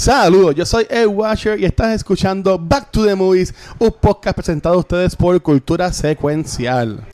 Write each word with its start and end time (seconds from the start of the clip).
Saludos, 0.00 0.54
yo 0.54 0.64
soy 0.64 0.86
Ed 0.88 1.08
Washer 1.08 1.60
y 1.60 1.66
estás 1.66 1.94
escuchando 1.94 2.58
Back 2.58 2.90
to 2.90 3.04
the 3.04 3.14
Movies, 3.14 3.52
un 3.78 3.92
podcast 3.92 4.34
presentado 4.34 4.76
a 4.76 4.78
ustedes 4.78 5.14
por 5.14 5.42
Cultura 5.42 5.92
Secuencial. 5.92 7.04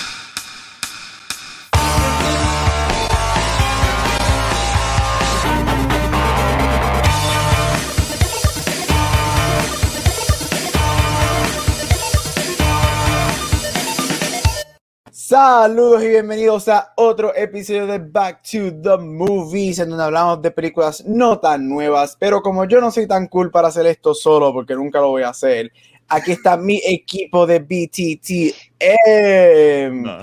Saludos 15.39 16.03
y 16.03 16.09
bienvenidos 16.09 16.67
a 16.67 16.95
otro 16.97 17.37
episodio 17.37 17.87
de 17.87 17.99
Back 17.99 18.41
to 18.41 18.73
the 18.81 18.97
Movies, 18.97 19.79
en 19.81 19.91
donde 19.91 20.05
hablamos 20.05 20.41
de 20.41 20.51
películas 20.51 21.05
no 21.05 21.39
tan 21.39 21.69
nuevas, 21.69 22.17
pero 22.19 22.41
como 22.41 22.65
yo 22.65 22.81
no 22.81 22.91
soy 22.91 23.07
tan 23.07 23.27
cool 23.29 23.51
para 23.51 23.69
hacer 23.69 23.85
esto 23.85 24.15
solo, 24.15 24.51
porque 24.55 24.75
nunca 24.75 24.99
lo 24.99 25.11
voy 25.11 25.25
a 25.25 25.29
hacer, 25.29 25.71
aquí 26.09 26.33
está 26.33 26.57
mi 26.57 26.81
equipo 26.87 27.47
de 27.47 27.59
BTT. 27.59 28.55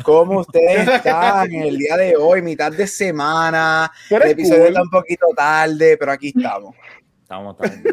¿Cómo 0.03 0.39
ustedes 0.39 0.87
están 0.95 1.53
el 1.53 1.77
día 1.77 1.95
de 1.95 2.15
hoy, 2.15 2.41
mitad 2.41 2.71
de 2.71 2.87
semana? 2.87 3.91
El 4.09 4.31
episodio 4.31 4.65
está 4.65 4.81
un 4.81 4.89
poquito 4.89 5.27
tarde, 5.37 5.95
pero 5.95 6.11
aquí 6.11 6.33
estamos. 6.35 6.75
Estamos 7.21 7.55
tarde. 7.55 7.83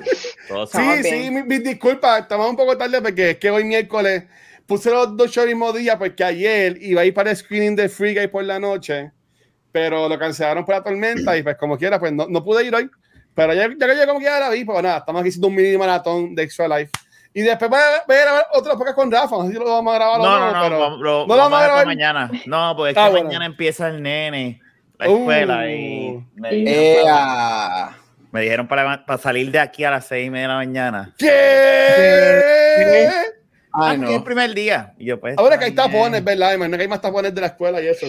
Todos 0.49 0.71
Sí, 0.71 0.79
estamos 0.79 1.07
sí, 1.07 1.31
mi, 1.31 1.43
mi 1.43 1.59
disculpa, 1.59 2.21
estamos 2.21 2.49
un 2.49 2.57
poco 2.57 2.79
tarde 2.79 3.03
porque 3.03 3.33
es 3.33 3.37
que 3.37 3.51
hoy 3.51 3.65
miércoles 3.65 4.23
puse 4.71 4.89
los 4.91 5.17
dos 5.17 5.31
shows 5.33 5.49
el 5.49 5.55
mismo 5.57 5.73
día 5.73 5.99
porque 5.99 6.23
ayer 6.23 6.79
iba 6.81 7.01
a 7.01 7.05
ir 7.05 7.13
para 7.13 7.31
el 7.33 7.37
screening 7.37 7.75
de 7.75 7.89
Free 7.89 8.15
Guy 8.15 8.29
por 8.29 8.45
la 8.45 8.61
noche, 8.61 9.11
pero 9.73 10.09
lo 10.09 10.17
cancelaron 10.17 10.65
por 10.65 10.77
la 10.77 10.83
tormenta 10.85 11.37
y 11.37 11.43
pues 11.43 11.57
como 11.57 11.77
quiera, 11.77 11.99
pues 11.99 12.13
no, 12.13 12.27
no 12.29 12.45
pude 12.45 12.65
ir 12.65 12.73
hoy. 12.75 12.89
Pero 13.35 13.53
ya, 13.53 13.69
ya 13.69 13.87
que 13.87 13.97
yo 13.97 14.07
como 14.07 14.21
quiera 14.21 14.39
la 14.39 14.51
vi, 14.51 14.65
pues 14.65 14.81
nada, 14.83 14.99
estamos 14.99 15.21
aquí 15.21 15.29
haciendo 15.31 15.49
un 15.49 15.55
mini 15.57 15.77
maratón 15.77 16.35
de 16.37 16.43
Extra 16.45 16.69
Life. 16.69 16.91
Y 17.35 17.43
después 17.43 17.69
voy 17.71 17.79
a, 17.81 18.03
voy 18.07 18.17
a 18.17 18.21
grabar 18.23 18.47
otro 18.55 18.73
podcast 18.79 18.95
con 18.97 19.11
Rafa, 19.11 19.37
no 19.37 19.47
sé 19.47 19.53
si 19.53 19.59
lo 19.59 19.65
vamos 19.65 19.93
a 19.93 19.97
grabar 19.99 20.19
No, 20.21 20.25
o 20.25 20.39
no, 20.39 20.53
no, 20.53 20.63
pero 20.63 20.79
lo, 20.99 21.27
no 21.27 21.35
lo 21.35 21.37
vamos 21.43 21.61
a 21.61 21.63
grabar. 21.65 21.87
mañana. 21.87 22.31
No, 22.47 22.75
porque 22.77 22.93
es 22.93 22.97
Ah, 22.97 23.05
que 23.07 23.11
bueno. 23.11 23.27
mañana 23.27 23.47
empieza 23.47 23.89
el 23.89 24.03
nene, 24.03 24.61
la 24.99 25.09
Uh. 25.11 25.19
escuela, 25.19 25.71
y 25.71 26.25
me 26.37 26.51
dijeron, 26.51 27.05
para, 27.05 27.99
me 28.33 28.41
dijeron 28.43 28.69
para, 28.69 29.05
para 29.07 29.19
salir 29.21 29.51
de 29.51 29.59
aquí 29.61 29.83
a 29.85 29.91
las 29.91 30.07
seis 30.07 30.27
y 30.27 30.31
media 30.31 30.43
de 30.43 30.49
la 30.49 30.55
mañana. 30.57 31.15
¿Qué? 31.19 33.13
Ay, 33.73 33.95
Ah, 33.95 33.97
no. 33.97 34.09
es 34.09 34.17
el 34.17 34.23
primer 34.25 34.55
día. 34.55 34.95
Y 34.99 35.07
yo, 35.07 35.21
pues, 35.21 35.37
Ahora 35.39 35.59
que 35.59 35.67
hay 35.67 35.73
tapones, 35.73 36.23
¿verdad? 36.25 36.55
Imagino 36.55 36.77
que 36.77 36.83
hay 36.83 36.89
más 36.89 37.01
tapones 37.01 37.35
de 37.35 37.41
la 37.41 37.47
escuela 37.49 37.81
y 37.81 37.89
eso. 37.89 38.07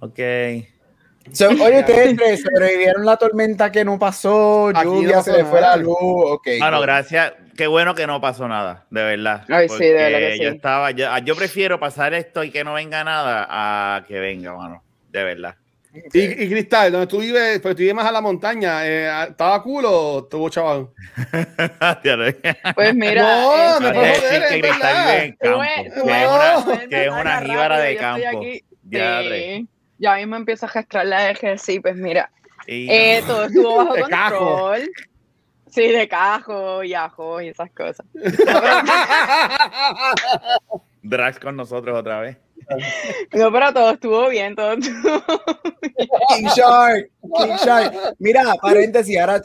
Ok. 0.00 0.18
So, 1.32 1.48
oye, 1.62 1.80
ustedes 1.80 2.16
tres 2.16 2.42
sobrevivieron 2.42 3.04
la 3.04 3.16
tormenta 3.16 3.70
que 3.70 3.84
no 3.84 3.98
pasó, 3.98 4.68
Aquí 4.68 4.84
lluvia, 4.84 5.16
no 5.16 5.22
se 5.22 5.32
le 5.32 5.44
fue 5.44 5.60
la 5.60 5.76
luz, 5.76 5.96
ok. 6.00 6.48
Bueno, 6.58 6.80
gracias. 6.80 7.34
Qué 7.56 7.66
bueno 7.66 7.94
que 7.94 8.06
no 8.06 8.20
pasó 8.22 8.48
nada, 8.48 8.86
de 8.90 9.02
verdad. 9.02 9.44
Ay, 9.48 9.68
sí, 9.68 9.84
de 9.84 9.92
verdad 9.92 10.18
que 10.18 10.32
sí. 10.38 10.42
Yo 10.44 10.48
estaba, 10.50 10.90
yo, 10.92 11.06
yo 11.18 11.36
prefiero 11.36 11.78
pasar 11.78 12.14
esto 12.14 12.42
y 12.42 12.50
que 12.50 12.64
no 12.64 12.72
venga 12.72 13.04
nada 13.04 13.46
a 13.50 14.04
que 14.06 14.18
venga, 14.18 14.54
mano. 14.56 14.82
De 15.10 15.22
verdad. 15.24 15.56
Y, 15.92 16.20
y 16.44 16.48
Cristal, 16.50 16.92
donde 16.92 17.06
tú 17.08 17.18
vives, 17.18 17.58
pues 17.60 17.74
tú 17.74 17.80
vives 17.80 17.94
más 17.94 18.06
a 18.06 18.12
la 18.12 18.20
montaña, 18.20 18.86
eh, 18.86 19.08
¿estaba 19.30 19.60
cool 19.62 19.84
o 19.86 20.20
estuvo 20.20 20.48
chaval? 20.48 20.88
Pues 22.74 22.94
mira, 22.94 23.22
No, 23.22 23.54
este, 23.72 23.80
me 23.82 23.88
No 23.88 23.94
puedo 23.94 24.06
decir 24.06 24.22
joder, 24.28 24.48
que 24.48 24.54
es 24.56 24.62
Cristal 24.62 24.80
verdad. 24.80 25.06
vive 25.14 25.24
en 25.24 25.32
campo, 25.36 25.58
tuve- 25.58 25.82
que 25.84 25.90
tuve 26.00 26.22
es 26.22 26.28
una, 26.30 26.88
que 26.88 27.04
es 27.04 27.10
una 27.10 27.40
jíbara 27.42 27.78
de 27.80 27.96
campo. 27.96 28.42
Ya, 28.84 29.22
Sí. 29.22 29.28
re. 29.28 29.64
Ya 29.98 30.14
mismo 30.16 30.36
empiezo 30.36 30.66
a 30.66 30.68
gestar 30.68 31.06
la 31.06 31.30
eje, 31.30 31.58
sí, 31.58 31.80
pues 31.80 31.96
mira, 31.96 32.30
eh, 32.66 33.22
todo 33.26 33.44
estuvo 33.46 33.76
bajo 33.78 33.94
De 33.96 34.02
cajo. 34.04 34.38
control. 34.38 34.90
Sí, 35.70 35.88
de 35.88 36.08
cajo 36.08 36.82
y 36.84 36.94
ajo 36.94 37.40
y 37.40 37.48
esas 37.48 37.70
cosas. 37.70 38.04
Drags 41.02 41.38
con 41.38 41.56
nosotros 41.56 41.98
otra 41.98 42.20
vez. 42.20 42.36
No, 43.32 43.52
pero 43.52 43.72
todo 43.72 43.90
estuvo 43.90 44.28
bien, 44.28 44.54
todo 44.54 44.72
estuvo 44.72 45.22
King 46.28 46.46
Shark, 46.56 47.10
King 47.38 47.56
Shark. 47.64 47.94
Mira, 48.18 48.54
paréntesis, 48.60 49.18
ahora, 49.18 49.42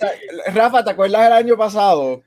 Rafa, 0.53 0.84
¿te 0.84 0.91
acuerdas 0.91 1.24
del 1.24 1.34
año 1.34 1.58
pasado? 1.58 2.22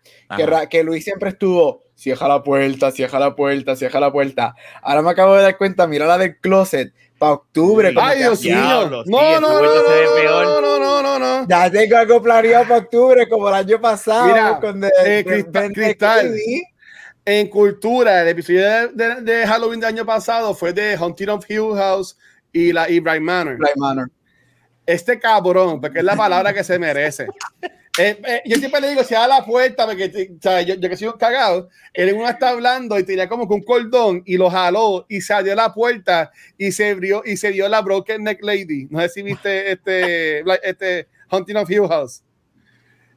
Que, 0.70 0.82
Luis 0.84 1.04
siempre 1.04 1.30
estuvo, 1.30 1.82
cierra 1.94 2.28
la 2.28 2.42
puerta, 2.42 2.90
cierra 2.90 3.18
la 3.18 3.34
puerta, 3.34 3.76
cierra 3.76 4.00
la 4.00 4.12
puerta. 4.12 4.54
Ahora 4.82 5.02
me 5.02 5.10
acabo 5.10 5.34
de 5.36 5.42
dar 5.42 5.56
cuenta, 5.56 5.86
mira 5.86 6.06
la 6.06 6.18
del 6.18 6.38
closet, 6.38 6.92
para 7.18 7.32
octubre. 7.32 7.90
Sí. 7.90 7.96
Ay, 8.00 8.18
Dios 8.18 8.42
mío. 8.42 8.54
Sí, 8.54 8.58
No, 8.60 8.84
no, 8.88 9.02
no, 9.04 9.40
no, 9.40 9.40
no, 9.40 10.60
no, 10.60 10.78
no, 10.78 11.02
no, 11.02 11.18
no. 11.18 11.48
Ya 11.48 11.70
tengo 11.70 11.96
algo 11.96 12.22
planeado 12.22 12.64
para 12.64 12.80
octubre, 12.80 13.28
como 13.28 13.48
el 13.48 13.54
año 13.54 13.80
pasado. 13.80 14.26
Mira, 14.26 14.60
con 14.60 14.80
de, 14.80 14.88
eh, 14.88 15.10
de 15.10 15.24
Cristal- 15.24 15.72
Cristal. 15.72 16.34
En 17.30 17.48
cultura, 17.48 18.22
el 18.22 18.28
episodio 18.28 18.62
de, 18.62 18.88
de- 19.04 19.20
de 19.20 19.46
Halloween 19.46 19.80
del 19.80 19.88
año 19.90 20.06
pasado 20.06 20.54
fue 20.54 20.72
de 20.72 20.96
Haunting 20.96 21.28
of 21.28 21.44
Hill 21.50 21.74
House 21.76 22.16
y 22.54 22.72
la 22.72 22.88
Ibrahim 22.88 23.22
Manor. 23.22 23.58
Right 23.58 23.76
Manor. 23.76 24.10
Este 24.86 25.18
cabrón, 25.18 25.78
porque 25.78 25.98
es 25.98 26.04
la 26.06 26.16
palabra 26.16 26.54
que 26.54 26.64
se 26.64 26.78
merece. 26.78 27.26
Eh, 28.00 28.16
eh, 28.24 28.42
yo 28.44 28.56
siempre 28.58 28.80
le 28.80 28.90
digo, 28.90 29.02
si 29.02 29.16
abre 29.16 29.30
la 29.30 29.44
puerta, 29.44 29.84
porque 29.84 30.30
o 30.38 30.40
sea, 30.40 30.62
yo, 30.62 30.76
yo 30.76 30.88
que 30.88 30.96
soy 30.96 31.08
un 31.08 31.14
cagado, 31.18 31.68
él 31.92 32.10
en 32.10 32.16
una 32.18 32.30
está 32.30 32.50
hablando 32.50 32.96
y 32.96 33.02
tenía 33.02 33.28
como 33.28 33.48
que 33.48 33.54
un 33.54 33.64
cordón 33.64 34.22
y 34.24 34.36
lo 34.36 34.48
jaló 34.48 35.04
y 35.08 35.20
salió 35.20 35.52
la 35.56 35.74
puerta 35.74 36.30
y 36.56 36.70
se 36.70 36.90
abrió 36.90 37.22
y 37.26 37.36
se 37.36 37.50
vio 37.50 37.68
la 37.68 37.80
Broken 37.82 38.22
Neck 38.22 38.38
Lady. 38.44 38.86
No 38.88 39.00
sé 39.00 39.08
si 39.08 39.22
viste 39.24 39.72
este, 39.72 40.44
este 40.62 41.08
Haunting 41.28 41.56
of 41.56 41.68
Hill 41.68 41.88
House. 41.88 42.22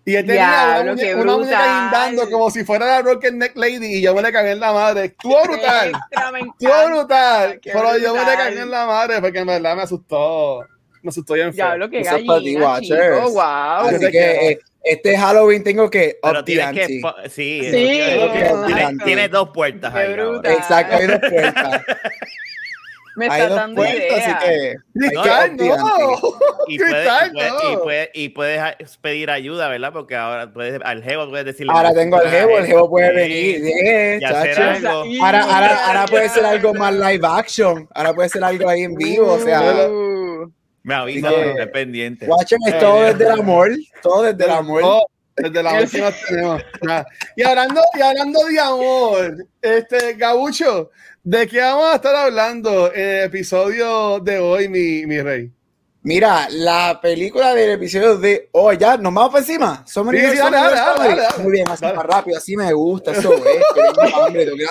Y 0.04 0.16
él 0.16 0.26
tenía 0.26 0.48
Diablo, 0.48 0.82
una, 0.82 0.94
muñeca 0.94 1.16
brutal. 1.20 1.82
guindando 1.92 2.30
como 2.32 2.50
si 2.50 2.64
fuera 2.64 2.86
la 2.88 3.02
Broken 3.04 3.38
Neck 3.38 3.56
Lady 3.56 3.98
y 3.98 4.02
yo 4.02 4.16
me 4.16 4.22
le 4.24 4.32
cagué 4.32 4.52
en 4.52 4.60
la 4.60 4.74
madre. 4.74 5.06
Estuvo 5.06 5.42
brutal. 5.44 5.92
Estuvo 6.60 6.88
brutal. 6.88 7.60
qué 7.62 7.72
Pero 7.72 7.98
yo 7.98 8.14
me 8.14 8.20
le 8.20 8.26
brutal. 8.26 8.38
cagué 8.38 8.60
en 8.62 8.72
la 8.72 8.86
madre 8.88 9.22
porque 9.22 9.40
en 9.40 9.48
verdad 9.48 9.76
me 9.76 9.84
asustó. 9.84 10.66
Me 11.04 11.10
asustó 11.10 11.34
bien 11.36 11.54
feo. 11.54 11.66
Es 11.74 12.08
para 12.08 12.40
ti, 12.40 12.56
gallina, 12.56 12.82
chico, 12.82 13.30
wow. 13.32 13.42
Así 13.42 14.12
que 14.12 14.52
eh, 14.52 14.60
este 14.84 15.18
Halloween 15.18 15.64
tengo 15.64 15.90
que 15.90 16.18
Pero 16.22 16.44
tienes 16.44 16.74
que. 16.74 16.88
Sí, 16.88 17.02
Sí, 17.30 17.60
decir. 17.62 18.98
tiene, 19.06 19.30
dos 19.30 19.50
puertas 19.50 19.94
ahí. 19.94 20.14
brutal. 20.14 20.52
Exacto, 20.54 20.96
hay 20.98 21.08
dos 21.08 21.20
puertas. 21.30 21.82
Me 23.16 23.26
está 23.28 23.50
dando 23.50 23.76
puertas, 23.82 24.02
así 24.12 24.30
idea. 24.30 24.40
que. 24.40 24.76
Cristal, 24.94 25.58
no. 25.58 25.66
Y 26.68 26.78
puedes, 26.78 26.94
Cristal, 26.94 27.28
y, 27.30 27.34
puedes, 27.34 27.52
no. 27.52 27.72
y, 27.72 27.78
puedes, 27.78 28.10
y 28.14 28.30
puedes 28.30 28.98
pedir 28.98 29.30
ayuda, 29.30 29.68
¿verdad? 29.68 29.92
Porque 29.94 30.16
ahora 30.16 30.52
puedes, 30.54 30.80
al 30.84 31.04
jevo 31.04 31.30
puedes 31.30 31.46
decirle. 31.46 31.74
Ahora 31.76 31.94
tengo 31.94 32.18
al 32.18 32.30
jevo, 32.30 32.58
el 32.58 32.66
jevo 32.66 32.90
puede 32.90 33.14
venir. 33.14 34.24
Ahora, 35.22 35.44
ahora, 35.44 35.86
ahora 35.88 36.06
puede 36.06 36.30
ser 36.30 36.46
algo 36.46 36.74
más 36.74 36.94
live 36.94 37.28
action. 37.28 37.88
Ahora 37.94 38.14
puede 38.14 38.30
ser 38.30 38.44
algo 38.44 38.70
ahí 38.70 38.82
en 38.84 38.96
vivo. 38.96 39.34
O 39.34 39.40
sea, 39.40 39.62
Uh, 39.90 40.52
Me 40.84 40.96
avisa 40.96 41.30
para 41.30 41.52
estar 41.52 41.72
pendiente. 41.72 42.26
watchen 42.26 42.58
es 42.66 42.80
todo 42.80 43.04
desde 43.04 43.26
el 43.26 43.32
amor. 43.40 43.70
Todo 44.02 44.24
desde 44.24 44.44
el 44.46 44.50
amor. 44.52 44.82
Oh, 44.84 45.06
desde 45.36 45.62
la 45.64 45.74
última 45.82 46.12
tenemos. 46.28 46.62
Nada. 46.82 47.06
Y 47.36 47.44
hablando, 47.44 47.82
y 47.98 48.02
hablando 48.02 48.40
de 48.46 48.60
amor, 48.60 49.46
este 49.62 50.14
Gabucho, 50.14 50.90
¿de 51.24 51.48
qué 51.48 51.60
vamos 51.60 51.86
a 51.92 51.96
estar 51.96 52.16
hablando 52.16 52.94
en 52.94 53.08
el 53.08 53.24
episodio 53.26 54.20
de 54.20 54.40
hoy, 54.40 54.68
mi, 54.70 55.06
mi 55.06 55.22
rey? 55.22 55.52
Mira, 56.04 56.48
la 56.50 57.00
película 57.00 57.54
del 57.54 57.72
episodio 57.72 58.18
de 58.18 58.50
hoy, 58.54 58.76
ya, 58.80 58.98
nos 58.98 59.14
vamos 59.14 59.30
por 59.30 59.40
encima. 59.40 59.84
Somos 59.86 60.16
Sí, 60.16 60.20
sí, 60.32 60.38
dale, 60.38 60.58
dale, 60.58 61.16
dale. 61.16 61.44
Muy 61.44 61.52
bien, 61.52 61.68
así 61.68 61.86
más 61.86 62.06
rápido, 62.06 62.38
así 62.38 62.58
me 62.58 62.74
gusta, 62.74 63.12
eso 63.12 63.32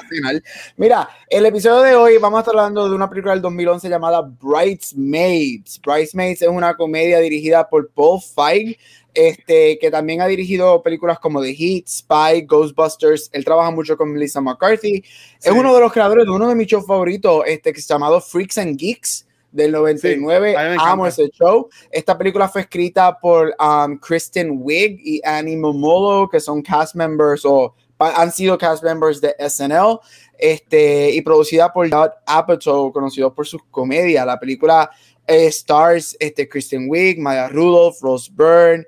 cenar. 0.09 0.43
Mira, 0.77 1.09
el 1.29 1.47
episodio 1.47 1.83
de 1.83 1.95
hoy 1.95 2.19
vamos 2.19 2.39
a 2.39 2.41
estar 2.41 2.57
hablando 2.57 2.89
de 2.89 2.97
una 2.97 3.09
película 3.09 3.33
del 3.33 3.43
2011 3.43 3.89
llamada 3.89 4.23
Bridesmaids. 4.23 5.81
Bridesmaids 5.81 6.43
es 6.43 6.49
una 6.49 6.77
comedia 6.77 7.21
dirigida 7.21 7.69
por 7.69 7.89
Paul 7.93 8.21
Feig, 8.21 8.77
este, 9.15 9.79
que 9.79 9.91
también 9.91 10.21
ha 10.21 10.27
dirigido 10.27 10.83
películas 10.83 11.19
como 11.19 11.43
The 11.43 11.55
Heat, 11.55 11.89
Spy, 11.89 12.43
Ghostbusters. 12.47 13.31
Él 13.33 13.45
trabaja 13.45 13.71
mucho 13.71 13.97
con 13.97 14.13
Melissa 14.13 14.41
McCarthy. 14.41 15.03
Es 15.43 15.53
uno 15.53 15.75
de 15.75 15.81
los 15.81 15.93
creadores 15.93 16.27
de 16.27 16.31
uno 16.31 16.49
de 16.49 16.55
mis 16.55 16.67
shows 16.67 16.87
favoritos, 16.87 17.43
este, 17.47 17.73
que 17.73 17.81
se 17.81 17.93
llamado 17.93 18.21
Freaks 18.21 18.59
and 18.59 18.77
Geeks 18.77 19.27
del 19.53 19.73
99. 19.73 20.53
Sí, 20.53 20.77
Amo 20.81 21.07
ese 21.07 21.29
show. 21.31 21.69
Esta 21.91 22.17
película 22.17 22.49
fue 22.49 22.63
escrita 22.63 23.19
por 23.19 23.55
um, 23.59 23.99
Kristen 23.99 24.59
Wiig 24.61 25.01
y 25.03 25.21
Annie 25.25 25.57
Momolo, 25.57 26.29
que 26.29 26.41
son 26.41 26.63
cast 26.63 26.95
members 26.95 27.45
o 27.45 27.75
han 27.99 28.33
sido 28.33 28.57
cast 28.57 28.83
members 28.83 29.21
de 29.21 29.35
SNL, 29.39 30.01
este, 30.39 31.11
y 31.11 31.21
producida 31.21 31.71
por 31.71 31.87
Judd 31.91 32.11
Apatow, 32.25 32.91
conocido 32.93 33.35
por 33.35 33.47
sus 33.47 33.63
comedias. 33.71 34.25
La 34.25 34.41
película 34.41 34.91
stars 35.31 36.17
este, 36.21 36.49
Kristen 36.49 36.87
Wiig, 36.89 37.19
Maya 37.19 37.49
Rudolph, 37.49 37.97
Rose 38.03 38.31
Byrne, 38.33 38.85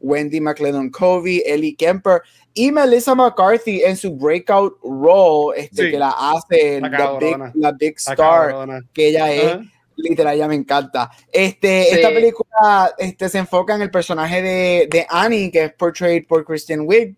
Wendy 0.00 0.40
McLennan 0.40 0.90
Covey, 0.90 1.42
Ellie 1.46 1.74
Kemper 1.76 2.22
y 2.54 2.70
Melissa 2.72 3.14
McCarthy 3.14 3.82
en 3.82 3.96
su 3.96 4.14
breakout 4.14 4.76
role, 4.82 5.58
este, 5.58 5.84
Sí. 5.86 5.90
que 5.92 5.98
la 5.98 6.10
hace 6.10 6.80
La 6.80 6.88
la 6.88 7.18
big, 7.18 7.36
la 7.54 7.72
big 7.72 7.94
La 8.06 8.12
star 8.12 8.50
cabrona. 8.50 8.80
que 8.92 9.08
ella 9.08 9.32
es 9.32 9.44
Ajá. 9.54 9.62
literal, 9.96 10.36
ya 10.36 10.48
me 10.48 10.54
encanta. 10.56 11.10
Este, 11.32 11.84
Sí. 11.88 11.94
Esta 11.96 12.08
película 12.08 12.94
este, 12.98 13.28
se 13.28 13.38
enfoca 13.38 13.74
en 13.74 13.82
el 13.82 13.90
personaje 13.90 14.42
de, 14.42 14.88
de 14.90 15.06
Annie, 15.08 15.50
que 15.50 15.64
es 15.64 15.72
portrayed 15.74 16.26
por 16.26 16.44
Kristen 16.44 16.82
Wiig, 16.84 17.14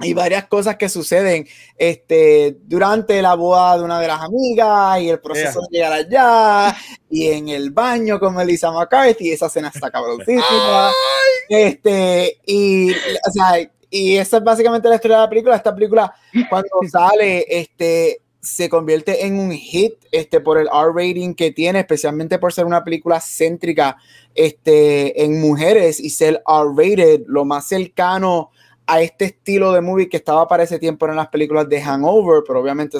y 0.00 0.14
varias 0.14 0.46
cosas 0.46 0.76
que 0.76 0.88
suceden 0.88 1.46
este, 1.76 2.56
durante 2.62 3.20
la 3.20 3.34
boda 3.34 3.76
de 3.78 3.84
una 3.84 4.00
de 4.00 4.06
las 4.06 4.20
amigas 4.22 5.00
y 5.00 5.10
el 5.10 5.18
proceso 5.20 5.60
de 5.62 5.78
llegar 5.78 5.92
allá 5.92 6.76
y 7.10 7.28
en 7.28 7.48
el 7.48 7.70
baño 7.70 8.20
con 8.20 8.34
Melissa 8.34 8.70
McCarthy, 8.70 9.32
esa 9.32 9.46
escena 9.46 9.70
está 9.74 9.90
cabroncísima. 9.90 10.92
Este, 11.50 12.42
y, 12.44 12.90
o 12.90 13.32
sea, 13.32 13.58
y 13.88 14.16
esa 14.16 14.36
es 14.36 14.44
básicamente 14.44 14.86
la 14.86 14.96
historia 14.96 15.16
de 15.16 15.22
la 15.22 15.30
película. 15.30 15.56
Esta 15.56 15.74
película, 15.74 16.14
cuando 16.50 16.68
sale, 16.92 17.46
este, 17.48 18.20
se 18.38 18.68
convierte 18.68 19.24
en 19.24 19.38
un 19.38 19.52
hit 19.52 19.94
este, 20.12 20.40
por 20.40 20.58
el 20.58 20.66
R 20.66 20.92
rating 20.94 21.32
que 21.32 21.52
tiene, 21.52 21.80
especialmente 21.80 22.38
por 22.38 22.52
ser 22.52 22.66
una 22.66 22.84
película 22.84 23.18
céntrica 23.20 23.96
este, 24.34 25.24
en 25.24 25.40
mujeres 25.40 26.00
y 26.00 26.10
ser 26.10 26.42
R 26.46 26.68
rated, 26.76 27.22
lo 27.26 27.46
más 27.46 27.66
cercano 27.66 28.50
a 28.88 29.02
este 29.02 29.26
estilo 29.26 29.72
de 29.72 29.82
movie 29.82 30.08
que 30.08 30.16
estaba 30.16 30.48
para 30.48 30.62
ese 30.62 30.78
tiempo 30.78 31.06
en 31.06 31.14
las 31.14 31.28
películas 31.28 31.68
de 31.68 31.80
Hangover, 31.80 32.42
pero 32.46 32.60
obviamente 32.60 32.96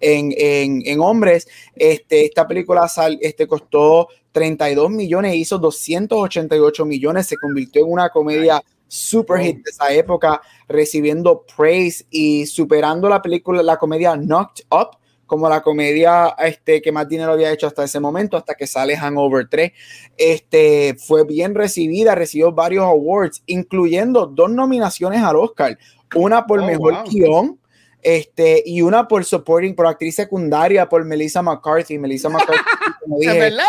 en, 0.00 0.34
en, 0.36 0.82
en, 0.84 1.00
hombres. 1.00 1.46
Este, 1.76 2.24
esta 2.24 2.46
película 2.46 2.88
sal, 2.88 3.16
este, 3.22 3.46
costó 3.46 4.08
32 4.32 4.90
millones, 4.90 5.36
hizo 5.36 5.58
288 5.58 6.84
millones, 6.84 7.28
se 7.28 7.36
convirtió 7.36 7.84
en 7.84 7.92
una 7.92 8.10
comedia 8.10 8.62
super 8.88 9.40
hit 9.40 9.58
de 9.58 9.70
esa 9.70 9.92
época, 9.92 10.40
recibiendo 10.68 11.44
praise 11.56 12.04
y 12.10 12.46
superando 12.46 13.08
la 13.08 13.22
película, 13.22 13.62
la 13.62 13.76
comedia 13.76 14.16
Knocked 14.16 14.64
Up, 14.70 14.98
como 15.30 15.48
la 15.48 15.62
comedia 15.62 16.34
este, 16.40 16.82
que 16.82 16.90
más 16.90 17.08
dinero 17.08 17.30
había 17.30 17.52
hecho 17.52 17.68
hasta 17.68 17.84
ese 17.84 18.00
momento, 18.00 18.36
hasta 18.36 18.56
que 18.56 18.66
sale 18.66 18.96
Hangover 18.96 19.46
3. 19.48 19.70
Este, 20.16 20.96
fue 20.98 21.24
bien 21.24 21.54
recibida, 21.54 22.16
recibió 22.16 22.50
varios 22.50 22.82
awards, 22.84 23.40
incluyendo 23.46 24.26
dos 24.26 24.50
nominaciones 24.50 25.22
al 25.22 25.36
Oscar, 25.36 25.78
una 26.16 26.48
por 26.48 26.58
Oh, 26.58 26.66
mejor 26.66 26.94
wow. 26.94 27.04
guion 27.04 27.59
este, 28.02 28.62
y 28.64 28.82
una 28.82 29.06
por 29.08 29.24
supporting, 29.24 29.74
por 29.74 29.86
actriz 29.86 30.14
secundaria, 30.14 30.88
por 30.88 31.04
Melissa 31.04 31.42
McCarthy. 31.42 31.98
Melissa 31.98 32.28
McCarthy, 32.28 32.62
como 33.00 33.16
¿Es 33.16 33.20
dije, 33.26 33.38
verdad? 33.38 33.64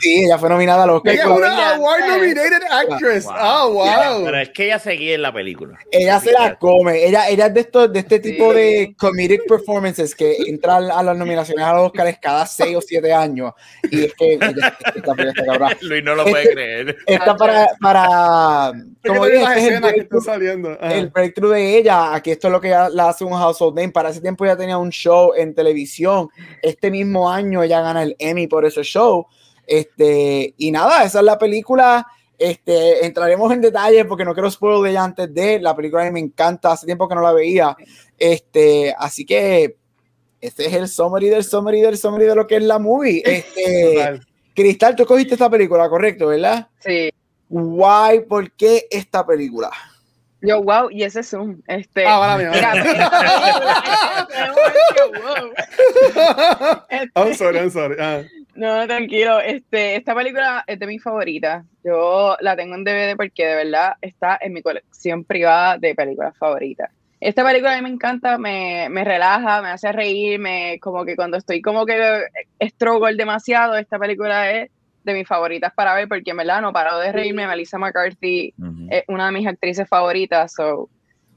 sí, 0.00 0.24
ella 0.24 0.38
fue 0.38 0.48
nominada 0.48 0.84
al 0.84 0.90
Oscar. 0.90 1.12
Ella 1.14 1.22
es 1.22 1.28
una 1.28 1.74
award 1.74 2.00
nominated 2.08 2.62
actress. 2.70 3.24
Wow. 3.24 3.34
Oh, 3.40 3.72
wow. 3.72 4.24
Pero 4.24 4.38
es 4.40 4.48
que 4.50 4.64
ella 4.66 4.78
seguía 4.78 5.14
en 5.14 5.22
la 5.22 5.32
película. 5.32 5.78
Ella 5.90 6.20
se 6.20 6.32
la 6.32 6.56
come. 6.58 7.04
Ella, 7.06 7.28
ella 7.28 7.46
es 7.46 7.54
de 7.54 7.60
estos, 7.60 7.92
de 7.92 7.98
este 8.00 8.18
tipo 8.20 8.52
Sí. 8.52 8.58
de 8.58 8.94
comedic 8.98 9.46
performances 9.46 10.14
que 10.14 10.36
entran 10.46 10.90
a 10.90 11.02
las 11.02 11.16
nominaciones 11.16 11.64
a 11.64 11.72
los 11.74 11.86
Oscars 11.86 12.18
cada 12.20 12.46
seis 12.46 12.76
o 12.76 12.80
siete 12.80 13.12
años. 13.12 13.52
Y 13.90 14.04
es 14.04 14.14
que 14.14 14.34
ella, 14.34 14.48
esta, 14.94 15.12
esta. 15.22 15.76
Luis 15.82 16.04
no 16.04 16.14
lo 16.14 16.24
puede 16.24 16.42
Este- 16.42 16.54
creer. 16.54 16.96
Está 17.06 17.36
para, 17.36 17.68
para 17.80 18.72
como 19.06 19.26
dije, 19.26 19.42
este 19.42 19.58
es 19.58 19.66
el 19.72 19.80
breakthrough, 19.80 20.24
saliendo. 20.24 20.78
El 20.80 21.08
breakthrough 21.08 21.52
de 21.52 21.78
ella. 21.78 22.14
Aquí 22.14 22.30
esto 22.30 22.48
es 22.48 22.52
lo 22.52 22.60
que 22.60 22.68
ya 22.68 22.88
la 22.88 23.08
hace 23.10 23.24
un 23.24 23.32
household 23.32 23.71
Para 23.92 24.10
ese 24.10 24.20
tiempo 24.20 24.44
ya 24.44 24.56
tenía 24.56 24.78
un 24.78 24.90
show 24.90 25.32
en 25.36 25.54
televisión. 25.54 26.28
Este 26.62 26.90
mismo 26.90 27.30
año 27.30 27.62
ella 27.62 27.80
gana 27.80 28.02
el 28.02 28.16
Emmy 28.18 28.46
por 28.46 28.64
ese 28.64 28.82
show. 28.82 29.26
Este, 29.66 30.54
y 30.56 30.70
nada, 30.70 31.04
esa 31.04 31.20
es 31.20 31.24
la 31.24 31.38
película. 31.38 32.06
Este, 32.38 33.06
entraremos 33.06 33.52
en 33.52 33.60
detalles 33.60 34.04
porque 34.06 34.24
no 34.24 34.34
quiero 34.34 34.50
spoiler 34.50 34.82
de 34.82 34.90
ella 34.90 35.04
antes 35.04 35.32
de 35.32 35.60
la 35.60 35.76
película. 35.76 36.02
A 36.02 36.06
mí 36.06 36.10
me 36.12 36.20
encanta, 36.20 36.72
hace 36.72 36.86
tiempo 36.86 37.08
que 37.08 37.14
no 37.14 37.22
la 37.22 37.32
veía. 37.32 37.76
Este, 38.18 38.94
así 38.98 39.24
que 39.24 39.76
este 40.40 40.66
es 40.66 40.72
el 40.74 40.88
summary 40.88 41.28
del 41.28 41.44
summary 41.44 41.80
del 41.80 41.96
summary 41.96 42.26
de 42.26 42.34
lo 42.34 42.46
que 42.46 42.56
es 42.56 42.62
la 42.64 42.78
movie. 42.78 43.22
Este, 43.26 43.94
Total. 43.94 44.26
Cristal, 44.54 44.96
tú 44.96 45.06
cogiste 45.06 45.34
esta 45.34 45.48
película, 45.48 45.88
correcto, 45.88 46.26
¿verdad? 46.26 46.68
Sí. 46.80 47.10
Why, 47.48 48.20
¿por 48.28 48.50
qué 48.52 48.86
esta 48.90 49.24
película? 49.24 49.70
Yo, 50.42 50.62
wow, 50.62 50.90
y 50.90 51.04
ese 51.04 51.22
Zoom. 51.22 51.62
Este, 51.66 52.04
Ah, 52.04 52.14
ahora 52.16 52.36
mismo. 52.36 52.52
mira, 52.52 52.74
I'm 57.16 57.34
sorry, 57.34 57.58
I'm 57.58 57.70
sorry. 57.70 57.96
Ah. 57.98 58.22
No, 58.54 58.86
tranquilo. 58.86 59.40
Este, 59.40 59.96
esta 59.96 60.14
película 60.14 60.64
es 60.66 60.78
de 60.78 60.86
mis 60.86 61.02
favoritas. 61.02 61.64
Yo 61.84 62.36
la 62.40 62.56
tengo 62.56 62.74
en 62.74 62.84
DVD 62.84 63.16
porque 63.16 63.46
de 63.46 63.54
verdad 63.64 63.94
está 64.00 64.38
en 64.40 64.52
mi 64.52 64.62
colección 64.62 65.24
privada 65.24 65.78
de 65.78 65.94
películas 65.94 66.36
favoritas. 66.36 66.90
Esta 67.20 67.44
película 67.44 67.72
a 67.72 67.76
mí 67.76 67.82
me 67.82 67.88
encanta, 67.88 68.36
me, 68.36 68.88
me 68.90 69.04
relaja, 69.04 69.62
me 69.62 69.68
hace 69.68 69.92
reír, 69.92 70.40
me, 70.40 70.80
como 70.80 71.04
que 71.04 71.14
cuando 71.14 71.36
estoy 71.36 71.62
como 71.62 71.86
que 71.86 72.24
struggle 72.60 73.14
demasiado, 73.16 73.76
esta 73.76 73.96
película 73.96 74.50
es 74.50 74.70
de 75.04 75.14
mis 75.14 75.26
favoritas 75.26 75.72
para 75.74 75.94
ver 75.94 76.08
porque 76.08 76.30
en 76.30 76.36
verdad 76.36 76.60
no 76.60 76.72
paro 76.72 76.98
de 76.98 77.12
reírme. 77.12 77.46
Melissa 77.46 77.78
McCarthy 77.78 78.54
es 78.90 79.04
una 79.08 79.26
de 79.26 79.32
mis 79.32 79.46
actrices 79.46 79.88
favoritas, 79.88 80.52
so, 80.54 80.88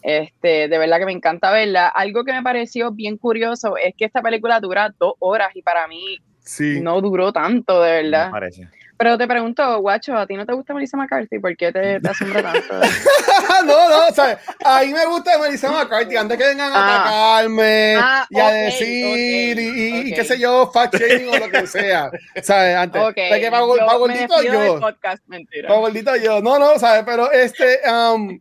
este, 0.01 0.67
de 0.67 0.77
verdad 0.77 0.99
que 0.99 1.05
me 1.05 1.11
encanta 1.13 1.51
verla. 1.51 1.87
Algo 1.87 2.23
que 2.23 2.31
me 2.33 2.43
pareció 2.43 2.91
bien 2.91 3.17
curioso 3.17 3.75
es 3.77 3.93
que 3.97 4.05
esta 4.05 4.21
película 4.21 4.59
dura 4.59 4.93
dos 4.99 5.13
horas 5.19 5.49
y 5.55 5.61
para 5.61 5.87
mí 5.87 6.19
Sí. 6.39 6.79
no 6.81 7.01
duró 7.01 7.33
tanto, 7.33 7.81
de 7.81 7.89
Me 7.89 8.03
verdad. 8.03 8.29
parece. 8.31 8.69
Pero 8.97 9.17
te 9.17 9.27
pregunto, 9.27 9.79
guacho, 9.81 10.15
¿a 10.17 10.25
ti 10.25 10.35
no 10.35 10.45
te 10.45 10.53
gusta 10.53 10.73
Melissa 10.73 10.95
McCarthy? 10.95 11.39
¿Por 11.39 11.55
qué 11.57 11.69
te, 11.71 11.99
te 11.99 12.09
asombra 12.09 12.41
tanto? 12.41 12.79
no, 13.65 13.89
no, 13.89 14.07
o 14.07 14.13
sea, 14.13 14.39
a 14.63 14.81
mí 14.83 14.93
me 14.93 15.05
gusta 15.05 15.37
Melissa 15.37 15.69
McCarthy 15.69 16.15
antes 16.15 16.37
que 16.37 16.45
vengan 16.45 16.71
a 16.71 16.75
Ah. 16.75 17.01
atacarme 17.01 17.95
Ah, 17.97 18.27
y 18.29 18.39
a 18.39 18.45
ok, 18.47 18.51
decir 18.53 19.57
ok, 19.57 19.59
y, 19.59 19.61
y- 19.69 20.07
y 20.07 20.11
ok. 20.11 20.15
qué 20.15 20.23
sé 20.23 20.39
yo, 20.39 20.71
fact 20.73 20.95
shaming 20.95 21.27
o 21.27 21.37
lo 21.37 21.49
que 21.49 21.67
sea. 21.67 22.09
¿Sabes? 22.41 22.75
Antes. 22.77 23.01
De 23.07 23.13
que 23.41 23.51
para, 23.51 23.63
yo 23.65 23.75
me 23.75 23.97
gordito 23.97 24.41
yo. 24.43 24.79
podcast, 24.79 25.23
mentira. 25.27 25.67
Para 25.67 25.79
gordito 25.81 26.15
yo. 26.15 26.41
No, 26.41 26.57
no, 26.57 26.79
¿sabes? 26.79 27.03
Pero 27.05 27.29
este, 27.33 27.79
um, 27.91 28.39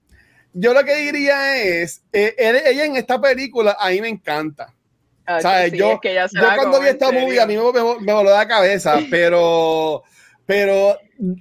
yo 0.53 0.73
lo 0.73 0.85
que 0.85 0.95
diría 0.97 1.57
es, 1.65 2.03
eh, 2.13 2.33
ella 2.39 2.85
en 2.85 2.95
esta 2.95 3.21
película 3.21 3.77
a 3.79 3.89
mí 3.91 4.01
me 4.01 4.09
encanta. 4.09 4.73
Ah, 5.27 5.41
¿sabes? 5.41 5.73
sí, 5.73 5.79
yo 5.79 5.93
es 5.95 6.01
que 6.01 6.15
yo 6.15 6.21
cuando 6.55 6.81
vi 6.81 6.89
esta 6.89 7.07
serio. 7.09 7.23
movie 7.23 7.41
a 7.41 7.47
mí 7.47 7.57
me, 7.57 7.73
me, 7.73 8.01
me 8.01 8.13
voló 8.13 8.31
la 8.31 8.47
cabeza, 8.47 8.99
pero, 9.11 10.05
pero 10.47 10.99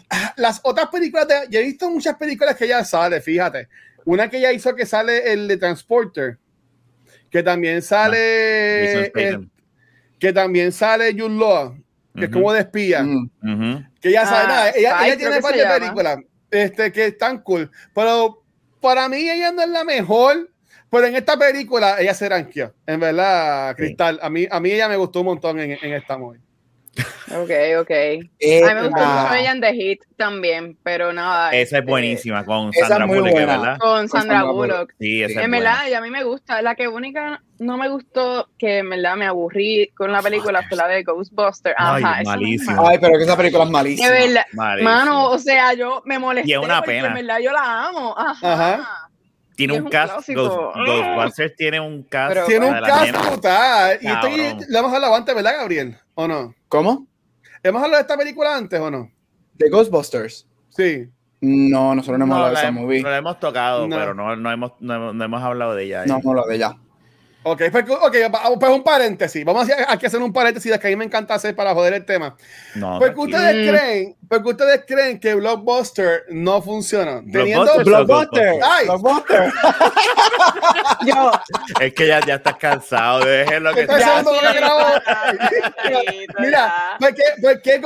ah, 0.10 0.34
las 0.38 0.60
otras 0.64 0.88
películas, 0.88 1.28
de, 1.28 1.36
yo 1.50 1.60
he 1.60 1.64
visto 1.64 1.90
muchas 1.90 2.16
películas 2.16 2.56
que 2.56 2.66
ella 2.66 2.84
sale, 2.86 3.22
fíjate. 3.22 3.68
Una 4.06 4.30
que 4.30 4.38
ella 4.38 4.52
hizo 4.52 4.76
que 4.76 4.86
sale 4.86 5.32
el 5.34 5.48
de 5.48 5.58
Transporter, 5.58 6.38
que 7.30 7.42
también 7.44 7.82
sale, 7.82 8.84
Jason 8.86 9.04
eh, 9.04 9.08
Statham. 9.10 9.50
que 10.20 10.34
también 10.34 10.72
sale 10.72 11.12
Jude 11.14 11.38
Law, 11.38 11.76
que 12.16 12.22
es 12.26 12.30
Ujú. 12.30 12.34
como 12.34 12.54
de 12.54 12.60
espía, 12.62 13.04
Mm. 13.04 13.30
Ujú. 13.42 13.84
que 14.02 14.10
ella 14.10 14.26
sabe 14.26 14.44
Ah, 14.44 14.48
nada, 14.48 14.70
ella, 14.76 15.06
ella 15.08 15.18
tiene 15.18 15.40
varias 15.40 15.80
películas 15.80 16.18
este, 16.52 16.92
que 16.92 17.06
están 17.08 17.40
cool, 17.42 17.72
pero 17.96 18.44
para 18.80 19.08
mí 19.10 19.30
ella 19.30 19.52
no 19.52 19.62
es 19.64 19.70
la 19.70 19.84
mejor. 19.84 20.50
Pero 20.92 21.08
en 21.08 21.16
esta 21.16 21.36
película 21.38 22.00
ella 22.00 22.14
se 22.14 22.30
ranqueó, 22.30 22.72
en 22.86 23.00
verdad, 23.00 23.76
Cristal. 23.76 24.20
A 24.22 24.30
mí, 24.30 24.46
a 24.52 24.60
mí 24.60 24.70
ella 24.70 24.88
me 24.88 24.96
gustó 24.96 25.22
un 25.22 25.26
montón 25.26 25.60
en, 25.60 25.72
en 25.72 25.94
esta 25.94 26.20
movie. 26.20 26.40
Ok, 27.36 27.50
ok. 27.80 27.90
Eh, 27.90 28.64
A 28.64 28.68
mí 28.68 28.74
me 28.76 28.88
gustó 28.88 29.04
mucho 29.04 29.34
ella 29.34 29.52
en 29.52 29.62
The 29.62 29.74
Hit 29.74 30.02
también, 30.16 30.78
pero 30.84 31.12
nada. 31.12 31.50
Esa 31.50 31.58
es 31.58 31.74
este, 31.74 31.82
buenísima 31.82 32.46
con 32.46 32.72
Sandra 32.74 33.08
muy 33.08 33.18
Bullock, 33.18 33.32
buena. 33.32 33.58
¿verdad? 33.58 33.78
Con 33.80 34.08
Sandra 34.08 34.20
Sandra 34.38 34.44
Bullock. 34.52 34.78
Bullock. 34.78 34.94
Sí, 35.00 35.24
esa 35.24 35.40
es 35.40 35.46
En 35.46 35.52
buena. 35.52 35.72
verdad, 35.72 35.88
y 35.90 35.94
a 35.96 36.02
mí 36.02 36.10
me 36.12 36.24
gusta. 36.24 36.62
La 36.62 36.76
que 36.76 36.88
única 36.88 37.42
no 37.58 37.78
me 37.78 37.90
gustó, 37.90 38.48
que 38.60 38.78
en 38.80 38.90
verdad 38.92 39.16
me 39.16 39.26
aburrí 39.26 39.90
con 39.98 40.12
la 40.12 40.22
película, 40.22 40.62
fue 40.68 40.78
la 40.78 40.88
de 40.88 41.02
Ghostbusters. 41.04 41.76
Ay, 41.80 42.04
Ajá, 42.04 42.18
me 42.20 42.24
malísimo. 42.26 42.88
Ay, 42.88 42.98
pero 43.02 43.18
que 43.18 43.24
esa 43.24 43.38
película 43.38 43.64
es 43.64 43.70
De 43.70 43.74
malísima. 43.74 44.10
verdad, 44.10 44.46
Malísimo. 44.54 44.90
mano, 44.92 45.30
o 45.32 45.40
sea, 45.40 45.74
yo 45.74 46.04
me 46.06 46.20
molesté 46.20 46.50
Y 46.52 46.54
es 46.54 46.60
una 46.60 46.82
pena. 46.84 47.08
en 47.08 47.14
verdad 47.16 47.40
yo 47.40 47.52
la 47.52 47.88
amo. 47.88 48.14
Ajá. 48.16 48.54
Ajá. 48.54 49.03
Tiene 49.56 49.74
un 49.74 49.84
un 49.84 49.90
cast. 49.90 50.28
Ghost- 50.30 50.76
Ghostbusters 50.86 51.56
tiene 51.56 51.80
un 51.80 52.04
cast. 52.04 52.34
Pero- 52.34 52.46
Tiene 52.48 52.66
un 52.68 52.80
cast 52.82 53.12
brutal. 53.30 53.98
Y 54.02 54.08
esto 54.08 54.22
Cabrón. 54.28 54.60
le 54.70 54.80
hemos 54.80 54.94
hablado 54.94 55.16
antes, 55.16 55.36
¿verdad, 55.36 55.54
Gabriel? 55.58 55.98
¿O 56.16 56.28
no? 56.28 56.54
¿Cómo? 56.68 57.08
¿Hemos 57.64 57.82
hablado 57.84 57.98
de 57.98 58.02
esta 58.02 58.18
película 58.18 58.56
antes 58.58 58.80
o 58.80 58.92
no? 58.92 59.10
¿De 59.54 59.70
Ghostbusters? 59.70 60.48
Sí. 60.70 61.10
No, 61.42 61.94
nosotros 61.94 62.18
no 62.20 62.26
hemos 62.26 62.36
hablado 62.38 62.54
de 62.56 62.60
esa 62.60 62.68
hemos- 62.70 62.84
movie. 62.84 63.02
no 63.02 63.10
la 63.10 63.18
hemos 63.18 63.40
tocado, 63.40 63.88
No. 63.88 63.96
pero 63.98 64.14
no, 64.14 64.36
no, 64.36 64.52
hemos, 64.52 64.72
no, 64.80 64.96
hemos- 64.96 65.14
no 65.16 65.24
hemos 65.26 65.44
hablado 65.44 65.76
de 65.76 65.84
ella. 65.86 66.06
No, 66.06 66.20
no 66.24 66.34
lo 66.34 66.46
de 66.46 66.56
ella. 66.56 66.76
Ok, 67.46 67.62
pues, 67.72 67.86
ok, 67.90 68.16
va- 68.34 68.58
pues 68.60 68.72
un 68.72 68.84
paréntesis. 68.84 69.44
Vamos 69.44 69.70
a 69.70 69.74
hacer- 69.74 69.86
aquí 69.90 70.06
hacer 70.06 70.22
un 70.22 70.32
paréntesis 70.32 70.72
de 70.72 70.80
que 70.80 70.88
a 70.88 70.90
mí 70.90 70.96
me 70.96 71.06
encanta 71.06 71.34
hacer 71.34 71.56
para 71.56 71.74
joder 71.74 71.94
el 71.94 72.06
tema. 72.06 72.36
No, 72.76 73.00
Porque 73.00 73.14
tranquilo. 73.16 73.38
ustedes 73.38 73.56
Mm. 73.56 73.70
creen, 73.76 74.16
porque 74.30 74.50
ustedes 74.50 74.82
creen 74.88 75.20
que 75.20 75.34
Blockbuster 75.36 76.24
no 76.30 76.62
funciona. 76.62 77.22
Teniendo 77.32 77.66
Blockbuster. 77.84 77.86
Blockbuster. 78.06 78.60
Ay. 78.64 78.86
Blockbuster. 78.86 79.54
Yo, 81.06 81.32
Es 81.82 81.94
que 81.94 82.08
ya, 82.08 82.20
ya 82.26 82.36
estás 82.36 82.56
cansado. 82.58 83.26
Déjenlo 83.26 83.74
que 83.74 83.82
Está 83.82 84.00
ya 84.00 84.24
que 84.24 84.24
sí, 86.12 86.28
Mira. 86.40 86.74
¿por 87.00 87.14
qué, 87.14 87.24
por 87.42 87.62
qué 87.62 87.82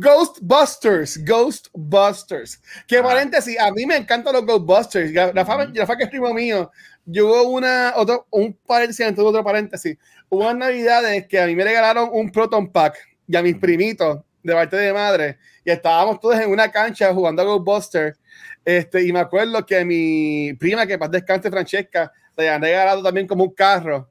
Ghostbusters? 0.00 1.24
Ghostbusters. 1.24 2.60
Que 2.86 2.98
Ah. 2.98 3.02
paréntesis, 3.02 3.58
a 3.60 3.70
mí 3.70 3.86
me 3.86 3.96
encantan 3.96 4.32
los 4.32 4.44
Ghostbusters. 4.46 5.12
Rafa, 5.34 5.56
Ujú. 5.64 5.72
Rafa 5.74 5.96
que 5.96 6.04
es 6.04 6.10
primo 6.10 6.32
mío, 6.32 6.70
yo 7.06 7.26
hubo 7.28 7.42
una, 7.50 7.94
otro, 7.96 8.26
un 8.30 8.52
paréntesis, 8.66 9.06
entonces 9.06 9.30
otro 9.30 9.44
paréntesis. 9.44 9.96
Hubo 10.28 10.40
unas 10.40 10.56
navidades 10.56 11.26
que 11.28 11.40
a 11.40 11.46
mí 11.46 11.54
me 11.54 11.64
regalaron 11.64 12.10
un 12.12 12.30
Proton 12.30 12.70
Pack 12.70 12.98
y 13.28 13.36
a 13.36 13.42
mis 13.42 13.56
primitos 13.56 14.20
de 14.42 14.52
parte 14.52 14.76
de 14.76 14.92
madre 14.92 15.38
y 15.64 15.70
estábamos 15.70 16.20
todos 16.20 16.38
en 16.38 16.50
una 16.50 16.70
cancha 16.70 17.12
jugando 17.14 17.42
a 17.42 17.44
Ghostbusters. 17.44 18.18
Este, 18.64 19.06
y 19.06 19.12
me 19.12 19.20
acuerdo 19.20 19.64
que 19.64 19.84
mi 19.84 20.52
prima, 20.54 20.86
que 20.86 20.98
para 20.98 21.10
descanse 21.10 21.50
Francesca, 21.50 22.12
le 22.36 22.48
habían 22.48 22.62
regalado 22.62 23.02
también 23.02 23.26
como 23.26 23.44
un 23.44 23.54
carro. 23.54 24.08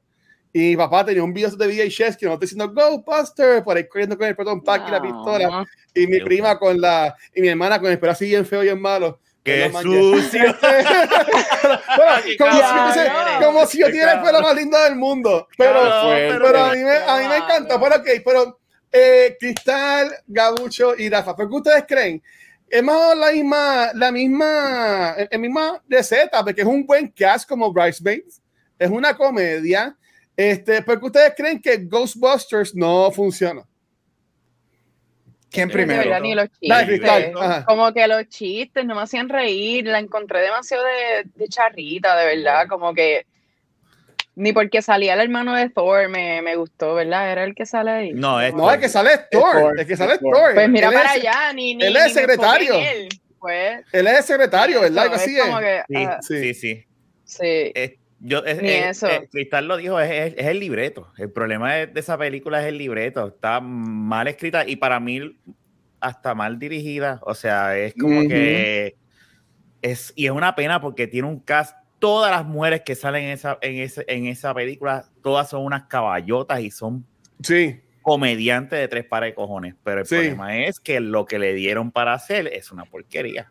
Y 0.52 0.70
mi 0.70 0.76
papá 0.76 1.04
tenía 1.04 1.22
un 1.22 1.34
video 1.34 1.50
de 1.50 1.66
VHS 1.66 2.16
que 2.16 2.24
nos 2.24 2.34
está 2.34 2.38
diciendo 2.40 2.72
Ghostbusters, 2.72 3.62
por 3.62 3.76
ahí 3.76 3.86
corriendo 3.86 4.16
con 4.16 4.26
el 4.26 4.34
proton 4.34 4.62
pack 4.62 4.88
y 4.88 4.90
la 4.90 5.02
pistola. 5.02 5.66
Y 5.94 6.06
mi 6.06 6.20
prima 6.20 6.58
con 6.58 6.80
la, 6.80 7.14
y 7.34 7.42
mi 7.42 7.48
hermana 7.48 7.78
con 7.78 7.90
el 7.90 7.98
pelo 7.98 8.12
así 8.12 8.24
bien 8.26 8.46
feo 8.46 8.62
y 8.62 8.66
bien 8.66 8.80
malo. 8.80 9.20
¡Qué 9.46 9.70
sucio! 9.70 10.58
como, 13.40 13.64
si, 13.64 13.78
yo 13.78 13.86
tuviera 13.86 14.14
el 14.14 14.22
pelo 14.22 14.40
más 14.40 14.56
lindo 14.56 14.76
del 14.76 14.96
mundo. 14.96 15.46
Pero, 15.56 15.82
pero, 16.42 16.64
a, 16.64 16.72
mí 16.72 16.82
me, 16.82 16.96
a 16.96 17.18
mí 17.18 17.28
me 17.28 17.36
encanta. 17.36 17.80
Pero, 17.80 17.94
ok, 17.94 18.08
pero 18.24 18.58
eh, 18.90 19.36
Cristal, 19.38 20.10
Gabucho 20.26 20.96
y 20.98 21.08
Rafa, 21.08 21.36
¿por 21.36 21.48
qué 21.48 21.54
ustedes 21.54 21.84
creen? 21.86 22.20
Es 22.68 22.82
más 22.82 23.16
la 23.16 23.30
misma, 23.30 23.90
la 23.94 24.10
misma, 24.10 25.14
el, 25.30 25.38
misma 25.38 25.80
receta, 25.88 26.42
porque 26.42 26.62
es 26.62 26.66
un 26.66 26.84
buen 26.84 27.06
cast 27.12 27.48
como 27.48 27.72
Bridesmaids, 27.72 28.42
es 28.76 28.90
una 28.90 29.16
comedia. 29.16 29.96
Este, 30.36 30.82
¿Por 30.82 30.98
qué 30.98 31.06
ustedes 31.06 31.34
creen 31.36 31.62
que 31.62 31.76
Ghostbusters 31.76 32.74
no 32.74 33.12
funciona? 33.12 33.62
¿Quién 35.56 35.70
primero? 35.70 36.20
Ni 36.20 36.34
los 36.34 36.48
chistes. 36.60 37.32
Como 37.66 37.92
que 37.92 38.06
los 38.06 38.28
chistes 38.28 38.84
no 38.84 38.94
me 38.94 39.02
hacían 39.02 39.28
reír, 39.28 39.86
la 39.86 39.98
encontré 39.98 40.40
demasiado 40.40 40.84
de, 40.84 41.30
de 41.34 41.48
charrita, 41.48 42.16
de 42.16 42.36
verdad, 42.36 42.66
como 42.68 42.94
que 42.94 43.26
ni 44.36 44.52
porque 44.52 44.82
salía 44.82 45.14
el 45.14 45.20
hermano 45.20 45.54
de 45.54 45.70
Thor 45.70 46.10
me, 46.10 46.42
me, 46.42 46.56
gustó, 46.56 46.94
¿verdad? 46.94 47.32
Era 47.32 47.44
el 47.44 47.54
que 47.54 47.64
sale 47.64 47.90
ahí. 47.90 48.12
No, 48.12 48.38
es 48.38 48.52
no 48.52 48.70
el 48.70 48.78
que 48.78 48.90
sale 48.90 49.14
es 49.14 49.30
Thor. 49.30 49.78
El 49.78 49.86
que 49.86 49.96
sale 49.96 50.14
es 50.14 50.20
Thor. 50.20 50.52
Pues 50.52 50.68
mira 50.68 50.90
para 50.90 51.12
allá, 51.12 51.52
ni, 51.54 51.74
ni 51.74 51.86
Él 51.86 51.96
es 51.96 52.12
secretario. 52.12 52.74
Él, 52.74 53.08
pues, 53.38 53.80
él 53.92 54.06
es 54.06 54.26
secretario, 54.26 54.82
¿verdad? 54.82 55.06
es 55.06 55.12
así 55.12 55.38
como 55.38 55.58
Que, 55.58 55.82
sí, 55.88 56.06
uh, 56.06 56.10
sí, 56.20 56.54
sí, 56.54 56.86
sí. 57.24 57.72
Yo, 58.20 58.44
es, 58.44 58.62
ni 58.62 58.68
eso. 58.68 59.08
Cristal 59.30 59.68
lo 59.68 59.76
dijo, 59.76 60.00
es, 60.00 60.34
es, 60.36 60.46
el 60.46 60.60
libreto. 60.60 61.12
El 61.18 61.30
problema 61.30 61.74
de, 61.74 61.86
de, 61.86 62.00
esa 62.00 62.16
película 62.16 62.60
es 62.62 62.66
el 62.66 62.78
libreto. 62.78 63.28
Está 63.28 63.60
mal 63.60 64.28
escrita 64.28 64.66
y 64.66 64.76
para 64.76 65.00
mí 65.00 65.38
hasta 66.00 66.34
mal 66.34 66.58
dirigida. 66.58 67.20
O 67.22 67.34
sea, 67.34 67.76
es 67.76 67.94
como 67.94 68.20
uh 68.20 68.22
-huh. 68.22 68.28
que... 68.28 68.96
Es, 69.82 70.12
y 70.16 70.26
es 70.26 70.32
una 70.32 70.54
pena 70.54 70.80
porque 70.80 71.06
tiene 71.06 71.28
un 71.28 71.38
cast 71.38 71.76
todas 71.98 72.30
las 72.30 72.44
mujeres 72.44 72.82
que 72.82 72.94
salen 72.94 73.24
en 73.24 73.30
esa, 73.30 73.58
en, 73.60 73.76
ese, 73.76 74.04
en 74.08 74.26
esa 74.26 74.54
película, 74.54 75.08
todas 75.22 75.50
son 75.50 75.64
unas 75.64 75.84
caballotas 75.84 76.60
y 76.60 76.70
son 76.70 77.06
sí. 77.42 77.80
comediantes 78.02 78.78
de 78.78 78.88
tres 78.88 79.04
pares 79.04 79.30
de 79.30 79.34
cojones. 79.34 79.74
Pero 79.82 80.00
el 80.00 80.06
sí. 80.06 80.14
problema 80.14 80.58
es 80.64 80.80
que 80.80 81.00
lo 81.00 81.26
que 81.26 81.38
le 81.38 81.54
dieron 81.54 81.90
para 81.90 82.14
hacer 82.14 82.48
es 82.48 82.70
una 82.70 82.84
porquería. 82.84 83.50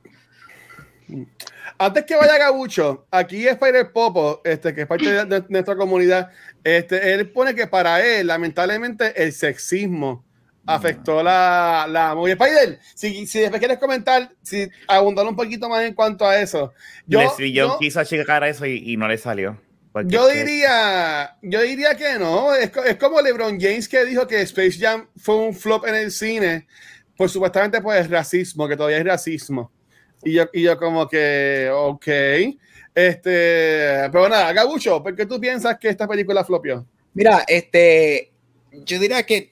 Antes 1.77 2.05
que 2.05 2.15
vaya 2.15 2.37
Gabucho, 2.37 3.05
aquí 3.11 3.47
Spider 3.47 3.91
Popo, 3.91 4.41
este, 4.43 4.73
que 4.73 4.81
es 4.81 4.87
parte 4.87 5.11
de, 5.11 5.25
de, 5.25 5.45
nuestra 5.49 5.75
comunidad, 5.75 6.31
este, 6.63 7.13
él 7.13 7.29
pone 7.29 7.53
que 7.53 7.67
para 7.67 8.03
él, 8.05 8.27
lamentablemente, 8.27 9.21
el 9.21 9.33
sexismo 9.33 10.23
afectó 10.65 11.21
la, 11.21 11.85
la 11.89 12.15
movie. 12.15 12.33
Spider, 12.33 12.79
si, 12.95 13.27
si 13.27 13.39
después 13.39 13.59
quieres 13.59 13.77
comentar, 13.77 14.31
si 14.41 14.69
abundar 14.87 15.25
un 15.27 15.35
poquito 15.35 15.69
más 15.69 15.83
en 15.83 15.93
cuanto 15.93 16.25
a 16.25 16.39
eso. 16.39 16.73
Yo, 17.05 17.21
yo, 17.37 17.45
yo 17.45 17.77
quiso 17.79 18.03
checar 18.03 18.43
eso 18.43 18.65
y, 18.65 18.81
y, 18.91 18.97
no 18.97 19.07
le 19.07 19.17
salió. 19.17 19.59
Yo 20.05 20.27
diría, 20.27 21.37
yo 21.41 21.61
diría 21.61 21.95
que 21.95 22.19
no. 22.19 22.53
Es, 22.53 22.71
es, 22.85 22.95
como 22.97 23.21
LeBron 23.21 23.59
James 23.59 23.87
que 23.87 24.03
dijo 24.03 24.27
que 24.27 24.41
Space 24.41 24.77
Jam 24.77 25.07
fue 25.15 25.35
un 25.37 25.53
flop 25.53 25.85
en 25.87 25.95
el 25.95 26.11
cine, 26.11 26.67
pues 27.15 27.31
supuestamente 27.31 27.81
pues 27.81 28.09
racismo, 28.09 28.67
que 28.67 28.75
todavía 28.75 28.97
es 28.97 29.05
racismo. 29.05 29.71
Y 30.23 30.33
yo, 30.33 30.45
y 30.53 30.63
yo 30.63 30.77
como 30.77 31.07
que, 31.07 31.69
ok. 31.73 32.07
Este, 32.95 34.09
pero 34.11 34.29
nada, 34.29 34.53
Gabucho, 34.53 35.03
¿por 35.03 35.15
qué 35.15 35.25
tú 35.25 35.39
piensas 35.39 35.77
que 35.77 35.89
esta 35.89 36.07
película 36.07 36.43
flopió? 36.43 36.85
Mira, 37.13 37.43
este, 37.47 38.31
yo 38.71 38.99
diría 38.99 39.23
que 39.23 39.51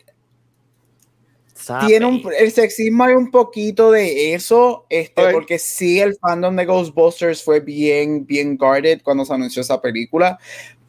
Sabe. 1.53 1.88
tiene 1.88 2.05
un, 2.05 2.24
el 2.38 2.51
sexismo 2.51 3.03
hay 3.03 3.13
un 3.13 3.32
poquito 3.32 3.91
de 3.91 4.34
eso, 4.34 4.86
este, 4.89 5.22
okay. 5.22 5.34
porque 5.34 5.60
sí 5.60 6.00
el 6.00 6.15
fandom 6.15 6.55
de 6.55 6.65
Ghostbusters 6.65 7.43
fue 7.43 7.60
bien, 7.60 8.25
bien 8.25 8.58
guarded 8.58 9.01
cuando 9.01 9.25
se 9.25 9.34
anunció 9.34 9.62
esa 9.62 9.82
película, 9.82 10.39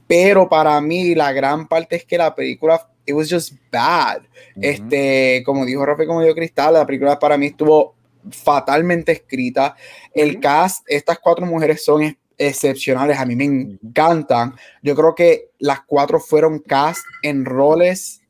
pero 0.07 0.49
para 0.49 0.81
mí 0.81 1.15
la 1.15 1.33
gran 1.33 1.67
parte 1.67 1.97
es 1.97 2.05
que 2.05 2.19
la 2.19 2.35
película 2.35 2.89
it 3.07 3.15
was 3.15 3.29
just 3.29 3.53
bad. 3.71 4.23
Uh 4.57 4.61
-huh. 4.61 4.65
Este, 4.65 5.43
como 5.45 5.65
dijo 5.67 5.85
Rafa, 5.85 6.07
como 6.07 6.23
dijo 6.23 6.35
Cristal, 6.35 6.75
la 6.75 6.87
película 6.87 7.19
para 7.19 7.37
mí 7.37 7.47
estuvo 7.47 7.95
fatalmente 8.31 9.13
escrita. 9.13 9.77
El 10.15 10.41
cast, 10.41 10.85
estas 10.87 11.19
cuatro 11.19 11.47
mujeres 11.47 11.85
son 11.85 12.17
excepcionales, 12.37 13.19
a 13.19 13.27
mí 13.27 13.37
me 13.37 13.45
encantan. 13.45 14.55
Yo 14.83 14.95
creo 14.95 15.15
que 15.15 15.51
las 15.59 15.83
cuatro 15.83 16.21
fueron 16.21 16.59
cast 16.59 17.05
en 17.23 17.45
roles 17.45 18.23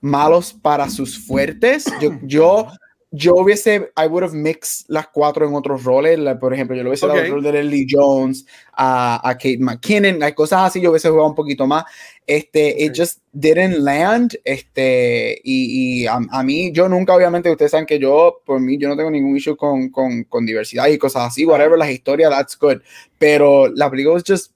malos 0.00 0.52
para 0.52 0.88
sus 0.88 1.24
fuertes. 1.26 1.84
Yo, 2.00 2.18
yo, 2.22 2.68
yo 3.14 3.34
hubiese, 3.34 3.92
I 3.94 4.06
would 4.06 4.24
have 4.24 4.34
mixed 4.34 4.86
las 4.88 5.06
cuatro 5.08 5.46
en 5.46 5.54
otros 5.54 5.84
roles. 5.84 6.18
La, 6.18 6.38
por 6.38 6.54
ejemplo, 6.54 6.74
yo 6.74 6.82
le 6.82 6.88
hubiese 6.88 7.04
okay. 7.04 7.18
dado 7.18 7.26
el 7.26 7.32
rol 7.32 7.42
de 7.42 7.62
Lily 7.62 7.86
Jones, 7.88 8.46
a, 8.72 9.20
a 9.28 9.34
Kate 9.34 9.58
McKinnon, 9.58 10.18
las 10.18 10.32
cosas 10.32 10.62
así, 10.62 10.80
yo 10.80 10.90
hubiese 10.90 11.10
jugado 11.10 11.28
un 11.28 11.34
poquito 11.34 11.66
más. 11.66 11.84
Este, 12.26 12.72
okay. 12.72 12.86
it 12.86 12.92
just 12.96 13.18
didn't 13.32 13.76
land. 13.80 14.38
Este, 14.44 15.38
y, 15.44 16.02
y 16.02 16.06
a, 16.06 16.18
a, 16.30 16.42
mí, 16.42 16.72
yo 16.72 16.88
nunca, 16.88 17.14
obviamente, 17.14 17.50
ustedes 17.50 17.70
saben 17.70 17.86
que 17.86 17.98
yo, 17.98 18.40
por 18.46 18.60
mí, 18.60 18.78
yo 18.78 18.88
no 18.88 18.96
tengo 18.96 19.10
ningún 19.10 19.36
issue 19.36 19.56
con, 19.56 19.90
con, 19.90 20.24
con 20.24 20.46
diversidad 20.46 20.88
y 20.88 20.96
cosas 20.96 21.28
así, 21.28 21.44
whatever, 21.44 21.78
las 21.78 21.90
historias, 21.90 22.30
that's 22.30 22.58
good. 22.58 22.78
Pero 23.18 23.68
la 23.68 23.90
película 23.90 24.14
was 24.14 24.24
just, 24.26 24.52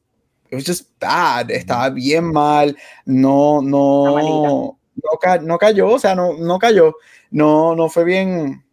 it 0.50 0.54
was 0.54 0.64
just 0.64 0.88
bad. 0.98 1.50
Estaba 1.50 1.90
bien 1.90 2.32
mal. 2.32 2.74
No, 3.04 3.60
no 3.60 4.78
no, 4.96 5.18
ca 5.18 5.38
no, 5.38 5.58
cayó, 5.58 5.88
o 5.90 5.98
sea, 5.98 6.14
no, 6.14 6.34
no 6.34 6.58
cayó, 6.58 6.96
no, 7.30 7.74
no 7.74 7.88
fue 7.88 8.04
bien, 8.04 8.64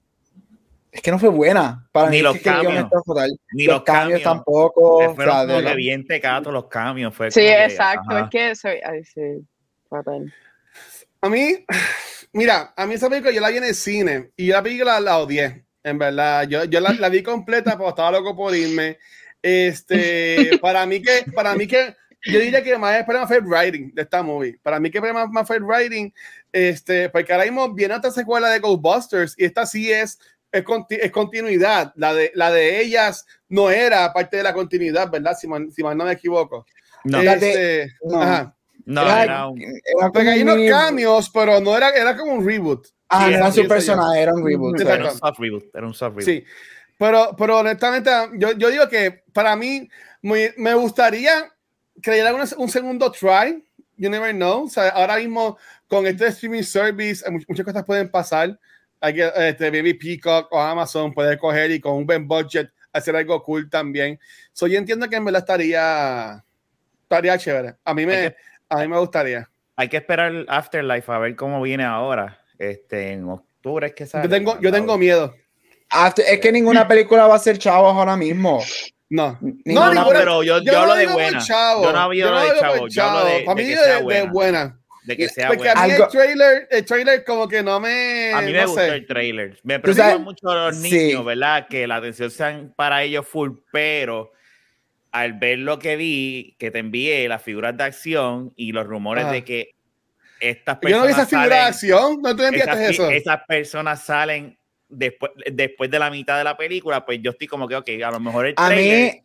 es 0.91 1.01
que 1.01 1.11
no 1.11 1.19
fue 1.19 1.29
buena. 1.29 1.87
Para 1.91 2.09
ni 2.09 2.17
mí 2.17 2.23
los 2.23 2.35
es 2.35 2.41
que 2.43 2.49
cambios, 2.49 2.73
ni 2.73 2.79
los, 2.79 2.89
los 2.91 3.83
cambios, 3.83 3.83
cambios, 3.83 4.23
tampoco. 4.23 5.15
Fueron 5.15 5.35
o 5.35 5.45
sea, 5.45 5.55
como 5.55 5.67
que 5.67 5.75
bien 5.75 6.05
tecatos 6.05 6.53
los 6.53 6.65
cambios. 6.67 7.15
Fue 7.15 7.31
sí, 7.31 7.41
exacto, 7.41 8.17
es 8.17 8.29
que 8.29 8.55
soy, 8.55 8.79
ay, 8.83 9.03
sí, 9.03 9.45
fatal. 9.89 10.33
A 11.21 11.29
mí, 11.29 11.65
mira, 12.33 12.73
a 12.75 12.85
mí 12.85 12.93
esa 12.93 13.09
película 13.09 13.33
yo 13.33 13.41
la 13.41 13.49
vi 13.49 13.57
en 13.57 13.63
el 13.63 13.75
cine 13.75 14.31
y 14.35 14.47
yo 14.47 14.53
la 14.53 14.63
película 14.63 14.93
la, 14.93 14.99
la 14.99 15.19
odié, 15.19 15.65
en 15.83 15.97
verdad. 15.97 16.47
Yo, 16.47 16.65
yo 16.65 16.79
la, 16.79 16.93
la 16.93 17.09
vi 17.09 17.23
completa, 17.23 17.77
pero 17.77 17.89
estaba 17.89 18.11
loco 18.11 18.35
por 18.35 18.55
irme. 18.55 18.97
Este, 19.41 20.57
para 20.61 20.85
mí 20.85 21.01
que, 21.01 21.25
para 21.33 21.55
mí 21.55 21.67
que 21.67 21.95
yo 22.25 22.39
diría 22.39 22.63
que 22.63 22.77
más 22.77 22.97
es 22.97 23.03
problema 23.03 23.27
fue 23.27 23.37
el 23.37 23.45
writing 23.45 23.93
de 23.93 24.01
esta 24.01 24.23
movie. 24.23 24.57
Para 24.63 24.79
mí 24.79 24.89
que 24.89 24.99
problema 24.99 25.27
más 25.27 25.45
fue 25.45 25.57
el 25.57 25.63
writing, 25.63 26.13
este, 26.53 27.09
porque 27.09 27.33
ahora 27.33 27.45
mismo 27.45 27.73
viene 27.73 27.95
otra 27.95 28.11
secuela 28.11 28.47
de 28.49 28.59
Ghostbusters 28.59 29.33
y 29.37 29.45
esta 29.45 29.65
sí 29.65 29.91
es, 29.91 30.19
es, 30.51 30.63
conti 30.63 30.95
es, 30.95 31.11
continuidad. 31.11 31.91
La 31.95 32.13
de, 32.13 32.31
la 32.35 32.51
de 32.51 32.79
ellas 32.79 33.25
no 33.49 33.71
era 33.71 34.13
parte 34.13 34.37
de 34.37 34.43
la 34.43 34.53
continuidad, 34.53 35.09
¿verdad? 35.09 35.35
Si, 35.37 35.47
man, 35.47 35.71
si 35.71 35.83
mal 35.83 35.97
no 35.97 36.05
me 36.05 36.13
equivoco. 36.13 36.65
No, 37.05 37.21
este, 37.21 37.91
no. 38.03 38.21
Ajá. 38.21 38.55
no 38.85 39.01
era, 39.01 39.23
era, 39.23 39.47
un, 39.47 39.59
era 39.59 40.11
porque 40.13 40.29
hay 40.29 40.43
unos 40.43 40.57
cambios, 40.69 41.29
pero 41.31 41.59
no 41.59 41.75
era, 41.75 41.89
era 41.89 42.15
como 42.15 42.33
un 42.33 42.45
reboot. 42.45 42.87
Ah, 43.09 43.25
sí, 43.27 43.33
era 43.33 43.51
su 43.51 43.67
personaje, 43.67 44.21
era 44.21 44.33
un 44.33 44.45
reboot. 44.45 44.79
Era 44.79 45.11
un 45.11 45.17
soft 45.17 45.39
reboot. 45.39 45.75
Era 45.75 45.87
un 45.87 45.93
soft 45.93 46.17
reboot. 46.17 46.25
Sí. 46.25 46.43
Pero, 46.97 47.35
pero 47.37 47.59
honestamente, 47.59 48.11
yo, 48.35 48.51
yo 48.53 48.69
digo 48.69 48.87
que 48.87 49.23
para 49.33 49.55
mí 49.55 49.89
me, 50.21 50.53
me 50.57 50.73
gustaría 50.75 51.51
crear 52.01 52.33
un, 52.33 52.41
un, 52.57 52.69
segundo 52.69 53.11
try. 53.11 53.63
You 53.97 54.09
never 54.09 54.33
know. 54.33 54.65
O 54.65 54.69
sea, 54.69 54.89
ahora 54.89 55.17
mismo 55.17 55.57
con 55.93 56.07
este 56.07 56.27
streaming 56.27 56.63
service, 56.63 57.23
muchas 57.47 57.65
cosas 57.65 57.83
pueden 57.83 58.09
pasar. 58.09 58.59
Hay 58.99 59.13
que, 59.13 59.31
este, 59.35 59.69
Baby 59.69 59.93
Peacock 59.93 60.51
o 60.51 60.59
Amazon 60.59 61.13
puede 61.13 61.37
coger 61.37 61.69
y 61.69 61.79
con 61.79 61.93
un 61.93 62.05
buen 62.05 62.27
budget 62.27 62.71
hacer 62.91 63.15
algo 63.15 63.43
cool 63.43 63.69
también. 63.69 64.19
So, 64.53 64.65
yo 64.65 64.79
entiendo 64.79 65.07
que 65.07 65.17
en 65.17 65.25
verdad 65.25 65.41
estaría, 65.41 66.43
estaría 67.03 67.37
chévere. 67.37 67.75
A 67.83 67.93
mí 67.93 68.05
me, 68.05 68.13
que, 68.13 68.35
a 68.69 68.77
mí 68.77 68.87
me 68.87 68.97
gustaría. 68.97 69.47
Hay 69.75 69.87
que 69.87 69.97
esperar 69.97 70.31
el 70.31 70.45
Afterlife 70.49 71.11
a 71.11 71.19
ver 71.19 71.35
cómo 71.35 71.61
viene 71.61 71.83
ahora. 71.83 72.39
Este, 72.57 73.11
en 73.11 73.29
octubre 73.29 73.87
es 73.87 73.93
que 73.93 74.05
sale. 74.07 74.23
Yo 74.23 74.29
tengo, 74.29 74.59
yo 74.61 74.71
tengo 74.71 74.97
miedo. 74.97 75.35
After, 75.89 76.25
es 76.27 76.39
que 76.39 76.51
ninguna 76.51 76.87
película 76.87 77.27
va 77.27 77.35
a 77.35 77.39
ser 77.39 77.59
chavos 77.59 77.95
ahora 77.95 78.15
mismo. 78.15 78.63
No, 79.09 79.37
no, 79.41 79.93
no, 79.93 80.07
pero 80.07 80.41
yo, 80.41 80.57
yo, 80.57 80.71
yo 80.71 80.79
hablo 80.79 80.95
de 80.95 81.05
buena. 81.05 81.39
Chavo. 81.39 81.83
Yo 81.83 81.91
no 81.91 81.99
hablo 81.99 82.15
yo 82.15 82.53
de 82.53 82.59
chavo. 82.59 82.87
Yo 82.87 83.03
hablo 83.03 83.25
de, 83.25 83.41
Para 83.41 83.55
mí 83.55 83.63
de, 83.63 83.75
de, 83.75 84.01
buena. 84.01 84.21
de, 84.21 84.31
buena. 84.31 84.79
De 85.05 85.17
que 85.17 85.27
sea 85.27 85.47
Porque 85.47 85.63
buena. 85.63 85.81
a 85.81 85.87
mí 85.87 85.93
el 85.93 86.07
trailer, 86.07 86.67
el 86.71 86.85
trailer 86.85 87.23
como 87.25 87.47
que 87.47 87.61
no 87.61 87.79
me. 87.79 88.31
A 88.33 88.41
mí 88.41 88.51
me 88.51 88.61
no 88.61 88.67
gustó 88.67 88.81
sé. 88.81 88.95
el 88.95 89.05
trailer. 89.05 89.59
Me 89.63 89.79
preocupa 89.79 90.17
mucho 90.17 90.49
a 90.49 90.67
los 90.67 90.77
niños, 90.77 91.21
sí. 91.21 91.23
¿verdad? 91.25 91.67
Que 91.67 91.87
la 91.87 91.97
atención 91.97 92.31
sea 92.31 92.61
para 92.75 93.03
ellos 93.03 93.27
full, 93.27 93.51
pero 93.71 94.31
al 95.11 95.33
ver 95.33 95.59
lo 95.59 95.77
que 95.77 95.95
vi, 95.95 96.55
que 96.57 96.71
te 96.71 96.79
envié, 96.79 97.27
las 97.27 97.41
figuras 97.41 97.75
de 97.77 97.83
acción 97.83 98.53
y 98.55 98.71
los 98.71 98.87
rumores 98.87 99.25
ah. 99.25 99.31
de 99.31 99.43
que 99.43 99.75
estas 100.39 100.79
Yo 100.81 100.97
no 100.97 101.05
vi 101.05 101.11
esa 101.11 101.21
personas 101.21 101.29
figura 101.29 101.55
de 101.55 101.61
acción. 101.61 102.21
¿No 102.21 102.35
tú 102.35 102.43
enviaste 102.43 102.71
esas, 102.71 102.89
eso? 102.91 103.09
esas 103.09 103.39
personas 103.47 104.03
salen 104.03 104.57
después, 104.89 105.31
después 105.51 105.89
de 105.89 105.99
la 105.99 106.09
mitad 106.09 106.37
de 106.37 106.43
la 106.43 106.57
película, 106.57 107.05
pues 107.05 107.19
yo 107.21 107.31
estoy 107.31 107.47
como 107.47 107.67
que, 107.67 107.75
ok, 107.75 107.89
a 108.05 108.11
lo 108.11 108.19
mejor 108.19 108.47
el 108.47 108.53
A 108.57 108.67
trailer 108.67 109.13
mí, 109.13 109.23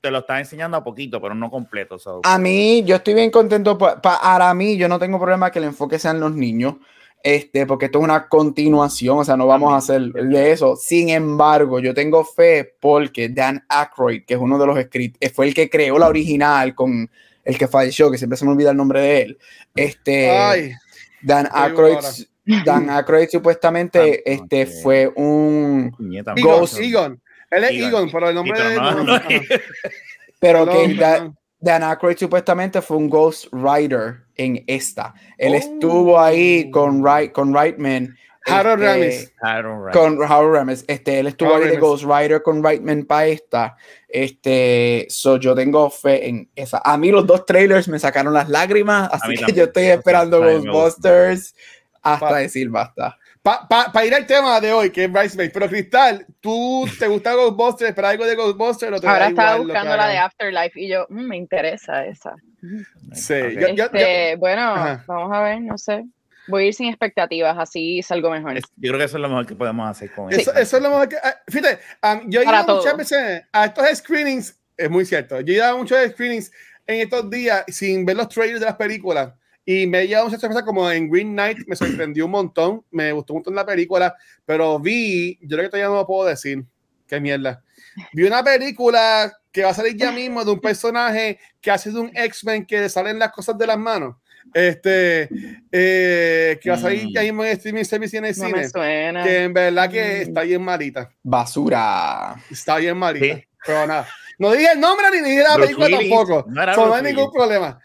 te 0.00 0.10
lo 0.10 0.18
está 0.20 0.38
enseñando 0.38 0.76
a 0.76 0.84
poquito, 0.84 1.20
pero 1.20 1.34
no 1.34 1.50
completo. 1.50 1.98
so. 1.98 2.20
a 2.24 2.38
mí, 2.38 2.82
yo 2.84 2.96
estoy 2.96 3.14
bien 3.14 3.30
contento. 3.30 3.76
pa- 3.76 4.00
Para 4.00 4.52
mí, 4.54 4.76
yo 4.76 4.88
no 4.88 4.98
tengo 4.98 5.18
problema 5.18 5.50
que 5.50 5.58
el 5.58 5.66
enfoque 5.66 5.98
sean 5.98 6.20
los 6.20 6.34
niños. 6.34 6.76
Este, 7.22 7.66
porque 7.66 7.84
esto 7.84 7.98
es 7.98 8.04
una 8.04 8.28
continuación, 8.28 9.18
o 9.18 9.24
sea, 9.24 9.36
no 9.36 9.46
vamos 9.46 9.74
a 9.74 9.76
hacer 9.76 10.00
de 10.10 10.52
eso. 10.52 10.74
Sin 10.76 11.10
embargo, 11.10 11.78
yo 11.78 11.92
tengo 11.92 12.24
fe 12.24 12.76
porque 12.80 13.28
Dan 13.28 13.62
Aykroyd, 13.68 14.24
que 14.24 14.34
es 14.34 14.40
uno 14.40 14.58
de 14.58 14.66
los 14.66 14.78
escritores, 14.78 15.30
fue 15.34 15.46
el 15.46 15.52
que 15.52 15.68
creó 15.68 15.98
la 15.98 16.08
original 16.08 16.74
con 16.74 17.10
el 17.44 17.58
que 17.58 17.68
falleció, 17.68 18.10
que 18.10 18.16
siempre 18.16 18.38
se 18.38 18.46
me 18.46 18.52
olvida 18.52 18.70
el 18.70 18.76
nombre 18.78 19.00
de 19.02 19.22
él. 19.22 19.38
Este, 19.74 20.30
Ay, 20.30 20.72
Dan 21.20 21.46
Aykroyd. 21.52 21.98
Dan 22.64 22.88
Aykroyd 22.88 23.28
supuestamente 23.28 23.98
Ah, 24.00 24.22
este, 24.24 24.64
fue 24.66 25.12
un, 25.14 25.94
Ghost. 26.42 26.78
Egon. 26.78 27.20
Él 27.50 27.64
es 27.64 27.70
Egon. 27.72 27.88
Egon, 27.88 28.10
pero 28.10 28.28
el 28.28 28.34
nombre 28.34 28.60
de 28.62 28.74
no- 28.76 28.90
no, 28.92 29.04
no- 29.04 29.20
pero 30.40 30.64
Perdón, 30.66 30.86
que 30.88 30.94
Da- 30.94 31.12
perdón. 31.14 31.36
Dan 31.62 31.82
Aykroyd 31.82 32.16
supuestamente 32.16 32.80
fue 32.80 32.96
un 32.96 33.10
Ghost 33.10 33.48
Rider 33.52 34.22
en 34.36 34.64
esta. 34.66 35.12
Él 35.36 35.52
Oh. 35.52 35.56
estuvo 35.56 36.20
ahí 36.20 36.70
con, 36.70 37.02
Wright, 37.02 37.32
con 37.32 37.52
Reitman. 37.54 38.16
Harold 38.46 38.82
este, 38.82 39.34
Ramis. 39.42 39.92
Con 39.92 40.22
Harold 40.22 40.54
Ramis. 40.54 40.84
Este, 40.88 41.20
él 41.20 41.26
estuvo 41.26 41.50
Harold 41.50 41.66
ahí 41.66 41.70
de. 41.72 41.76
Ghost 41.76 42.04
Rider 42.04 42.42
con 42.42 42.64
Reitman 42.64 43.04
para 43.04 43.26
esta. 43.26 43.76
Este, 44.08 45.06
so 45.10 45.36
yo 45.36 45.54
tengo 45.54 45.90
fe 45.90 46.26
en 46.30 46.48
esa. 46.56 46.80
A 46.82 46.96
mí 46.96 47.10
los 47.10 47.26
dos 47.26 47.44
trailers 47.44 47.86
me 47.88 47.98
sacaron 47.98 48.32
las 48.32 48.48
lágrimas, 48.48 49.10
así 49.12 49.32
que 49.32 49.36
también. 49.40 49.56
yo 49.58 49.64
estoy 49.64 49.84
esperando. 49.84 50.40
Ghostbusters 50.40 51.54
hasta 52.02 52.36
decir 52.36 52.70
basta. 52.70 53.18
Para 53.42 54.04
ir 54.04 54.14
al 54.14 54.26
tema 54.26 54.60
de 54.60 54.70
hoy, 54.70 54.90
que 54.90 55.04
es 55.04 55.10
Bridesmaid, 55.12 55.50
pero 55.52 55.66
Cristal, 55.66 56.26
¿tú 56.40 56.86
te 56.98 57.06
gusta 57.06 57.32
Ghostbusters? 57.32 57.88
¿Esperas 57.90 58.10
algo 58.10 58.26
de 58.26 58.34
Ghostbusters? 58.34 58.98
O 58.98 59.00
te 59.00 59.06
Ahora 59.08 59.28
estaba 59.28 59.56
buscando 59.56 59.96
la 59.96 60.08
de? 60.08 60.18
Afterlife 60.18 60.78
y 60.78 60.88
yo, 60.88 61.06
"Mm, 61.08 61.22
me 61.26 61.36
interesa 61.38 62.04
esa. 62.04 62.34
Sí, 63.14 63.32
Ok. 63.34 63.52
yo- 63.58 63.68
yo- 63.68 63.84
Este, 63.86 64.36
bueno, 64.36 64.60
Ajá. 64.74 65.04
vamos 65.06 65.32
a 65.34 65.40
ver, 65.40 65.62
no 65.62 65.78
sé. 65.78 66.04
Voy 66.48 66.64
a 66.64 66.66
ir 66.66 66.74
sin 66.74 66.88
expectativas, 66.88 67.56
así 67.58 68.02
salgo 68.02 68.30
mejor. 68.30 68.58
Es- 68.58 68.64
Yo 68.76 68.88
creo 68.90 68.98
que 68.98 69.04
eso 69.04 69.16
es 69.16 69.22
lo 69.22 69.28
mejor 69.28 69.46
que 69.46 69.54
podemos 69.54 69.88
hacer 69.88 70.10
con 70.12 70.30
Eso, 70.30 70.52
eso 70.54 70.76
es 70.76 70.82
lo 70.82 70.90
mejor 70.90 71.08
que. 71.08 71.16
ah, 71.16 71.36
Fíjate, 71.48 71.78
ah, 72.02 72.20
yo 72.26 72.42
he 72.42 72.44
Para 72.44 72.62
ido 72.62 72.76
muchas 72.76 72.96
veces 72.96 73.42
a 73.52 73.64
estos 73.66 73.86
screenings, 73.98 74.58
es 74.76 74.90
muy 74.90 75.06
cierto. 75.06 75.40
Yo 75.40 75.52
he 75.54 75.56
ido 75.56 75.64
a 75.64 75.76
muchos 75.76 75.98
screenings 76.10 76.52
en 76.86 77.00
estos 77.00 77.30
días 77.30 77.64
sin 77.68 78.04
ver 78.04 78.16
los 78.16 78.28
trailers 78.28 78.60
de 78.60 78.66
las 78.66 78.76
películas. 78.76 79.32
Y 79.72 79.86
me 79.86 80.00
he 80.00 80.08
llevado 80.08 80.26
muchas 80.26 80.40
sorpresas 80.40 80.64
como 80.64 80.90
en 80.90 81.08
Green 81.08 81.32
Knight, 81.32 81.58
me 81.68 81.76
sorprendió 81.76 82.24
un 82.24 82.32
montón, 82.32 82.84
me 82.90 83.12
gustó 83.12 83.34
un 83.34 83.36
montón 83.38 83.54
la 83.54 83.64
película, 83.64 84.16
pero 84.44 84.80
vi, 84.80 85.38
yo 85.42 85.56
creo 85.56 85.62
que 85.64 85.68
todavía 85.68 85.88
no 85.88 85.94
lo 85.94 86.06
puedo 86.08 86.28
decir, 86.28 86.64
qué 87.06 87.20
mierda. 87.20 87.62
Vi 88.12 88.24
una 88.24 88.42
película 88.42 89.32
que 89.52 89.62
va 89.62 89.70
a 89.70 89.74
salir 89.74 89.96
ya 89.96 90.10
mismo 90.10 90.44
de 90.44 90.50
un 90.50 90.60
personaje 90.60 91.38
que 91.60 91.70
hace 91.70 91.92
de 91.92 92.00
un 92.00 92.10
X-Men 92.12 92.66
que 92.66 92.80
le 92.80 92.88
salen 92.88 93.18
las 93.18 93.30
cosas 93.30 93.56
de 93.56 93.66
las 93.68 93.78
manos. 93.78 94.16
Este, 94.54 95.28
eh, 95.70 96.58
que 96.60 96.70
va 96.70 96.76
a 96.76 96.80
salir 96.80 97.04
Mm. 97.06 97.12
ya 97.14 97.20
mismo 97.22 97.44
en 97.44 97.50
streaming 97.52 97.84
service 97.84 98.16
y 98.16 98.18
en 98.18 98.24
el 98.24 98.36
no 98.36 98.46
cine 98.46 98.58
me 98.58 98.68
suena. 98.68 99.22
que 99.22 99.44
en 99.44 99.52
verdad 99.52 99.88
que 99.90 100.02
Mm. 100.02 100.22
está 100.22 100.42
bien 100.42 100.62
malita. 100.62 101.10
Basura. 101.22 102.34
Está 102.50 102.76
bien 102.78 102.96
malita. 102.96 103.36
Sí. 103.36 103.44
Pero 103.66 103.86
nada. 103.86 104.08
No 104.40 104.52
dije 104.52 104.72
el 104.72 104.80
nombre 104.80 105.06
ni 105.12 105.20
dije 105.20 105.42
la 105.42 105.54
Bruce 105.56 105.74
película 105.74 105.86
Willis. 105.98 106.10
tampoco. 106.10 106.44
No 106.50 106.62
era 106.62 106.74
So, 106.74 106.86
no 106.86 106.94
hay 106.94 107.02
ningún 107.02 107.30
problema. 107.30 107.78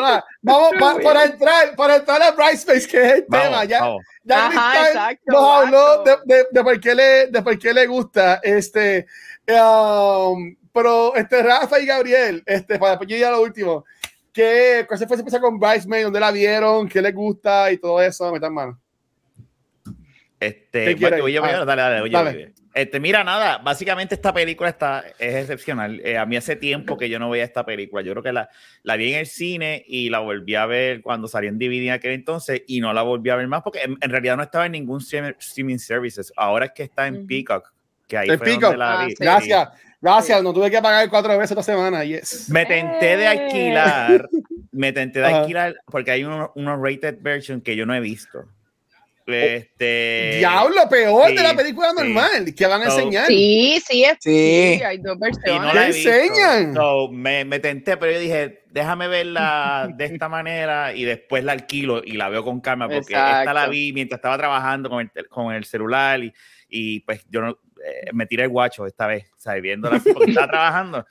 Nada, 0.00 0.24
vamos 0.42 0.70
pa- 0.78 0.98
para 1.02 1.24
entrar, 1.24 1.74
para 1.76 1.96
entrar 1.96 2.22
a 2.22 2.30
Brightspace, 2.32 2.86
que 2.86 2.96
es 3.02 3.12
el 3.14 3.26
tema. 3.26 3.48
Vamos, 3.50 3.68
Ya, 3.68 3.80
vamos. 3.80 4.02
ya 4.22 4.46
Ajá, 4.46 4.86
exacto, 4.88 5.32
nos 5.32 5.64
habló 5.64 6.02
de, 6.04 6.10
exacto. 6.12 6.22
de, 6.26 6.46
de 6.52 6.62
por 6.62 6.80
qué 6.80 6.94
le, 6.94 7.26
de 7.28 7.42
por 7.42 7.58
qué 7.58 7.72
le 7.72 7.86
gusta. 7.86 8.40
Este, 8.42 9.06
um, 9.48 10.54
pero 10.72 11.14
este 11.14 11.42
Rafa 11.42 11.78
y 11.80 11.86
Gabriel, 11.86 12.42
este, 12.46 12.78
para 12.78 12.90
después 12.92 13.08
yo 13.08 13.16
ir 13.16 13.24
a 13.24 13.30
lo 13.30 13.40
último. 13.42 13.84
¿Qué, 14.32 14.84
¿Cuál 14.86 14.98
se 14.98 15.06
fue 15.06 15.14
esa 15.14 15.20
empieza 15.22 15.40
con 15.40 15.58
Bridesmaid? 15.58 16.04
¿Dónde 16.04 16.20
la 16.20 16.32
vieron? 16.32 16.88
¿Qué 16.88 17.00
les 17.00 17.14
gusta? 17.14 17.70
Y 17.72 17.78
todo 17.78 18.02
eso, 18.02 18.30
metan 18.32 18.52
mano. 18.52 18.78
Este, 20.46 20.94
bueno, 20.94 21.16
Ah, 21.44 21.64
dale, 21.64 21.82
dale, 21.82 22.00
oye, 22.00 22.12
dale. 22.12 22.52
Este, 22.74 22.98
mira, 22.98 23.22
nada, 23.22 23.58
básicamente 23.58 24.16
esta 24.16 24.34
película 24.34 24.68
está, 24.68 25.04
es 25.18 25.34
excepcional. 25.36 26.00
Eh, 26.04 26.18
a 26.18 26.26
mí 26.26 26.36
hace 26.36 26.56
tiempo 26.56 26.96
que 26.98 27.08
yo 27.08 27.20
no 27.20 27.30
veía 27.30 27.44
esta 27.44 27.64
película. 27.64 28.02
Yo 28.02 28.10
creo 28.12 28.22
que 28.24 28.32
la, 28.32 28.48
la 28.82 28.96
vi 28.96 29.12
en 29.12 29.20
el 29.20 29.26
cine 29.26 29.84
y 29.86 30.10
la 30.10 30.18
volví 30.18 30.56
a 30.56 30.66
ver 30.66 31.00
cuando 31.00 31.28
salió 31.28 31.50
en 31.50 31.58
DVD 31.58 31.86
en 31.86 31.90
aquel 31.92 32.12
entonces 32.12 32.62
y 32.66 32.80
no 32.80 32.92
la 32.92 33.02
volví 33.02 33.30
a 33.30 33.36
ver 33.36 33.46
más 33.46 33.62
porque 33.62 33.82
en, 33.82 33.96
en 34.00 34.10
realidad 34.10 34.36
no 34.36 34.42
estaba 34.42 34.66
en 34.66 34.72
ningún 34.72 34.98
stream- 35.00 35.36
streaming 35.38 35.78
services. 35.78 36.32
Ahora 36.36 36.66
es 36.66 36.72
que 36.72 36.82
está 36.82 37.06
en. 37.06 37.26
Peacock, 37.28 37.72
que 38.08 38.18
ahí 38.18 38.28
En 38.28 38.38
fue 38.38 38.56
donde 38.58 38.76
la 38.76 39.00
Ah, 39.02 39.04
vi. 39.06 39.10
sí. 39.12 39.16
Gracias, 39.20 39.68
gracias. 40.00 40.42
No 40.42 40.52
tuve 40.52 40.68
que 40.68 40.82
pagar 40.82 41.08
cuatro 41.08 41.30
veces 41.38 41.52
esta 41.52 41.62
semana. 41.62 42.02
Yes. 42.04 42.50
Me 42.50 42.66
tenté 42.66 43.16
de 43.16 43.22
¡Eh! 43.24 43.28
alquilar, 43.28 44.28
me 44.72 44.92
tenté 44.92 45.20
de 45.20 45.26
alquilar 45.26 45.76
porque 45.86 46.10
hay 46.10 46.24
uno- 46.24 46.50
una 46.56 46.76
rated 46.76 47.18
version 47.20 47.60
que 47.60 47.76
yo 47.76 47.86
no 47.86 47.94
he 47.94 48.00
visto. 48.00 48.46
Este, 49.26 50.36
Diablo, 50.38 50.88
peor 50.90 51.28
sí, 51.30 51.36
de 51.36 51.42
la 51.42 51.54
película 51.54 51.90
sí. 51.90 51.96
normal. 51.96 52.54
que 52.54 52.66
van 52.66 52.82
a 52.82 52.90
So- 52.90 52.98
enseñar? 52.98 53.26
Sí, 53.26 53.82
sí, 53.86 54.04
es, 54.04 54.16
Sí. 54.20 54.74
sí, 54.78 54.82
hay 54.82 54.98
dos 54.98 55.18
versiones. 55.18 55.62
no 55.62 55.72
la 55.74 55.82
he 55.88 55.90
¿Qué 55.90 55.92
visto. 55.96 56.10
enseñan? 56.10 56.74
So, 56.74 57.08
me, 57.10 57.44
me 57.44 57.58
tenté, 57.60 57.96
pero 57.96 58.12
yo 58.12 58.18
dije, 58.20 58.64
déjame 58.70 59.08
verla 59.08 59.88
de 59.96 60.04
esta 60.04 60.28
manera 60.28 60.92
y 60.94 61.04
después 61.04 61.42
la 61.44 61.52
alquilo 61.52 62.02
y 62.04 62.12
la 62.12 62.28
veo 62.28 62.44
con 62.44 62.60
calma 62.60 62.86
porque 62.88 63.14
esta 63.14 63.44
la 63.44 63.50
Exacto. 63.52 63.70
vi 63.70 63.92
mientras 63.92 64.18
estaba 64.18 64.36
trabajando 64.36 64.90
con 64.90 65.10
el, 65.14 65.28
con 65.28 65.52
el 65.54 65.64
celular 65.64 66.22
y, 66.22 66.32
y 66.68 67.00
pues 67.00 67.24
yo 67.30 67.40
no, 67.40 67.50
eh, 67.84 68.10
me 68.12 68.26
tiré 68.26 68.44
el 68.44 68.48
guacho 68.50 68.86
esta 68.86 69.06
vez, 69.06 69.30
¿sabes? 69.36 69.62
Viéndola 69.62 69.96
así 69.96 70.12
porque 70.12 70.30
estaba 70.30 70.48
trabajando. 70.50 71.06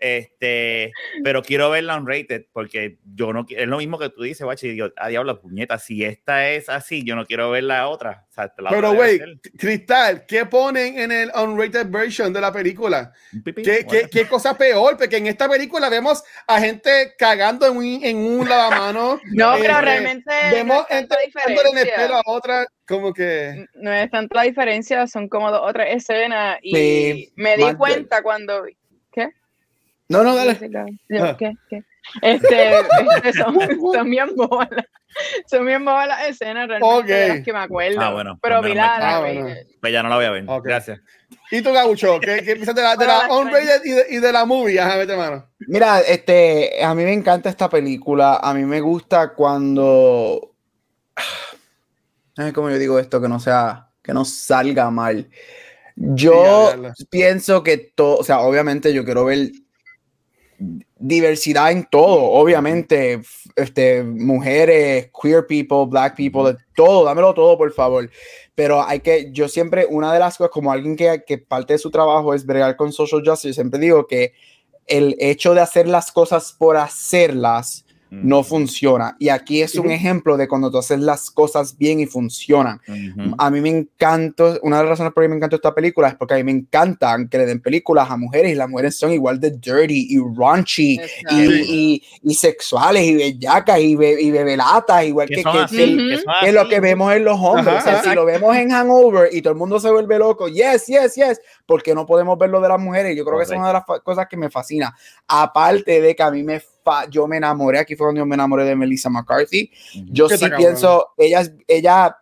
Este, 0.00 0.92
pero 1.24 1.42
quiero 1.42 1.70
verla 1.70 1.96
unrated 1.96 2.46
porque 2.52 2.98
yo 3.14 3.32
no 3.32 3.46
es 3.48 3.66
lo 3.66 3.78
mismo 3.78 3.98
que 3.98 4.10
tú 4.10 4.22
dices, 4.22 4.44
guacho, 4.44 4.66
y 4.66 4.72
digo, 4.72 4.88
a 4.96 5.08
diablo, 5.08 5.40
puñeta, 5.40 5.78
si 5.78 6.04
esta 6.04 6.48
es 6.50 6.68
así, 6.68 7.04
yo 7.04 7.16
no 7.16 7.26
quiero 7.26 7.50
ver 7.50 7.64
la 7.64 7.88
otra. 7.88 8.26
O 8.30 8.32
sea, 8.32 8.52
la 8.58 8.70
Pero, 8.70 8.94
güey, 8.94 9.20
Cristal, 9.58 10.26
¿qué 10.26 10.46
ponen 10.46 10.98
en 10.98 11.12
el 11.12 11.30
unrated 11.34 11.86
version 11.88 12.32
de 12.32 12.40
la 12.40 12.52
película? 12.52 13.12
pipí, 13.44 13.62
¿Qué, 13.62 13.84
bueno. 13.84 13.90
qué, 13.90 14.08
qué 14.10 14.28
cosa 14.28 14.56
peor? 14.56 14.96
Porque 14.96 15.16
en 15.16 15.26
esta 15.26 15.48
película 15.48 15.88
vemos 15.88 16.22
a 16.46 16.60
gente 16.60 17.14
cagando 17.18 17.66
en 17.66 17.76
un, 17.76 18.04
en 18.04 18.16
un 18.16 18.48
lavamanos. 18.48 19.20
No, 19.38 19.56
Eh, 19.56 19.60
pero 19.60 19.78
eh, 19.78 19.82
realmente 19.82 20.32
Vemos 20.50 20.78
no 20.78 20.84
gente 20.86 21.16
en 21.44 21.78
el 21.78 21.88
pelo 21.94 22.16
a 22.16 22.22
otra, 22.26 22.66
como 22.86 23.12
que. 23.12 23.66
No 23.74 23.92
es 23.92 24.10
tanta 24.10 24.36
la 24.36 24.42
diferencia, 24.42 25.06
son 25.06 25.28
como 25.28 25.50
dos 25.50 25.60
otras 25.62 25.88
escenas 25.90 26.58
y 26.62 26.74
Sí, 26.74 27.32
me 27.36 27.56
di 27.56 27.74
cuenta 27.74 28.22
cuando... 28.22 28.64
No, 30.08 30.22
no, 30.24 30.34
dale. 30.34 30.58
Ah. 31.20 31.36
¿Qué? 31.38 31.52
¿Qué? 31.68 31.84
Este, 32.22 32.78
este, 32.78 33.32
son, 33.34 33.58
son 33.92 34.10
bien 34.10 34.34
bobas 34.34 34.68
las- 34.70 34.86
son 35.46 35.66
bien 35.66 35.84
bobas 35.84 36.08
las 36.08 36.28
escenas 36.28 36.68
realmente 36.68 36.94
Ok. 36.98 37.06
de 37.06 37.28
las 37.28 37.40
que 37.42 37.52
me 37.52 37.58
acuerdo. 37.58 38.00
Ah, 38.00 38.12
bueno, 38.12 38.38
pero 38.42 38.60
pues 38.60 38.70
vi 38.72 38.76
la, 38.76 39.16
Ah, 39.16 39.20
bueno. 39.20 39.46
Pues 39.80 39.92
ya 39.92 40.02
no 40.02 40.08
la 40.08 40.16
voy 40.16 40.24
a 40.24 40.30
ver. 40.30 40.44
Ok. 40.46 40.64
Gracias. 40.64 41.00
¿Y 41.50 41.60
tú, 41.60 41.72
Gabucho? 41.72 42.18
¿Qué, 42.20 42.42
qué 42.44 42.54
piensas 42.54 42.74
de 42.74 42.82
la, 42.82 42.96
de 42.96 43.06
la 43.06 43.28
y 43.84 43.90
de, 43.90 44.06
y 44.10 44.18
de 44.18 44.32
la 44.32 44.44
movie? 44.46 44.80
Ajá, 44.80 44.96
vete, 44.96 45.16
mano. 45.16 45.46
Mira, 45.66 46.00
este, 46.00 46.82
a 46.82 46.94
mí 46.94 47.04
me 47.04 47.12
encanta 47.12 47.50
esta 47.50 47.68
película. 47.68 48.36
A 48.42 48.54
mí 48.54 48.64
me 48.64 48.80
gusta 48.80 49.34
cuando. 49.34 50.54
Ay, 52.36 52.52
¿Cómo 52.52 52.70
yo 52.70 52.78
digo 52.78 52.98
esto? 52.98 53.20
Que 53.20 53.28
no 53.28 53.40
sea, 53.40 53.88
que 54.02 54.12
no 54.14 54.24
salga 54.24 54.90
mal. 54.90 55.28
Yo 55.96 56.72
Sí, 56.96 57.04
pienso 57.10 57.62
que 57.64 57.76
todo, 57.76 58.18
o 58.18 58.24
sea, 58.24 58.40
obviamente 58.40 58.94
yo 58.94 59.04
quiero 59.04 59.24
ver 59.24 59.50
diversidad 60.98 61.70
en 61.70 61.84
todo, 61.84 62.22
obviamente, 62.22 63.20
este, 63.54 64.02
mujeres, 64.02 65.10
queer 65.20 65.46
people, 65.46 65.86
black 65.88 66.16
people, 66.16 66.56
todo, 66.74 67.04
dámelo 67.04 67.32
todo, 67.34 67.56
por 67.56 67.72
favor. 67.72 68.10
Pero 68.54 68.82
hay 68.82 69.00
que, 69.00 69.30
yo 69.32 69.48
siempre, 69.48 69.86
una 69.88 70.12
de 70.12 70.18
las 70.18 70.36
cosas, 70.36 70.50
como 70.50 70.72
alguien 70.72 70.96
que, 70.96 71.22
que 71.26 71.38
parte 71.38 71.74
de 71.74 71.78
su 71.78 71.90
trabajo 71.90 72.34
es 72.34 72.44
bregar 72.44 72.76
con 72.76 72.92
social 72.92 73.22
justice, 73.24 73.54
siempre 73.54 73.78
digo 73.80 74.06
que 74.06 74.32
el 74.86 75.14
hecho 75.18 75.54
de 75.54 75.60
hacer 75.60 75.86
las 75.86 76.10
cosas 76.10 76.52
por 76.58 76.76
hacerlas 76.76 77.84
no 78.10 78.42
funciona. 78.42 79.16
Y 79.18 79.28
aquí 79.28 79.60
es 79.62 79.74
un 79.76 79.90
ejemplo 79.90 80.36
de 80.36 80.48
cuando 80.48 80.70
tú 80.70 80.78
haces 80.78 80.98
las 81.00 81.30
cosas 81.30 81.76
bien 81.76 82.00
y 82.00 82.06
funcionan. 82.06 82.80
A 83.38 83.50
mí 83.50 83.60
me 83.60 83.68
encanta, 83.70 84.58
una 84.62 84.76
de 84.78 84.82
las 84.84 84.90
razones 84.90 85.12
por 85.12 85.22
las 85.22 85.26
que 85.26 85.30
me 85.30 85.36
encanta 85.36 85.56
esta 85.56 85.74
película 85.74 86.08
es 86.08 86.14
porque 86.14 86.34
a 86.34 86.36
mí 86.38 86.44
me 86.44 86.52
encantan 86.52 87.28
que 87.28 87.38
le 87.38 87.46
den 87.46 87.60
películas 87.60 88.10
a 88.10 88.16
mujeres 88.16 88.52
y 88.52 88.54
las 88.54 88.68
mujeres 88.68 88.96
son 88.96 89.12
igual 89.12 89.38
de 89.40 89.50
dirty 89.52 90.06
y 90.10 90.18
raunchy 90.36 90.98
y, 91.30 91.42
y, 91.68 92.02
y 92.22 92.34
sexuales 92.34 93.02
y 93.04 93.14
bellacas 93.14 93.78
y, 93.80 93.94
be, 93.96 94.20
y 94.20 94.30
bebelatas, 94.30 95.04
igual 95.04 95.28
Que 95.28 95.36
que, 95.36 95.42
que- 96.46 96.52
lo 96.52 96.68
que 96.68 96.80
vemos 96.80 97.12
en 97.14 97.24
los 97.24 97.38
hombres. 97.38 97.66
Ajá, 97.68 97.78
o 97.78 97.82
sea, 97.82 98.02
si 98.02 98.14
lo 98.14 98.24
vemos 98.24 98.56
en 98.56 98.70
Hangover 98.70 99.28
y 99.32 99.42
todo 99.42 99.52
el 99.52 99.58
mundo 99.58 99.78
se 99.80 99.90
vuelve 99.90 100.18
loco, 100.18 100.48
yes, 100.48 100.86
yes, 100.86 101.14
yes, 101.14 101.40
porque 101.66 101.94
no 101.94 102.06
podemos 102.06 102.38
ver 102.38 102.48
lo 102.50 102.60
de 102.60 102.68
las 102.68 102.80
mujeres. 102.80 103.16
Yo 103.16 103.24
creo 103.24 103.36
que 103.38 103.44
es 103.44 103.50
una 103.50 103.66
de 103.68 103.72
las 103.74 103.84
fa- 103.86 104.00
cosas 104.00 104.26
que 104.28 104.36
me 104.36 104.48
fascina. 104.50 104.94
Aparte 105.26 106.00
de 106.00 106.16
que 106.16 106.22
a 106.22 106.30
mí 106.30 106.42
me 106.42 106.60
yo 107.10 107.26
me 107.26 107.36
enamoré, 107.36 107.78
aquí 107.78 107.96
fue 107.96 108.06
cuando 108.06 108.20
yo 108.20 108.26
me 108.26 108.34
enamoré 108.34 108.64
de 108.64 108.76
Melissa 108.76 109.08
McCarthy. 109.10 109.70
Yo 110.10 110.28
¿Qué 110.28 110.38
sí 110.38 110.46
pienso, 110.56 111.08
ella, 111.16 111.42
ella, 111.66 112.16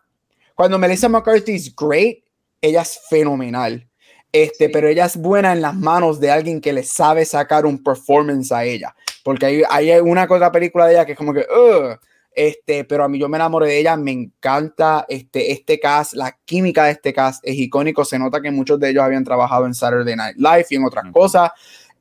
cuando 0.55 0.79
Melissa 0.79 1.09
McCarthy 1.09 1.55
es 1.55 1.75
great, 1.75 2.19
ella 2.61 2.83
es 2.83 3.01
fenomenal. 3.09 3.89
Este, 4.33 4.67
Sí. 4.67 4.71
pero 4.73 4.89
ella 4.89 5.07
es 5.07 5.17
buena 5.17 5.53
en 5.53 5.63
las 5.63 5.75
manos 5.75 6.21
de 6.21 6.31
alguien 6.31 6.61
que 6.61 6.73
le 6.73 6.83
sabe 6.83 7.25
sacar 7.25 7.65
un 7.65 7.83
performance 7.83 8.53
a 8.53 8.65
ella. 8.65 8.95
Porque 9.23 9.47
hay, 9.47 9.63
hay 9.69 10.01
una 10.01 10.25
otra 10.25 10.53
película 10.53 10.87
de 10.87 10.93
ella 10.95 11.07
que 11.07 11.13
es 11.13 11.19
como 11.19 11.33
que, 11.33 11.41
"Ugh", 11.41 11.99
este, 12.33 12.85
pero 12.85 13.03
a 13.05 13.09
mí 13.09 13.19
yo 13.19 13.29
me 13.31 13.39
enamoré 13.39 13.69
de 13.69 13.79
ella, 13.79 13.97
me 13.97 14.11
encanta 14.13 15.07
este, 15.09 15.53
este 15.53 15.81
cast, 15.81 16.13
la 16.15 16.37
química 16.45 16.85
de 16.85 16.91
este 16.93 17.15
cast 17.15 17.43
es 17.47 17.55
icónico, 17.57 18.05
se 18.05 18.19
nota 18.19 18.43
que 18.43 18.51
muchos 18.51 18.79
de 18.79 18.91
ellos 18.91 19.03
habían 19.05 19.25
trabajado 19.25 19.65
en 19.65 19.73
Saturday 19.75 20.15
Night 20.17 20.37
Live 20.37 20.67
y 20.71 20.75
en 20.77 20.85
otras 20.85 21.05
Ujú. 21.05 21.13
cosas. 21.15 21.51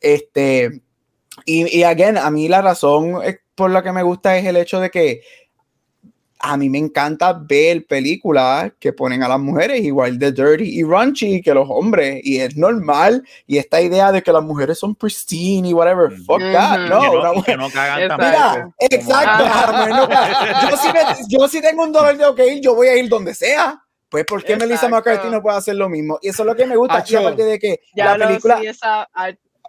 Este, 0.02 0.82
y, 1.44 1.78
y 1.80 1.84
again, 1.84 2.18
a 2.18 2.30
mí 2.32 2.48
la 2.48 2.62
razón 2.62 3.22
por 3.56 3.72
la 3.72 3.84
que 3.84 3.92
me 3.92 4.04
gusta 4.04 4.38
es 4.38 4.46
el 4.46 4.56
hecho 4.58 4.80
de 4.80 4.90
que 4.90 5.22
a 6.40 6.58
mí 6.58 6.70
me 6.70 6.78
encanta 6.78 7.34
ver 7.34 7.88
películas 7.88 8.72
que 8.80 8.94
ponen 8.94 9.24
a 9.24 9.28
las 9.28 9.40
mujeres 9.40 9.82
igual 9.82 10.20
de 10.20 10.32
dirty 10.32 10.80
y 10.80 10.84
raunchy 10.84 11.42
que 11.42 11.54
los 11.56 11.66
hombres. 11.68 12.20
Y 12.24 12.40
es 12.40 12.56
normal. 12.56 13.24
Y 13.48 13.58
esta 13.58 13.82
idea 13.82 14.12
de 14.12 14.22
que 14.22 14.32
las 14.32 14.44
mujeres 14.44 14.78
son 14.78 14.94
pristine 14.94 15.70
y 15.70 15.74
whatever, 15.74 16.12
fuck 16.12 16.40
that. 16.52 16.82
Ujú. 16.82 16.90
No, 16.90 17.02
que, 17.02 17.10
una 17.18 17.28
no, 17.30 17.34
mujer- 17.34 17.56
que 17.56 17.58
no 17.58 17.70
cagan. 17.72 18.00
Mira, 18.20 18.70
exacto. 18.80 19.44
Caga. 19.46 20.70
yo, 20.70 20.78
si 20.78 20.88
me- 20.94 21.28
yo 21.30 21.48
si 21.48 21.62
tengo 21.62 21.84
un 21.84 21.92
dolor 21.92 22.16
de 22.16 22.26
ok, 22.26 22.42
yo 22.62 22.76
voy 22.76 22.88
a 22.90 22.98
ir 22.98 23.10
donde 23.10 23.34
sea. 23.34 23.82
Pues, 24.10 24.24
¿por 24.26 24.44
qué 24.44 24.56
Melissa. 24.56 24.88
McCarthy 24.88 25.30
no 25.30 25.42
puede 25.42 25.58
hacer 25.58 25.76
lo 25.76 25.90
mismo? 25.90 26.20
Y 26.22 26.30
eso 26.30 26.44
es 26.44 26.48
lo 26.48 26.56
que 26.56 26.68
me 26.68 26.76
gusta. 26.76 26.98
Aparte 26.98 27.44
de 27.44 27.58
que 27.58 27.80
Ya 27.96 28.06
la 28.06 28.18
lo 28.18 28.28
película, 28.28 28.60
sí, 28.60 28.68
esa 28.68 29.10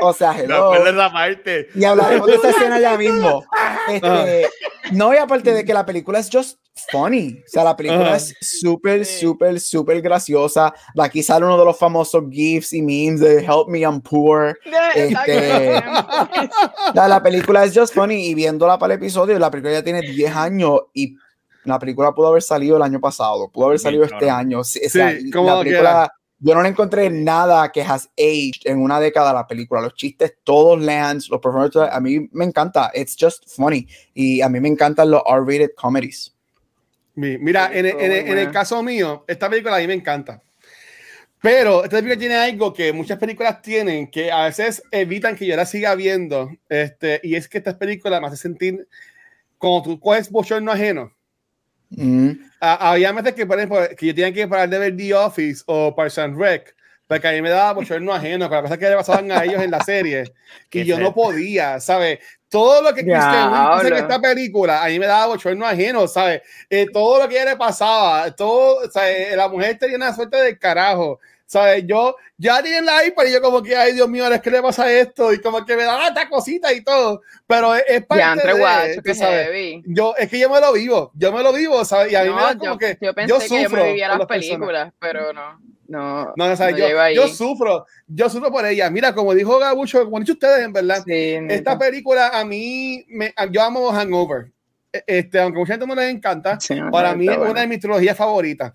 o 0.01 0.13
sea, 0.13 0.39
hello. 0.39 0.71
de 0.73 0.91
esa 0.91 1.13
parte. 1.13 1.69
Y 1.75 1.85
hablaremos 1.85 2.27
de 2.27 2.35
esa 2.37 2.51
escena 2.51 2.79
ya 2.81 2.97
mismo. 2.99 3.45
Este, 3.89 4.49
no, 4.93 5.13
y 5.15 5.17
aparte 5.17 5.53
de 5.53 5.65
que 5.65 5.73
la 5.75 5.85
película 5.87 6.19
es 6.19 6.29
just 6.33 6.59
funny. 6.91 7.41
O 7.47 7.49
sea, 7.49 7.65
la 7.65 7.77
película 7.77 8.07
Ajá. 8.09 8.17
es 8.17 8.35
súper, 8.41 9.05
Sí. 9.07 9.21
súper, 9.21 9.59
súper 9.61 10.01
graciosa. 10.03 10.75
Aquí 10.99 11.23
sale 11.23 11.45
uno 11.45 11.59
de 11.59 11.65
los 11.65 11.79
famosos 11.79 12.25
GIFs 12.31 12.73
y 12.73 12.83
memes 12.83 13.21
de 13.21 13.39
Help 13.45 13.69
Me, 13.69 13.81
I'm 13.81 14.01
Poor. 14.01 14.59
Este- 14.95 15.83
La, 16.95 17.09
la 17.09 17.23
película 17.23 17.65
es 17.65 17.77
just 17.77 17.95
funny 17.95 18.27
y 18.29 18.35
viéndola 18.35 18.79
para 18.79 18.95
el 18.95 19.01
episodio, 19.01 19.39
la 19.39 19.51
película 19.51 19.73
ya 19.75 19.83
tiene 19.83 20.01
10 20.03 20.35
años 20.35 20.81
y 20.93 21.17
la 21.65 21.79
película 21.79 22.13
pudo 22.13 22.29
haber 22.29 22.43
salido 22.43 22.77
el 22.77 22.83
año 22.83 23.01
pasado, 23.01 23.49
pudo 23.51 23.67
haber 23.67 23.79
Sí, 23.79 23.83
salido 23.85 24.03
claro. 24.07 24.17
este 24.19 24.31
año. 24.31 24.65
Sí, 24.65 24.81
o 24.87 24.89
sea, 24.91 25.11
Sí, 25.19 25.31
como 25.31 25.47
la 25.49 25.63
quiera. 25.63 25.65
película, 25.65 26.13
yo 26.39 26.55
no 26.55 26.63
le 26.63 26.69
encontré 26.69 27.09
nada 27.11 27.73
que 27.73 27.83
has 27.83 28.11
aged 28.19 28.63
en 28.71 28.79
una 28.79 29.01
década 29.01 29.33
la 29.33 29.47
película. 29.47 29.81
Los 29.81 29.95
chistes, 29.95 30.35
todos 30.45 30.81
lands, 30.81 31.29
los 31.31 31.41
performances, 31.41 31.83
a 31.91 32.01
mí 32.01 32.29
me 32.33 32.45
encanta. 32.45 32.91
It's 32.95 33.17
just 33.19 33.45
funny. 33.49 33.87
Y 34.15 34.41
a 34.43 34.49
mí 34.49 34.61
me 34.61 34.69
encantan 34.69 35.11
los 35.11 35.23
R-rated 35.27 35.71
comedies. 35.77 36.35
Mi- 37.15 37.39
Mira, 37.39 37.71
en, 37.73 37.87
en 37.87 38.13
en 38.13 38.39
el 38.39 38.51
caso 38.51 38.83
mío, 38.83 39.25
esta 39.27 39.49
película 39.49 39.77
a 39.77 39.81
mí 39.81 39.87
me 39.87 39.95
encanta. 39.95 40.43
Pero 41.41 41.85
esta 41.85 41.97
película 41.99 42.19
tiene 42.19 42.35
algo 42.35 42.73
que 42.73 42.93
muchas 42.93 43.19
películas 43.19 43.63
tienen 43.63 44.11
que 44.11 44.33
a 44.33 44.45
veces 44.45 44.83
evitan 44.91 45.37
que 45.37 45.47
yo 45.47 45.57
la 45.57 45.65
siga 45.67 45.95
viendo. 45.95 46.51
Este, 46.69 47.21
y 47.23 47.35
es 47.37 47.49
que 47.49 47.59
estas 47.59 47.75
películas 47.75 48.21
me 48.21 48.27
hacen 48.27 48.39
sentir 48.39 48.89
como 49.59 49.83
tú 49.83 49.99
coges 50.01 50.31
bochorno 50.31 50.73
ajeno. 50.73 51.13
Mm. 51.91 52.31
Ah, 52.61 52.91
había 52.91 53.13
veces 53.13 53.35
que, 53.35 53.47
por 53.47 53.59
ejemplo, 53.59 53.81
que 53.97 54.07
yo 54.07 54.15
tenía 54.15 54.33
que 54.33 54.49
parar 54.49 54.69
de 54.69 54.79
ver 54.79 54.97
The 54.97 55.15
Office 55.15 55.63
o 55.67 55.95
Parks 55.95 56.19
and 56.19 56.39
Rec, 56.39 56.75
porque 57.07 57.29
a 57.29 57.33
mí 57.33 57.43
me 57.43 57.51
daba 57.51 57.75
bochorno 57.75 58.13
ajeno 58.13 58.49
con 58.49 58.57
las 58.57 58.63
cosas 58.63 58.79
que 58.79 58.89
le 58.89 58.97
pasaban 58.97 59.31
a 59.31 59.45
ellos 59.45 59.63
en 59.63 59.71
la 59.71 59.83
serie. 59.85 60.33
Qué 60.71 60.81
y 60.81 60.85
yo 60.85 60.99
no 60.99 61.15
podía, 61.15 61.79
¿sabes? 61.81 62.19
Todo 62.49 62.83
lo 62.83 62.95
que 62.95 63.03
hizo 63.03 63.87
en 63.87 63.95
esta 63.95 64.21
película, 64.21 64.83
a 64.83 64.89
mí 64.89 64.99
me 64.99 65.07
daba 65.07 65.27
bochorno 65.27 65.67
ajeno, 65.67 66.07
¿sabes? 66.09 66.43
Eh, 66.71 66.87
todo 66.93 67.23
lo 67.23 67.29
que 67.29 67.35
ella 67.35 67.51
le 67.51 67.57
pasaba, 67.57 68.31
todo, 68.35 68.91
¿sabes? 68.91 69.37
La 69.37 69.49
mujer 69.49 69.79
tenía 69.79 69.97
una 69.97 70.15
suerte 70.15 70.37
del 70.37 70.59
carajo. 70.59 71.21
¿Sabes? 71.47 71.85
Yo 71.87 72.17
ya 72.37 72.61
tenía 72.61 72.83
la 72.83 73.05
iPad 73.07 73.25
y 73.27 73.33
yo 73.33 73.41
como 73.41 73.63
que, 73.63 73.77
ay 73.77 73.93
Dios 73.93 74.09
mío, 74.09 74.27
es 74.27 74.41
que 74.41 74.51
le 74.51 74.61
pasa 74.61 74.91
esto 74.93 75.33
y 75.33 75.41
como 75.41 75.65
que 75.65 75.77
me 75.77 75.85
daba 75.85 76.09
esta 76.09 76.29
cosita 76.29 76.73
y 76.73 76.83
todo, 76.83 77.23
pero 77.47 77.75
es, 77.77 77.85
es 77.87 78.05
parte 78.05 78.25
entre 78.25 78.53
de, 78.53 78.59
guacho, 78.59 79.03
que 79.03 79.15
sabes. 79.15 79.47
heavy. 79.47 79.83
Yo, 79.87 80.15
es 80.19 80.29
que 80.29 80.39
yo 80.41 80.51
me 80.51 80.61
lo 80.61 80.73
vivo, 80.73 81.13
yo 81.15 81.33
me 81.33 81.43
lo 81.45 81.53
vivo, 81.53 81.85
¿sabes? 81.85 82.11
Y 82.13 82.17
a 82.17 82.23
mí 82.23 82.31
me 82.31 82.35
No, 82.35 82.43
da 82.43 82.59
como 82.59 82.73
yo, 82.73 82.79
que 82.79 82.99
yo 83.01 83.15
pensé 83.15 83.29
yo 83.29 83.39
que 83.39 83.49
yo 83.49 83.69
sufro 83.69 83.83
me 83.85 83.89
vivía 83.91 84.09
las 84.09 84.19
las 84.19 84.27
personas. 84.27 84.57
películas, 84.59 84.93
pero 84.99 85.33
no, 85.33 85.61
no, 85.87 86.33
No, 86.37 86.57
sea, 86.57 86.71
no 86.73 86.77
yo, 86.77 86.89
yo 87.15 87.29
sufro, 87.29 87.87
yo 88.09 88.29
sufro 88.29 88.51
por 88.51 88.67
ella. 88.67 88.91
Mira, 88.91 89.15
como 89.15 89.33
dijo 89.33 89.57
Gabucho, 89.61 90.05
como 90.05 90.17
han 90.17 90.25
dicho 90.25 90.33
ustedes, 90.33 90.65
en 90.65 90.73
verdad, 90.73 91.05
Sí, 91.07 91.39
esta 91.49 91.79
película 91.79 92.29
a 92.31 92.45
mí, 92.45 93.05
me, 93.09 93.33
yo 93.53 93.63
amo 93.63 93.93
Hangover. 93.93 94.51
E- 94.93 95.05
Este, 95.07 95.39
aunque 95.39 95.61
mucha 95.61 95.75
gente 95.75 95.87
no 95.87 95.95
les 95.95 96.13
encanta, 96.13 96.59
Sí, 96.59 96.75
para 96.91 97.15
mí 97.15 97.29
es 97.29 97.37
bueno. 97.37 97.53
una 97.53 97.61
de 97.61 97.67
mis 97.69 97.79
trilogías 97.79 98.17
favoritas. 98.17 98.73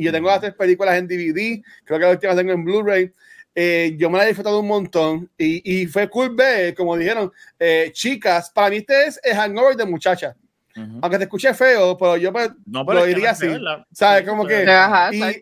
Y 0.00 0.04
yo 0.04 0.12
tengo 0.12 0.28
las 0.28 0.40
tres 0.40 0.54
películas 0.54 0.96
en 0.96 1.06
DVD, 1.06 1.62
creo 1.84 1.98
que 1.98 2.04
la 2.06 2.10
última 2.12 2.34
tengo 2.34 2.52
en 2.52 2.64
Blu-ray. 2.64 3.12
Eh, 3.54 3.94
yo 3.98 4.08
me 4.08 4.16
la 4.16 4.24
he 4.24 4.28
disfrutado 4.28 4.60
un 4.60 4.68
montón 4.68 5.28
y, 5.36 5.82
y 5.82 5.86
fue 5.86 6.08
cool 6.08 6.34
ver, 6.34 6.74
como 6.74 6.96
dijeron, 6.96 7.30
eh, 7.58 7.90
chicas, 7.92 8.48
para 8.50 8.70
mí 8.70 8.76
este 8.76 9.06
es 9.08 9.20
el 9.22 9.34
Hangover 9.36 9.76
de 9.76 9.84
muchachas. 9.84 10.34
Ujú. 10.76 10.98
Aunque 11.02 11.18
te 11.18 11.24
escuche 11.24 11.52
feo, 11.52 11.98
pero 11.98 12.16
yo 12.16 12.32
pues, 12.32 12.48
No, 12.64 12.84
lo 12.84 12.92
es 13.00 13.02
que 13.02 13.08
diría 13.08 13.30
así. 13.32 13.48
¿verdad? 13.48 13.84
¿Sabes? 13.92 14.26
Como 14.26 14.44
pero- 14.46 14.64
que- 14.64 14.70
Ajá, 14.70 15.10
y-. 15.12 15.40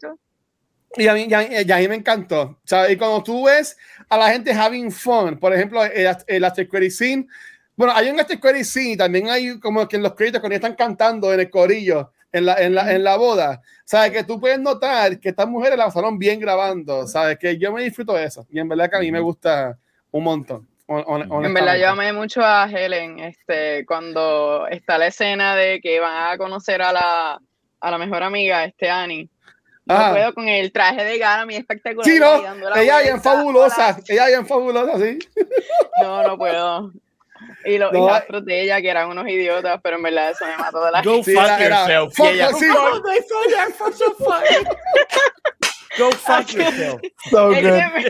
Y 0.97 1.07
a 1.07 1.13
mí, 1.15 1.27
y 1.29 1.35
a 1.35 1.63
y 1.63 1.71
a 1.71 1.77
mí 1.79 1.87
me 1.89 1.95
encantó. 1.97 2.59
¿sabes? 2.65 2.93
Y 2.93 2.97
cuando 2.97 3.23
tú 3.23 3.45
ves 3.45 3.77
a 4.09 4.17
la 4.17 4.31
gente 4.33 4.53
having 4.53 4.91
fun, 4.91 5.39
por 5.39 5.55
ejemplo, 5.55 5.85
el, 5.85 6.09
el 6.27 6.45
after 6.45 6.67
credit 6.67 6.91
scene, 6.91 7.27
bueno, 7.77 7.93
hay 7.95 8.09
un 8.11 8.19
after 8.19 8.41
credit 8.41 8.65
scene, 8.65 8.93
y 8.93 8.97
también 8.97 9.29
hay 9.29 9.61
como 9.61 9.87
que 9.87 9.97
en 9.97 10.03
los 10.03 10.15
créditos 10.15 10.41
cuando 10.41 10.57
están 10.57 10.75
cantando 10.75 11.33
en 11.33 11.41
el 11.41 11.51
corillo, 11.51 12.11
en 12.33 12.47
la, 12.47 12.55
en 12.57 12.75
la, 12.75 12.93
en 12.93 13.05
la 13.05 13.17
boda, 13.17 13.61
¿sabes? 13.85 14.13
Que 14.13 14.25
tú 14.25 14.41
puedes 14.41 14.59
notar 14.59 15.19
que 15.19 15.31
estas 15.31 15.49
mujeres 15.49 15.79
la 15.79 15.87
pasaron 15.87 16.19
bien 16.19 16.41
grabando, 16.41 17.07
¿sabes? 17.07 17.39
Que 17.39 17.59
yo 17.59 17.73
me 17.73 17.83
disfruto 17.83 18.15
de 18.15 18.25
eso. 18.25 18.47
Y 18.51 18.59
en 18.59 18.69
verdad 18.69 18.91
que 18.91 18.97
a 18.97 19.01
mí 19.01 19.11
me 19.11 19.21
gusta 19.21 19.79
un 20.11 20.25
montón. 20.25 20.69
En 20.89 21.53
verdad, 21.53 21.77
yo 21.77 21.91
amé 21.91 22.15
mucho 22.15 22.43
a 22.43 22.65
Helen, 22.65 23.19
este, 23.19 23.85
cuando 23.85 24.67
está 24.69 24.97
la 24.97 25.09
escena 25.09 25.55
de 25.55 25.81
que 25.83 26.01
van 26.01 26.33
a 26.33 26.39
conocer 26.39 26.81
a 26.81 26.93
la, 26.93 27.41
a 27.81 27.91
la 27.91 27.99
mejor 27.99 28.23
amiga, 28.23 28.65
este 28.65 28.89
Annie. 28.89 29.29
No 29.85 29.95
Ajá. 29.95 30.13
puedo 30.13 30.35
con 30.35 30.49
el 30.49 30.73
traje 30.73 31.05
de 31.05 31.19
gala, 31.19 31.45
mi 31.45 31.57
espectacular. 31.57 32.05
Sí, 32.05 32.19
no, 32.19 32.77
ella 32.77 33.01
bien 33.01 33.23
fabulosa, 33.23 33.99
ella 34.07 34.27
bien 34.27 34.47
fabulosa, 34.47 34.99
sí. 34.99 35.19
No, 36.03 36.23
no 36.23 36.39
puedo. 36.39 36.93
Y 37.65 37.77
los 37.79 37.93
No, 37.93 38.07
hijastros 38.07 38.45
de 38.45 38.63
ella, 38.63 38.81
que 38.81 38.89
eran 38.89 39.09
unos 39.09 39.27
idiotas, 39.29 39.81
pero 39.83 39.97
en 39.97 40.03
verdad 40.05 40.31
eso 40.31 40.47
me 40.47 40.57
mató 40.57 40.85
de 40.85 40.93
la 40.93 41.03
Go 41.03 41.23
Sí, 41.25 41.35
fuck 41.35 41.59
yourself. 41.61 42.15
fuck- 42.15 42.27
Y 42.27 42.29
ella, 42.35 42.49
sí. 42.53 42.67
"Oh, 42.77 43.03
they 43.03 43.21
thought 43.21 43.51
that 43.53 43.75
for 43.75 43.93
so 43.93 44.15
funny." 44.15 44.65
Go 45.99 46.11
fuck 46.13 46.49
yourself. 46.53 47.01
So 47.31 47.49
good. 47.49 48.07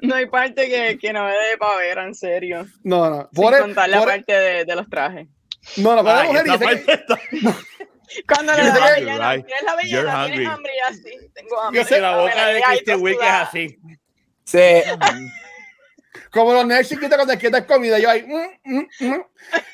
No 0.00 0.14
hay 0.14 0.26
parte 0.26 0.68
que, 0.68 0.98
que 0.98 1.12
no 1.12 1.24
me 1.24 1.32
dé 1.32 1.56
para 1.58 1.76
ver, 1.78 1.98
en 1.98 2.14
serio. 2.14 2.66
No, 2.84 3.10
no. 3.10 3.28
Sin 3.32 3.42
Por, 3.42 3.54
e- 3.54 3.58
contar 3.60 3.88
la 3.88 3.98
por 3.98 4.08
e- 4.08 4.12
parte 4.12 4.32
de, 4.32 4.64
de 4.64 4.76
los 4.76 4.88
trajes. 4.88 5.26
no, 5.78 5.96
no, 5.96 6.04
pero 6.04 6.14
la 6.14 6.20
Ay, 6.20 6.28
mujer 6.28 6.44
Cuando 8.28 8.52
le 8.52 8.58
You're 8.62 8.72
da 8.72 8.80
la 8.80 8.94
tienes 8.94 9.62
la 9.64 9.74
hungry. 9.74 10.30
tienes 10.32 10.48
hambre 10.48 10.72
y 10.76 10.92
así. 10.92 11.30
Tengo 11.34 11.60
hambre. 11.60 11.80
Yo 11.82 11.88
sé, 11.88 12.00
la 12.00 12.16
boca 12.18 12.46
de 12.46 12.94
Wiig 12.96 13.16
es 13.20 13.30
así. 13.30 13.78
Sí. 14.44 14.58
Como 16.32 16.54
los 16.54 16.66
nerds 16.66 16.88
chiquitos 16.88 17.14
cuando 17.14 17.38
quieren 17.38 17.64
comida, 17.64 17.98
yo 17.98 18.08
ahí, 18.08 18.22
mm, 18.22 18.74
mm, 18.74 19.06
mm. 19.06 19.24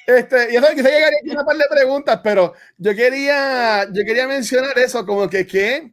este, 0.06 0.52
y 0.52 0.56
eso 0.56 0.66
quizá 0.74 0.90
llegaría 0.90 1.18
a 1.20 1.32
una 1.32 1.44
par 1.44 1.56
de 1.56 1.64
preguntas, 1.70 2.20
pero 2.22 2.52
yo 2.76 2.94
quería, 2.96 3.86
yo 3.92 4.04
quería 4.04 4.26
mencionar 4.26 4.76
eso, 4.76 5.06
como 5.06 5.30
que 5.30 5.46
qué, 5.46 5.92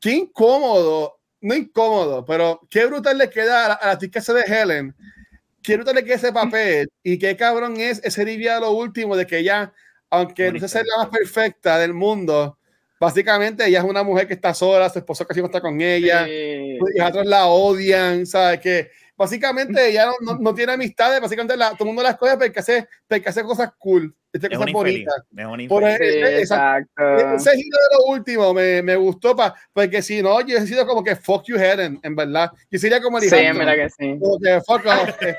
qué 0.00 0.12
incómodo, 0.12 1.18
no 1.40 1.54
incómodo, 1.54 2.24
pero 2.24 2.60
qué 2.70 2.86
brutal 2.86 3.18
le 3.18 3.28
queda 3.28 3.64
a 3.64 3.68
la, 3.68 3.74
a 3.74 3.86
la 3.88 4.34
de 4.34 4.42
Helen, 4.42 4.94
qué 5.60 5.76
brutal 5.76 5.96
le 5.96 6.04
queda 6.04 6.14
ese 6.14 6.32
papel, 6.32 6.88
y 7.02 7.18
qué 7.18 7.36
cabrón 7.36 7.76
es 7.80 8.00
ese 8.04 8.24
livia 8.24 8.60
lo 8.60 8.70
último 8.70 9.16
de 9.16 9.26
que 9.26 9.38
ella, 9.38 9.72
aunque 10.10 10.52
no 10.52 10.60
sé 10.60 10.68
ser 10.68 10.84
la 10.86 10.98
más 10.98 11.08
perfecta 11.08 11.76
del 11.76 11.92
mundo, 11.92 12.56
básicamente 13.00 13.66
ella 13.66 13.80
es 13.80 13.84
una 13.84 14.04
mujer 14.04 14.28
que 14.28 14.34
está 14.34 14.54
sola, 14.54 14.88
su 14.88 15.00
esposo 15.00 15.26
casi 15.26 15.40
no 15.40 15.46
está 15.46 15.60
con 15.60 15.80
ella, 15.80 16.24
Sí. 16.24 16.78
y 16.94 17.00
otros 17.00 17.26
la 17.26 17.46
odian, 17.46 18.24
¿sabes? 18.26 18.60
Que 18.60 18.90
básicamente 19.16 19.88
ella 19.88 20.06
no, 20.06 20.14
no, 20.20 20.38
no 20.38 20.54
tiene 20.54 20.72
amistades, 20.72 21.20
básicamente 21.20 21.56
la- 21.56 21.70
todo 21.70 21.80
el 21.84 21.86
mundo 21.86 22.02
las 22.02 22.16
coge 22.16 22.36
porque 22.36 22.58
hace, 22.60 22.88
porque 23.06 23.28
hace 23.28 23.42
cosas 23.42 23.70
cool, 23.78 24.14
este, 24.32 24.48
Es 24.48 24.58
cosas 24.58 24.72
bonitas. 24.72 25.14
Por 25.68 25.84
el- 25.84 25.96
Sí, 25.98 26.40
exacto. 26.40 27.34
ese 27.36 27.50
giro 27.56 27.78
de 27.78 27.96
lo 27.98 28.04
último 28.12 28.52
me, 28.52 28.82
me 28.82 28.96
gustó, 28.96 29.36
pa, 29.36 29.54
porque 29.72 30.02
si 30.02 30.20
no, 30.22 30.40
yo 30.40 30.58
he 30.58 30.66
sido 30.66 30.86
como 30.86 31.04
que 31.04 31.14
fuck 31.14 31.44
you, 31.46 31.56
Helen, 31.56 32.00
en 32.02 32.16
verdad. 32.16 32.50
Yo 32.70 32.78
sería 32.78 33.00
como 33.00 33.20
Sí, 33.20 33.28
verdad 33.30 33.74
que 33.74 33.90
sí. 33.90 34.18
como 34.20 34.38
que 34.40 34.60
fuck 34.66 34.84
off. 34.86 35.08
este, 35.20 35.36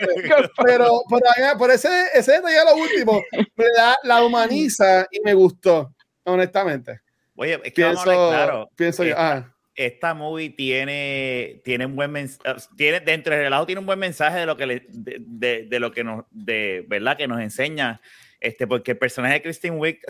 pero 0.64 1.02
por, 1.10 1.22
ahí- 1.36 1.58
por 1.58 1.72
ese, 1.72 1.90
ese 2.14 2.32
detalle 2.34 2.58
lo 2.66 2.76
último, 2.78 3.22
me 3.56 3.66
da, 3.76 3.98
la 4.04 4.24
humaniza 4.24 5.06
y 5.12 5.20
me 5.22 5.34
gustó, 5.34 5.94
honestamente. 6.24 7.02
Oye, 7.36 7.60
es 7.66 7.74
que 7.74 7.84
vamos 7.84 8.00
a 8.00 8.04
Pienso, 8.06 8.26
hablar 8.28 8.46
claro. 8.48 8.70
pienso 8.78 9.04
yo. 9.04 9.16
Ah, 9.18 9.52
esta 9.76 10.14
movie 10.14 10.50
tiene, 10.52 11.62
tiene 11.64 11.86
un 11.86 11.96
buen 11.96 12.12
mensaje, 12.12 12.68
tiene, 12.78 13.02
dentro 13.02 13.34
del 13.34 13.44
relajo 13.44 13.66
tiene 13.66 13.80
un 13.80 13.86
buen 13.86 14.00
mensaje 14.00 14.40
de 14.40 14.46
lo 14.46 14.56
que 14.56 14.66
le, 14.66 14.86
de, 14.90 15.18
de, 15.20 15.66
de, 15.66 15.80
lo 15.80 15.92
que 15.92 16.04
nos, 16.04 16.26
de 16.32 16.86
verdad 16.88 17.18
que 17.18 17.28
nos 17.28 17.42
enseña, 17.42 18.02
este, 18.40 18.68
porque 18.68 18.92
el 18.92 18.98
personaje 18.98 19.36
de 19.36 19.42
Christine 19.42 19.76
Wick, 19.76 20.02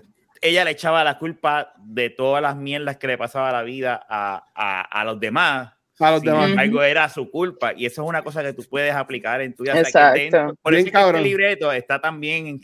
ella 0.41 0.63
le 0.63 0.71
echaba 0.71 1.03
la 1.03 1.17
culpa 1.17 1.73
de 1.79 2.11
todas 2.11 2.41
las 2.41 2.55
mierdas 2.55 2.97
que 2.97 3.07
le 3.07 3.17
pasaba 3.17 3.49
a 3.49 3.53
la 3.53 3.63
vida 3.63 4.05
a, 4.07 4.47
a, 4.53 4.81
a 4.81 5.03
los 5.05 5.19
demás. 5.19 5.73
A 5.97 6.11
los 6.11 6.21
demás. 6.21 6.51
Algo 6.57 6.83
era 6.83 7.07
su 7.07 7.31
culpa 7.31 7.73
y 7.73 7.85
eso 7.85 8.03
es 8.03 8.09
una 8.09 8.21
cosa 8.21 8.43
que 8.43 8.53
tú 8.53 8.63
puedes 8.69 8.93
aplicar 8.93 9.41
en 9.41 9.55
tu 9.55 9.63
vida. 9.63 9.79
Exacto. 9.79 10.19
dentro, 10.19 10.55
por 10.61 10.75
eso 10.75 10.87
es 10.87 10.91
que 10.91 10.99
este 10.99 11.21
libreto 11.21 11.71
está 11.71 12.01
tan 12.01 12.19
bien 12.19 12.59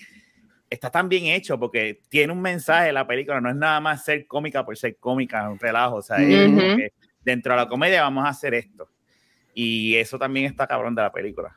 está 0.72 0.90
tan 0.90 1.10
bien 1.10 1.26
hecho 1.26 1.60
porque 1.60 2.00
tiene 2.10 2.32
un 2.32 2.42
mensaje 2.42 2.92
la 2.94 3.06
película, 3.06 3.42
no 3.42 3.50
es 3.50 3.56
nada 3.56 3.80
más 3.82 4.06
ser 4.06 4.26
cómica 4.26 4.66
por 4.66 4.78
ser 4.78 4.96
cómica, 4.98 5.48
un 5.50 5.60
relajo, 5.60 5.98
o 5.98 6.02
sea, 6.02 6.18
Ujú. 6.18 6.78
que 6.78 6.94
dentro 7.24 7.54
de 7.54 7.60
la 7.60 7.68
comedia 7.68 8.02
vamos 8.02 8.26
a 8.26 8.30
hacer 8.30 8.54
esto. 8.54 8.88
Y 9.54 9.96
eso 9.96 10.18
también 10.18 10.46
está 10.46 10.66
cabrón 10.66 10.96
de 10.96 11.02
la 11.02 11.12
película. 11.12 11.56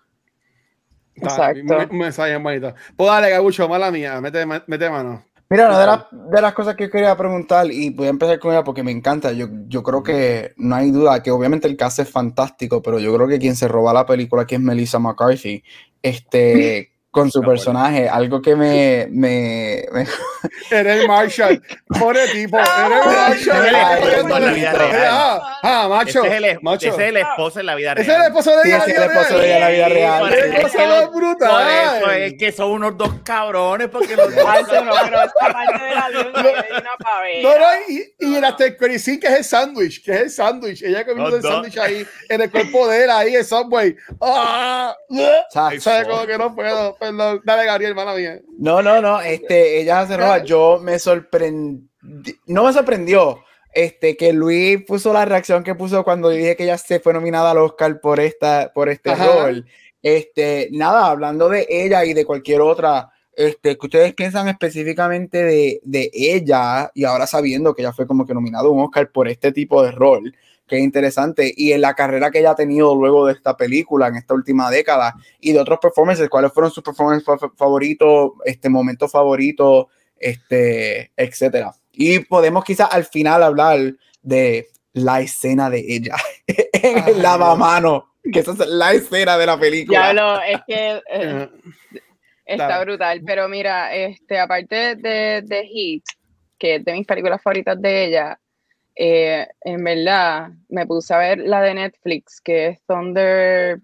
Exacto. 1.14 1.88
Un, 1.90 1.98
mensaje 1.98 2.36
bonito. 2.36 2.74
Pues 2.96 3.08
dale, 3.08 3.30
Gabucho, 3.30 3.68
mala 3.68 3.92
mía, 3.92 4.20
mete, 4.20 4.44
mete 4.44 4.90
mano. 4.90 5.24
Mira, 5.48 5.68
una 5.68 5.78
de, 5.78 5.86
las- 5.86 6.06
de 6.10 6.40
las 6.40 6.52
cosas 6.52 6.74
que 6.74 6.90
quería 6.90 7.16
preguntar, 7.16 7.70
y 7.70 7.90
voy 7.90 8.08
a 8.08 8.10
empezar 8.10 8.40
con 8.40 8.52
ella 8.52 8.64
porque 8.64 8.82
me 8.82 8.90
encanta, 8.90 9.30
yo, 9.30 9.46
yo 9.68 9.84
creo 9.84 10.02
que 10.02 10.54
no 10.56 10.74
hay 10.74 10.90
duda 10.90 11.22
que 11.22 11.30
obviamente 11.30 11.68
el 11.68 11.76
cast 11.76 12.00
es 12.00 12.10
fantástico, 12.10 12.82
pero 12.82 12.98
yo 12.98 13.14
creo 13.14 13.28
que 13.28 13.38
quien 13.38 13.54
se 13.54 13.68
roba 13.68 13.92
la 13.92 14.06
película 14.06 14.42
aquí 14.42 14.56
es 14.56 14.60
Melissa 14.60 14.98
McCarthy, 14.98 15.62
este, 16.02 16.90
con 17.14 17.30
su 17.30 17.40
personaje, 17.42 18.08
algo 18.08 18.42
que 18.42 18.56
me, 18.56 19.06
me, 19.08 19.84
me- 19.92 20.06
Eres 20.70 21.06
Marshall. 21.06 21.62
Pobre 21.98 22.26
tipo. 22.28 22.58
Eres 22.58 23.06
Marshall. 23.06 23.36
Ese 23.38 23.50
es 23.60 23.66
el 23.68 23.74
Ah, 23.76 23.94
esposo 23.98 24.36
en 24.36 24.44
la 24.44 24.52
vida 24.52 24.72
real. 24.72 25.08
Ah, 25.10 25.58
ah, 25.62 25.86
macho. 25.88 26.24
Ese 26.24 26.36
es, 26.36 26.42
el, 26.42 26.58
macho. 26.62 26.88
ese 26.88 27.02
es 27.04 27.08
el 27.10 27.16
esposo 27.18 27.60
en 27.60 27.66
la 27.66 27.74
vida 27.76 27.94
real. 27.94 28.02
Ese 28.04 28.12
es 28.12 28.18
el 28.20 28.26
esposo 28.26 28.50
de 28.56 28.62
Sí, 28.64 28.68
ella. 28.68 28.78
ese 28.78 28.90
es 28.90 28.96
el 28.96 29.02
esposo 29.04 29.38
de 29.38 29.46
ella 29.46 29.54
en 29.54 29.60
la 29.60 29.68
vida 29.70 29.88
real. 29.88 30.34
Es 30.34 31.10
brutal. 31.14 32.00
por 32.00 32.10
eso 32.10 32.10
es 32.10 32.34
que 32.38 32.52
son 32.52 32.70
unos 32.72 32.96
dos 32.98 33.14
cabrones 33.24 33.88
porque 33.88 34.16
los 34.16 34.34
dos- 34.34 34.44
no, 34.44 34.92
pero 35.04 35.22
esta 35.22 35.52
parte 35.52 35.84
de 35.84 35.94
la 35.94 36.08
luz 36.10 36.26
me 36.34 36.42
dio 36.42 36.80
una 36.80 36.96
pavera. 36.98 37.42
No, 37.48 37.58
no, 37.58 37.66
y, 37.88 38.14
y 38.18 38.34
el 38.36 38.44
after 38.44 38.76
que 38.76 38.86
es 38.94 39.08
el 39.08 39.44
sándwich, 39.44 40.04
que 40.04 40.12
es 40.12 40.20
el 40.22 40.30
sándwich. 40.30 40.82
Ella 40.82 41.04
comiendo 41.06 41.36
el 41.36 41.42
sándwich 41.42 41.78
ahí, 41.78 42.04
en 42.28 42.40
el 42.42 42.50
cuerpo 42.50 42.88
de 42.88 43.04
él, 43.04 43.10
ahí, 43.10 43.34
el 43.36 43.44
subway. 43.44 43.94
¡Ah! 44.20 44.96
Chacho. 45.52 45.80
¿Sabes 45.80 46.08
cómo 46.08 46.26
que 46.26 46.36
no 46.38 46.54
puedo? 46.54 46.96
Perdón. 47.04 47.40
Dale, 47.44 47.66
Gabriel, 47.66 47.90
hermana 47.90 48.14
mía. 48.14 48.40
No, 48.58 48.82
no, 48.82 49.00
no, 49.00 49.20
este, 49.20 49.80
ella 49.80 50.06
se 50.06 50.16
roba. 50.16 50.42
Yo 50.42 50.78
me 50.82 50.98
sorprendí, 50.98 51.88
no 52.46 52.64
me 52.64 52.72
sorprendió, 52.72 53.42
este, 53.72 54.16
que 54.16 54.32
Luis 54.32 54.84
puso 54.84 55.12
la 55.12 55.24
reacción 55.24 55.64
que 55.64 55.74
puso 55.74 56.04
cuando 56.04 56.28
dije 56.30 56.56
que 56.56 56.64
ella 56.64 56.78
se 56.78 57.00
fue 57.00 57.12
nominada 57.12 57.50
al 57.50 57.58
Oscar 57.58 58.00
por 58.00 58.20
esta, 58.20 58.72
por 58.74 58.88
este 58.88 59.10
Ajá. 59.10 59.26
rol. 59.26 59.66
Este, 60.02 60.68
nada, 60.70 61.06
hablando 61.06 61.48
de 61.48 61.66
ella 61.68 62.04
y 62.04 62.12
de 62.12 62.24
cualquier 62.24 62.60
otra, 62.60 63.10
este, 63.36 63.76
que 63.76 63.86
ustedes 63.86 64.14
piensan 64.14 64.48
específicamente 64.48 65.42
de, 65.42 65.80
de 65.82 66.10
ella 66.12 66.90
y 66.94 67.04
ahora 67.04 67.26
sabiendo 67.26 67.74
que 67.74 67.82
ella 67.82 67.92
fue 67.92 68.06
como 68.06 68.26
que 68.26 68.34
nominada 68.34 68.66
a 68.66 68.70
un 68.70 68.80
Oscar 68.80 69.10
por 69.10 69.28
este 69.28 69.50
tipo 69.50 69.82
de 69.82 69.90
rol. 69.90 70.34
Qué 70.66 70.78
interesante. 70.78 71.52
Y 71.54 71.72
en 71.72 71.82
la 71.82 71.94
carrera 71.94 72.30
que 72.30 72.38
ella 72.38 72.52
ha 72.52 72.56
tenido 72.56 72.94
luego 72.94 73.26
de 73.26 73.34
esta 73.34 73.56
película, 73.56 74.08
en 74.08 74.16
esta 74.16 74.32
última 74.34 74.70
década, 74.70 75.14
y 75.40 75.52
de 75.52 75.60
otros 75.60 75.78
performances, 75.78 76.28
cuáles 76.30 76.52
fueron 76.52 76.70
sus 76.70 76.82
performances 76.82 77.24
fa- 77.24 77.50
favoritos, 77.56 78.32
este 78.46 78.68
momento 78.70 79.06
favorito, 79.08 79.88
este, 80.18 81.12
etcétera. 81.16 81.72
Y 81.92 82.20
podemos 82.20 82.64
quizás 82.64 82.88
al 82.90 83.04
final 83.04 83.42
hablar 83.42 83.78
de 84.22 84.68
la 84.94 85.20
escena 85.20 85.68
de 85.68 85.80
ella 85.86 86.16
en 86.46 87.08
el 87.08 87.22
lavamano, 87.22 88.14
que 88.32 88.40
esa 88.40 88.52
es 88.52 88.58
la 88.66 88.92
escena 88.94 89.36
de 89.36 89.46
la 89.46 89.58
película. 89.60 90.12
Diablo, 90.12 90.40
es 90.40 90.60
que 90.66 91.02
eh, 91.10 91.48
está 92.46 92.80
brutal. 92.82 93.20
Pero 93.26 93.48
mira, 93.48 93.94
este, 93.94 94.40
aparte 94.40 94.96
de, 94.96 95.42
de 95.42 95.66
Heat, 95.66 96.02
que 96.58 96.76
es 96.76 96.84
de 96.84 96.92
mis 96.94 97.06
películas 97.06 97.42
favoritas 97.42 97.80
de 97.82 98.06
ella, 98.06 98.40
eh, 98.96 99.48
en 99.62 99.82
verdad 99.84 100.50
me 100.68 100.86
puse 100.86 101.12
a 101.14 101.18
ver 101.18 101.38
la 101.38 101.60
de 101.62 101.74
Netflix, 101.74 102.40
que 102.40 102.68
es 102.68 102.82
Thunder. 102.86 103.80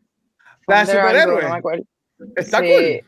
La 0.67 0.85
de 0.85 0.93
algo, 0.93 1.03
superhéroe. 1.03 1.43
no 1.43 1.49
me 1.51 1.57
acuerdo. 1.59 1.85
Está 2.37 2.61
Sí. 2.61 2.69
cool. 2.73 3.07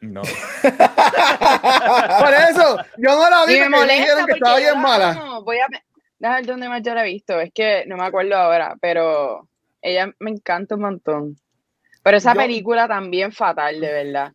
No. 0.00 0.22
Por 0.62 2.34
eso, 2.34 2.76
yo 2.98 3.10
no 3.16 3.30
la 3.30 3.44
vi 3.46 3.56
Y 3.56 3.60
me 3.68 3.76
porque 3.78 3.92
dijeron 3.94 4.26
que 4.26 4.32
porque 4.32 4.32
estaba 4.34 4.56
bien 4.58 4.74
la 4.74 4.80
mala. 4.80 5.10
amo. 5.10 5.42
Voy 5.42 5.58
a 5.58 5.66
dejar 6.18 6.46
dónde 6.46 6.68
más 6.68 6.82
yo 6.82 6.94
la 6.94 7.02
he 7.04 7.10
visto. 7.12 7.40
Es 7.40 7.52
que 7.52 7.84
no 7.86 7.96
me 7.96 8.04
acuerdo 8.04 8.36
ahora, 8.36 8.76
pero 8.80 9.48
ella 9.82 10.12
me 10.20 10.30
encanta 10.30 10.74
un 10.76 10.82
montón. 10.82 11.36
Pero 12.02 12.16
esa 12.16 12.34
Yo- 12.34 12.40
película 12.40 12.86
también 12.86 13.32
fatal, 13.32 13.80
de 13.80 13.92
verdad. 13.92 14.32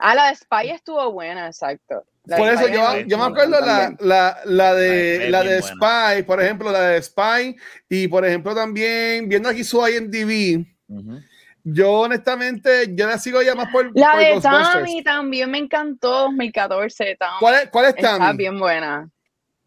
Ah, 0.00 0.14
la 0.14 0.28
de 0.28 0.34
Spy 0.36 0.70
estuvo 0.70 1.12
buena, 1.12 1.46
exacto. 1.46 2.04
Por 2.26 2.48
eso 2.48 2.66
yo, 2.68 2.92
me 2.92 3.06
yo 3.06 3.18
me 3.18 3.24
gustó 3.28 3.40
acuerdo 3.42 3.60
la, 3.60 3.66
también. 3.66 3.96
la, 4.00 4.38
la 4.46 4.74
de, 4.74 5.28
la 5.30 5.42
de 5.42 5.60
buena. 5.60 5.76
Spy, 6.14 6.22
por 6.22 6.42
ejemplo, 6.42 6.72
la 6.72 6.80
de 6.88 7.02
Spy, 7.02 7.56
y 7.88 8.08
por 8.08 8.24
ejemplo 8.24 8.54
también, 8.54 9.28
viendo 9.28 9.48
aquí 9.50 9.62
su 9.62 9.86
IMDb, 9.86 10.64
Ujú. 10.88 11.20
yo 11.64 11.92
honestamente, 11.92 12.94
yo 12.94 13.06
la 13.06 13.18
sigo 13.18 13.42
ya 13.42 13.54
más 13.54 13.68
por, 13.70 13.90
La 13.94 14.12
por 14.12 14.20
de. 14.20 14.40
Tammy 14.40 15.02
también 15.02 15.50
me 15.50 15.58
encantó, 15.58 16.10
2014. 16.22 17.16
Tammy. 17.16 17.36
¿Cuál 17.40 17.54
es, 17.56 17.68
cuál 17.68 17.84
es 17.86 17.94
Está 17.96 18.16
Tammy? 18.18 18.38
bien 18.38 18.58
buena. 18.58 19.10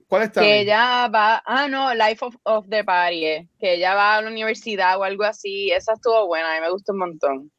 ¿Cuál 0.07 0.23
es 0.23 0.31
Tammy? 0.31 0.47
Que 0.47 0.59
ella 0.61 1.07
va, 1.09 1.43
ah, 1.45 1.67
no, 1.67 1.93
Life 1.93 2.25
of, 2.25 2.35
of 2.43 2.65
the 2.69 2.83
Party, 2.83 3.25
eh, 3.25 3.47
que 3.59 3.73
ella 3.75 3.93
va 3.93 4.15
a 4.15 4.21
la 4.23 4.29
universidad 4.29 4.97
o 4.97 5.03
algo 5.03 5.25
así. 5.25 5.69
Esa 5.71 5.93
estuvo 5.93 6.25
buena, 6.25 6.51
a 6.51 6.55
mí 6.55 6.61
me 6.61 6.71
gustó 6.71 6.93
un 6.93 6.99
montón. 6.99 7.51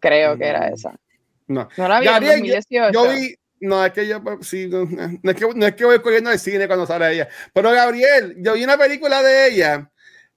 Creo 0.00 0.36
que 0.36 0.44
era 0.48 0.68
Mm. 0.68 0.74
esa. 0.74 0.94
No. 1.46 1.68
¿No 1.76 1.88
la 1.88 2.00
vi 2.00 2.06
en 2.08 2.12
Gabriel, 2.12 2.40
2018? 2.40 2.92
Yo 2.92 3.12
vi, 3.12 3.34
no, 3.62 3.84
es 3.84 3.92
que 3.92 4.06
yo, 4.06 4.22
pues, 4.22 4.46
sí, 4.46 4.66
no, 4.68 4.84
no 4.84 5.30
es 5.30 5.36
que, 5.36 5.46
no 5.54 5.66
es 5.66 5.74
que 5.74 5.84
voy 5.84 5.98
corriendo 6.00 6.30
al 6.30 6.38
cine 6.38 6.66
cuando 6.66 6.86
sale 6.86 7.12
ella, 7.12 7.28
pero 7.52 7.70
Gabriel, 7.70 8.34
yo 8.38 8.54
vi 8.54 8.64
una 8.64 8.76
película 8.76 9.22
de 9.22 9.48
ella 9.48 9.88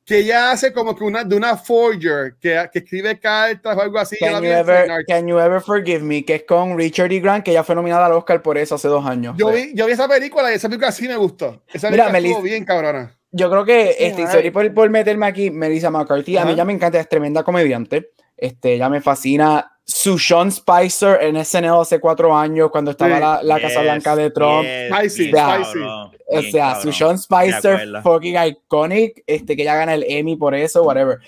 que 0.06 0.20
ella 0.20 0.52
hace 0.52 0.72
como 0.72 0.96
que 0.96 1.04
una, 1.04 1.24
de 1.24 1.36
una 1.36 1.58
forger, 1.58 2.36
que, 2.40 2.70
que 2.72 2.80
escribe 2.80 3.20
cartas 3.20 3.76
o 3.76 3.82
algo 3.82 3.98
así. 3.98 4.18
Can 4.20 4.44
you, 4.44 4.52
ever, 4.52 5.04
can 5.08 5.28
you 5.28 5.40
ever 5.40 5.60
forgive 5.60 6.02
me? 6.02 6.24
Que 6.24 6.36
es 6.36 6.44
con 6.44 6.78
Richard 6.78 7.12
E. 7.12 7.20
Grant, 7.20 7.44
que 7.44 7.52
ya 7.52 7.64
fue 7.64 7.74
nominada 7.74 8.06
al 8.06 8.12
Oscar 8.12 8.42
por 8.44 8.58
eso 8.58 8.76
hace 8.76 8.88
dos 8.88 9.04
años. 9.04 9.36
Yo 9.38 9.50
vi, 9.50 9.74
yo 9.74 9.88
vi 9.88 9.94
esa 9.94 10.08
película 10.08 10.52
y 10.52 10.56
esa 10.56 10.70
película 10.70 10.92
sí 10.92 11.08
me 11.08 11.18
gustó. 11.18 11.64
Esa 11.74 11.90
Mira, 11.90 12.12
película 12.12 12.30
estuvo 12.30 12.44
bien 12.44 12.64
cabrona. 12.64 13.18
Yo 13.32 13.50
creo 13.50 13.66
que, 13.66 13.96
Sí, 13.98 14.06
este, 14.06 14.28
sorry 14.28 14.52
por, 14.52 14.72
por 14.74 14.90
meterme 14.92 15.26
aquí, 15.26 15.50
Melissa 15.50 15.90
McCarthy, 15.90 16.38
a 16.38 16.46
mí 16.46 16.56
ya 16.56 16.64
me 16.64 16.74
encanta, 16.74 17.00
es 17.00 17.10
tremenda 17.10 17.44
comediante. 17.44 18.12
Este, 18.38 18.74
ella 18.76 18.90
me 18.90 19.02
fascina. 19.02 19.75
Su 19.88 20.17
Sean 20.17 20.52
Spicer 20.52 21.19
en 21.21 21.36
SNL 21.45 21.80
hace 21.82 22.00
cuatro 22.00 22.36
años, 22.36 22.71
cuando 22.71 22.91
estaba 22.91 23.15
Sí. 23.15 23.21
la, 23.21 23.43
la 23.43 23.62
Casa 23.62 23.76
Yes, 23.76 23.84
Blanca 23.84 24.15
de 24.15 24.32
Trump. 24.32 24.65
yes, 25.04 25.32
cabrón, 25.32 26.12
O 26.28 26.41
sea, 26.41 26.65
cabrón. 26.74 26.82
su 26.82 26.91
Sean 26.91 27.17
Spicer, 27.19 27.88
fucking 28.02 28.36
iconic, 28.36 29.24
este, 29.28 29.56
que 29.56 29.63
ya 29.63 29.76
gana 29.76 29.93
el 29.93 30.04
Emmy 30.08 30.36
por 30.38 30.56
eso, 30.56 30.84
whatever. 30.84 31.19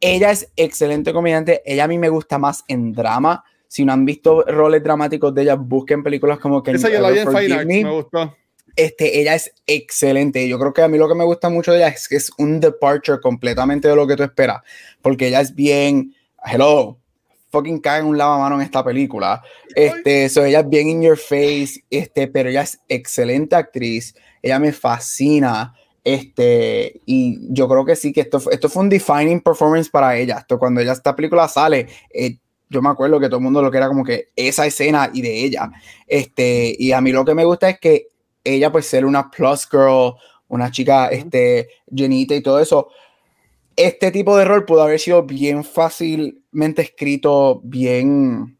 Ella 0.00 0.30
es 0.30 0.48
excelente 0.54 1.12
comediante. 1.12 1.62
Ella 1.64 1.84
a 1.84 1.88
mí 1.88 1.98
me 1.98 2.08
gusta 2.08 2.38
más 2.38 2.62
en 2.68 2.92
drama. 2.92 3.42
Si 3.66 3.84
no 3.84 3.92
han 3.92 4.04
visto 4.04 4.42
roles 4.42 4.82
dramáticos 4.84 5.34
de 5.34 5.42
ella, 5.42 5.54
busquen 5.56 6.04
películas 6.04 6.38
como 6.38 6.62
que 6.62 6.70
Esa 6.72 6.88
yo 6.90 7.00
la 7.00 7.10
vi 7.10 7.18
en 7.18 7.28
Fine 7.36 7.64
me 7.84 7.90
gustó. 7.90 8.36
este, 8.76 9.20
ella 9.20 9.34
es 9.34 9.52
excelente. 9.66 10.46
Yo 10.48 10.58
creo 10.60 10.72
que 10.72 10.82
a 10.82 10.88
mí 10.88 10.98
lo 10.98 11.08
que 11.08 11.14
me 11.16 11.24
gusta 11.24 11.48
mucho 11.48 11.72
de 11.72 11.78
ella 11.78 11.88
es 11.88 12.06
que 12.08 12.14
es 12.16 12.30
un 12.38 12.60
departure 12.60 13.20
completamente 13.20 13.88
de 13.88 13.96
lo 13.96 14.06
que 14.06 14.14
tú 14.14 14.22
esperas. 14.22 14.62
Porque 15.02 15.26
ella 15.28 15.40
es 15.40 15.52
bien, 15.54 16.14
hello, 16.44 16.98
fucking 17.54 17.78
cae 17.78 18.00
en 18.00 18.06
un 18.06 18.18
lavamano 18.18 18.56
en 18.56 18.62
esta 18.62 18.84
película. 18.84 19.40
Este, 19.74 20.28
so 20.28 20.44
ella 20.44 20.60
es 20.60 20.68
bien 20.68 20.88
in 20.88 21.02
your 21.02 21.16
face, 21.16 21.84
este, 21.88 22.26
pero 22.26 22.48
ella 22.48 22.62
es 22.62 22.80
excelente 22.88 23.54
actriz. 23.54 24.14
Ella 24.42 24.58
me 24.58 24.72
fascina. 24.72 25.74
Este, 26.02 27.00
y 27.06 27.38
yo 27.54 27.68
creo 27.68 27.84
que 27.84 27.96
sí, 27.96 28.12
que 28.12 28.22
esto, 28.22 28.42
esto 28.50 28.68
fue 28.68 28.82
un 28.82 28.88
defining 28.88 29.40
performance 29.40 29.88
para 29.88 30.16
ella. 30.16 30.38
Esto, 30.38 30.58
cuando 30.58 30.80
ella, 30.80 30.92
esta 30.92 31.14
película 31.14 31.46
sale, 31.48 31.86
eh, 32.12 32.36
yo 32.68 32.82
me 32.82 32.88
acuerdo 32.88 33.20
que 33.20 33.26
todo 33.26 33.38
el 33.38 33.44
mundo 33.44 33.62
lo 33.62 33.70
que 33.70 33.78
era 33.78 33.88
como 33.88 34.04
que 34.04 34.30
esa 34.34 34.66
escena 34.66 35.10
y 35.14 35.22
de 35.22 35.44
ella. 35.44 35.70
Este, 36.06 36.74
y 36.76 36.92
a 36.92 37.00
mí 37.00 37.12
lo 37.12 37.24
que 37.24 37.34
me 37.34 37.44
gusta 37.44 37.70
es 37.70 37.78
que 37.78 38.08
ella, 38.42 38.72
pues, 38.72 38.86
ser 38.86 39.06
una 39.06 39.30
plus 39.30 39.68
girl, 39.70 40.14
una 40.48 40.70
chica, 40.70 41.08
este, 41.08 41.68
llenita 41.88 42.34
y 42.34 42.42
todo 42.42 42.58
eso. 42.58 42.88
Este 43.76 44.10
tipo 44.10 44.36
de 44.36 44.44
rol 44.44 44.64
pudo 44.64 44.82
haber 44.82 45.00
sido 45.00 45.22
bien 45.24 45.64
fácilmente 45.64 46.82
escrito, 46.82 47.60
bien, 47.64 48.56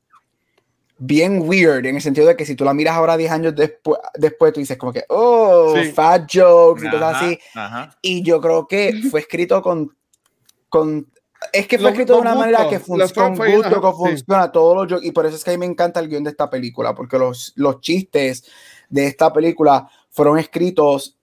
bien 0.99 1.43
weird, 1.49 1.87
en 1.87 1.97
el 1.97 2.03
sentido 2.03 2.27
de 2.27 2.37
que 2.37 2.45
si 2.47 2.55
tú 2.57 2.65
la 2.65 2.75
miras 2.75 2.97
ahora 2.97 3.17
10 3.17 3.31
años 3.31 3.55
después, 3.55 4.01
después 4.15 4.53
tú 4.53 4.61
dices 4.61 4.77
como 4.77 4.93
que, 4.93 5.05
oh, 5.09 5.75
Sí. 5.77 5.93
fat 5.93 6.29
jokes 6.33 6.85
y 6.87 6.91
cosas 6.91 7.15
así. 7.17 7.39
ajá. 7.55 7.97
Y 8.03 8.23
yo 8.23 8.41
creo 8.41 8.67
que 8.67 9.03
fue 9.11 9.21
escrito 9.21 9.63
con, 9.63 9.95
con 10.69 11.07
es 11.53 11.67
que 11.69 11.77
fue 11.77 11.85
Lo- 11.85 11.89
escrito 11.91 12.15
de 12.15 12.21
una 12.21 12.35
manera 12.35 12.69
que 12.69 12.81
funciona 12.81 13.13
con 13.13 13.37
gusto, 13.37 13.67
ajá, 13.69 13.81
que 13.81 13.87
sí. 13.91 13.97
funciona 14.17 14.51
todos 14.53 14.77
los 14.77 14.93
jokes, 14.93 15.07
y 15.07 15.13
por 15.13 15.27
eso 15.27 15.37
es 15.37 15.45
que 15.45 15.51
a 15.51 15.53
mí 15.53 15.59
me 15.59 15.67
encanta 15.67 16.01
el 16.01 16.09
guion 16.09 16.25
de 16.25 16.31
esta 16.31 16.49
película, 16.49 16.95
porque 16.95 17.19
los, 17.19 17.53
los 17.57 17.81
chistes 17.81 18.45
de 18.89 19.07
esta 19.07 19.33
película 19.33 19.89
fueron 20.11 20.39
escritos 20.39 21.14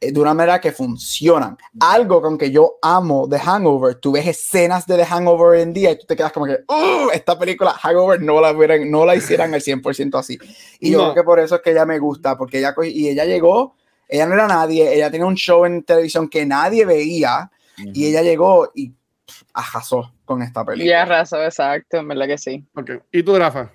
de 0.00 0.20
una 0.20 0.34
manera 0.34 0.60
que 0.60 0.72
funcionan. 0.72 1.56
Algo 1.78 2.20
con 2.20 2.36
que 2.38 2.50
yo 2.50 2.78
amo 2.82 3.26
de 3.28 3.38
Hangover, 3.38 3.94
tú 3.96 4.12
ves 4.12 4.26
escenas 4.26 4.86
de 4.86 4.96
The 4.96 5.04
Hangover 5.04 5.60
en 5.60 5.72
día 5.72 5.90
y 5.92 5.98
tú 5.98 6.06
te 6.06 6.16
quedas 6.16 6.32
como 6.32 6.46
que, 6.46 6.58
"Uh, 6.68 7.10
esta 7.12 7.38
película 7.38 7.72
Hangover 7.72 8.20
no 8.20 8.40
la, 8.40 8.52
hubieran- 8.52 8.90
no 8.90 9.04
la 9.04 9.14
hicieran 9.14 9.54
al 9.54 9.60
100% 9.60 10.18
así. 10.18 10.38
Y 10.80 10.90
yo 10.90 10.98
creo 10.98 11.14
que 11.14 11.22
por 11.22 11.38
eso 11.38 11.54
es 11.56 11.60
que 11.62 11.70
ella 11.70 11.86
me 11.86 11.98
gusta, 11.98 12.36
porque 12.36 12.58
ella, 12.58 12.74
co- 12.74 12.82
y 12.84 13.08
ella 13.08 13.24
llegó, 13.24 13.76
ella 14.08 14.26
no 14.26 14.34
era 14.34 14.48
nadie, 14.48 14.92
ella 14.92 15.10
tenía 15.10 15.26
un 15.26 15.36
show 15.36 15.64
en 15.64 15.82
televisión 15.84 16.28
que 16.28 16.44
nadie 16.46 16.84
veía 16.84 17.50
y 17.94 18.06
ella 18.06 18.22
llegó 18.22 18.70
y 18.74 18.88
pff, 18.88 19.42
arrasó 19.54 20.12
con 20.24 20.42
esta 20.42 20.62
Y 20.62 20.64
película. 20.64 21.02
arrasó, 21.02 21.42
exacto, 21.44 21.98
en 21.98 22.08
verdad 22.08 22.26
que 22.26 22.38
sí. 22.38 22.64
Ok. 22.74 22.90
¿Y 23.12 23.22
tú, 23.22 23.38
Rafa? 23.38 23.70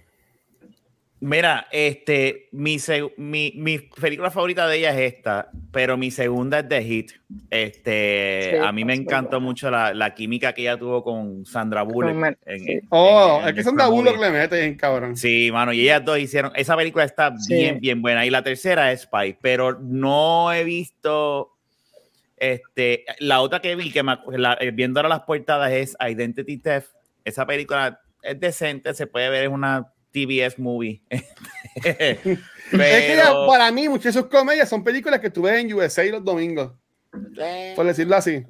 Mira, 1.22 1.66
este, 1.72 2.50
mi, 2.52 2.78
mi, 3.18 3.54
mi 3.56 3.80
película 3.80 4.30
favorita 4.30 4.68
de 4.68 4.78
ella 4.78 4.90
es 5.00 5.14
esta, 5.14 5.50
pero 5.72 5.98
mi 5.98 6.12
segunda 6.12 6.60
es 6.60 6.68
The 6.68 6.84
Hit. 6.84 7.12
Este, 7.50 8.50
Sí, 8.52 8.58
a 8.62 8.72
mí 8.74 8.84
me 8.84 8.94
encantó 8.94 9.38
buena. 9.38 9.46
mucho 9.46 9.72
la, 9.72 9.94
la 9.94 10.14
química 10.14 10.54
que 10.54 10.62
ella 10.64 10.78
tuvo 10.78 11.04
con 11.04 11.46
Sandra 11.46 11.84
Bullock. 11.84 12.12
Con 12.12 12.20
Mer- 12.20 12.38
en- 12.46 12.60
sí. 12.60 12.72
en- 12.74 12.82
Oh, 12.90 13.40
en- 13.42 13.58
es 13.58 13.66
que 13.66 13.72
de 13.72 13.88
Bullock 13.90 14.20
le 14.20 14.30
meten, 14.30 14.76
cabrón. 14.76 15.16
Sí, 15.16 15.50
mano, 15.54 15.72
y 15.72 15.82
ellas 15.82 16.04
dos 16.04 16.20
hicieron, 16.20 16.52
esa 16.54 16.76
película 16.76 17.06
está 17.06 17.36
Sí. 17.40 17.54
bien, 17.56 17.80
bien 17.80 18.02
buena. 18.02 18.26
Y 18.26 18.30
la 18.30 18.44
tercera 18.44 18.92
es 18.92 19.04
Spy, 19.04 19.38
pero 19.42 19.80
no 19.82 20.52
he 20.52 20.64
visto, 20.66 21.54
este, 22.38 23.06
la 23.20 23.40
otra 23.40 23.62
que 23.62 23.76
vi, 23.78 23.90
que 23.90 24.04
me, 24.04 24.18
la- 24.34 24.58
eh, 24.60 24.72
viendo 24.72 25.00
ahora 25.00 25.10
las 25.10 25.22
portadas 25.22 25.72
es 25.72 25.96
Identity 26.00 26.58
Theft. 26.58 26.90
Esa 27.24 27.46
película 27.46 28.02
es 28.22 28.40
decente, 28.40 28.94
se 28.94 29.08
puede 29.08 29.30
ver, 29.30 29.44
es 29.46 29.50
una 29.50 29.88
TBS 30.16 30.60
movie. 30.60 31.02
Es 31.76 32.18
que 32.20 32.40
Pero- 32.72 33.16
ya, 33.16 33.48
para 33.48 33.72
mí, 33.72 33.88
muchas 33.90 34.14
de 34.16 34.22
sus 34.22 34.30
comedias 34.30 34.68
son 34.70 34.84
películas 34.84 35.20
que 35.20 35.30
tú 35.30 35.44
ves 35.44 35.60
en 35.60 35.72
USA 35.74 36.04
los 36.06 36.24
domingos, 36.24 36.72
por 37.76 37.86
decirlo 37.86 38.16
así. 38.16 38.44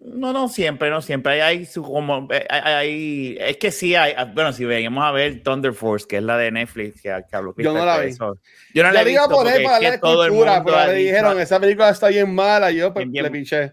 No, 0.00 0.32
no 0.32 0.48
siempre, 0.48 0.90
no 0.90 1.00
siempre. 1.00 1.32
Hay, 1.34 1.40
hay 1.60 1.64
su 1.66 1.82
como 1.82 2.28
hay, 2.50 2.60
hay- 2.74 3.36
es 3.40 3.56
que 3.56 3.70
sí 3.70 3.94
hay, 3.94 4.12
ah, 4.16 4.24
bueno, 4.24 4.52
si 4.52 4.64
veníamos 4.64 5.02
a 5.04 5.12
ver 5.12 5.42
Thunder 5.44 5.72
Force, 5.72 6.06
que 6.08 6.16
es 6.16 6.22
la 6.24 6.36
de 6.36 6.50
Netflix, 6.50 7.00
que, 7.00 7.08
que 7.30 7.36
habló 7.36 7.54
Yo 7.56 7.72
no 7.72 7.86
la 7.86 7.94
por 7.96 8.04
vi. 8.04 8.10
eso. 8.10 8.38
Yo 8.74 8.82
no 8.82 8.90
la 8.90 8.94
Yo 8.96 9.00
he 9.00 9.04
le 9.06 9.12
iba 9.12 9.20
a 9.22 9.26
visto 9.28 9.36
poner 9.36 9.52
porque 9.54 9.64
para 9.64 9.78
es 9.86 9.92
que 9.92 9.98
todo 9.98 10.24
el 10.24 10.30
cultura, 10.30 10.56
mundo 10.56 10.72
pero 10.76 10.92
le 10.92 10.98
dijeron, 10.98 11.40
esa 11.40 11.60
película 11.60 11.88
está 11.90 12.08
bien 12.08 12.34
mala, 12.34 12.70
yo 12.72 12.92
pues, 12.92 13.08
Bien, 13.10 13.24
le 13.24 13.30
pinché. 13.30 13.72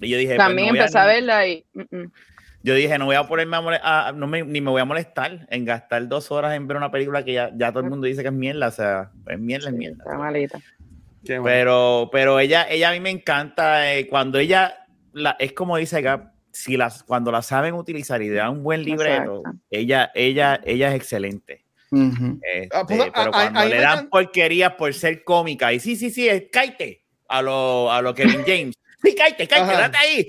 y 0.00 0.08
yo 0.08 0.16
dije, 0.16 0.34
pues, 0.36 0.38
También 0.38 0.68
no 0.68 0.72
voy 0.72 0.78
a- 0.78 0.82
empecé 0.82 0.98
a 0.98 1.06
verla 1.06 1.46
y. 1.46 1.64
mm, 1.74 1.80
mm. 1.96 2.12
Yo 2.62 2.74
dije, 2.74 2.98
no 2.98 3.04
voy 3.06 3.16
a 3.16 3.26
ponerme 3.26 3.56
a 3.82 4.12
no 4.14 4.26
me- 4.26 4.42
ni 4.44 4.60
me 4.60 4.70
voy 4.70 4.80
a 4.80 4.84
molestar 4.84 5.46
en 5.50 5.64
gastar 5.64 6.08
dos 6.08 6.30
horas 6.32 6.54
en 6.54 6.66
ver 6.66 6.76
una 6.76 6.90
película 6.90 7.24
que 7.24 7.32
ya, 7.32 7.50
ya 7.56 7.70
todo 7.70 7.84
el 7.84 7.90
mundo 7.90 8.06
dice 8.06 8.22
que 8.22 8.28
es 8.28 8.34
mierda, 8.34 8.68
o 8.68 8.70
sea, 8.72 9.10
es 9.28 9.38
mierda, 9.38 9.68
es 9.68 9.74
mierda. 9.74 9.98
Está 10.04 10.18
malita. 10.18 10.58
Pero, 11.24 12.08
pero 12.12 12.38
ella, 12.40 12.66
ella 12.68 12.90
a 12.90 12.92
mí 12.92 13.00
me 13.00 13.10
encanta 13.10 13.92
eh, 13.94 14.06
cuando 14.08 14.38
ella, 14.38 14.86
la, 15.12 15.36
es 15.38 15.52
como 15.52 15.76
dice 15.76 16.00
Gab, 16.00 16.32
si 16.52 16.76
las, 16.76 17.02
cuando 17.02 17.30
la 17.30 17.42
saben 17.42 17.74
utilizar 17.74 18.22
y 18.22 18.28
le 18.28 18.36
dan 18.36 18.50
un 18.50 18.62
buen 18.62 18.82
libreto, 18.82 19.38
Exacto. 19.40 19.60
ella, 19.70 20.10
ella, 20.14 20.60
ella 20.64 20.88
es 20.90 20.94
excelente. 20.96 21.64
Este, 21.90 22.68
Ah, 22.72 22.84
pues, 22.86 22.98
pero 23.14 23.28
a- 23.30 23.32
cuando 23.32 23.60
a 23.60 23.64
mí 23.64 23.70
le 23.70 23.80
dan 23.80 24.08
porquerías 24.10 24.72
por 24.74 24.92
ser 24.94 25.24
cómica, 25.24 25.72
y 25.72 25.80
sí, 25.80 25.96
sí, 25.96 26.10
sí, 26.10 26.28
es 26.28 26.44
cállate 26.52 27.02
a 27.28 27.42
lo, 27.42 27.90
a 27.92 28.00
lo 28.02 28.14
Kevin 28.14 28.42
James. 28.46 28.74
Sí, 29.02 29.14
cállate, 29.14 29.46
cállate, 29.46 29.72
Ajá. 29.72 29.80
date 29.82 29.96
ahí. 29.98 30.26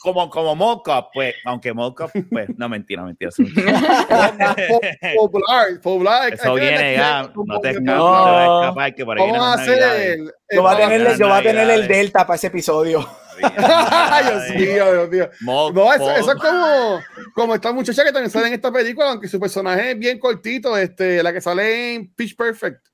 Como, 0.00 0.30
como 0.30 0.54
Mockup, 0.54 1.06
pues, 1.12 1.34
aunque 1.44 1.72
Mockup, 1.72 2.10
pues, 2.30 2.48
no, 2.56 2.68
mentira, 2.68 3.02
mentira. 3.02 3.30
es 3.30 3.38
un- 3.40 3.52
Po- 3.52 4.80
popular, 5.16 5.80
popular. 5.82 6.32
Eso 6.32 6.54
viene 6.54 6.94
ya, 6.94 7.32
no 7.34 7.60
te 7.60 7.70
escapas, 7.70 7.84
No. 7.96 8.24
te 8.24 8.30
a 8.30 8.44
escapar, 8.60 8.94
que 8.94 9.04
por 9.04 9.18
ahí 9.18 9.30
Vamos 9.30 9.46
a 9.46 9.52
hacer 9.54 9.82
el. 9.82 10.32
Yo 10.50 10.62
va 10.62 10.72
a 10.72 10.82
el- 10.82 10.88
tener, 11.02 11.18
yo 11.18 11.28
va 11.28 11.36
a 11.38 11.42
tener 11.42 11.70
el. 11.70 11.88
Delta 11.88 12.26
para 12.26 12.36
ese 12.36 12.46
episodio. 12.48 13.06
Ay, 13.42 14.24
Dios 14.26 14.60
mío, 14.60 14.92
Dios 14.92 15.10
mío. 15.10 15.30
No, 15.72 15.92
eso, 15.92 16.10
eso 16.12 16.32
es 16.32 16.38
como, 16.40 17.00
como 17.34 17.54
esta 17.56 17.72
muchacha 17.72 18.04
que 18.04 18.12
también 18.12 18.30
sale 18.30 18.46
en 18.46 18.54
esta 18.54 18.70
película, 18.70 19.10
aunque 19.10 19.26
su 19.26 19.40
personaje 19.40 19.90
es 19.90 19.98
bien 19.98 20.20
cortito, 20.20 20.76
este, 20.78 21.20
la 21.20 21.32
que 21.32 21.40
sale 21.40 21.94
en 21.94 22.14
Pitch 22.14 22.36
Perfect. 22.36 22.86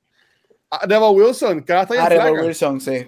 Ah, 0.70 0.80
Rebel 0.88 1.10
Wilson, 1.12 1.62
que 1.62 1.72
ahora 1.74 1.82
está 1.82 2.08
bien 2.08 2.36
Ah. 2.38 2.42
Wilson, 2.42 2.80
sí. 2.80 3.06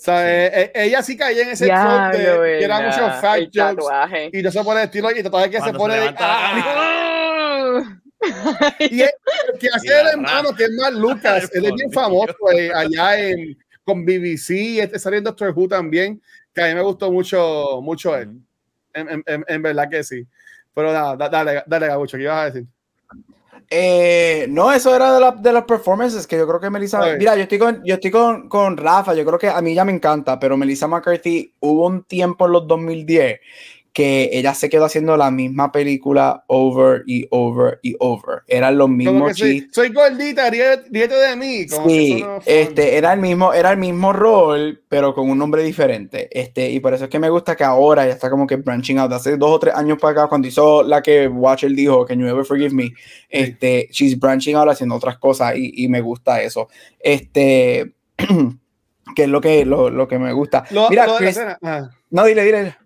O 0.00 0.02
sea, 0.02 0.46
eh, 0.46 0.46
eh, 0.54 0.72
ella 0.86 1.02
sí 1.02 1.14
caía 1.14 1.42
en 1.42 1.50
ese 1.50 1.66
Diablo, 1.66 2.16
de 2.42 2.58
que 2.58 2.64
era 2.64 2.80
mucho 2.80 3.10
fat 3.20 3.36
El 3.36 3.44
jokes 3.52 3.76
tatuaje. 3.76 4.30
y 4.32 4.42
no 4.42 4.50
se 4.50 4.64
pone 4.64 4.80
el 4.80 4.86
estilo 4.86 5.10
y 5.10 5.22
tatuaje 5.22 5.50
que 5.50 5.60
se 5.60 5.72
pone 5.74 5.94
se 5.94 6.00
de, 6.00 6.14
¡Ah! 6.18 8.00
y 8.80 9.00
el, 9.02 9.10
el 9.52 9.58
que 9.58 9.68
hace 9.68 10.00
el 10.00 10.06
hermano 10.08 10.54
que 10.54 10.64
es 10.64 10.70
más 10.72 10.92
Lucas 10.92 11.50
él 11.54 11.66
es 11.66 11.72
bien 11.74 11.92
famoso 11.92 12.34
eh, 12.52 12.70
allá 12.74 13.18
en 13.20 13.58
con 13.84 14.04
BBC 14.06 14.78
este 14.80 14.98
salió 14.98 15.18
en 15.18 15.24
Doctor 15.24 15.52
Who 15.54 15.68
también 15.68 16.20
que 16.54 16.62
a 16.62 16.66
mí 16.68 16.74
me 16.74 16.82
gustó 16.82 17.12
mucho 17.12 17.80
mucho 17.82 18.16
él. 18.16 18.30
En, 18.94 19.08
en- 19.08 19.22
en- 19.26 19.44
en 19.46 19.62
verdad 19.62 19.88
que 19.88 20.02
sí. 20.02 20.26
Pero 20.74 20.92
nada 20.92 21.14
da- 21.16 21.28
dale 21.28 21.62
dale 21.66 21.86
Gabucho 21.86 22.16
¿qué 22.16 22.22
ibas 22.24 22.36
a 22.38 22.44
decir? 22.50 22.64
Eh, 23.72 24.46
no, 24.50 24.72
eso 24.72 24.94
era 24.94 25.14
de, 25.14 25.20
la- 25.20 25.30
de 25.30 25.52
los 25.52 25.62
performances 25.64 26.26
que 26.26 26.36
yo 26.36 26.46
creo 26.46 26.58
que 26.58 26.70
Melissa. 26.70 26.98
Mira, 27.18 27.36
yo 27.36 27.42
estoy, 27.42 27.58
con, 27.58 27.82
yo 27.84 27.94
estoy 27.94 28.10
con, 28.10 28.48
con 28.48 28.76
Rafa, 28.76 29.14
yo 29.14 29.24
creo 29.24 29.38
que 29.38 29.48
a 29.48 29.60
mí 29.62 29.74
ya 29.74 29.84
me 29.84 29.92
encanta, 29.92 30.40
pero 30.40 30.56
Melissa 30.56 30.88
McCarthy 30.88 31.52
hubo 31.60 31.86
un 31.86 32.02
tiempo 32.02 32.46
en 32.46 32.52
los 32.52 32.66
2010 32.66 33.40
que 33.92 34.30
ella 34.32 34.54
se 34.54 34.70
quedó 34.70 34.84
haciendo 34.84 35.16
la 35.16 35.30
misma 35.30 35.72
película 35.72 36.44
over 36.46 37.02
y 37.06 37.26
over 37.30 37.80
y 37.82 37.96
over. 37.98 38.42
Eran 38.46 38.78
los 38.78 38.88
mismos 38.88 39.28
que 39.28 39.34
soy, 39.34 39.52
chistes. 39.52 39.74
soy 39.74 39.88
gordita 39.92 40.48
ríete 40.48 41.14
de 41.14 41.36
mí 41.36 41.66
como 41.66 41.88
Sí, 41.88 42.22
no 42.22 42.38
este, 42.46 42.96
era 42.96 43.12
el 43.12 43.20
mismo, 43.20 43.52
era 43.52 43.72
el 43.72 43.78
mismo 43.78 44.12
rol, 44.12 44.82
pero 44.88 45.12
con 45.12 45.28
un 45.28 45.38
nombre 45.38 45.64
diferente. 45.64 46.28
Este, 46.30 46.70
y 46.70 46.78
por 46.78 46.94
eso 46.94 47.04
es 47.04 47.10
que 47.10 47.18
me 47.18 47.30
gusta 47.30 47.56
que 47.56 47.64
ahora 47.64 48.06
ya 48.06 48.12
está 48.12 48.30
como 48.30 48.46
que 48.46 48.56
branching 48.56 48.98
out. 48.98 49.12
Hace 49.12 49.36
dos 49.36 49.50
o 49.50 49.58
tres 49.58 49.74
años 49.74 49.98
para 49.98 50.12
acá, 50.12 50.28
cuando 50.28 50.46
hizo 50.46 50.84
la 50.84 51.02
que 51.02 51.26
Watcher 51.26 51.72
dijo, 51.72 52.04
que 52.06 52.16
You 52.16 52.26
Ever 52.28 52.44
Forgive 52.44 52.70
Me, 52.70 52.92
este, 53.28 53.88
she's 53.90 54.18
branching 54.18 54.54
out 54.54 54.68
haciendo 54.68 54.94
otras 54.94 55.18
cosas 55.18 55.56
y, 55.56 55.72
y 55.84 55.88
me 55.88 56.00
gusta 56.00 56.40
eso. 56.42 56.68
Este, 57.00 57.92
que 59.16 59.22
es 59.24 59.28
lo 59.28 59.40
que, 59.40 59.64
lo, 59.64 59.90
lo 59.90 60.06
que 60.06 60.18
me 60.18 60.32
gusta. 60.32 60.64
Lo- 60.70 60.88
Mira, 60.90 61.06
lo 61.06 61.16
Chris- 61.16 61.40
ah. 61.62 61.90
no, 62.10 62.24
dile, 62.24 62.44
dile. 62.44 62.76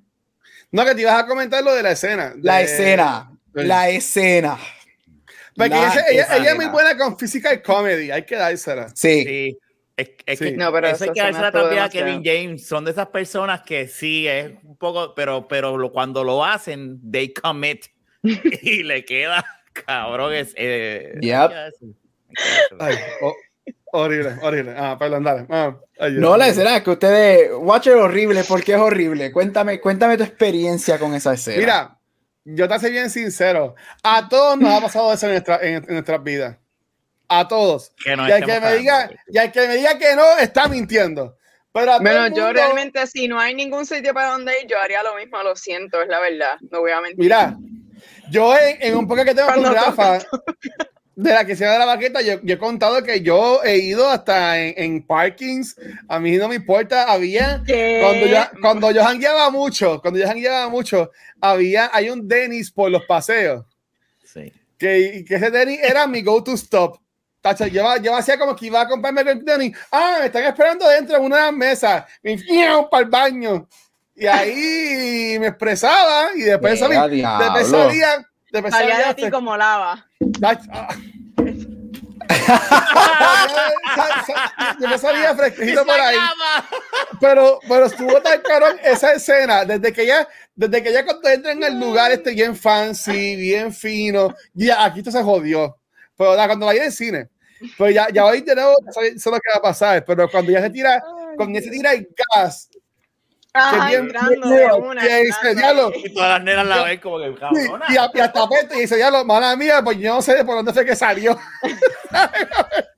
No 0.74 0.84
que 0.84 0.94
te 0.94 1.00
ibas 1.02 1.22
a 1.22 1.26
comentar 1.26 1.62
lo 1.62 1.72
de 1.74 1.82
la 1.82 1.92
escena 1.92 2.34
La 2.42 2.60
escena, 2.62 3.30
la 3.52 3.88
escena. 3.88 4.58
porque 5.56 5.70
La 5.70 5.92
ella, 5.92 6.04
ella- 6.10 6.37
ella 6.37 6.50
es 6.50 6.56
muy 6.56 6.66
buena 6.66 6.96
con 6.96 7.16
physical 7.18 7.62
comedy 7.62 8.10
hay 8.10 8.24
que 8.24 8.37
dársela 8.37 8.88
Sí, 8.94 9.24
Sí. 9.24 9.58
Es, 9.96 10.10
es 10.26 10.38
Sí. 10.40 10.44
que 10.46 10.56
No, 10.56 10.72
pero 10.72 10.88
eso 10.88 11.04
hay 11.04 11.10
que 11.12 11.20
dársela 11.22 11.52
también 11.52 11.82
a. 11.82 11.88
Kevin 11.88 12.20
James. 12.24 12.66
Son 12.66 12.84
de 12.84 12.90
esas 12.90 13.06
personas 13.10 13.62
que 13.62 13.87
sí 13.87 14.26
es 14.26 14.50
un 14.64 14.76
poco, 14.76 15.14
pero, 15.14 15.46
pero 15.46 15.78
lo, 15.78 15.92
cuando 15.92 16.24
lo 16.24 16.44
hacen, 16.44 16.98
they 17.12 17.32
commit 17.32 17.87
y 18.24 18.82
le 18.82 19.04
queda 19.04 19.44
cabrón. 19.72 20.34
Es, 20.34 20.52
eh, 20.56 21.14
Yep. 21.20 21.50
Ay, 22.80 22.96
oh, 23.22 23.34
horrible 23.96 24.35
horrible 24.42 24.74
ah 24.76 24.96
perdón 24.98 25.22
dale 25.24 25.46
Ah, 25.50 25.76
No, 26.11 26.37
la 26.37 26.48
escena 26.48 26.76
es 26.76 26.83
que 26.83 26.90
ustedes, 26.90 27.50
Watcher 27.57 27.94
horrible, 27.94 28.42
¿por 28.44 28.62
qué 28.64 28.72
es 28.74 28.78
horrible? 28.80 29.30
Cuéntame, 29.30 29.80
cuéntame 29.80 30.16
tu 30.16 30.24
experiencia 30.24 30.98
con 30.98 31.14
esa 31.14 31.35
escena. 31.35 31.59
Mira, 31.59 31.98
yo 32.44 32.68
te 32.68 32.78
soy 32.80 32.90
bien 32.90 33.09
sincero. 33.11 33.76
A 34.02 34.28
todos 34.28 34.59
nos 34.59 34.72
ha 34.74 34.80
pasado 34.80 35.12
eso 35.12 35.26
en, 35.26 35.33
nuestra, 35.33 35.57
en, 35.62 35.74
en 35.76 35.87
nuestras 35.88 36.22
vidas. 36.22 36.57
A 37.28 37.46
todos. 37.46 37.92
Que 38.04 38.16
nos 38.16 38.28
Y 38.28 38.33
al 38.33 38.44
que, 38.44 38.61
me 38.61 38.74
diga, 38.76 39.11
y 39.28 39.38
al 39.38 39.52
que 39.52 39.68
me 39.68 39.76
diga 39.76 39.96
que 39.98 40.16
no, 40.16 40.37
está 40.38 40.66
mintiendo. 40.68 41.37
Pero 41.72 41.98
Bueno, 42.00 42.24
el 42.26 42.33
yo 42.35 42.42
mundo- 42.46 42.52
realmente, 42.52 43.07
si 43.07 43.28
no 43.28 43.38
hay 43.40 43.54
ningún 43.54 43.87
sitio 43.87 44.12
para 44.12 44.30
donde 44.33 44.61
ir, 44.61 44.66
yo 44.68 44.78
haría 44.78 45.02
lo 45.04 45.14
mismo, 45.14 45.42
lo 45.44 45.54
siento, 45.57 46.02
es 46.02 46.09
la 46.09 46.18
verdad. 46.20 46.57
No 46.70 46.80
voy 46.80 46.90
a 46.90 47.00
mentir. 47.00 47.18
Mira, 47.20 47.57
yo 48.30 48.54
en, 48.59 48.76
en 48.83 48.96
un 48.96 49.07
poco 49.09 49.24
que 49.24 49.35
tengo 49.35 49.48
con 49.54 49.72
Rafa, 49.72 50.18
de 51.16 51.33
la 51.33 51.44
que 51.44 51.57
se 51.57 51.64
de 51.64 51.79
la 51.79 51.87
baqueta, 51.87 52.20
yo, 52.22 52.40
yo 52.42 52.55
he 52.55 52.59
contado 52.59 53.03
que 53.03 53.20
yo 53.20 53.62
he 53.62 53.79
ido 53.79 54.09
hasta 54.09 54.61
en, 54.61 54.74
en 54.77 55.03
parkings. 55.07 55.77
A 56.09 56.18
mí 56.18 56.37
no 56.37 56.48
me 56.48 56.57
importa, 56.57 57.11
había. 57.11 57.62
¿Qué? 57.66 58.00
Cuando 58.03 58.27
yo, 58.27 58.61
cuando 58.61 58.90
yo 58.90 59.05
jangueaba 59.05 59.50
mucho, 59.50 60.00
cuando 60.00 60.18
yo 60.18 60.27
jangueaba 60.27 60.68
mucho, 60.68 61.11
había, 61.40 61.90
hay 61.92 62.11
un 62.11 62.27
Dennis 62.27 62.70
por 62.70 62.90
los 62.90 63.05
paseos. 63.05 63.64
Sí. 64.24 64.53
que, 64.79 65.24
que 65.27 65.35
ese 65.37 65.50
Denny 65.50 65.79
era 65.83 66.07
mi 66.07 66.22
go-to 66.22 66.55
stop. 66.55 66.98
Tacho, 67.40 67.66
yo, 67.66 67.85
yo 67.98 68.16
hacía 68.16 68.38
como 68.38 68.57
que 68.57 68.66
iba 68.66 68.81
a 68.81 68.88
comprarme 68.88 69.20
el 69.20 69.44
Denny. 69.44 69.72
Ah, 69.92 70.16
me 70.20 70.27
están 70.27 70.44
esperando 70.44 70.88
dentro 70.88 71.16
de 71.16 71.22
una 71.22 71.53
mesas. 71.53 72.05
Me 72.22 72.38
fui 72.38 72.64
para 72.90 73.05
el 73.05 73.11
baño. 73.11 73.69
Y 74.17 74.27
ahí 74.27 75.37
me 75.38 75.48
expresaba 75.48 76.31
y 76.35 76.42
después 76.42 76.79
salía. 76.79 77.06
Después 77.06 77.69
salía. 77.69 78.27
Después 78.55 78.73
Salía 78.73 78.94
salía 78.94 79.09
de 79.09 79.15
ti 79.15 79.31
como 79.33 79.57
lava. 79.57 80.07
Ah. 80.71 80.96
Yo 84.81 84.88
me 84.88 84.96
salía 84.96 85.35
fresquito 85.35 85.85
por 85.85 85.98
ahí. 85.98 86.17
Pero, 87.21 87.59
pero 87.69 87.87
estuvo 87.87 88.23
tan 88.23 88.40
caro 88.42 88.67
esa 88.85 89.15
escena, 89.15 89.65
desde 89.65 89.92
que 89.92 90.07
ya, 90.07 90.29
desde 90.55 90.85
que 90.85 90.92
ya 90.92 91.05
cuando 91.05 91.29
entra 91.29 91.50
en 91.50 91.65
el 91.65 91.81
lugar 91.81 92.13
este 92.13 92.31
bien 92.31 92.55
fancy, 92.55 93.35
bien 93.35 93.73
fino, 93.73 94.33
ya 94.52 94.85
aquí 94.85 95.00
esto 95.00 95.11
se 95.11 95.25
jodió. 95.25 95.77
Pero 96.17 96.37
nada, 96.37 96.46
cuando 96.46 96.67
vaya 96.67 96.85
en 96.85 96.92
cine, 96.92 97.31
pero 97.77 97.90
ya, 97.90 98.07
ya 98.13 98.25
hoy 98.25 98.42
de 98.42 98.55
nuevo 98.55 98.77
sé 98.92 99.19
sé 99.19 99.31
lo 99.33 99.40
que 99.40 99.50
va 99.52 99.59
a 99.59 99.63
pasar, 99.63 100.05
pero 100.05 100.31
cuando 100.31 100.52
ya 100.52 100.63
se 100.63 100.71
tira, 100.71 101.02
con 101.37 101.57
ese 101.57 101.71
tira 101.71 101.92
el 101.92 102.09
gas. 102.37 102.69
Nuevo, 103.55 104.77
una, 104.79 105.00
que 105.02 105.23
dice. 105.25 105.55
Y 106.05 106.13
todas 106.13 106.29
las 106.31 106.42
nenas 106.42 106.67
la 106.67 106.83
ven 106.83 106.98
como 107.00 107.19
que 107.21 107.35
cabrona. 107.37 107.87
y, 107.88 107.96
a- 107.96 108.11
y 108.13 108.21
hasta 108.21 108.40
y 108.75 108.81
dice, 108.81 108.98
ya 108.98 109.11
lo, 109.11 109.25
mala 109.25 109.55
mía, 109.57 109.81
pues 109.83 109.98
yo 109.98 110.15
no 110.15 110.23
sé 110.23 110.35
de 110.35 110.44
por 110.44 110.57
dónde 110.57 110.73
fue 110.73 110.85
que 110.85 110.96
salió. 110.96 111.38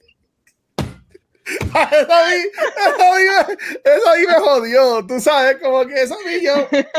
eso, 1.47 2.13
a 2.13 2.29
mí, 2.29 2.35
eso, 2.87 3.13
a 3.13 3.17
mí 3.17 3.23
me, 3.25 3.93
eso 3.95 4.11
a 4.11 4.17
mí 4.17 4.27
me 4.27 4.35
jodió, 4.35 5.07
tú 5.07 5.21
sabes, 5.21 5.57
como 5.63 5.87
que 5.87 6.03
eso 6.03 6.15
a 6.15 6.29
mí 6.29 6.41
yo, 6.43 6.55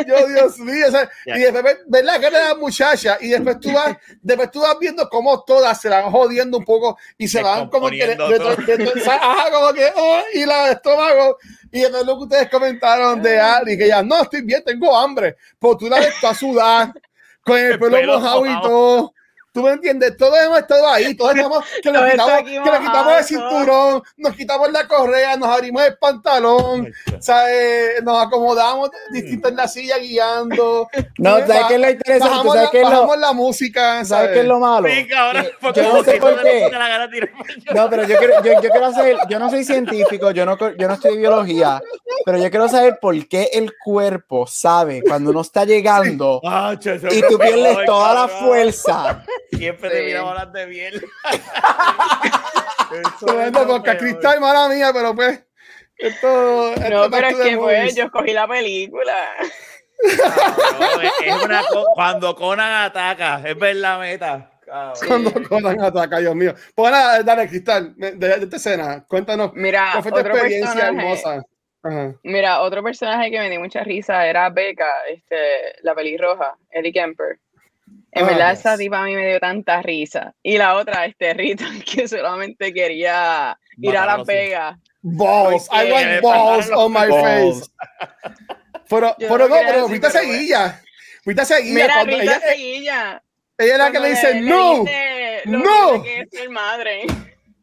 yo 0.08 0.28
Dios 0.28 0.58
mío, 0.60 0.86
o 0.88 0.92
sea, 0.92 1.10
y 1.26 1.40
después 1.42 1.78
ver- 1.88 2.06
la 2.06 2.20
cara 2.20 2.40
de 2.40 2.46
la 2.50 2.56
muchacha 2.56 3.18
y 3.20 3.30
después 3.30 3.60
tú 3.60 3.72
vas, 3.74 3.98
después 4.22 4.50
tú 4.52 4.62
vas 4.62 4.78
viendo 4.80 5.10
cómo 5.10 5.44
todas 5.44 5.80
se 5.82 5.90
van 5.90 6.10
jodiendo 6.12 6.58
un 6.60 6.66
poco 6.66 6.98
y 7.18 7.28
se 7.28 7.40
van 7.44 7.60
como 7.70 7.88
que, 7.90 7.98
de- 8.08 8.16
de- 8.30 8.40
de- 8.78 8.78
de- 8.78 9.02
ajá, 9.10 9.52
como 9.52 9.74
que, 9.74 9.92
oh, 9.96 10.20
y 10.34 10.46
la 10.46 10.72
estómago, 10.72 11.38
y 11.72 11.82
después 11.82 12.06
lo 12.06 12.18
que 12.18 12.24
ustedes 12.24 12.50
comentaron 12.50 13.22
de 13.22 13.40
Ali, 13.40 13.78
que 13.78 13.88
ya, 13.88 14.02
no, 14.02 14.22
estoy 14.22 14.42
bien, 14.44 14.64
tengo 14.64 14.96
hambre, 14.96 15.36
pues 15.60 15.78
tú 15.78 15.90
la 15.90 16.00
ves 16.00 16.14
toda 16.22 16.34
sudada, 16.34 16.94
con 17.42 17.58
el 17.58 17.74
El 17.74 17.80
pelo 17.80 17.92
pelo 17.98 18.20
mojado 18.20 18.46
y 18.46 18.62
todo. 18.62 19.14
¿Tú 19.58 19.64
me 19.64 19.72
entiendes? 19.72 20.16
Todos 20.18 20.38
hemos 20.38 20.60
estado 20.60 20.88
ahí, 20.88 21.16
todos 21.16 21.36
estamos, 21.36 21.66
que 21.82 21.92
nos 21.92 22.12
quitamos, 22.12 22.44
que 22.44 22.60
nos 22.60 22.80
quitamos 22.80 23.14
el 23.18 23.24
cinturón, 23.24 24.04
nos 24.18 24.36
quitamos 24.36 24.72
la 24.72 24.88
correa, 24.88 25.36
nos 25.36 25.50
abrimos 25.50 25.82
el 25.84 25.98
pantalón, 25.98 26.94
¿sabes? 27.20 28.04
nos 28.04 28.24
acomodamos 28.24 28.92
distintos 29.12 29.50
en 29.50 29.58
la 29.58 29.68
silla 29.68 29.98
guiando. 29.98 30.88
No, 31.18 31.40
Y 31.40 31.42
¿sabes 31.48 31.66
qué 31.68 31.74
es 31.76 31.80
lo 31.82 31.90
interesante? 31.90 32.20
¿Tú 32.20 32.30
Bajamos, 32.30 32.54
sabes 32.54 32.64
la, 32.66 32.72
qué 32.72 32.82
es 32.82 32.90
lo- 32.90 33.16
la 33.16 33.34
música, 33.34 34.06
¿Sabes 34.06 34.30
qué 34.34 34.40
es 34.42 34.46
lo 34.46 34.60
malo? 34.60 34.88
Yo 35.74 35.94
no 35.94 36.04
sé 36.04 36.12
por 36.20 36.42
qué. 36.44 36.70
no. 37.74 37.74
No, 37.84 37.90
pero 37.90 38.04
yo 38.04 38.18
quiero, 38.18 38.44
yo, 38.44 38.54
yo 38.62 38.70
quiero 38.70 38.86
hacer, 38.86 39.18
yo 39.28 39.40
no 39.40 39.50
soy 39.50 39.64
científico, 39.64 40.30
yo 40.30 40.46
no, 40.46 40.56
yo 40.78 40.88
no 40.88 40.94
estoy 40.94 41.18
biología, 41.18 41.82
pero 42.24 42.38
yo 42.38 42.52
quiero 42.52 42.70
saber 42.70 43.00
por 43.02 43.28
qué 43.28 43.50
el 43.54 43.74
cuerpo 43.84 44.46
sabe 44.46 45.02
cuando 45.02 45.32
uno 45.32 45.42
está 45.42 45.66
llegando 45.66 46.40
y 47.12 47.22
tú 47.22 47.40
pierdes 47.40 47.78
toda 47.86 48.14
la 48.14 48.28
fuerza. 48.28 49.24
Siempre 49.52 49.90
Sí. 49.90 49.96
te 49.96 50.04
miraba 50.06 50.34
las 50.36 50.54
de 50.54 50.68
miel. 50.68 51.06
Tremendo 53.26 53.68
podcast, 53.68 54.00
Cristal, 54.00 54.40
mala 54.42 54.70
mía, 54.70 54.92
pero 54.94 55.16
pues. 55.16 55.44
Esto, 55.98 56.74
esto 56.74 56.90
No, 56.90 57.10
pero 57.10 57.28
es 57.28 57.36
que 57.38 57.58
pues 57.58 57.96
yo 57.96 58.04
escogí 58.06 58.34
la 58.34 58.48
película. 58.48 59.30
Cabrón, 60.22 61.06
es- 61.06 61.12
es 61.26 61.44
una 61.44 61.64
co- 61.74 61.86
cuando 61.96 62.36
Conan 62.36 62.86
ataca, 62.86 63.42
es 63.44 63.58
ver 63.58 63.78
la 63.78 63.98
meta. 63.98 64.52
Cabrón. 64.66 64.94
Cuando 65.08 65.50
Conan 65.50 65.82
ataca, 65.82 66.20
Dios 66.20 66.36
mío. 66.36 66.54
Pues 66.76 66.92
nada, 66.92 67.24
dale, 67.24 67.48
Cristal, 67.48 67.94
de, 67.98 68.12
de 68.12 68.34
esta 68.44 68.56
escena, 68.58 69.06
cuéntanos. 69.08 69.52
Mira, 69.54 69.90
¿Cuál 69.94 70.04
fue 70.04 70.12
tu 70.12 70.20
otro 70.20 70.34
experiencia 70.34 70.74
personaje, 70.74 71.08
hermosa? 71.08 71.44
Ajá. 71.84 72.14
mira, 72.24 72.62
otro 72.62 72.84
personaje 72.84 73.32
que 73.32 73.40
me 73.40 73.50
dio 73.50 73.60
mucha 73.60 73.84
risa 73.84 74.26
era 74.28 74.50
Becca, 74.50 74.92
este, 75.10 75.38
la 75.84 75.96
pelirroja, 75.96 76.56
Ellie 76.70 76.92
Kemper. 76.94 77.40
En 78.18 78.26
Ah, 78.26 78.28
verdad, 78.28 78.52
esa 78.54 78.78
tipa 78.78 79.02
a 79.02 79.06
mí 79.06 79.16
me 79.16 79.28
dio 79.28 79.40
tanta 79.40 79.82
risa. 79.82 80.34
Y 80.44 80.58
la 80.58 80.76
otra, 80.76 81.06
este 81.06 81.34
Rita, 81.36 81.66
que 81.86 82.08
solamente 82.08 82.74
quería 82.74 83.58
ir 83.78 83.90
Matar 83.94 84.10
a 84.10 84.18
Las 84.18 84.28
Vegas. 84.28 84.78
Balls, 85.02 85.70
I 85.72 85.92
want 85.92 86.22
balls 86.22 86.70
on 86.72 86.92
my 86.92 87.08
Balls. 87.08 87.60
face. 87.60 87.72
Pero, 88.90 89.16
pero 89.20 89.48
no 89.48 89.56
pero 89.66 89.88
Rita 89.88 90.10
seguía. 90.10 90.82
Rita 91.26 91.46
seguía. 91.46 91.74
Mira, 91.74 91.94
cuando 91.96 92.18
Rita 92.18 92.24
ella, 92.38 92.40
Seguilla. 92.42 93.24
ella 93.58 93.72
es 93.74 93.78
la 93.80 93.92
que 93.92 94.00
le 94.00 94.10
dice, 94.10 94.42
no. 94.42 94.80
dice 94.82 95.42
lo 95.46 95.60
no". 95.60 96.04
que 96.04 96.22
es 96.22 96.30
ser 96.32 96.50
madre. 96.50 97.04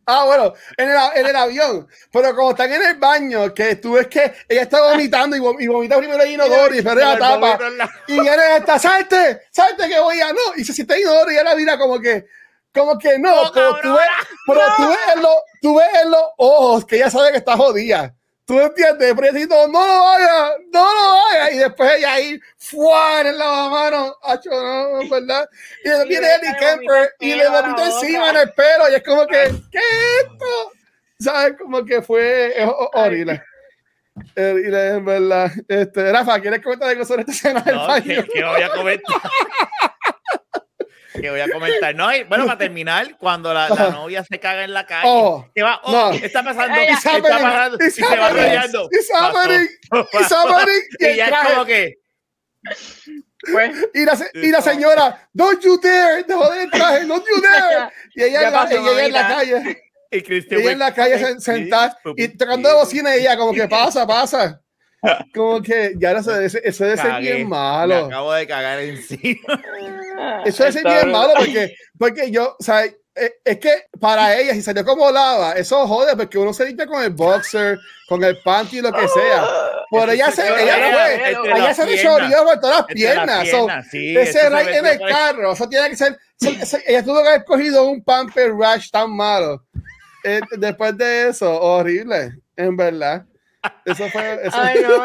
Ah, 0.06 0.24
bueno, 0.24 0.52
en 0.76 0.90
el, 0.90 0.96
en 1.16 1.26
el 1.26 1.36
avión. 1.36 1.88
Pero 2.12 2.34
como 2.34 2.50
están 2.50 2.72
en 2.72 2.82
el 2.82 2.96
baño, 2.96 3.54
que 3.54 3.76
tú 3.76 3.92
ves 3.94 4.06
que 4.08 4.34
ella 4.48 4.62
está 4.62 4.82
vomitando 4.82 5.36
y, 5.36 5.40
vom- 5.40 5.56
y 5.60 5.66
vomita 5.66 5.96
primero 5.98 6.22
el 6.22 6.30
inodoro 6.32 6.72
y 6.74 6.76
después 6.82 6.96
la 6.96 7.18
tapa. 7.18 7.70
la- 7.70 7.90
Y 8.08 8.20
viene 8.20 8.56
esta, 8.56 8.78
salte, 8.78 9.42
salte 9.50 9.88
que 9.88 9.98
voy 10.00 10.20
a 10.20 10.32
no. 10.32 10.40
Y 10.56 10.64
se 10.64 10.72
siente 10.72 11.00
inodoro 11.00 11.30
y 11.32 11.36
ella 11.36 11.54
mira 11.54 11.78
como 11.78 11.98
que, 12.00 12.26
como 12.74 12.98
que 12.98 13.18
no. 13.18 13.44
No, 13.44 13.52
pero 13.52 13.68
tú 13.70 13.74
cabrona, 13.82 13.96
ves, 13.96 14.28
pero 14.46 14.60
tú 14.76 14.88
ves 14.88 14.98
en 15.16 15.22
los, 15.22 15.34
tú 15.62 15.76
ves 15.76 15.88
en 16.02 16.10
los 16.10 16.22
ojos 16.36 16.84
que 16.86 16.96
ella 16.96 17.10
sabe 17.10 17.30
que 17.32 17.38
está 17.38 17.56
jodida. 17.56 18.14
¿Tú 18.46 18.60
entiendes? 18.60 19.14
Pero 19.14 19.22
ella 19.26 19.32
dice, 19.32 19.48
no 19.48 19.86
lo 19.86 20.06
haga, 20.08 20.50
no 20.70 20.82
lo 20.94 21.12
haga. 21.30 21.50
Y 21.50 21.56
después 21.58 21.92
ella 21.96 22.12
ahí, 22.12 22.38
fuera 22.58 23.30
en 23.30 23.38
la 23.38 23.68
mano, 23.70 24.16
hacho, 24.22 24.50
no, 24.50 25.02
no, 25.02 25.08
¿verdad? 25.08 25.48
Y 25.82 25.88
después 25.88 26.06
Y 26.06 26.08
viene 26.10 26.26
Eddie 26.34 26.56
Kemper 26.58 27.14
y 27.20 27.34
le 27.34 27.48
vomita 27.48 27.86
encima 27.86 28.30
en 28.30 28.36
el 28.36 28.52
pelo. 28.52 28.90
Y 28.90 28.94
es 28.96 29.02
como 29.02 29.26
que, 29.26 29.50
¿qué 29.72 29.78
es 29.78 30.24
esto? 30.24 30.72
¿Sabes? 31.20 31.54
Como 31.58 31.84
que 31.86 32.02
fue 32.02 32.54
horrible. 32.92 33.42
Horrible, 34.36 34.88
en 34.88 35.04
verdad. 35.06 35.50
Este, 35.66 36.12
Rafa, 36.12 36.38
¿quieres 36.40 36.60
comentar 36.62 36.90
algo 36.90 37.04
sobre 37.04 37.20
esta 37.22 37.32
escena 37.32 37.60
del 37.62 37.76
No, 37.76 37.86
baño? 37.86 38.04
que, 38.04 38.24
que 38.30 38.44
voy 38.44 38.62
a 38.62 38.68
comentar. 38.70 39.16
que 41.20 41.30
voy 41.30 41.40
a 41.40 41.48
comentar. 41.50 41.94
No, 41.94 42.14
y, 42.14 42.24
bueno, 42.24 42.44
para 42.46 42.58
terminar, 42.58 43.16
cuando 43.18 43.52
la, 43.54 43.68
la 43.68 43.90
novia 43.90 44.24
se 44.24 44.38
caga 44.40 44.64
en 44.64 44.72
la 44.74 44.84
calle, 44.86 45.02
Oh, 45.06 45.48
que 45.54 45.62
va, 45.62 45.80
oh, 45.84 45.92
no. 46.12 46.18
¿qué 46.18 46.26
está 46.26 46.42
pasando? 46.42 46.74
Ella- 46.74 46.86
¿Qué 46.86 46.92
It's 46.92 46.98
está 47.06 47.10
happening, 47.16 47.42
pasando? 47.42 47.78
Y 47.84 47.90
se 47.90 48.02
va 48.16 48.30
rodeando. 48.30 48.88
it's 48.90 49.10
happening, 49.12 49.68
it's 50.12 50.32
happening. 50.32 50.82
Y 51.00 51.06
Y 51.06 51.16
ya 51.16 51.26
es 51.28 51.48
como 51.48 51.64
que, 51.64 51.94
Pues, 53.52 53.88
Y 53.94 54.04
la, 54.04 54.16
se- 54.16 54.30
y 54.34 54.50
la 54.50 54.62
señora, 54.62 55.28
don't 55.32 55.62
you 55.62 55.78
dare, 55.78 56.24
dejó 56.24 56.50
de 56.50 56.66
traje, 56.68 57.04
don't 57.04 57.24
you 57.26 57.40
dare. 57.42 57.92
Y 58.14 58.22
ella, 58.22 58.46
en 58.46 58.52
la, 58.52 58.62
pasó, 58.62 58.74
y 58.74 58.88
ella 58.88 59.04
en 59.06 59.12
la 59.12 59.28
calle, 59.28 59.82
y 60.10 60.22
Christian 60.22 60.60
ella 60.60 60.72
en 60.72 60.78
la 60.78 60.94
calle 60.94 61.18
sen- 61.18 61.40
sentada 61.40 61.98
y 62.16 62.28
tocando 62.28 62.68
de 62.70 62.74
bocina 62.74 63.14
y 63.16 63.20
ella 63.20 63.36
como 63.36 63.52
que 63.52 63.68
pasa, 63.68 64.06
pasa. 64.06 64.60
Como 65.34 65.60
que 65.62 65.94
ya 65.98 66.12
no 66.14 66.22
sé, 66.22 66.46
eso 66.46 66.84
debe 66.84 66.96
ser 66.96 67.20
bien 67.20 67.38
Me 67.38 67.44
malo. 67.44 68.06
acabo 68.06 68.32
de 68.32 68.46
cagar 68.46 68.78
encima. 68.80 69.62
Eso 70.44 70.62
debe 70.62 70.72
ser 70.72 70.84
bien 70.84 71.10
malo 71.10 71.34
porque, 71.36 71.74
porque 71.98 72.30
yo, 72.30 72.56
o 72.58 72.62
sea, 72.62 72.84
eh, 72.84 73.34
es 73.44 73.58
que 73.58 73.70
para 74.00 74.36
ella, 74.38 74.54
si 74.54 74.62
salió 74.62 74.84
como 74.84 75.10
lava, 75.10 75.52
eso 75.52 75.86
jode 75.86 76.16
porque 76.16 76.38
uno 76.38 76.52
se 76.52 76.66
limpia 76.66 76.86
con 76.86 77.02
el 77.02 77.10
boxer, 77.10 77.78
con 78.08 78.22
el 78.24 78.38
panty, 78.42 78.80
lo 78.80 78.92
que 78.92 79.06
sea. 79.08 79.44
Por 79.90 80.08
ella 80.10 80.30
se, 80.32 80.42
ella 80.42 80.76
fue, 80.92 81.30
ella 81.56 81.74
se 81.74 81.84
por 82.44 82.60
todas 82.60 82.78
las 82.78 82.86
piernas. 82.86 83.48
ese 84.16 84.48
ve 84.50 84.76
en 84.76 84.86
el 84.86 84.98
carro, 85.00 85.52
eso 85.52 85.68
tiene 85.68 85.90
que 85.90 85.96
ser. 85.96 86.18
eso- 86.40 86.50
eso- 86.62 86.78
ella 86.86 87.04
tuvo 87.04 87.22
que 87.22 87.28
haber 87.28 87.44
cogido 87.44 87.84
un 87.84 88.02
pamper 88.02 88.50
rush 88.50 88.90
tan 88.90 89.10
malo. 89.14 89.64
Eh, 90.24 90.40
después 90.58 90.96
de 90.96 91.28
eso, 91.28 91.60
horrible, 91.60 92.32
en 92.56 92.76
verdad. 92.76 93.24
Eso 93.84 94.08
fue. 94.08 94.34
Eso 94.46 94.56
Ay, 94.58 94.80
no. 94.82 95.04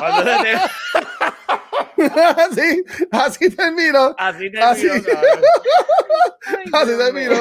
Cuando 0.00 0.22
se 0.32 0.42
te- 0.42 0.58
así, 2.40 2.84
así 3.10 3.50
terminó. 3.56 4.14
Así 4.18 4.50
te 4.50 4.60
Así. 4.60 4.88
terminó. 6.98 7.34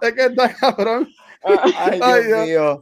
Es 0.00 0.12
que 0.12 0.24
está 0.26 0.54
cabrón. 0.54 1.08
Ay, 1.44 1.98
Dios, 1.98 2.02
Ay, 2.02 2.24
Dios. 2.24 2.46
mío. 2.46 2.80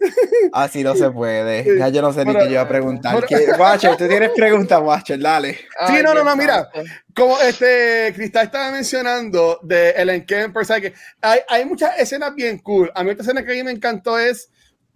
Así 0.52 0.82
no 0.82 0.94
se 0.96 1.10
puede. 1.10 1.78
Ya 1.78 1.88
yo 1.90 2.00
no 2.00 2.12
sé 2.12 2.24
ni 2.24 2.34
qué 2.34 2.44
yo 2.46 2.50
iba 2.52 2.62
a 2.62 2.68
preguntar. 2.68 3.14
pero- 3.14 3.26
¿Qué- 3.26 3.52
Watcher, 3.52 3.96
tú 3.96 4.08
tienes 4.08 4.30
preguntas, 4.30 4.80
Watcher, 4.82 5.20
dale. 5.20 5.58
Sí, 5.86 6.02
no, 6.02 6.14
no, 6.14 6.24
no, 6.24 6.34
mira. 6.36 6.68
Como 7.14 7.38
este 7.40 8.12
Cristal 8.14 8.46
estaba 8.46 8.70
mencionando 8.70 9.60
de 9.62 9.90
Ellen 9.90 10.24
Kemper, 10.24 10.64
¿sabes 10.64 10.82
que 10.90 10.94
hay, 11.20 11.40
hay 11.48 11.64
muchas 11.66 11.98
escenas 11.98 12.34
bien 12.34 12.58
cool. 12.60 12.90
A 12.94 13.04
mí 13.04 13.10
esta 13.10 13.22
escena 13.22 13.44
que 13.44 13.52
a 13.52 13.54
mí 13.54 13.62
me 13.62 13.70
encantó 13.72 14.18
es 14.18 14.50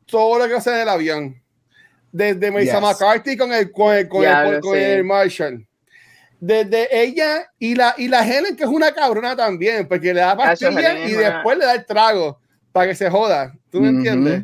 todo 0.07 0.39
lo 0.39 0.49
que 0.49 0.55
hace 0.55 0.71
en 0.71 0.81
el 0.81 0.89
avión. 0.89 1.43
Desde 2.13 2.51
Melissa 2.51 2.81
Yes. 2.81 2.83
McCarthy 2.83 3.37
con 3.37 3.53
el, 3.53 3.71
con 3.71 3.95
el, 3.95 4.09
con 4.09 4.25
el- 4.25 4.61
con 4.61 4.75
sí. 4.77 4.81
el 4.83 5.05
Marshall. 5.05 5.67
Desde 6.41 6.89
ella 7.03 7.51
y 7.59 7.75
la, 7.75 7.95
y 7.99 8.09
la 8.09 8.27
Helen, 8.27 8.57
que 8.57 8.65
es 8.65 8.69
una 8.71 8.93
cabrona 8.93 9.37
también, 9.37 9.87
porque 9.87 10.15
le 10.15 10.21
da 10.21 10.37
pastilla 10.37 10.71
Helen 10.71 10.97
es 11.05 11.11
y 11.11 11.15
después 11.15 11.59
le 11.59 11.67
da 11.67 11.75
el 11.75 11.85
trago 11.85 12.41
para 12.73 12.89
que 12.89 12.95
se 12.95 13.11
joda. 13.11 13.53
¿Tú 13.71 13.81
me 13.81 13.89
Ujú. 13.89 13.99
entiendes? 13.99 14.43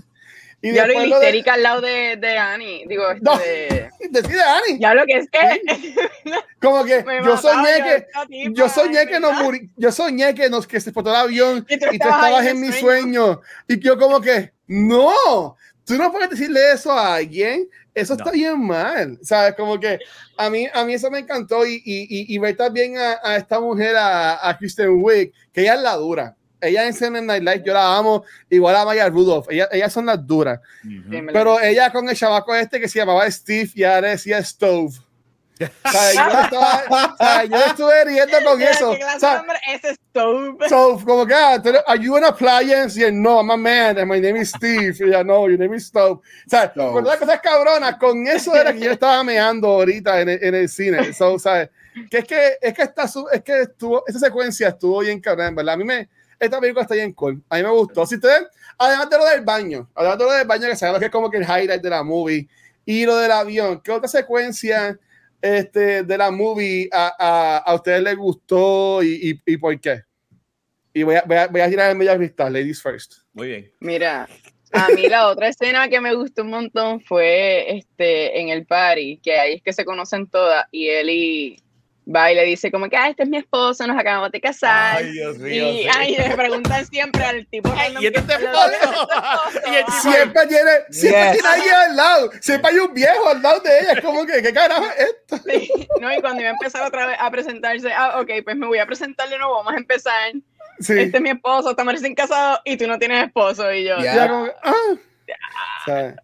Y 0.63 0.73
Ya 0.73 0.87
lo 0.87 0.99
de- 0.99 1.07
histérica 1.07 1.55
al 1.55 1.63
lado 1.63 1.81
de, 1.81 2.17
de 2.17 2.39
Annie. 2.39 2.85
Digo, 2.89 3.09
este, 3.11 3.23
No. 3.25 3.37
de- 3.39 3.89
Decide 4.11 4.43
Ani. 4.43 4.79
Ya 4.79 4.95
lo 4.95 5.05
que 5.07 5.17
es 5.19 5.29
que. 5.31 5.95
Como 6.61 6.85
que 6.85 6.99
yo 6.99 7.05
mataba 7.35 7.39
soñé 7.39 7.79
yo, 7.79 7.85
que 7.85 8.07
tipa, 8.29 8.53
yo 8.55 8.69
soñé 8.69 9.07
que 9.07 9.21
nos 9.21 9.43
muri, 9.43 9.71
yo 9.77 9.91
soñé 9.93 10.35
que 10.35 10.51
nos 10.51 10.67
que 10.67 10.81
se 10.81 10.91
explotó 10.91 11.11
el 11.11 11.17
avión 11.17 11.67
Y 11.69 11.79
tú 11.79 11.87
y 11.93 11.99
tú 11.99 12.09
estabas 12.09 12.45
en 12.47 12.61
mi 12.61 12.73
sueño. 12.73 12.81
sueño 13.27 13.41
y 13.69 13.81
que 13.81 13.87
yo 13.87 13.99
como 13.99 14.21
que 14.21 14.53
no, 14.67 15.57
tú 15.87 15.95
no 15.97 16.11
puedes 16.13 16.29
decirle 16.31 16.73
eso 16.73 16.93
a 16.93 17.15
alguien, 17.15 17.69
eso 17.95 18.13
está 18.15 18.27
No. 18.27 18.33
bien 18.33 18.61
mal, 18.61 19.19
sabes 19.23 19.55
como 19.55 19.81
que 19.81 19.99
a 20.37 20.51
mí 20.51 20.67
a 20.75 20.85
mí 20.85 20.93
eso 20.95 21.11
me 21.11 21.21
encantó 21.21 21.65
y, 21.65 21.77
y, 21.77 22.03
y, 22.03 22.35
y 22.35 22.39
ver 22.39 22.57
también 22.57 22.99
a, 22.99 23.19
a 23.23 23.37
esta 23.37 23.59
mujer 23.61 23.97
a, 23.97 24.47
a 24.49 24.59
Kristen 24.59 24.91
Wiig 25.03 25.33
que 25.53 25.63
ella 25.63 25.75
es 25.77 25.81
la 25.81 25.95
dura. 25.97 26.37
Ella 26.61 26.87
en 26.87 26.95
Saturday 26.95 27.23
Night 27.23 27.43
Live, 27.43 27.63
yo 27.67 27.75
la 27.75 27.97
amo, 27.99 28.25
igual 28.49 28.75
a 28.77 28.85
Maya 28.87 29.09
Rudolph, 29.11 29.47
ellas, 29.51 29.69
ellas 29.71 29.93
son 29.93 30.07
las 30.07 30.27
duras. 30.27 30.59
Me 30.83 31.23
la- 31.23 31.33
Pero 31.33 31.61
ella 31.61 31.93
con 31.93 32.09
el 32.09 32.17
chavaco 32.17 32.55
este 32.55 32.81
que 32.81 32.89
se 32.89 32.99
llamaba 32.99 33.31
Steve 33.31 33.71
y 33.75 33.85
ahora 33.85 34.09
decía 34.09 34.43
Stove. 34.43 34.95
O 35.59 35.91
sea, 35.91 36.13
yo, 36.13 36.41
estaba, 36.45 37.13
o 37.13 37.17
sea, 37.17 37.45
yo 37.45 37.57
estuve 37.57 38.05
riendo 38.05 38.37
con 38.45 38.61
eso. 38.61 38.93
¿Qué 38.93 38.99
clase 38.99 39.17
O 39.17 39.21
sea, 39.21 39.45
es 39.73 39.97
Stove? 40.11 40.69
So, 40.69 41.01
como 41.05 41.27
que, 41.27 41.35
ah, 41.35 41.63
are 41.87 41.99
you 42.01 42.17
an 42.17 42.25
appliance? 42.25 42.99
Y 42.99 43.05
él, 43.05 43.21
no, 43.21 43.39
I'm 43.41 43.51
a 43.51 43.57
man, 43.57 43.99
and 43.99 44.11
my 44.11 44.21
name 44.21 44.41
is 44.41 44.51
Steve. 44.51 44.95
Y 44.99 45.05
ella, 45.05 45.25
no, 45.25 45.49
your 45.49 45.59
name 45.59 45.77
is 45.77 45.87
Stove. 45.87 46.19
O 46.19 46.23
sea, 46.51 46.73
con 46.73 47.05
las 47.05 47.17
cosas 47.17 47.41
cabronas, 47.41 47.97
con 47.97 48.27
eso 48.27 48.55
era 48.55 48.73
que 48.73 48.81
yo 48.81 48.93
estaba 48.93 49.23
meando 49.25 49.69
ahorita 49.69 50.21
en 50.21 50.29
el, 50.29 50.45
en 50.45 50.55
el 50.55 50.69
cine. 50.69 51.13
So, 51.13 51.39
¿sabes? 51.39 51.71
Que 52.11 52.19
es 52.19 52.25
que, 52.27 52.59
es 52.61 52.75
que, 52.75 52.83
está 52.83 53.09
su- 53.09 53.29
es 53.33 53.43
que 53.43 53.63
estuvo, 53.63 54.05
esa 54.07 54.19
secuencia 54.19 54.69
estuvo 54.69 55.01
bien 55.01 55.19
cabrón, 55.21 55.55
¿verdad? 55.55 55.75
A 55.75 55.77
mí 55.79 55.85
me, 55.85 56.09
esta 56.39 56.61
película 56.61 56.83
está 56.83 56.95
bien 56.95 57.15
cool. 57.15 57.43
A 57.49 57.57
mí 57.57 57.63
me 57.63 57.71
gustó. 57.71 58.05
Si 58.05 58.17
ustedes, 58.17 58.47
además 58.77 59.09
de 59.09 59.17
lo 59.17 59.25
del 59.25 59.41
baño, 59.41 59.89
además 59.95 60.19
de 60.19 60.25
lo 60.25 60.33
del 60.33 60.47
baño, 60.47 60.69
que 60.69 60.77
sabemos 60.77 60.99
que 61.01 61.07
es 61.07 61.11
como 61.11 61.31
que 61.31 61.39
el 61.39 61.45
highlight 61.45 61.81
de 61.81 61.89
la 61.91 62.03
movie, 62.03 62.47
y 62.85 63.07
lo 63.07 63.17
del 63.17 63.33
avión, 63.33 63.81
¿qué 63.81 63.91
otra 63.93 64.09
secuencia 64.09 64.99
este, 65.55 66.03
de 66.03 66.19
la 66.19 66.31
movie 66.31 66.89
a, 66.93 67.13
a, 67.19 67.59
a 67.59 67.75
ustedes 67.75 68.03
les 68.03 68.17
gustó 68.17 69.03
y, 69.03 69.31
y, 69.47 69.53
y 69.53 69.57
por 69.57 69.79
qué? 69.81 70.03
Y 70.93 71.03
voy 71.03 71.17
a, 71.17 71.23
voy 71.27 71.37
a, 71.37 71.47
voy 71.49 71.61
a 71.61 71.69
tirar 71.69 71.91
el 71.91 71.97
medio 71.97 72.17
cristal, 72.17 72.53
ladies 72.53 72.81
first. 72.83 73.15
Muy 73.33 73.49
bien. 73.49 73.73
Mira, 73.81 74.29
a 74.73 74.89
mí 74.89 75.09
la 75.09 75.27
otra 75.29 75.49
escena 75.49 75.89
que 75.89 76.01
me 76.01 76.15
gustó 76.15 76.43
un 76.43 76.51
montón 76.51 77.01
fue 77.01 77.77
este 77.77 78.41
en 78.41 78.49
el 78.49 78.67
party, 78.67 79.21
que 79.23 79.39
ahí 79.39 79.55
es 79.55 79.63
que 79.63 79.73
se 79.73 79.85
conocen 79.85 80.27
todas 80.27 80.67
y 80.71 80.89
él 80.89 81.11
y 81.11 81.63
va 82.09 82.31
y 82.31 82.35
le 82.37 82.45
dice 82.45 82.71
como 82.71 82.89
que, 82.89 82.97
ah, 82.97 83.09
este 83.09 83.25
es 83.25 83.29
mi 83.29 83.37
esposo, 83.39 83.87
nos 83.87 83.99
acabamos 83.99 84.31
de 84.31 84.41
casar. 84.41 84.99
Ay, 84.99 85.11
Dios 85.13 85.39
mío. 85.39 85.69
y 85.73 85.83
sí. 85.83 85.89
ay, 85.97 86.17
le 86.17 86.37
preguntan 86.37 86.87
siempre 86.87 87.25
al 87.25 87.47
tipo 87.49 87.73
Ay, 87.77 87.97
¿y 88.01 88.07
este 88.07 88.13
que- 88.13 88.19
es 88.21 88.27
tu 88.27 88.33
esposo? 88.47 89.09
Y 89.71 89.75
el 89.75 89.85
tipo- 89.85 90.01
Siempre 90.01 90.47
tiene, 90.47 90.71
siempre 90.91 91.23
Yes. 91.25 91.33
tiene 91.33 91.49
alguien 91.49 91.75
al 91.75 91.97
lado, 91.97 92.31
siempre 92.41 92.71
hay 92.73 92.79
un 92.79 92.95
viejo 92.95 93.29
al 93.29 93.43
lado 93.43 93.61
de 93.61 93.79
ella. 93.81 93.93
Es 93.95 94.01
como 94.01 94.25
que, 94.25 94.41
¿qué 94.43 94.53
carajo 94.53 94.85
es 94.87 94.99
esto? 95.09 95.37
Sí, 95.51 95.71
No, 96.01 96.13
y 96.15 96.21
cuando 96.21 96.41
iba 96.43 96.51
a 96.51 96.53
empezar 96.53 96.83
otra 96.87 97.07
vez 97.07 97.17
a 97.21 97.31
presentarse, 97.31 97.93
ah, 97.93 98.21
ok, 98.21 98.31
pues 98.45 98.57
me 98.57 98.67
voy 98.67 98.79
a 98.79 98.87
presentar 98.87 99.29
de 99.29 99.39
nuevo, 99.39 99.55
vamos 99.57 99.73
a 99.75 99.77
empezar. 99.79 100.33
Sí. 100.79 100.93
Este 100.99 101.17
es 101.17 101.23
mi 101.23 101.31
esposo, 101.31 101.71
estamos 101.71 101.95
recién 101.95 102.15
casados 102.15 102.61
y 102.65 102.77
tú 102.77 102.87
no 102.87 102.99
tienes 102.99 103.25
esposo. 103.27 103.73
Y 103.73 103.85
yo, 103.85 103.97
Ya. 103.99 104.15
Ya 104.15 104.29
como 104.29 104.45
que, 104.47 104.53
ah. 104.63 104.97
Eh, 105.89 106.15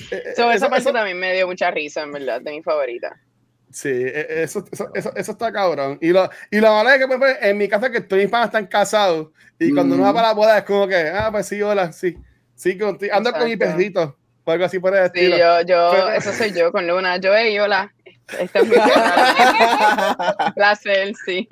So, 0.00 0.14
eh, 0.14 0.22
esa 0.34 0.54
eso- 0.54 0.68
parte 0.70 0.78
eso- 0.82 0.92
también 0.92 1.18
me 1.18 1.32
dio 1.34 1.46
mucha 1.46 1.70
risa, 1.70 2.02
en 2.02 2.12
verdad, 2.12 2.40
de 2.40 2.52
mi 2.52 2.62
favorita. 2.62 3.20
Sí, 3.70 3.88
eh, 3.90 4.42
eso, 4.44 4.64
eso, 4.72 4.90
eso, 4.94 5.12
eso 5.14 5.32
está 5.32 5.52
cabrón. 5.52 5.98
Y 6.00 6.08
lo, 6.08 6.28
y 6.50 6.58
lo 6.58 6.68
malo 6.72 6.88
es 6.90 6.98
que 6.98 7.06
pues, 7.06 7.18
pues, 7.18 7.36
en 7.42 7.58
mi 7.58 7.68
casa 7.68 7.90
que 7.90 8.00
todos 8.00 8.22
mis 8.22 8.30
padres 8.30 8.46
están 8.46 8.66
casados 8.66 9.28
y 9.58 9.72
cuando 9.74 9.94
uno 9.94 10.04
va 10.04 10.14
para 10.14 10.28
la 10.28 10.34
boda 10.34 10.58
es 10.58 10.64
como 10.64 10.86
que, 10.88 10.96
ah, 11.10 11.28
pues 11.30 11.46
sí, 11.46 11.60
hola, 11.62 11.92
sí. 11.92 12.16
Sí, 12.54 12.76
contigo. 12.78 13.14
ando 13.14 13.30
con 13.32 13.44
mi 13.44 13.52
Exacto. 13.52 13.76
perrito 13.76 14.16
o 14.44 14.50
algo 14.50 14.64
así 14.64 14.78
por 14.78 14.96
el 14.96 15.04
Sí, 15.12 15.20
estilo. 15.20 15.36
yo, 15.38 15.60
yo, 15.62 15.90
Pero- 15.92 16.08
eso 16.12 16.32
soy 16.32 16.52
yo 16.52 16.72
con 16.72 16.86
Luna. 16.86 17.18
Yo, 17.18 17.38
y 17.38 17.58
hola. 17.58 17.92
Este 18.38 18.58
es 18.58 18.66
mi 18.68 18.76
placer, 20.54 21.12
sí. 21.24 21.48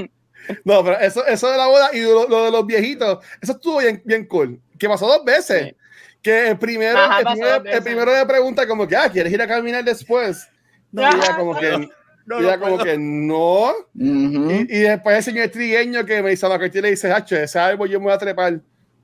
No, 0.64 0.84
pero 0.84 0.98
eso, 1.00 1.26
eso 1.26 1.50
de 1.50 1.56
la 1.58 1.66
boda 1.66 1.90
y 1.92 2.00
lo, 2.02 2.28
lo 2.28 2.44
de 2.44 2.50
los 2.50 2.66
viejitos, 2.66 3.24
eso 3.40 3.52
estuvo 3.52 3.78
bien, 3.78 4.00
bien 4.04 4.26
cool. 4.26 4.60
Que 4.78 4.88
pasó 4.88 5.06
dos 5.06 5.24
veces. 5.24 5.68
Sí. 5.68 5.76
Que 6.22 6.48
el 6.48 6.58
primero, 6.58 6.98
Ajá, 6.98 7.20
el, 7.20 7.24
primero 7.26 7.62
el 7.64 7.82
primero 7.82 8.12
le 8.14 8.26
pregunta 8.26 8.66
como 8.66 8.86
que, 8.86 8.96
ah, 8.96 9.08
¿quieres 9.10 9.32
ir 9.32 9.40
a 9.42 9.46
caminar 9.46 9.84
después? 9.84 10.48
No, 10.92 11.04
Ajá, 11.06 11.36
como 11.36 11.54
que, 11.56 11.88
No, 12.26 12.40
y 12.40 12.42
no 12.42 12.60
como 12.60 12.78
que 12.78 12.98
no. 12.98 13.70
Ujú. 13.94 14.50
Y, 14.50 14.66
y 14.68 14.80
después 14.80 15.16
el 15.16 15.22
señor 15.22 15.48
trigueño 15.48 16.04
que 16.04 16.22
me 16.22 16.30
dice, 16.30 16.46
que 16.72 16.82
le 16.82 16.90
dice, 16.90 17.12
hacho, 17.12 17.36
ese 17.36 17.58
árbol 17.58 17.88
yo 17.88 17.98
me 18.00 18.06
voy 18.06 18.14
a 18.14 18.18
trepar. 18.18 18.60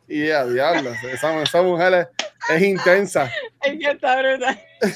Y 0.08 0.24
ella, 0.24 0.44
diablo, 0.44 0.90
esa, 1.12 1.40
esa 1.42 1.62
mujer 1.62 1.94
es, 1.94 2.56
es 2.56 2.62
intensa. 2.62 3.30
Es 3.62 3.78
que 3.78 3.90
está 3.92 4.20
brutal. 4.20 4.60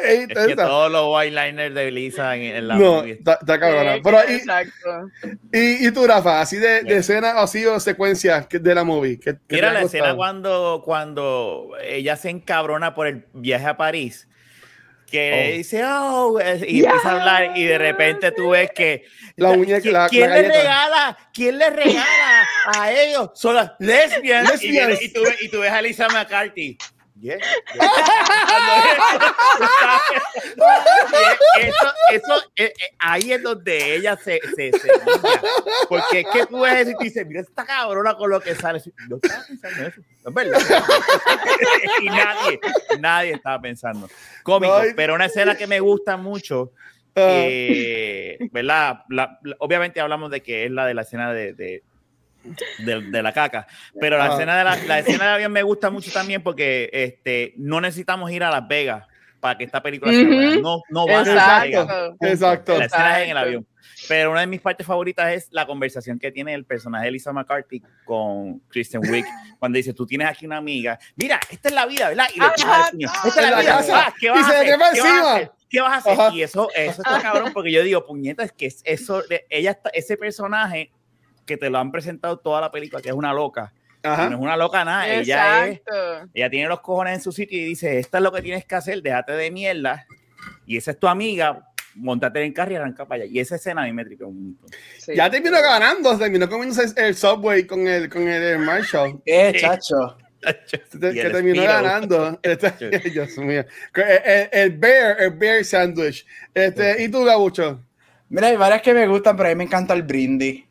Es 0.00 0.20
Es 0.20 0.26
que 0.28 0.32
intensa. 0.42 0.66
todos 0.66 0.92
los 0.92 1.06
whiteliners 1.16 1.74
de 1.74 1.90
Lisa 1.90 2.36
en, 2.36 2.42
en 2.56 2.68
la 2.68 2.74
no, 2.76 2.94
movie. 2.96 3.12
está, 3.14 3.34
está 3.40 3.58
cabrona. 3.58 3.94
Sí, 3.94 4.00
Pero, 4.04 4.18
y, 4.28 4.32
Exacto. 4.34 5.08
y, 5.52 5.86
y 5.88 5.90
tú, 5.90 6.06
Rafa, 6.06 6.40
así 6.40 6.56
de, 6.56 6.82
de 6.82 6.98
escenas 6.98 7.34
así 7.36 7.64
o 7.66 7.80
secuencias 7.80 8.46
de 8.48 8.74
la 8.74 8.84
movie. 8.84 9.18
Que, 9.18 9.36
Mira 9.48 9.72
la 9.72 9.82
escena 9.82 10.14
cuando, 10.14 10.82
cuando 10.84 11.70
ella 11.82 12.16
se 12.16 12.30
encabrona 12.30 12.94
por 12.94 13.08
el 13.08 13.24
viaje 13.32 13.66
a 13.66 13.76
París. 13.76 14.27
Que 15.10 15.50
Oh. 15.52 15.56
dice, 15.56 15.84
oh, 15.86 16.38
y 16.66 16.84
empieza 16.84 17.08
a 17.08 17.12
hablar, 17.12 17.56
y 17.56 17.64
de 17.64 17.78
repente 17.78 18.30
tú 18.32 18.50
ves 18.50 18.70
que. 18.74 19.04
La 19.36 19.52
muñeca- 19.52 19.80
¿Qui- 19.80 19.90
la- 19.92 20.08
¿Quién 20.08 20.28
la 20.28 20.36
le 20.42 20.48
regala? 20.48 21.18
¿Quién 21.32 21.58
le 21.58 21.70
regala 21.70 22.48
a 22.76 22.92
ellos? 22.92 23.30
Son 23.34 23.54
las 23.54 23.72
lesbianas. 23.78 24.62
Y, 24.62 24.70
viene- 24.70 24.88
Lesbians. 24.88 25.02
y 25.10 25.12
tú, 25.14 25.22
ves- 25.22 25.42
y 25.42 25.48
tú 25.48 25.60
ves 25.60 25.70
a 25.72 25.80
Lisa 25.80 26.08
McCarthy. 26.08 26.76
Yeah, 27.20 27.36
yeah. 27.74 27.90
eso, 31.60 31.92
eso, 32.12 32.42
eh, 32.56 32.64
eh, 32.78 32.94
ahí 32.98 33.32
es 33.32 33.42
donde 33.42 33.94
ella 33.96 34.16
se, 34.16 34.40
se, 34.54 34.72
se. 34.72 34.88
Porque 35.88 36.20
es 36.20 36.26
que 36.32 36.46
tú 36.46 36.60
ves 36.60 36.74
eso 36.80 36.90
y 36.90 36.94
tú 36.94 37.00
dices, 37.04 37.26
mira 37.26 37.40
esta 37.40 37.64
cabrona 37.64 38.14
con 38.14 38.30
lo 38.30 38.40
que 38.40 38.54
sale. 38.54 38.80
Yo 39.08 39.16
estaba 39.22 39.44
pensando 39.46 39.86
eso, 39.86 40.00
es 40.26 40.34
verdad. 40.34 40.60
y 42.02 42.06
nadie, 42.06 42.60
nadie 43.00 43.32
estaba 43.32 43.60
pensando. 43.60 44.08
Cómico, 44.42 44.78
No, 44.82 44.84
pero 44.96 45.14
una 45.14 45.26
escena 45.26 45.56
que 45.56 45.66
me 45.66 45.80
gusta 45.80 46.16
mucho, 46.16 46.72
Ah, 47.16 47.42
eh, 47.46 48.38
¿verdad? 48.52 49.00
La- 49.08 49.40
la- 49.42 49.56
obviamente 49.58 50.00
hablamos 50.00 50.30
de 50.30 50.40
que 50.40 50.66
es 50.66 50.70
la 50.70 50.86
de 50.86 50.94
la 50.94 51.02
escena 51.02 51.32
de, 51.32 51.52
de, 51.52 51.82
de- 52.78 53.00
de 53.10 53.22
la 53.22 53.32
caca, 53.32 53.66
pero 54.00 54.18
la 54.18 54.26
Ah. 54.26 54.32
escena 54.32 54.58
de 54.58 54.64
la, 54.64 54.76
la 54.86 54.98
escena 55.00 55.24
del 55.24 55.34
avión 55.34 55.52
me 55.52 55.62
gusta 55.62 55.90
mucho 55.90 56.10
también 56.12 56.42
porque 56.42 56.90
este, 56.92 57.54
no 57.56 57.80
necesitamos 57.80 58.30
ir 58.30 58.44
a 58.44 58.50
Las 58.50 58.66
Vegas 58.68 59.06
para 59.40 59.56
que 59.56 59.64
esta 59.64 59.80
película 59.82 60.10
buena. 60.12 60.50
Ujú. 60.52 60.60
No, 60.62 60.82
no 60.90 61.06
van 61.06 61.28
a 61.28 61.34
Las 61.34 61.62
Vegas. 61.62 61.84
Exacto. 61.84 62.26
Exacto. 62.26 62.78
La 62.78 62.84
escena 62.86 63.18
es 63.18 63.24
en 63.24 63.30
el 63.30 63.36
avión. 63.38 63.66
Pero 64.06 64.30
una 64.30 64.40
de 64.40 64.46
mis 64.46 64.60
partes 64.60 64.86
favoritas 64.86 65.32
es 65.32 65.48
la 65.50 65.66
conversación 65.66 66.18
que 66.18 66.30
tiene 66.30 66.54
el 66.54 66.64
personaje 66.64 67.06
de 67.06 67.10
Lisa 67.12 67.32
McCarthy 67.32 67.82
con 68.04 68.60
Kristen 68.68 69.00
Wiig 69.08 69.24
cuando 69.58 69.76
dice, 69.76 69.92
tú 69.92 70.06
tienes 70.06 70.28
aquí 70.28 70.46
una 70.46 70.56
amiga, 70.58 70.98
mira, 71.16 71.40
esta 71.50 71.68
es 71.68 71.74
la 71.74 71.84
vida, 71.86 72.08
¿verdad? 72.08 72.26
Y 72.34 72.38
le 72.38 72.46
Ajá, 72.46 72.88
puño. 72.90 73.08
Esta 73.08 73.28
es 73.28 73.36
la 73.36 73.50
la 73.50 73.60
vida, 73.60 73.76
casa. 73.78 74.14
¿qué 74.20 74.26
Y 74.26 74.30
vas 74.30 74.44
a 74.44 74.48
hacer? 74.50 74.64
¿Qué 74.66 74.76
vas 74.76 74.82
a 74.82 74.96
encima. 74.96 75.32
hacer? 75.34 75.50
¿Qué 75.68 75.80
vas 75.80 76.06
a 76.06 76.12
hacer? 76.12 76.34
Y 76.38 76.42
eso, 76.42 76.68
eso 76.74 77.02
está 77.02 77.20
cabrón 77.22 77.52
porque 77.52 77.72
yo 77.72 77.82
digo, 77.82 78.06
puñeta, 78.06 78.44
es 78.44 78.52
que 78.52 78.66
es 78.66 78.82
eso, 78.84 79.22
ella 79.50 79.78
ese 79.92 80.16
personaje 80.16 80.90
que 81.48 81.56
te 81.56 81.68
lo 81.70 81.78
han 81.78 81.90
presentado 81.90 82.38
toda 82.38 82.60
la 82.60 82.70
película, 82.70 83.02
que 83.02 83.08
es 83.08 83.14
una 83.14 83.32
loca, 83.32 83.72
Ajá. 84.04 84.28
no 84.30 84.36
es 84.36 84.42
una 84.42 84.56
loca 84.56 84.84
nada, 84.84 85.08
ella 85.12 85.66
es, 85.66 85.80
ella 86.32 86.48
tiene 86.50 86.68
los 86.68 86.80
cojones 86.80 87.14
en 87.14 87.20
su 87.20 87.32
sitio 87.32 87.58
y 87.58 87.64
dice, 87.64 87.98
esta 87.98 88.18
es 88.18 88.22
lo 88.24 88.30
que 88.30 88.42
tienes 88.42 88.64
que 88.64 88.74
hacer, 88.76 89.02
déjate 89.02 89.32
de 89.32 89.50
mierda, 89.50 90.06
y 90.66 90.76
esa 90.76 90.92
es 90.92 90.98
tu 91.00 91.08
amiga, 91.08 91.64
montate 91.96 92.44
en 92.44 92.52
carro 92.52 92.72
y 92.72 92.76
arranca 92.76 93.06
para 93.06 93.24
allá. 93.24 93.32
Y 93.32 93.40
esa 93.40 93.56
escena 93.56 93.82
a 93.82 93.86
mí 93.86 93.92
me 93.92 94.04
tripeó 94.04 94.28
un 94.28 94.44
montón. 94.52 94.70
Sí. 94.98 95.14
Ya 95.16 95.28
terminó 95.28 95.60
ganando, 95.60 96.16
terminó 96.16 96.48
comiéndose 96.48 96.92
el 96.96 97.16
subway 97.16 97.66
con 97.66 97.88
el, 97.88 98.08
con 98.08 98.28
el 98.28 98.58
Marshall. 98.60 99.20
Eh, 99.26 99.54
chacho. 99.58 100.16
Que, 100.40 100.54
que 101.00 101.20
el 101.22 101.32
terminó 101.32 101.64
ganando. 101.64 102.38
Este, 102.42 102.70
Dios 103.10 103.36
mío. 103.38 103.64
El, 103.94 104.02
el- 104.04 104.48
el 104.52 104.70
bear, 104.78 105.20
el 105.20 105.30
bear 105.30 105.64
sandwich. 105.64 106.24
Este, 106.54 107.02
¿Y 107.02 107.08
tú, 107.08 107.24
Gabucho? 107.24 107.82
Mira, 108.28 108.46
hay 108.48 108.56
varias 108.56 108.82
que 108.82 108.94
me 108.94 109.08
gustan, 109.08 109.36
pero 109.36 109.48
a 109.48 109.52
mí 109.52 109.56
me 109.56 109.64
encanta 109.64 109.94
el 109.94 110.02
brindis. 110.04 110.64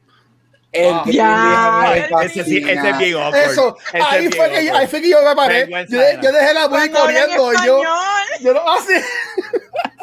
El 0.77 1.11
Ya, 1.11 1.93
Ese, 2.23 2.43
sí, 2.43 2.57
ese 2.57 2.89
es 2.89 2.97
bien 2.97 3.15
awkward. 3.15 3.51
Eso, 3.51 3.77
Ese 3.87 3.97
es 3.97 4.05
ahí 4.05 4.29
fue, 4.31 4.49
que, 4.49 4.71
ahí 4.71 4.87
fue 4.87 5.01
que 5.01 5.09
yo 5.09 5.23
me 5.23 5.35
paré. 5.35 5.67
Yo, 5.89 5.99
yo 6.21 6.31
dejé 6.31 6.53
la 6.53 6.63
hablan 6.63 6.91
corriendo. 6.91 7.51
Yo, 7.65 7.81
yo 8.41 8.53
lo 8.53 8.69
hace. 8.69 9.03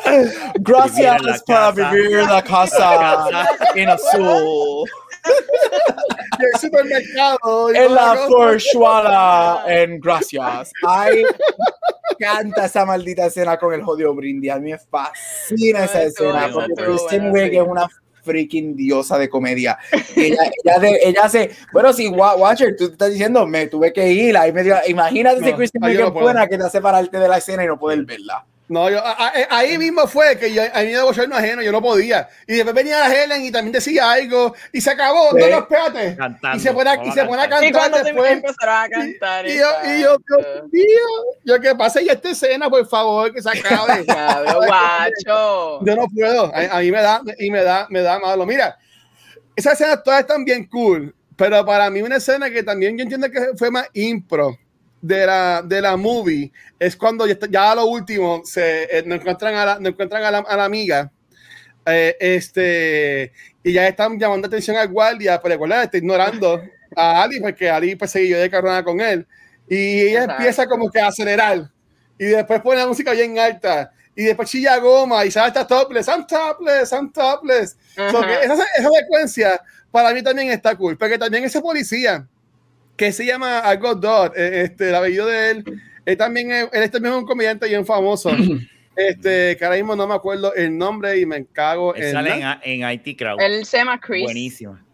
Gracias 0.61 1.43
por 1.47 1.75
vivir 1.75 2.19
en 2.19 2.29
la 2.29 2.43
casa 2.43 3.47
en 3.75 3.89
azul. 3.89 4.89
en 6.39 6.47
el 6.53 6.61
supermercado. 6.61 7.75
En 7.75 7.95
la 7.95 8.17
cosa. 8.17 8.29
Forshuala 8.29 9.65
en 9.67 10.01
Gracias. 10.01 10.73
Ay, 10.87 11.23
me 11.23 12.27
encanta 12.27 12.67
esa 12.67 12.85
maldita 12.85 13.27
escena 13.27 13.57
con 13.57 13.73
el 13.73 13.83
jodido 13.83 14.15
brindis. 14.15 14.53
A 14.53 14.59
mí 14.59 14.73
me 14.73 14.79
fascina 14.79 15.85
esa 15.85 16.03
escena 16.03 16.51
porque 16.53 16.75
Kristen 16.75 17.33
Wiig 17.33 17.55
es 17.55 17.63
una 17.67 17.89
freaking 18.25 18.75
diosa 18.77 19.19
de 19.19 19.29
comedia. 19.29 19.79
Ella, 20.17 20.39
ella, 20.65 20.79
de- 20.81 20.99
ella 21.05 21.21
hace, 21.25 21.51
bueno, 21.73 21.93
Wa- 22.09 22.37
Watcher, 22.37 22.75
tú 22.77 22.87
te 22.89 22.93
estás 22.93 23.11
diciendo, 23.13 23.47
me 23.47 23.67
tuve 23.67 23.93
que 23.93 24.11
ir. 24.13 24.37
Ahí 24.37 24.53
me 24.53 24.63
dio- 24.63 24.77
imagínate 24.89 25.41
si 25.45 25.51
No, 25.51 25.57
ahí 25.87 25.91
Wiig 25.93 25.99
yo 26.01 26.07
no 26.07 26.13
buena 26.25 26.47
que 26.49 26.57
te 26.59 26.65
hace 26.65 26.81
pararte 26.81 27.19
de 27.19 27.29
la 27.29 27.39
escena 27.39 27.65
y 27.65 27.67
no 27.67 27.79
poder 27.79 28.05
verla. 28.05 28.45
No, 28.67 28.89
yo, 28.89 28.99
a- 28.99 29.13
a- 29.29 29.33
ahí 29.59 29.77
mismo 29.77 30.07
fue 30.07 30.39
que 30.39 30.51
yo, 30.53 30.63
a 30.63 30.81
mí 30.81 30.93
me 30.93 31.03
bochorno 31.03 31.37
ajeno, 31.37 31.61
yo 31.61 31.71
no 31.71 31.83
podía. 31.83 32.31
Y 32.47 32.55
después 32.55 32.75
venía 32.75 32.99
la 33.01 33.15
Helen 33.15 33.43
y 33.45 33.51
también 33.51 33.73
decía 33.73 34.11
algo 34.11 34.55
y 34.73 34.81
se 34.81 34.91
acabó. 34.91 35.33
Sí. 35.33 35.37
No, 35.41 35.49
no, 35.51 35.59
espérate. 35.59 36.17
Cantando. 36.17 36.57
Y 36.57 36.61
se 36.61 36.73
pone 36.73 36.89
a, 36.91 37.05
y 37.05 37.13
se 37.13 37.25
pone 37.27 37.43
a 37.43 37.49
cantar. 37.49 37.65
Y 37.69 37.73
cuando 37.73 38.03
después. 38.03 38.33
empezaron 38.33 38.75
a 38.75 38.89
cantar. 38.89 39.47
Y 39.47 39.59
yo, 39.59 39.67
y 39.85 40.01
yo, 40.01 40.15
exacto. 40.15 40.69
Dios 40.73 40.73
mío, 40.73 41.35
yo 41.45 41.61
que 41.61 41.75
pase 41.75 42.05
ya 42.07 42.13
esta 42.15 42.31
escena, 42.31 42.71
por 42.71 42.89
favor, 42.89 43.35
que 43.35 43.43
se 43.43 43.51
acabe. 43.51 44.03
Guacho. 44.67 45.85
Yo 45.85 45.97
no 45.97 46.07
puedo. 46.09 46.51
A, 46.55 46.79
a 46.79 46.81
mí 46.81 46.91
me 46.91 47.03
da, 47.03 47.21
y 47.39 47.51
me 47.51 47.63
da, 47.63 47.87
me 47.91 48.01
da 48.01 48.19
malo. 48.19 48.47
Mira, 48.47 48.79
esas 49.55 49.75
escenas 49.75 50.03
todas 50.03 50.21
están 50.21 50.43
bien 50.43 50.67
cool, 50.69 51.15
pero 51.37 51.65
para 51.67 51.91
mí 51.91 52.01
una 52.01 52.17
escena 52.17 52.49
que 52.49 52.63
también 52.63 52.97
yo 52.97 53.03
entiendo 53.03 53.31
que 53.31 53.51
fue 53.57 53.71
más 53.71 53.89
impro 53.93 54.57
de 55.05 55.27
la, 55.27 55.63
de 55.63 55.83
la 55.83 55.99
movie 55.99 56.51
es 56.79 56.97
cuando 56.97 57.27
ya, 57.27 57.37
ya 57.51 57.73
a 57.73 57.75
lo 57.75 57.85
último 57.85 58.41
se 58.43 58.85
eh, 58.85 59.03
no 59.05 59.17
encuentran 59.17 59.55
a 59.55 59.65
la, 59.67 59.79
no 59.79 59.91
encuentran 59.91 60.25
a 60.25 60.31
la, 60.31 60.39
a 60.39 60.57
la 60.57 60.65
amiga 60.65 61.13
eh, 61.85 62.17
este, 62.19 63.31
y 63.63 63.75
ya 63.75 63.87
están 63.87 64.19
llamando 64.19 64.47
atención 64.47 64.79
al 64.79 64.89
guardia, 64.89 65.39
pero 65.43 65.53
el 65.53 65.59
guardia 65.59 65.83
está 65.83 65.99
ignorando 65.99 66.63
a 66.97 67.23
Ali, 67.23 67.39
porque 67.39 67.69
Ali 67.69 67.97
pues 67.97 68.13
siguió 68.13 68.39
de 68.39 68.49
carrera 68.49 68.83
con 68.83 68.99
él. 69.03 69.27
Y 69.69 70.01
ella 70.01 70.23
Exacto. 70.23 70.33
empieza 70.37 70.67
como 70.67 70.91
que 70.91 71.01
a 71.01 71.09
acelerar. 71.09 71.71
Y 72.19 72.25
después 72.25 72.63
pone 72.63 72.81
la 72.81 72.87
música 72.87 73.13
bien 73.13 73.39
alta. 73.39 73.93
Y 74.17 74.25
después 74.25 74.49
chilla 74.49 74.79
goma 74.79 75.27
y 75.27 75.31
sale 75.31 75.49
hasta 75.49 75.67
topless. 75.67 76.09
I'm 76.09 76.27
topless, 76.27 76.93
I'm 76.93 77.13
topless. 77.13 77.77
So 78.11 78.23
que 78.23 78.33
esa, 78.43 78.55
esa 78.55 78.89
secuencia 79.01 79.61
para 79.91 80.15
mí 80.15 80.23
también 80.23 80.51
está 80.51 80.75
cool. 80.77 80.97
Porque 80.97 81.19
también 81.19 81.45
ese 81.45 81.61
policía 81.61 82.27
que 82.97 83.13
se 83.13 83.25
llama 83.27 83.59
algo 83.61 83.95
Dodd, 83.95 84.33
eh, 84.37 84.63
este, 84.65 84.89
el 84.91 84.95
apellido 84.95 85.27
de 85.27 85.51
él, 85.51 85.65
él 86.07 86.17
también 86.17 86.51
es, 86.53 86.69
él 86.73 86.83
es 86.83 86.91
también 86.91 87.15
un 87.15 87.25
comediante 87.27 87.67
bien 87.69 87.85
famoso. 87.87 88.31
Este, 88.97 89.57
que 89.57 89.65
ahora 89.65 89.77
mismo 89.77 89.97
no 89.97 90.07
me 90.07 90.15
acuerdo 90.15 90.55
el 90.55 90.79
nombre 90.79 91.19
y 91.19 91.27
me 91.27 91.45
cago 91.47 91.97
Él 91.97 92.05
en. 92.05 92.13
sale 92.13 92.39
la- 92.39 92.61
en, 92.63 92.85
en 92.85 92.91
IT 92.93 93.19
Crowd. 93.19 93.41
Él 93.41 93.65
se 93.67 93.79
llama 93.79 93.99
Chris. 93.99 94.23
Buenísima. 94.23 94.85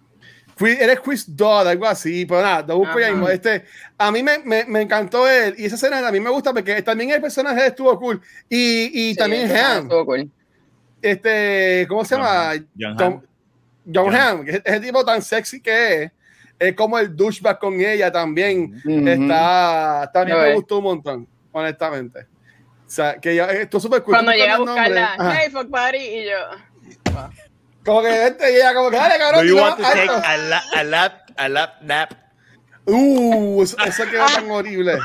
Chris- 0.57 0.81
él 0.81 0.89
es 0.89 1.01
Chris 1.01 1.37
Dodd, 1.37 1.69
algo 1.69 1.85
así, 1.87 2.25
pero 2.25 2.41
nada, 2.41 2.65
lo 2.67 2.79
busco 2.79 2.99
ya 2.99 3.11
mismo. 3.11 3.29
Este, 3.29 3.63
a 3.99 4.11
mí 4.11 4.23
me, 4.23 4.39
me, 4.39 4.65
me 4.65 4.81
encantó 4.81 5.29
él 5.29 5.55
y 5.59 5.67
esa 5.67 5.75
escena 5.75 6.09
a 6.09 6.11
mí 6.11 6.19
me 6.19 6.31
gusta 6.31 6.55
porque 6.55 6.81
también 6.81 7.11
el 7.11 7.21
personaje 7.21 7.67
estuvo 7.67 7.95
cool. 8.01 8.23
Y, 8.49 8.85
y 9.09 9.11
Sí, 9.11 9.17
también 9.19 9.55
Ham, 9.55 9.83
estuvo 9.83 10.07
cool. 10.07 10.31
este, 11.03 11.85
¿cómo 11.87 12.03
se 12.05 12.17
llama? 12.17 12.53
John 12.79 12.97
Tom- 12.97 13.13
Hamm. 13.13 13.23
John 13.95 14.05
John. 14.07 14.15
Hamm, 14.17 14.45
que 14.47 14.51
es 14.53 14.63
ese 14.65 14.81
tipo 14.81 15.05
tan 15.05 15.21
sexy 15.21 15.61
que 15.61 16.05
es, 16.05 16.13
es 16.61 16.75
como 16.77 16.99
el 16.99 17.17
douchebag 17.17 17.59
con 17.59 17.81
ella 17.81 18.13
también. 18.13 18.81
Ujú. 18.85 19.09
Está, 19.09 20.09
también 20.15 20.39
me 20.39 20.55
gustó 20.55 20.79
un 20.79 20.85
montón, 20.85 21.29
honestamente. 21.51 22.21
O 22.87 22.93
sea, 22.93 23.17
que 23.19 23.35
ya 23.35 23.47
esto 23.47 23.79
es 23.79 23.83
súper 23.83 24.03
cool. 24.03 24.15
Cuando 24.15 24.33
llega 24.33 24.55
a 24.55 24.59
buscarla, 24.59 25.17
hey, 25.37 25.49
fuck 25.51 25.69
buddy, 25.69 25.99
y 25.99 26.25
yo, 26.27 26.37
Como 27.85 28.03
que 28.03 28.27
este 28.27 28.53
llega 28.53 28.75
como 28.75 28.91
que 28.91 28.97
dale, 28.97 29.19
cabrón. 29.19 29.41
Do 29.47 29.49
you 29.53 29.57
want 29.59 29.77
to 29.79 29.83
take 29.83 30.01
alto". 30.01 30.23
a, 30.25 30.37
la, 30.37 30.59
a 30.75 30.85
lap, 30.85 31.13
a 31.37 31.49
lap 31.49 31.71
nap? 31.83 32.13
Uh, 32.87 33.63
eso, 33.63 33.77
eso 33.87 34.05
quedó 34.11 34.27
tan 34.27 34.51
horrible. 34.51 34.99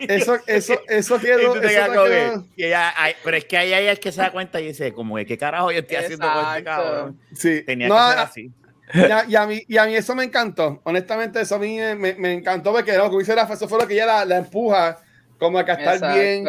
Eso, 0.00 0.38
eso, 0.46 0.74
eso 0.88 1.18
quedó. 1.18 1.54
Eso 1.56 1.60
quedas 1.60 1.88
como 1.88 2.04
que- 2.04 2.10
quedó 2.10 2.44
y 2.56 2.64
ella- 2.64 2.94
ay, 2.96 3.14
pero 3.24 3.36
es 3.36 3.44
que 3.44 3.56
ahí 3.58 3.72
ella 3.74 3.92
es 3.92 3.98
que 4.00 4.12
se 4.12 4.20
da 4.20 4.30
cuenta 4.30 4.60
y 4.60 4.68
dice, 4.68 4.92
como 4.94 5.16
que, 5.16 5.26
¿qué 5.26 5.36
carajo 5.36 5.70
yo 5.72 5.80
estoy 5.80 5.96
haciendo 5.96 6.26
con 6.26 6.38
este 6.46 6.58
Exacto. 6.60 6.64
cabrón? 6.84 7.20
sí. 7.34 7.62
Tenía 7.66 7.88
No, 7.88 7.94
que 7.96 8.10
ser 8.10 8.18
así. 8.18 8.52
Y, 8.94 9.00
a, 9.10 9.24
y 9.28 9.36
a 9.36 9.46
mí, 9.46 9.62
y 9.68 9.76
a 9.78 9.84
mí 9.86 9.94
eso 9.94 10.14
me 10.14 10.24
encantó. 10.24 10.80
Honestamente, 10.84 11.40
eso 11.40 11.56
a 11.56 11.58
mí 11.58 11.78
me, 11.96 12.14
me 12.14 12.32
encantó 12.32 12.72
porque 12.72 12.96
lo 12.96 13.10
que 13.10 13.18
dice 13.18 13.34
Rafa, 13.34 13.54
eso 13.54 13.68
fue 13.68 13.78
lo 13.80 13.86
que 13.86 13.94
ella 13.94 14.06
la, 14.06 14.24
la 14.24 14.38
empuja 14.38 14.98
como 15.38 15.58
a 15.58 15.64
que 15.64 15.72
estar 15.72 15.94
exacto. 15.94 16.18
bien 16.18 16.44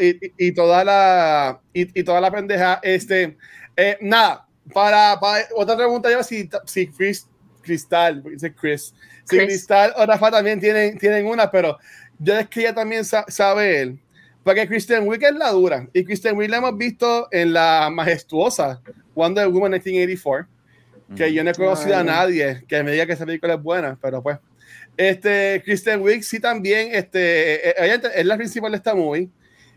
y, 0.00 0.26
y- 0.26 0.32
y 0.48 0.52
toda 0.52 0.84
la 0.84 1.60
y, 1.72 2.00
y 2.00 2.04
toda 2.04 2.20
la 2.20 2.30
pendeja. 2.30 2.80
Este, 2.82 3.36
eh, 3.76 3.96
nada, 4.00 4.46
para, 4.72 5.18
para- 5.20 5.46
otra 5.56 5.76
pregunta 5.76 6.10
yo 6.10 6.22
si, 6.22 6.48
si 6.66 6.88
Chris 6.88 7.26
Cristal, 7.62 8.22
dice 8.22 8.52
Chris, 8.54 8.92
si 9.24 9.36
Chris. 9.36 9.46
Cristal 9.48 9.92
o 9.96 10.04
Rafa 10.04 10.30
también 10.30 10.60
tienen, 10.60 10.98
tienen 10.98 11.26
una, 11.26 11.50
pero 11.50 11.78
yo 12.18 12.38
es 12.38 12.48
que 12.48 12.60
ella 12.60 12.74
también 12.74 13.04
sa- 13.04 13.24
sabe 13.28 13.80
él. 13.80 13.98
Porque 14.44 14.66
Kristen 14.66 15.06
Wiig 15.06 15.22
es 15.22 15.34
la 15.36 15.50
dura. 15.50 15.86
Y 15.92 16.04
Kristen 16.04 16.36
Wiig 16.36 16.50
la 16.50 16.56
hemos 16.56 16.76
visto 16.76 17.28
en 17.30 17.52
la 17.52 17.88
majestuosa 17.92 18.80
Wonder 19.14 19.46
Woman 19.46 19.70
1984. 19.70 20.48
Que 21.16 21.32
yo 21.32 21.42
no 21.44 21.50
he 21.50 21.54
conocido 21.54 21.96
a 21.96 22.04
nadie 22.04 22.64
que 22.66 22.82
me 22.82 22.92
diga 22.92 23.06
que 23.06 23.12
esa 23.12 23.26
película 23.26 23.54
es 23.54 23.62
buena, 23.62 23.98
pero 24.00 24.22
pues. 24.22 24.38
Este, 24.96 25.62
Kristen 25.64 26.00
Wiig 26.02 26.22
sí 26.22 26.38
también, 26.38 26.94
este, 26.94 27.70
eh, 27.70 27.74
ella 27.78 28.00
es 28.14 28.26
la 28.26 28.36
principal 28.36 28.70
de 28.72 28.76
esta 28.76 28.94
movie. 28.94 29.28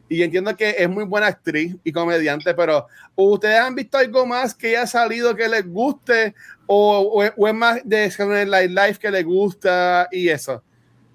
Y 0.08 0.22
entiendo 0.22 0.56
que 0.56 0.76
es 0.78 0.88
muy 0.88 1.04
buena 1.06 1.28
actriz 1.28 1.76
y 1.84 1.92
comediante, 1.92 2.54
pero 2.54 2.86
¿ustedes 3.16 3.60
han 3.60 3.74
visto 3.74 3.98
algo 3.98 4.26
más 4.26 4.54
que 4.54 4.70
haya 4.78 4.86
salido 4.86 5.36
que 5.36 5.48
les 5.48 5.66
guste? 5.68 6.36
¿O, 6.68 7.00
o 7.00 7.24
es- 7.24 7.32
o 7.36 7.48
es 7.48 7.54
más 7.56 7.80
de 7.84 8.12
Saturday 8.12 8.46
Night 8.46 8.70
Live 8.70 8.96
que 9.00 9.10
les 9.10 9.26
gusta 9.26 10.08
y 10.12 10.30
eso? 10.30 10.64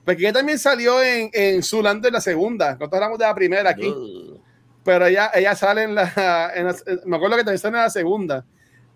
Porque 0.05 0.23
ella 0.23 0.33
también 0.33 0.59
salió 0.59 1.01
en, 1.03 1.31
en 1.33 1.63
Zulando 1.63 2.09
en 2.09 2.15
la 2.15 2.21
segunda. 2.21 2.73
Nosotros 2.73 2.95
hablamos 2.95 3.19
de 3.19 3.25
la 3.27 3.35
primera 3.35 3.71
aquí 3.71 3.87
Ugh. 3.87 4.41
pero 4.83 5.07
ella, 5.07 5.31
ella 5.35 5.55
sale 5.55 5.85
en 5.85 5.95
la, 5.95 6.51
en 6.57 6.67
la- 6.67 6.77
Me 7.05 7.17
acuerdo 7.17 7.37
que 7.37 7.45
también 7.45 7.59
sale 7.59 7.77
en 7.77 7.83
la 7.85 7.91
segunda. 7.91 8.45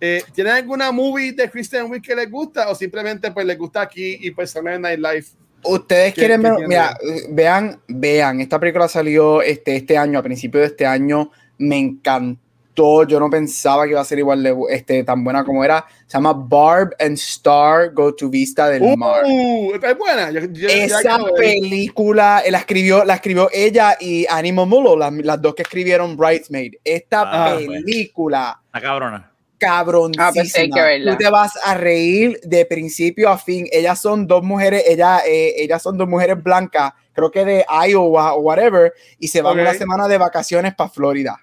Eh, 0.00 0.22
¿Tienen 0.34 0.52
alguna 0.54 0.90
movie 0.92 1.32
de 1.32 1.50
Christian 1.50 1.90
Wiig 1.90 2.02
que 2.02 2.14
les 2.14 2.30
gusta 2.30 2.68
o 2.68 2.74
simplemente 2.74 3.30
pues 3.30 3.46
les 3.46 3.56
gusta 3.58 3.80
aquí 3.82 4.18
y 4.20 4.30
pues 4.32 4.50
Saturday 4.50 4.78
Night 4.78 4.98
Live? 4.98 5.26
Ustedes 5.62 6.12
¿Qué- 6.12 6.20
quieren 6.20 6.42
ver, 6.42 6.52
mira, 6.68 6.96
eh, 7.02 7.22
vean, 7.30 7.80
vean, 7.88 8.40
esta 8.40 8.58
película 8.60 8.86
salió 8.88 9.40
este, 9.40 9.76
este 9.76 9.96
año, 9.96 10.18
a 10.18 10.22
principios 10.22 10.60
de 10.62 10.66
este 10.66 10.84
año, 10.84 11.30
me 11.56 11.78
encantó, 11.78 13.06
yo 13.06 13.18
no 13.18 13.30
pensaba 13.30 13.84
que 13.84 13.92
iba 13.92 14.00
a 14.00 14.04
ser 14.04 14.18
igual 14.18 14.42
de 14.42 14.54
este, 14.68 15.04
tan 15.04 15.24
buena 15.24 15.42
como 15.42 15.64
era, 15.64 15.86
se 16.06 16.18
llama 16.18 16.34
Barb 16.34 16.90
and 16.98 17.14
Star 17.16 17.94
Go 17.94 18.14
to 18.14 18.28
Vista 18.28 18.68
del 18.68 18.94
Mar. 18.96 19.22
Uh, 19.24 19.72
es 19.74 19.96
buena. 19.98 20.30
Yo- 20.32 20.40
yo- 20.40 20.68
ya 20.68 20.84
Esa 20.84 21.18
película 21.34 22.42
eh, 22.44 22.50
la 22.50 22.58
escribió, 22.58 23.04
la 23.04 23.14
escribió 23.14 23.48
ella 23.52 23.96
y 23.98 24.26
Annie 24.28 24.52
Momolo, 24.52 24.96
las, 24.96 25.12
las 25.14 25.40
dos 25.40 25.54
que 25.54 25.62
escribieron 25.62 26.14
Bridesmaid. 26.16 26.74
Esta 26.84 27.22
Ah, 27.24 27.54
bueno. 27.54 27.72
película 27.72 28.60
La 28.72 28.80
cabrona. 28.80 29.30
Cabroncísima. 29.58 30.28
Ah, 30.28 30.32
pues 30.34 30.52
que 30.52 30.68
verla. 30.82 31.12
Tú 31.12 31.18
te 31.18 31.30
vas 31.30 31.52
a 31.64 31.74
reír 31.74 32.40
de 32.42 32.66
principio 32.66 33.28
a 33.28 33.38
fin. 33.38 33.66
Ellas 33.72 34.00
son 34.00 34.26
dos 34.26 34.42
mujeres, 34.42 34.84
ella, 34.86 35.20
eh, 35.26 35.54
ellas 35.58 35.82
son 35.82 35.96
dos 35.96 36.08
mujeres 36.08 36.42
blancas, 36.42 36.92
creo 37.12 37.30
que 37.30 37.44
de 37.44 37.64
Iowa 37.88 38.34
o 38.34 38.40
whatever, 38.40 38.92
y 39.18 39.28
se 39.28 39.42
van 39.42 39.54
Ok. 39.54 39.62
una 39.62 39.74
semana 39.74 40.08
de 40.08 40.18
vacaciones 40.18 40.74
para 40.74 40.90
Florida. 40.90 41.38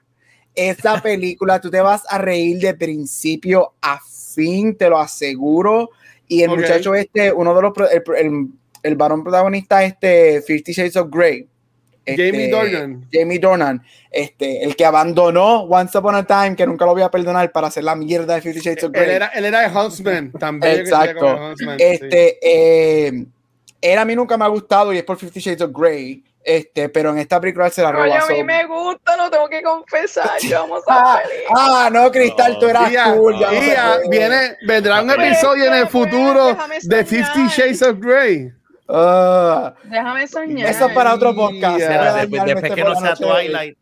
Esta 0.53 1.01
película, 1.01 1.59
tú 1.61 1.69
te 1.69 1.81
vas 1.81 2.03
a 2.09 2.17
reír 2.17 2.59
de 2.59 2.73
principio 2.73 3.73
a 3.81 3.99
fin, 4.33 4.75
te 4.75 4.89
lo 4.89 4.99
aseguro. 4.99 5.89
Y 6.27 6.43
el 6.43 6.49
muchacho 6.49 6.95
este, 6.95 7.31
uno 7.31 7.53
de 7.53 7.61
los, 7.61 7.73
el, 7.91 8.03
el, 8.17 8.47
el 8.83 8.95
varón 8.95 9.23
protagonista, 9.23 9.83
este, 9.83 10.41
Fifty 10.41 10.71
Shades 10.71 10.95
of 10.95 11.09
Grey. 11.11 11.47
Jamie 12.17 12.45
este, 12.45 12.49
Dornan. 12.55 13.07
Jamie 13.11 13.39
Dornan, 13.39 13.83
este, 14.09 14.63
el 14.63 14.75
que 14.75 14.85
abandonó 14.85 15.61
Once 15.63 15.97
Upon 15.97 16.15
a 16.15 16.23
Time, 16.25 16.55
que 16.55 16.65
nunca 16.65 16.85
lo 16.85 16.93
voy 16.93 17.01
a 17.03 17.11
perdonar 17.11 17.51
para 17.51 17.67
hacer 17.67 17.83
la 17.83 17.95
mierda 17.95 18.35
de 18.35 18.41
Fifty 18.41 18.59
Shades 18.61 18.83
of 18.83 18.91
Él 18.95 19.01
Grey. 19.03 19.15
era, 19.15 19.27
él 19.27 19.45
era 19.45 19.65
el 19.65 19.75
Huntsman 19.75 20.31
también. 20.39 20.79
Exacto. 20.79 21.25
Huntsman, 21.35 21.77
sí. 21.77 21.85
Este, 21.85 22.39
eh, 22.41 23.25
él 23.81 23.97
a 23.97 24.05
mí 24.05 24.15
nunca 24.15 24.37
me 24.37 24.45
ha 24.45 24.49
gustado 24.49 24.93
y 24.93 24.97
es 24.97 25.03
por 25.03 25.17
Fifty 25.17 25.39
Shades 25.39 25.61
of 25.61 25.71
Grey, 25.73 26.23
este, 26.43 26.89
pero 26.89 27.11
en 27.11 27.19
esta 27.19 27.39
película 27.39 27.67
él 27.67 27.71
se 27.71 27.81
la 27.83 27.89
Oye, 27.89 27.97
roba. 28.15 28.17
a 28.25 28.27
mí 28.33 28.43
me 28.43 28.65
gusta, 28.65 29.15
lo 29.15 29.29
tengo 29.29 29.47
que 29.47 29.61
confesar. 29.61 30.31
Yo 30.41 30.63
amo 30.63 30.77
esa 30.77 30.85
Ah, 30.89 31.19
película. 31.23 31.55
ah, 31.85 31.89
no, 31.91 32.11
Cristal, 32.11 32.57
tú 32.59 32.65
eras 32.67 32.91
cool. 33.15 33.39
no 33.39 34.09
viene, 34.09 34.57
vendrá 34.67 35.01
un 35.01 35.11
episodio 35.11 35.65
en 35.65 35.73
el 35.75 35.87
futuro 35.87 36.57
de 36.83 37.05
Fifty. 37.05 37.47
Shades 37.47 37.81
of 37.83 37.97
Grey. 37.99 38.51
Ah, 38.93 39.73
Déjame 39.83 40.27
soñar. 40.27 40.69
eso 40.69 40.87
es 40.87 40.93
para 40.93 41.13
otro 41.15 41.33
podcast. 41.35 41.79
Ya. 41.79 41.87
voy 41.87 41.95
a 41.95 42.13
Después, 42.13 42.29
dañarme 42.31 42.61
después 42.61 42.63
este 42.71 42.75
que 42.75 42.83
no 42.83 42.95
sea. 42.99 43.15
Twilight. 43.15 43.77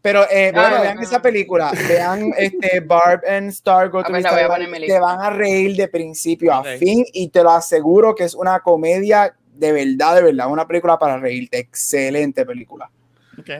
Pero 0.00 0.22
eh, 0.30 0.50
bueno, 0.52 0.76
Ah, 0.76 0.80
vean 0.82 0.96
no. 0.96 1.02
esa 1.02 1.22
película, 1.22 1.72
vean 1.88 2.30
este 2.38 2.80
Barb 2.80 3.22
and 3.28 3.48
Star 3.50 3.88
Go 3.88 4.00
Ah, 4.00 4.04
to 4.04 4.10
pues 4.10 4.22
la 4.22 4.30
Vista 4.30 4.30
voy 4.32 4.38
a 4.38 4.42
del 4.42 4.48
poner 4.48 4.64
en 4.66 4.70
Mar, 4.70 4.80
mi 4.80 4.86
te 4.86 4.98
van 5.00 5.20
a 5.20 5.30
reír 5.30 5.76
de 5.76 5.88
principio 5.88 6.52
a 6.52 6.62
fin 6.64 7.04
y 7.12 7.28
te 7.28 7.42
lo 7.42 7.50
aseguro 7.50 8.14
que 8.14 8.24
es 8.24 8.34
una 8.34 8.60
comedia 8.60 9.34
de 9.54 9.72
verdad, 9.72 10.16
de 10.16 10.22
verdad, 10.24 10.48
una 10.50 10.66
película 10.66 10.98
para 10.98 11.16
reírte, 11.18 11.58
excelente 11.58 12.44
película. 12.44 12.90
Ok. 13.38 13.50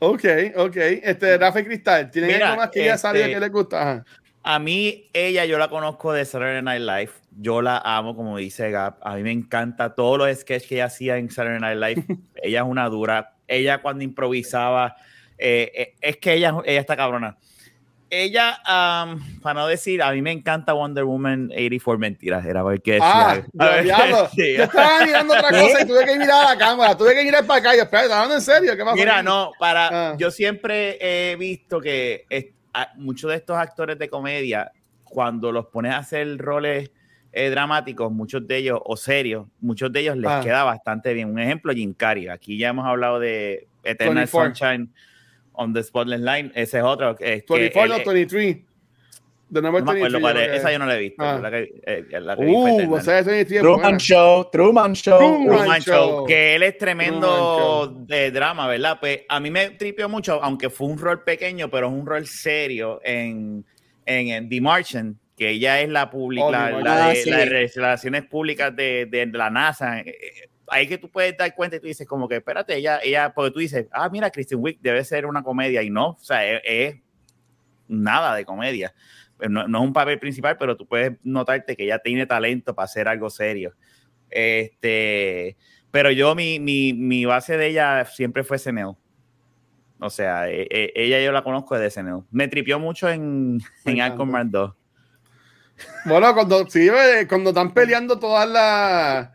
Ok, 0.00 0.24
ok. 0.56 0.76
Este, 0.76 1.38
Rafa 1.38 1.60
y 1.60 1.64
Cristal, 1.64 2.10
¿tienen 2.10 2.32
Mira, 2.32 2.48
algo 2.50 2.60
más 2.62 2.70
que 2.70 2.84
ya 2.84 2.94
este- 2.94 2.98
salió 3.02 3.24
que 3.26 3.40
les 3.40 3.50
gusta? 3.52 3.80
Ajá. 3.82 4.04
A 4.42 4.58
mí, 4.58 5.08
ella, 5.12 5.44
yo 5.44 5.58
la 5.58 5.68
conozco 5.68 6.12
de 6.12 6.24
Saturday 6.24 6.62
Night 6.62 6.82
Live. 6.82 7.10
Yo 7.40 7.62
la 7.62 7.78
amo, 7.84 8.16
como 8.16 8.36
dice 8.36 8.70
Gap. 8.70 8.98
A 9.02 9.14
mí 9.14 9.22
me 9.22 9.30
encanta 9.32 9.94
todos 9.94 10.18
los 10.18 10.36
sketches 10.38 10.68
que 10.68 10.74
ella 10.76 10.86
hacía 10.86 11.16
en 11.18 11.30
Saturday 11.30 11.60
Night 11.60 11.78
Live. 12.06 12.18
ella 12.42 12.60
es 12.60 12.66
una 12.66 12.88
dura. 12.88 13.34
Ella 13.46 13.78
cuando 13.78 14.02
improvisaba, 14.04 14.96
eh, 15.38 15.70
eh, 15.74 15.94
es 16.00 16.16
que 16.16 16.34
ella, 16.34 16.54
ella 16.64 16.80
está 16.80 16.96
cabrona. 16.96 17.36
Ella, 18.10 18.58
am, 18.64 19.40
para 19.42 19.60
no 19.60 19.66
decir, 19.66 20.02
a 20.02 20.10
mí 20.12 20.22
me 20.22 20.32
encanta 20.32 20.72
Wonder 20.72 21.04
Woman 21.04 21.50
84. 21.52 21.98
Mentiras, 21.98 22.44
era 22.44 22.62
porque. 22.62 22.98
Ah, 23.00 23.36
yo, 23.36 23.42
ver, 23.52 23.84
diablo. 23.84 24.28
sí. 24.34 24.54
Yo 24.56 24.64
estaba 24.64 25.04
mirando 25.04 25.34
otra 25.34 25.50
cosa 25.50 25.82
y 25.82 25.86
tuve 25.86 26.06
que 26.06 26.18
mirar 26.18 26.46
a 26.46 26.54
la 26.54 26.58
cámara, 26.58 26.96
tuve 26.96 27.14
que 27.14 27.22
mirar 27.22 27.44
para 27.46 27.60
acá 27.60 27.76
y 27.76 27.78
espera, 27.80 28.02
¿estás 28.04 28.16
hablando 28.16 28.34
en 28.36 28.40
serio? 28.40 28.76
¿Qué 28.76 28.82
pasó? 28.82 28.96
Mira, 28.96 29.22
no, 29.22 29.52
para. 29.58 30.12
Ah. 30.12 30.16
Yo 30.18 30.30
siempre 30.30 30.96
he 31.00 31.36
visto 31.36 31.80
que 31.80 32.24
es- 32.30 32.46
a- 32.72 32.92
muchos 32.96 33.30
de 33.30 33.36
estos 33.36 33.56
actores 33.58 33.98
de 33.98 34.08
comedia, 34.08 34.72
cuando 35.04 35.52
los 35.52 35.66
pones 35.66 35.92
a 35.92 35.98
hacer 35.98 36.38
roles 36.38 36.90
eh, 37.32 37.50
dramáticos, 37.50 38.10
muchos 38.10 38.46
de 38.46 38.56
ellos, 38.56 38.80
o 38.84 38.96
serios, 38.96 39.46
muchos 39.60 39.92
de 39.92 40.00
ellos 40.00 40.16
les 40.16 40.30
Ah. 40.30 40.40
queda 40.42 40.64
bastante 40.64 41.12
bien. 41.14 41.30
Un 41.30 41.38
ejemplo, 41.38 41.72
Jim 41.72 41.92
Carrey. 41.94 42.28
Aquí 42.28 42.56
ya 42.58 42.68
hemos 42.70 42.86
hablado 42.86 43.18
de 43.20 43.66
Eternal 43.84 44.14
24. 44.26 44.54
Sunshine 44.54 44.88
on 45.52 45.72
the 45.72 45.82
Spotless 45.82 46.20
Line. 46.20 46.50
Ese 46.54 46.78
es 46.78 46.84
otro. 46.84 47.14
que- 47.16 47.44
que 47.46 47.54
24 47.54 47.96
él- 47.96 48.02
o 48.08 48.12
23. 48.12 48.56
The 49.50 49.62
Number 49.62 49.82
No 49.82 49.92
me 49.92 49.98
acuerdo 49.98 50.18
23, 50.18 50.20
cuál 50.20 50.34
yo 50.34 50.40
es. 50.40 50.46
creo 50.48 50.56
Esa 50.58 50.72
yo 50.72 50.78
no 50.78 50.86
la 50.86 50.94
he 50.96 50.98
visto. 50.98 51.22
Ah. 51.24 51.38
La 51.42 51.50
que, 51.50 51.80
eh, 51.86 52.04
la 52.20 52.36
que 52.36 52.42
Uh, 52.44 52.66
Eternal. 52.68 52.92
o 52.92 53.00
sea, 53.00 53.18
ese 53.20 53.40
es 53.40 53.48
Truman 53.48 53.80
buena. 53.80 53.98
Show, 53.98 54.48
Truman 54.52 54.92
Show. 54.94 55.18
Truman 55.18 55.46
Truman 55.58 55.80
Show. 55.80 55.94
Show, 55.94 56.26
que 56.26 56.54
él 56.54 56.62
es 56.64 56.76
tremendo 56.76 57.94
de 58.06 58.30
drama, 58.30 58.66
¿verdad? 58.68 58.98
Pues 59.00 59.20
a 59.28 59.40
mí 59.40 59.50
me 59.50 59.70
tripió 59.70 60.06
mucho, 60.08 60.42
aunque 60.42 60.68
fue 60.68 60.88
un 60.88 60.98
rol 60.98 61.22
pequeño, 61.24 61.70
pero 61.70 61.86
es 61.86 61.92
un 61.94 62.04
rol 62.06 62.26
serio 62.26 63.00
en, 63.02 63.64
en, 64.04 64.28
en 64.28 64.48
The 64.50 64.60
Martian, 64.60 65.18
que 65.38 65.50
ella 65.50 65.80
es 65.80 65.88
la, 65.88 66.10
public, 66.10 66.42
Oh, 66.44 66.50
la, 66.50 67.08
de, 67.08 67.16
sí. 67.16 67.30
la 67.30 67.38
de 67.38 67.70
relaciones 67.74 68.24
públicas 68.24 68.74
de, 68.74 69.06
de 69.06 69.26
la 69.26 69.48
NASA. 69.50 70.00
Eh, 70.00 70.08
eh, 70.08 70.48
Ahí 70.70 70.86
que 70.86 70.98
tú 70.98 71.10
puedes 71.10 71.34
dar 71.34 71.54
cuenta 71.54 71.76
y 71.76 71.80
tú 71.80 71.86
dices 71.86 72.06
como 72.06 72.28
que, 72.28 72.36
espérate, 72.36 72.76
ella, 72.76 73.00
ella, 73.02 73.32
porque 73.32 73.52
tú 73.52 73.58
dices, 73.60 73.86
ah, 73.90 74.10
mira, 74.10 74.30
Kristen 74.30 74.58
Wiig 74.60 74.78
debe 74.82 75.02
ser 75.02 75.24
una 75.24 75.42
comedia 75.42 75.82
y 75.82 75.88
no, 75.88 76.08
o 76.10 76.18
sea, 76.18 76.44
es, 76.46 76.60
es 76.62 76.96
nada 77.88 78.34
de 78.34 78.44
comedia. 78.44 78.92
No, 79.48 79.66
no 79.66 79.78
es 79.78 79.84
un 79.84 79.92
papel 79.94 80.18
principal, 80.18 80.58
pero 80.58 80.76
tú 80.76 80.86
puedes 80.86 81.12
notarte 81.22 81.74
que 81.74 81.84
ella 81.84 82.00
tiene 82.00 82.26
talento 82.26 82.74
para 82.74 82.84
hacer 82.84 83.08
algo 83.08 83.30
serio. 83.30 83.76
Este, 84.28 85.56
pero 85.90 86.10
yo, 86.10 86.34
mi, 86.34 86.60
mi, 86.60 86.92
mi 86.92 87.24
base 87.24 87.56
de 87.56 87.68
ella 87.68 88.04
siempre 88.04 88.44
fue 88.44 88.58
SNL. 88.58 88.94
O 90.00 90.10
sea, 90.10 90.50
e- 90.50 90.68
e- 90.70 90.92
ella 90.94 91.20
yo 91.22 91.32
la 91.32 91.42
conozco 91.42 91.78
de 91.78 91.90
SNL. 91.90 92.24
Me 92.30 92.46
tripió 92.48 92.78
mucho 92.78 93.08
en, 93.08 93.58
en. 93.84 94.00
Aquaman 94.02 94.50
2. 94.50 94.72
Bueno, 96.04 96.34
cuando, 96.34 96.68
sí, 96.68 96.88
eh, 96.88 97.26
cuando 97.28 97.50
están 97.50 97.72
peleando 97.72 98.18
todas 98.18 98.48
las 98.48 99.28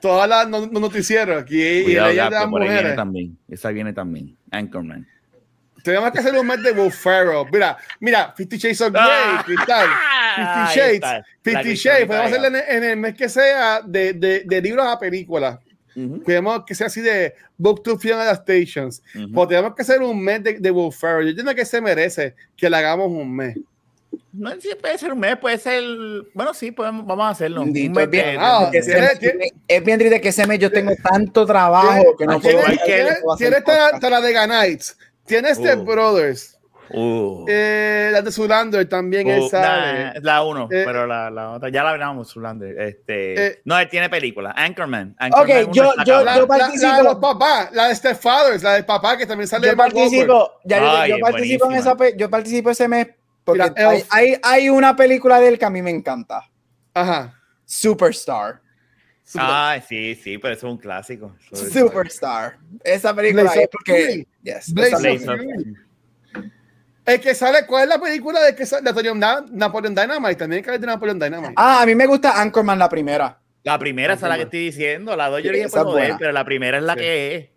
todas 0.00 0.28
las 0.28 0.48
no- 0.48 0.66
no- 0.66 0.80
noticieros 0.80 1.42
aquí 1.42 1.60
y 1.62 1.84
Cuidado, 1.84 2.08
leyes 2.08 2.24
de 2.24 2.30
Gato, 2.30 2.36
ahí 2.44 2.50
viene 2.50 2.66
mujeres. 2.74 2.96
también. 2.96 3.38
Esa 3.48 3.70
viene 3.70 3.92
también. 3.92 4.36
Anchorman. 4.50 5.06
Tenemos 5.84 6.10
que 6.12 6.18
hacer 6.18 6.34
un 6.34 6.46
mes 6.46 6.62
de 6.62 6.72
Will 6.72 6.90
Ferrell. 6.90 7.44
Mira, 7.52 7.76
mira, 8.00 8.32
Fifty 8.36 8.56
Shades 8.56 8.80
of 8.80 8.90
Grey, 8.92 9.04
Ah. 9.06 9.42
Cristal. 9.44 9.86
Ah, 9.90 10.34
Fifty 10.36 10.80
ahí 10.80 10.86
Shades, 10.88 10.94
está, 10.94 11.18
la 11.18 11.24
Fifty 11.42 11.62
que 11.68 11.74
Shades, 11.76 12.00
está 12.00 12.06
podemos 12.06 12.26
hacerlo 12.32 12.58
en, 12.58 12.76
en 12.76 12.84
el 12.90 12.96
mes 12.96 13.14
que 13.14 13.28
sea 13.28 13.80
de, 13.82 14.12
de, 14.14 14.42
de 14.46 14.60
libros 14.62 14.86
a 14.86 14.98
películas. 14.98 15.58
Ujú, 15.94 16.22
Queremos 16.24 16.64
que 16.66 16.74
sea 16.74 16.88
así 16.88 17.00
de 17.02 17.34
Book 17.56 17.82
to 17.84 17.96
Film 17.98 18.18
Adaptations. 18.18 19.00
ujú. 19.14 19.30
Pues 19.32 19.48
tenemos 19.50 19.74
que 19.76 19.82
hacer 19.82 20.00
un 20.02 20.20
mes 20.24 20.42
de, 20.42 20.58
de 20.58 20.70
Will 20.70 20.92
Ferrell. 20.92 21.24
Yo 21.26 21.30
entiendo 21.30 21.54
que 21.54 21.64
se 21.64 21.80
merece 21.80 22.34
que 22.56 22.68
le 22.68 22.76
hagamos 22.78 23.08
un 23.08 23.32
mes. 23.36 23.56
No 24.32 24.50
sé 24.52 24.60
si 24.60 24.74
puede 24.74 24.98
ser 24.98 25.12
un 25.12 25.18
mes, 25.20 25.36
puede 25.38 25.58
ser. 25.58 25.82
Bueno, 26.34 26.52
sí, 26.54 26.70
podemos, 26.70 27.06
vamos 27.06 27.26
a 27.26 27.28
hacerlo. 27.30 27.62
Un 27.62 27.72
mes 27.72 28.04
es 28.04 28.10
bien, 28.10 28.24
de- 28.26 28.38
Ah, 28.38 28.70
ese- 28.72 29.16
tiene- 29.18 29.52
es 29.68 29.84
bien 29.84 29.98
triste 29.98 30.20
que 30.20 30.28
ese 30.28 30.46
mes 30.46 30.58
yo 30.58 30.70
tengo 30.70 30.92
tanto 31.02 31.44
trabajo 31.46 32.16
que 32.18 32.26
no 32.26 32.40
Tiene, 32.40 32.58
puedo. 32.58 32.72
igual 32.72 32.78
que 32.78 32.84
tiene, 32.94 33.10
no 33.10 33.16
puedo 33.22 33.34
hacer 33.34 33.48
tiene 33.48 33.62
Tala- 33.64 33.78
podcast. 33.84 34.00
Talladega 34.02 34.46
Nights. 34.46 34.98
Tiene 35.26 35.54
Step 35.54 35.78
Uh. 35.80 35.84
Brothers. 35.84 36.50
Uh, 36.90 37.46
Eh, 37.48 38.10
la 38.12 38.20
de 38.20 38.30
Zulander 38.30 38.86
también 38.86 39.26
uh, 39.26 39.48
sale. 39.48 40.04
nah, 40.04 40.12
la 40.20 40.42
uno, 40.44 40.68
Eh, 40.70 40.82
pero 40.84 41.06
la, 41.06 41.30
la 41.30 41.52
otra 41.52 41.70
ya 41.70 41.82
la 41.82 41.90
hablamos, 41.90 42.30
Zulander. 42.30 42.78
Este, 42.78 43.46
Eh, 43.46 43.60
no, 43.64 43.78
él 43.78 43.88
tiene 43.88 44.10
película. 44.10 44.52
Anchorman. 44.54 45.16
Anchorman 45.18 45.64
Ok, 45.64 45.72
yo- 45.72 45.72
yo-. 45.72 45.94
La, 45.96 46.04
yo 46.04 46.22
la- 46.22 46.46
participo. 46.46 46.86
la 46.92 46.96
de 46.98 47.02
los 47.04 47.16
papás, 47.16 47.70
la 47.72 47.88
de 47.88 47.94
Stepfathers, 47.96 48.62
la 48.62 48.74
del 48.74 48.84
papá 48.84 49.16
que 49.16 49.24
también 49.26 49.48
sale 49.48 49.64
Yo 49.64 49.70
de 49.70 49.76
participo, 49.78 50.60
ya 50.64 50.78
yo- 50.78 50.90
Ay, 50.90 51.10
yo 51.10 51.16
es 51.16 51.22
participo 51.22 51.70
en 51.70 51.76
esa 51.78 51.96
yo 52.16 52.30
participo 52.30 52.70
ese 52.70 52.86
mes 52.86 53.08
porque 53.44 53.62
Mira, 53.76 53.88
hay, 53.90 54.02
hay, 54.10 54.36
hay 54.42 54.70
una 54.70 54.96
película 54.96 55.38
de 55.40 55.48
él 55.48 55.58
que 55.58 55.64
a 55.64 55.70
mí 55.70 55.82
me 55.82 55.90
encanta. 55.90 56.50
Ajá. 56.94 57.40
Superstar. 57.64 58.60
Ay, 59.36 59.82
sí, 59.88 60.14
sí, 60.14 60.38
pero 60.38 60.54
eso 60.54 60.66
es 60.66 60.72
un 60.72 60.78
clásico. 60.78 61.34
Superstar. 61.52 62.58
Esa 62.82 63.14
película 63.14 63.42
Blaze 63.44 63.62
es 63.62 63.68
porque 63.70 64.26
yes, 64.42 64.72
Blaze. 64.72 65.26
El 67.06 67.20
que 67.20 67.34
sale, 67.34 67.66
¿cuál 67.66 67.82
es 67.84 67.88
la 67.90 68.00
película 68.00 68.40
de 68.42 68.54
que 68.54 68.64
sale 68.64 68.82
de 68.82 68.90
Napoleon, 68.90 69.18
Na- 69.18 69.44
Napoleon 69.50 69.94
Dynamite? 69.94 70.36
También 70.36 70.62
que 70.62 70.74
es 70.74 70.80
de 70.80 70.86
Napoleon 70.86 71.18
Dynamite. 71.18 71.52
Ah, 71.56 71.82
a 71.82 71.86
mí 71.86 71.94
me 71.94 72.06
gusta 72.06 72.40
Anchorman 72.40 72.78
la 72.78 72.88
primera. 72.88 73.38
La 73.62 73.78
primera 73.78 74.14
es 74.14 74.22
la 74.22 74.36
que 74.36 74.42
estoy 74.42 74.60
diciendo. 74.66 75.14
La 75.16 75.28
dos 75.28 75.42
yo 75.42 75.50
Sí, 75.50 75.56
dije 75.56 75.68
por 75.68 75.78
es 75.78 75.84
joder, 75.84 76.02
buena. 76.04 76.18
pero 76.18 76.32
la 76.32 76.44
primera 76.44 76.78
es 76.78 76.84
la 76.84 76.94
Sí. 76.94 77.00
que 77.00 77.36
es. 77.36 77.48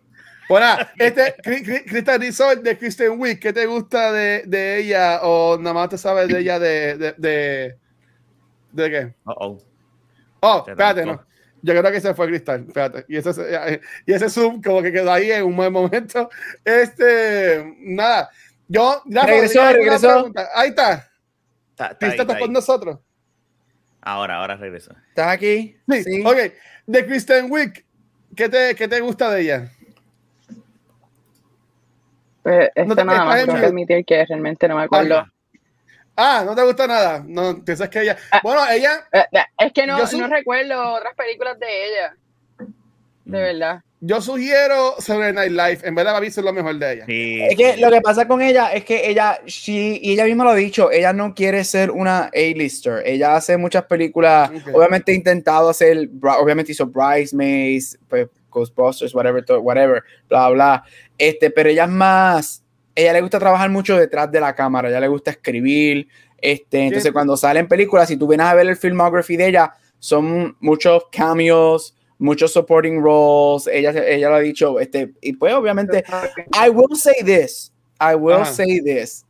Bueno, 0.48 0.66
este, 0.98 1.34
Crystal 1.42 2.20
Resort 2.20 2.62
de 2.62 2.78
Kristen 2.78 3.20
Wiig, 3.20 3.38
¿qué 3.38 3.52
te 3.52 3.66
gusta 3.66 4.12
de, 4.12 4.44
de 4.46 4.78
ella? 4.78 5.20
¿O 5.22 5.58
nada 5.58 5.74
más 5.74 5.88
te 5.90 5.98
sabes 5.98 6.28
de 6.28 6.38
ella 6.38 6.58
de, 6.58 6.96
de, 6.96 7.14
de, 7.18 7.76
de 8.72 8.90
qué? 8.90 9.14
Uh 9.26 9.30
-oh. 9.32 9.62
Oh, 10.40 10.62
Te 10.64 10.70
espérate, 10.70 11.04
no. 11.04 11.22
Yo 11.60 11.74
creo 11.78 11.92
que 11.92 12.00
se 12.00 12.14
fue 12.14 12.28
Cristal, 12.28 12.64
espérate. 12.68 13.04
Y 13.08 13.16
ese, 13.16 13.80
y 14.06 14.12
ese 14.12 14.30
zoom 14.30 14.62
como 14.62 14.80
que 14.80 14.92
quedó 14.92 15.12
ahí 15.12 15.30
en 15.32 15.44
un 15.44 15.56
buen 15.56 15.72
momento. 15.72 16.30
Este, 16.64 17.74
nada. 17.80 18.30
Yo, 18.68 19.02
Rafa, 19.06 19.26
Regresó, 19.26 19.52
¿tienes 19.54 19.68
alguna 19.74 19.90
regresó. 19.92 20.08
pregunta? 20.14 20.48
Ahí 20.54 20.68
está. 20.68 20.92
Está, 21.70 21.86
está 21.86 21.86
ahí, 21.86 21.96
Cristal 21.98 22.10
está 22.10 22.22
está 22.22 22.34
ahí. 22.34 22.40
con 22.40 22.52
nosotros. 22.52 22.98
Ahora, 24.00 24.36
ahora 24.36 24.56
regreso. 24.56 24.94
¿Estás 25.08 25.28
aquí? 25.28 25.76
Sí. 25.90 26.22
Ok. 26.24 26.36
De 26.86 27.04
Kristen 27.06 27.50
Wiig, 27.50 27.84
¿qué 28.36 28.48
te, 28.48 28.74
¿qué 28.76 28.86
te 28.86 29.00
gusta 29.00 29.30
de 29.32 29.40
ella? 29.42 29.72
Pues, 32.48 32.86
No 32.86 32.96
te- 32.96 33.04
nada 33.04 33.24
más 33.26 33.44
tengo 33.44 33.58
que 33.60 33.66
admitir 33.66 34.04
que 34.06 34.24
realmente 34.24 34.66
no 34.68 34.76
me 34.76 34.84
acuerdo. 34.84 35.22
Ah, 36.16 36.42
no 36.46 36.54
te 36.56 36.62
gusta 36.64 36.86
nada. 36.86 37.22
No, 37.26 37.62
piensas 37.62 37.88
que 37.90 38.00
ella. 38.00 38.16
Ah. 38.30 38.40
Bueno, 38.42 38.62
ella, 38.70 39.06
Eh, 39.12 39.24
eh, 39.32 39.38
Es 39.58 39.72
que 39.72 39.86
no, 39.86 39.98
Yo 39.98 40.06
su- 40.06 40.18
no 40.18 40.26
recuerdo 40.28 40.94
otras 40.94 41.14
películas 41.14 41.58
de 41.58 41.66
ella. 41.86 42.16
De 43.24 43.38
Mm. 43.38 43.42
verdad. 43.42 43.80
yo 44.00 44.20
sugiero 44.22 44.94
sobre 45.00 45.32
Night 45.32 45.50
Life. 45.52 45.86
En 45.86 45.94
verdad, 45.94 46.22
eso 46.24 46.40
es 46.40 46.44
lo 46.44 46.52
mejor 46.52 46.76
de 46.78 46.92
ella. 46.94 47.04
Sí, 47.06 47.40
Es 47.42 47.56
que 47.56 47.76
lo 47.76 47.90
que 47.90 48.00
pasa 48.00 48.26
con 48.28 48.40
ella 48.40 48.68
es 48.72 48.84
que 48.84 49.10
ella, 49.10 49.40
she- 49.44 49.98
y 50.00 50.12
ella 50.12 50.24
misma 50.24 50.44
lo 50.44 50.50
ha 50.50 50.54
dicho, 50.54 50.90
ella 50.90 51.12
no 51.12 51.34
quiere 51.34 51.62
ser 51.64 51.90
una 51.90 52.30
A-lister. 52.34 53.02
Ella 53.04 53.36
hace 53.36 53.56
muchas 53.58 53.84
películas, 53.84 54.50
obviamente 54.72 55.12
ha 55.12 55.14
intentado 55.16 55.68
hacer, 55.68 56.08
obviamente 56.40 56.72
hizo 56.72 56.86
Bridesmaids, 56.86 57.98
pues, 58.08 58.28
Ghostbusters, 58.58 59.14
whatever, 59.14 59.44
whatever, 59.60 60.02
bla, 60.28 60.50
bla. 60.50 60.84
Este, 61.16 61.50
pero 61.50 61.68
ella 61.68 61.84
es 61.84 61.90
más, 61.90 62.64
ella 62.94 63.12
le 63.12 63.20
gusta 63.20 63.38
trabajar 63.38 63.70
mucho 63.70 63.96
detrás 63.96 64.30
de 64.30 64.40
la 64.40 64.54
cámara, 64.54 64.88
ella 64.88 65.00
le 65.00 65.08
gusta 65.08 65.30
escribir. 65.30 66.08
Este, 66.40 66.82
entonces, 66.84 67.04
Sí. 67.04 67.12
cuando 67.12 67.36
sale 67.36 67.60
en 67.60 67.68
películas, 67.68 68.08
si 68.08 68.16
tú 68.16 68.28
vienes 68.28 68.46
a 68.46 68.54
ver 68.54 68.68
el 68.68 68.76
filmography 68.76 69.36
de 69.36 69.48
ella, 69.48 69.74
son 69.98 70.56
muchos 70.60 71.04
cameos, 71.10 71.96
muchos 72.18 72.52
supporting 72.52 73.00
roles. 73.02 73.66
Ella, 73.66 73.90
ella 74.06 74.28
lo 74.28 74.36
ha 74.36 74.40
dicho, 74.40 74.78
este, 74.78 75.12
y 75.20 75.32
pues 75.32 75.52
obviamente 75.54 76.04
I 76.54 76.68
will 76.70 76.96
say 76.96 77.14
this. 77.24 77.72
I 78.00 78.14
will 78.14 78.44
say 78.46 78.80
this. 78.80 79.24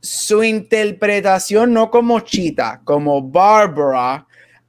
Su 0.00 0.42
interpretación 0.42 1.72
no 1.72 1.90
como 1.90 2.20
Chita, 2.20 2.82
como 2.84 3.22
Barbara, 3.22 4.26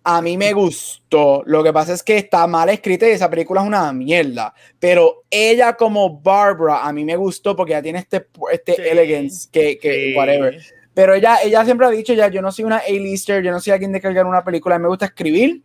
a 0.08 0.22
mí 0.22 0.38
me 0.38 0.54
gustó. 0.54 1.42
Lo 1.48 1.64
que 1.64 1.74
pasa 1.74 1.92
es 1.94 2.04
que 2.04 2.18
está 2.18 2.46
mal 2.46 2.70
escrita 2.70 3.08
y 3.08 3.12
esa 3.12 3.28
película 3.28 3.62
es 3.62 3.68
una 3.68 3.92
mierda. 3.92 4.54
Pero 4.80 5.24
ella 5.32 5.74
como 5.76 6.20
Barbara, 6.20 6.86
a 6.86 6.94
mí 6.94 7.04
me 7.04 7.16
gustó 7.16 7.56
porque 7.56 7.72
ya 7.72 7.82
tiene 7.82 8.00
este, 8.00 8.28
este 8.52 8.76
Sí. 8.76 8.82
elegance 8.84 9.50
que, 9.52 9.80
que 9.80 9.94
Sí. 10.12 10.16
whatever. 10.16 10.62
Pero 10.94 11.16
ella, 11.16 11.40
ella 11.44 11.66
siempre 11.66 11.88
ha 11.88 11.90
dicho 11.90 12.14
ya, 12.14 12.28
yo 12.28 12.42
no 12.44 12.52
soy 12.52 12.66
una 12.66 12.78
A-lister, 12.78 13.44
yo 13.44 13.52
no 13.52 13.60
soy 13.60 13.74
alguien 13.74 13.92
de 13.92 14.00
cargar 14.00 14.28
una 14.28 14.44
película, 14.44 14.76
a 14.76 14.78
mí 14.78 14.84
me 14.84 14.90
gusta 14.90 15.06
escribir, 15.08 15.64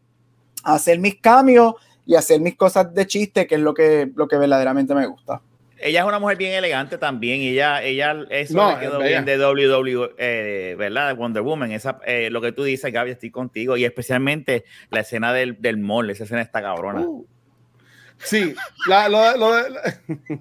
hacer 0.65 0.99
mis 0.99 1.21
cambios 1.21 1.75
y 2.07 2.15
hacer 2.15 2.41
mis 2.41 2.57
cosas 2.57 2.93
de 2.95 3.07
chiste, 3.07 3.47
que 3.47 3.57
es 3.57 3.61
lo 3.61 3.75
que, 3.75 4.11
lo 4.17 4.27
que 4.27 4.37
verdaderamente 4.37 4.95
me 4.95 5.07
gusta. 5.07 5.43
Ella 5.83 6.01
es 6.01 6.07
una 6.07 6.19
mujer 6.19 6.37
bien 6.37 6.53
elegante 6.53 6.99
también. 6.99 7.41
Ella, 7.41 7.83
ella 7.83 8.15
eso 8.31 8.55
No, 8.55 8.73
le 8.73 8.81
quedó 8.81 9.01
es 9.03 9.09
bien 9.09 9.25
de 9.25 9.39
WWE, 9.39 10.15
eh, 10.19 10.75
¿verdad? 10.79 11.09
De 11.09 11.15
Wonder 11.15 11.43
Woman. 11.43 11.73
Esa, 11.73 11.99
eh, 12.07 12.29
lo 12.31 12.41
que 12.41 12.53
tú 12.53 12.65
dices, 12.65 12.93
Gaby, 12.93 13.11
estoy 13.13 13.31
contigo. 13.31 13.77
Y 13.77 13.85
especialmente 13.85 14.65
la 14.91 15.01
escena 15.01 15.33
del, 15.33 15.61
del 15.61 15.79
mall. 15.79 16.11
Esa 16.11 16.25
escena 16.25 16.43
está 16.43 16.61
cabrona. 16.63 17.01
Uh. 17.01 17.27
Sí, 18.19 18.55
la, 18.87 19.09
lo, 19.09 19.37
lo 19.37 19.55
de- 19.55 19.71
la- 19.71 19.95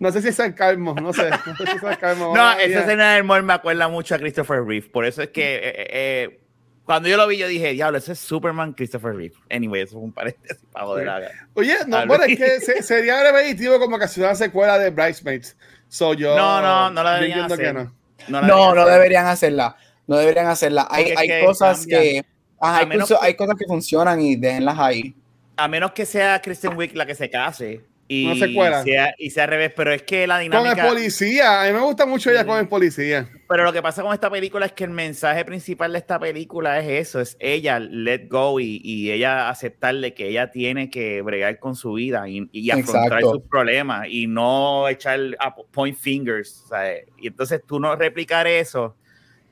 no 0.00 0.12
sé 0.12 0.22
si 0.22 0.28
es 0.28 0.36
sarcasmo, 0.36 0.94
no 0.94 1.12
sé. 1.12 1.28
No 1.30 1.56
sé 1.56 1.66
si 1.66 1.72
es. 1.76 2.18
No, 2.18 2.34
Ah, 2.36 2.56
esa 2.62 2.80
escena 2.80 3.14
del 3.14 3.24
mall 3.24 3.42
me 3.42 3.52
acuerda 3.52 3.88
mucho 3.88 4.14
a 4.14 4.18
Christopher 4.18 4.64
Reeve. 4.64 4.88
Por 4.88 5.04
eso 5.04 5.22
es 5.22 5.28
que 5.30 5.56
eh, 5.56 5.86
eh, 5.90 6.40
cuando 6.88 7.06
yo 7.10 7.18
lo 7.18 7.26
vi, 7.26 7.36
yo 7.36 7.46
dije, 7.46 7.72
diablo, 7.74 7.98
ese 7.98 8.12
es 8.12 8.18
Superman 8.18 8.72
Christopher 8.72 9.14
Reeve. 9.14 9.34
Anyway, 9.50 9.82
eso 9.82 9.98
es 9.98 10.04
un 10.04 10.10
paréntesis 10.12 10.56
para 10.72 10.86
joder. 10.86 11.08
a- 11.10 11.20
Oye, 11.52 11.76
no, 11.86 12.06
bueno, 12.06 12.24
es 12.24 12.38
que 12.38 12.60
se- 12.60 12.82
sería 12.82 13.22
repetitivo 13.22 13.78
como 13.78 13.98
que 13.98 14.06
hacer 14.06 14.24
una 14.24 14.34
secuela 14.34 14.78
de 14.78 14.88
Bridesmaids. 14.88 15.54
So, 15.88 16.14
yo, 16.14 16.34
No, 16.34 16.62
no, 16.62 16.88
no 16.90 17.02
la 17.02 17.14
deberían 17.16 17.46
que 17.46 17.52
hacer. 17.52 17.74
no. 17.74 17.92
No, 18.28 18.40
deberían 18.40 18.48
no 18.74 18.80
hacer. 18.80 18.92
deberían 18.94 19.26
hacerla. 19.26 19.76
No 20.06 20.16
deberían 20.16 20.46
hacerla. 20.46 20.88
Hay, 20.90 21.12
hay 21.14 21.28
que 21.28 21.44
cosas 21.44 21.86
que. 21.86 22.24
ajá, 22.58 22.76
A 22.76 22.78
hay, 22.78 22.86
menos 22.86 23.08
cosas- 23.08 23.20
que- 23.20 23.26
hay 23.26 23.34
cosas 23.36 23.56
que 23.58 23.64
funcionan 23.66 24.20
y 24.22 24.36
déjenlas 24.36 24.78
ahí. 24.78 25.14
A 25.58 25.68
menos 25.68 25.92
que 25.92 26.06
sea 26.06 26.40
Kristen 26.40 26.74
Wiig 26.74 26.96
la 26.96 27.04
que 27.04 27.14
se 27.14 27.28
case. 27.28 27.82
Y 28.10 28.38
sea, 28.38 29.14
y 29.18 29.30
sea 29.30 29.44
al 29.44 29.50
revés, 29.50 29.72
pero 29.76 29.92
es 29.92 30.02
que 30.02 30.26
la 30.26 30.36
Con 30.36 30.44
el 30.44 30.50
dinámica. 30.50 30.88
policía, 30.88 31.62
a 31.62 31.66
mí 31.66 31.72
me 31.74 31.80
gusta 31.80 32.06
mucho 32.06 32.30
ella 32.30 32.46
con 32.46 32.58
el 32.58 32.66
policía. 32.66 33.28
Pero 33.46 33.64
lo 33.64 33.72
que 33.72 33.82
pasa 33.82 34.02
con 34.02 34.14
esta 34.14 34.30
película 34.30 34.64
es 34.64 34.72
que 34.72 34.84
el 34.84 34.90
mensaje 34.90 35.44
principal 35.44 35.92
de 35.92 35.98
esta 35.98 36.18
película 36.18 36.80
es 36.80 37.06
eso, 37.08 37.20
es 37.20 37.36
ella 37.38 37.78
let 37.78 38.28
go 38.30 38.60
y, 38.60 38.80
y 38.82 39.10
ella 39.10 39.50
aceptarle 39.50 40.14
que 40.14 40.26
ella 40.28 40.50
tiene 40.50 40.88
que 40.88 41.20
bregar 41.20 41.58
con 41.58 41.76
su 41.76 41.92
vida 41.92 42.26
y, 42.30 42.48
y 42.50 42.70
afrontar 42.70 43.04
Exacto. 43.18 43.32
sus 43.34 43.42
problemas 43.42 44.06
y 44.08 44.26
no 44.26 44.88
echar 44.88 45.20
a 45.38 45.54
point 45.54 45.96
fingers. 45.98 46.64
¿sabes? 46.68 47.04
Y 47.18 47.26
entonces 47.26 47.60
tú 47.66 47.78
no 47.78 47.94
replicar 47.94 48.46
eso, 48.46 48.96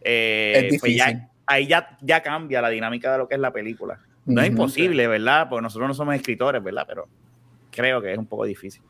eh, 0.03 0.69
Es 0.73 0.81
pues 0.81 0.97
ya- 0.97 1.07
difícil. 1.09 1.29
ahí 1.47 1.67
ya, 1.67 1.99
ya 2.01 2.23
cambia 2.23 2.63
la 2.63 2.71
dinámica 2.71 3.13
de 3.13 3.19
lo 3.19 3.29
que 3.29 3.35
es 3.35 3.41
la 3.41 3.53
película. 3.53 3.99
No 4.25 4.41
es 4.41 4.49
imposible, 4.49 5.07
¿verdad? 5.07 5.49
Porque 5.49 5.63
nosotros 5.63 5.89
no 5.89 5.95
somos 5.95 6.15
escritores, 6.17 6.63
¿verdad? 6.63 6.85
Pero 6.89 7.07
creo 7.77 8.01
que 8.03 8.13
es 8.13 8.19
un 8.19 8.27
poco 8.27 8.45
difícil. 8.45 8.83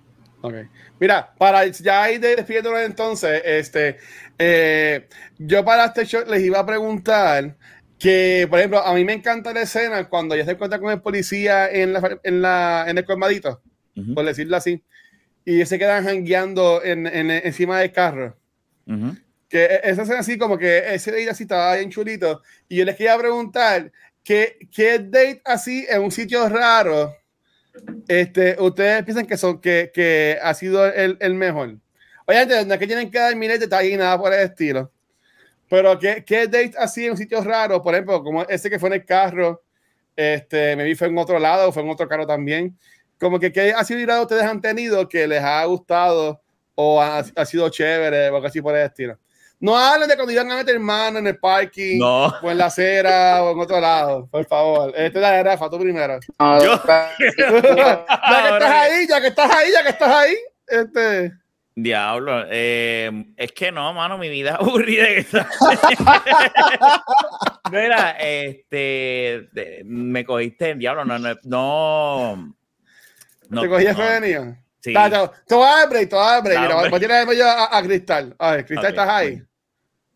Ok. 0.42 0.54
Mira, 1.00 1.34
para 1.38 1.66
ya 1.66 2.10
ir 2.10 2.20
despidiéndonos 2.20 2.80
entonces, 2.82 3.42
este, 3.44 3.96
eh, 4.38 5.08
yo 5.38 5.64
para 5.64 5.86
este 5.86 6.04
show 6.06 6.22
les 6.26 6.42
iba 6.42 6.58
a 6.60 6.66
preguntar 6.66 7.56
que, 7.98 8.46
por 8.48 8.58
ejemplo, 8.58 8.80
a 8.80 8.94
mí 8.94 9.04
me 9.04 9.14
encanta 9.14 9.52
la 9.52 9.62
escena 9.62 10.08
cuando 10.08 10.36
ya 10.36 10.44
se 10.44 10.52
encuentra 10.52 10.78
con 10.78 10.90
el 10.92 11.00
policía 11.00 11.70
en, 11.70 11.94
la, 11.94 12.18
en, 12.22 12.42
la, 12.42 12.84
en 12.88 12.98
el 12.98 13.04
colmadito, 13.04 13.62
Ujú, 13.96 14.14
por 14.14 14.24
decirlo 14.26 14.56
así, 14.56 14.84
y 15.44 15.64
se 15.64 15.78
quedan 15.78 16.04
jangueando 16.04 16.84
en, 16.84 17.06
en- 17.06 17.30
encima 17.30 17.80
del 17.80 17.92
carro. 17.92 18.36
Que 19.48 19.64
e- 19.64 19.80
esa 19.84 20.02
escena 20.02 20.20
así, 20.20 20.36
como 20.38 20.58
que 20.58 20.94
ese 20.94 21.10
date 21.10 21.30
así 21.30 21.44
estaba 21.44 21.74
bien 21.76 21.90
chulito. 21.90 22.42
Y 22.68 22.76
yo 22.76 22.84
les 22.84 22.96
quería 22.96 23.16
preguntar, 23.16 23.90
¿qué, 24.22 24.58
qué 24.70 24.98
date 24.98 25.40
así 25.44 25.86
en 25.88 26.02
un 26.02 26.10
sitio 26.10 26.48
raro 26.48 27.14
este, 28.08 28.56
ustedes 28.60 29.04
piensan 29.04 29.26
que, 29.26 29.36
son, 29.36 29.60
que, 29.60 29.90
que 29.92 30.38
ha 30.42 30.54
sido 30.54 30.86
el, 30.86 31.16
el 31.20 31.34
mejor? 31.34 31.76
Oye, 32.26 32.46
no 32.64 32.74
es 32.74 32.80
que 32.80 32.86
tienen 32.86 33.10
que 33.10 33.18
dar 33.18 33.36
miles 33.36 33.60
de 33.60 33.66
detalles 33.66 33.92
y 33.92 33.96
nada 33.96 34.18
por 34.18 34.32
el 34.32 34.40
estilo. 34.40 34.90
Pero 35.68 35.98
¿qué, 35.98 36.24
qué 36.24 36.46
date 36.46 36.72
así 36.78 37.04
en 37.04 37.12
un 37.12 37.16
sitio 37.16 37.42
raro? 37.42 37.82
Por 37.82 37.94
ejemplo, 37.94 38.22
como 38.22 38.42
ese 38.42 38.70
que 38.70 38.78
fue 38.78 38.88
en 38.88 38.94
el 38.94 39.04
carro, 39.04 39.62
este, 40.14 40.76
me 40.76 40.84
vi 40.84 40.94
fue 40.94 41.08
en 41.08 41.18
otro 41.18 41.38
lado, 41.38 41.72
fue 41.72 41.82
en 41.82 41.90
otro 41.90 42.08
carro 42.08 42.26
también. 42.26 42.76
Como 43.18 43.38
que 43.38 43.52
qué 43.52 43.72
ha 43.72 43.84
sido 43.84 44.00
irado 44.00 44.22
ustedes 44.22 44.44
han 44.44 44.60
tenido 44.60 45.08
que 45.08 45.26
les 45.26 45.42
ha 45.42 45.64
gustado 45.64 46.42
o 46.74 47.00
ha, 47.00 47.24
sido 47.46 47.68
chévere 47.68 48.28
o 48.30 48.44
así 48.44 48.60
por 48.60 48.76
el 48.76 48.86
estilo. 48.86 49.18
No 49.58 49.76
hablen 49.76 50.06
de 50.08 50.16
cuando 50.16 50.32
iban 50.32 50.50
a 50.52 50.56
meter 50.56 50.78
mano 50.78 51.18
en 51.18 51.26
el 51.28 51.38
parking 51.38 51.98
No. 51.98 52.26
o 52.42 52.50
en 52.50 52.58
la 52.58 52.66
acera 52.66 53.42
o 53.42 53.52
en 53.52 53.60
otro 53.60 53.80
lado, 53.80 54.28
por 54.30 54.44
favor. 54.46 54.90
Esta 54.94 55.18
es 55.18 55.22
la 55.22 55.30
de 55.32 55.42
Rafa, 55.44 55.70
tú 55.70 55.78
primero. 55.78 56.18
No, 56.38 56.62
Yo- 56.62 56.82
ya 56.86 57.10
que 57.18 57.26
estás 58.52 58.70
ahí, 58.70 59.06
ya 59.08 59.20
que 59.20 59.26
estás 59.28 59.50
ahí, 59.50 59.72
ya 59.72 59.82
que 59.82 59.88
estás 59.88 60.08
ahí. 60.14 60.34
Este, 60.66 61.32
Diablo, 61.74 62.44
eh, 62.50 63.10
es 63.36 63.52
que 63.52 63.70
no, 63.72 63.92
mano, 63.94 64.18
mi 64.18 64.28
vida 64.28 64.50
es 64.50 64.56
aburrida. 64.56 65.06
que 65.06 65.18
está- 65.18 65.48
Mira, 67.70 68.10
este, 68.20 69.48
me 69.84 70.24
cogiste 70.24 70.70
en 70.70 70.78
diablo, 70.78 71.04
no, 71.04 71.18
no, 71.18 71.34
no. 71.44 72.54
no 73.48 73.60
te 73.62 73.68
cogí 73.68 73.84
no, 73.86 73.94
prevenido. 73.96 74.56
Sí. 74.86 74.94
Ta, 74.94 75.10
ta, 75.10 75.32
Te 75.46 75.54
voy 75.54 75.64
a 75.66 75.70
dar 75.76 75.88
break, 75.88 76.08
te 76.08 76.16
voy 76.16 76.24
a 76.24 76.28
dar 76.30 76.42
break. 76.42 76.56
Da 76.58 76.62
Mira, 76.66 76.88
voy 76.88 76.96
a 76.96 77.00
tirarme 77.00 77.36
yo 77.36 77.46
a, 77.48 77.76
a 77.78 77.82
Cristal. 77.82 78.34
A 78.38 78.50
ver, 78.52 78.66
Cristal, 78.66 78.86
Ok, 78.86 78.90
¿estás 78.90 79.08
ahí? 79.08 79.42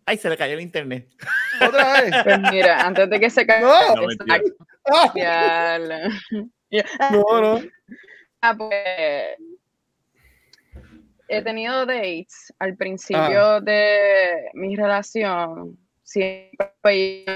Ay, 0.07 0.16
se 0.16 0.29
le 0.29 0.37
cayó 0.37 0.55
el 0.55 0.61
internet. 0.61 1.09
¿Otra 1.61 2.01
vez? 2.03 2.11
Pues 2.25 2.39
mira, 2.51 2.81
antes 2.87 3.09
de 3.11 3.21
que 3.21 3.31
se 3.31 3.47
caiga. 3.47 3.66
No. 3.68 3.95
No, 7.11 7.41
no, 7.41 7.41
no. 7.41 7.61
Ah, 8.43 8.55
pues, 8.57 8.73
he 11.29 11.43
tenido 11.43 11.85
dates 11.85 12.53
al 12.59 12.75
principio 12.77 13.57
Ah. 13.57 13.61
de 13.61 14.49
mi 14.55 14.75
relación. 14.77 15.79
Siempre 16.03 17.27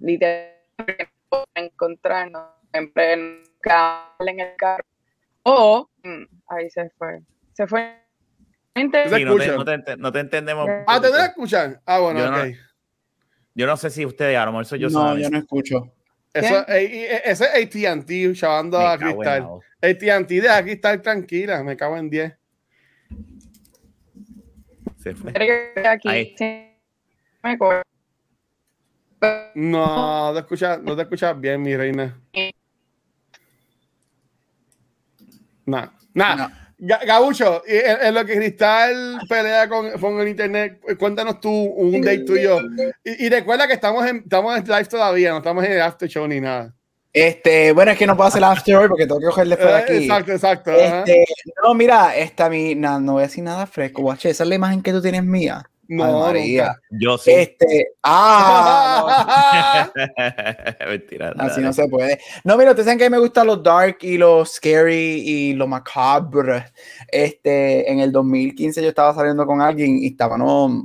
literalmente 0.00 1.08
encontrarnos 1.54 2.42
siempre 2.70 3.12
en, 3.14 3.42
en 4.20 4.40
el 4.40 4.56
carro. 4.56 4.84
O, 5.44 5.88
mm, 6.02 6.22
ahí 6.48 6.70
se 6.70 6.90
fue. 6.90 7.20
Se 7.52 7.66
fue. 7.66 7.98
Sí, 8.74 9.24
no, 9.24 9.36
te, 9.36 9.48
no 9.48 9.64
te 9.64 9.96
no 9.96 10.12
te 10.12 10.20
entendemos. 10.20 10.66
un 10.68 10.84
Ah, 10.86 11.00
¿te 11.00 11.10
no 11.10 11.18
escuchan? 11.18 11.80
Ah, 11.84 11.98
bueno, 11.98 12.20
Yo 12.20 12.30
no- 12.30 12.42
ok. 12.42 12.48
Yo 13.54 13.66
no 13.66 13.76
sé 13.76 13.90
si 13.90 14.06
ustedes, 14.06 14.38
a 14.38 14.46
lo 14.46 14.52
mejor 14.52 14.64
soy 14.64 14.78
yo 14.78 14.88
no, 14.88 15.18
yo 15.18 15.28
no 15.28 15.38
escucho. 15.38 15.92
Eso, 16.32 16.66
eh, 16.68 17.20
ese 17.24 17.44
es 17.44 17.66
AT&T 17.66 18.32
chavando 18.34 18.78
Me 18.78 18.86
a 18.86 18.96
Cristal. 18.96 19.46
AT&T 19.82 20.40
deja 20.40 20.62
Cristal 20.62 21.02
tranquila, 21.02 21.62
me 21.62 21.76
cago 21.76 21.98
en 21.98 22.08
10. 22.08 22.32
Se 24.96 25.14
fue. 25.14 25.32
aquí 25.84 26.08
me. 27.42 27.82
No, 29.54 30.28
no 30.28 30.32
te 30.32 30.40
escuchas, 30.40 30.80
no 30.82 30.96
te 30.96 31.02
escuchas 31.02 31.38
bien, 31.38 31.60
mi 31.60 31.76
reina. 31.76 32.18
Nada, 35.72 35.92
nada. 36.14 36.48
No. 36.48 36.62
Ga- 36.88 37.04
Gabucho, 37.06 37.62
en, 37.66 38.12
lo 38.12 38.24
que 38.26 38.34
Cristal 38.36 39.20
pelea 39.28 39.68
con, 39.68 39.92
con 39.92 40.20
el 40.20 40.26
internet, 40.28 40.80
cuéntanos 40.98 41.38
tú 41.40 41.48
un 41.50 42.00
date 42.00 42.20
tuyo. 42.24 42.58
Y, 43.04 43.26
y 43.26 43.28
recuerda 43.28 43.68
que 43.68 43.74
estamos 43.74 44.04
en, 44.06 44.16
estamos 44.16 44.56
en 44.58 44.64
live 44.64 44.84
todavía, 44.86 45.30
no 45.30 45.36
estamos 45.38 45.64
en 45.64 45.72
el 45.72 45.80
after 45.80 46.08
show 46.08 46.26
ni 46.26 46.40
nada. 46.40 46.74
Este, 47.12 47.72
bueno, 47.72 47.92
es 47.92 47.98
que 47.98 48.06
no 48.06 48.16
puedo 48.16 48.28
hacer 48.28 48.42
after 48.42 48.74
hoy 48.74 48.88
porque 48.88 49.04
tengo 49.06 49.20
que 49.20 49.26
cogerle 49.26 49.56
fuera 49.58 49.80
Eh, 49.80 49.82
aquí. 49.82 49.92
exacto, 50.04 50.32
exacto. 50.32 50.70
Este, 50.72 51.24
no, 51.62 51.74
mira, 51.74 52.16
esta 52.16 52.48
mi, 52.48 52.74
na- 52.74 52.98
no 52.98 53.12
voy 53.12 53.22
a 53.24 53.26
decir 53.26 53.44
nada 53.44 53.66
fresco, 53.66 54.02
guache, 54.02 54.30
esa 54.30 54.42
es 54.42 54.48
la 54.48 54.54
imagen 54.56 54.82
que 54.82 54.92
tú 54.92 55.00
tienes 55.02 55.22
mía. 55.22 55.62
No, 55.88 56.20
María. 56.20 56.76
Yo 56.90 57.18
sí. 57.18 57.32
Este, 57.32 57.88
ah, 58.02 59.90
no. 60.80 60.86
Mentira. 60.86 61.34
Así 61.38 61.60
no 61.60 61.72
se 61.72 61.88
puede. 61.88 62.18
No, 62.44 62.56
mira, 62.56 62.70
ustedes 62.70 62.86
saben 62.86 62.98
que 62.98 63.04
a 63.06 63.10
mí 63.10 63.16
me 63.16 63.20
gustan 63.20 63.46
los 63.46 63.62
dark 63.62 63.98
y 64.02 64.16
los 64.16 64.52
scary 64.54 65.22
y 65.24 65.54
lo 65.54 65.66
macabre. 65.66 66.66
Este, 67.08 67.90
en 67.90 68.00
el 68.00 68.12
2015 68.12 68.82
yo 68.82 68.88
estaba 68.88 69.14
saliendo 69.14 69.44
con 69.44 69.60
alguien 69.60 69.98
y 69.98 70.08
estábamos, 70.08 70.84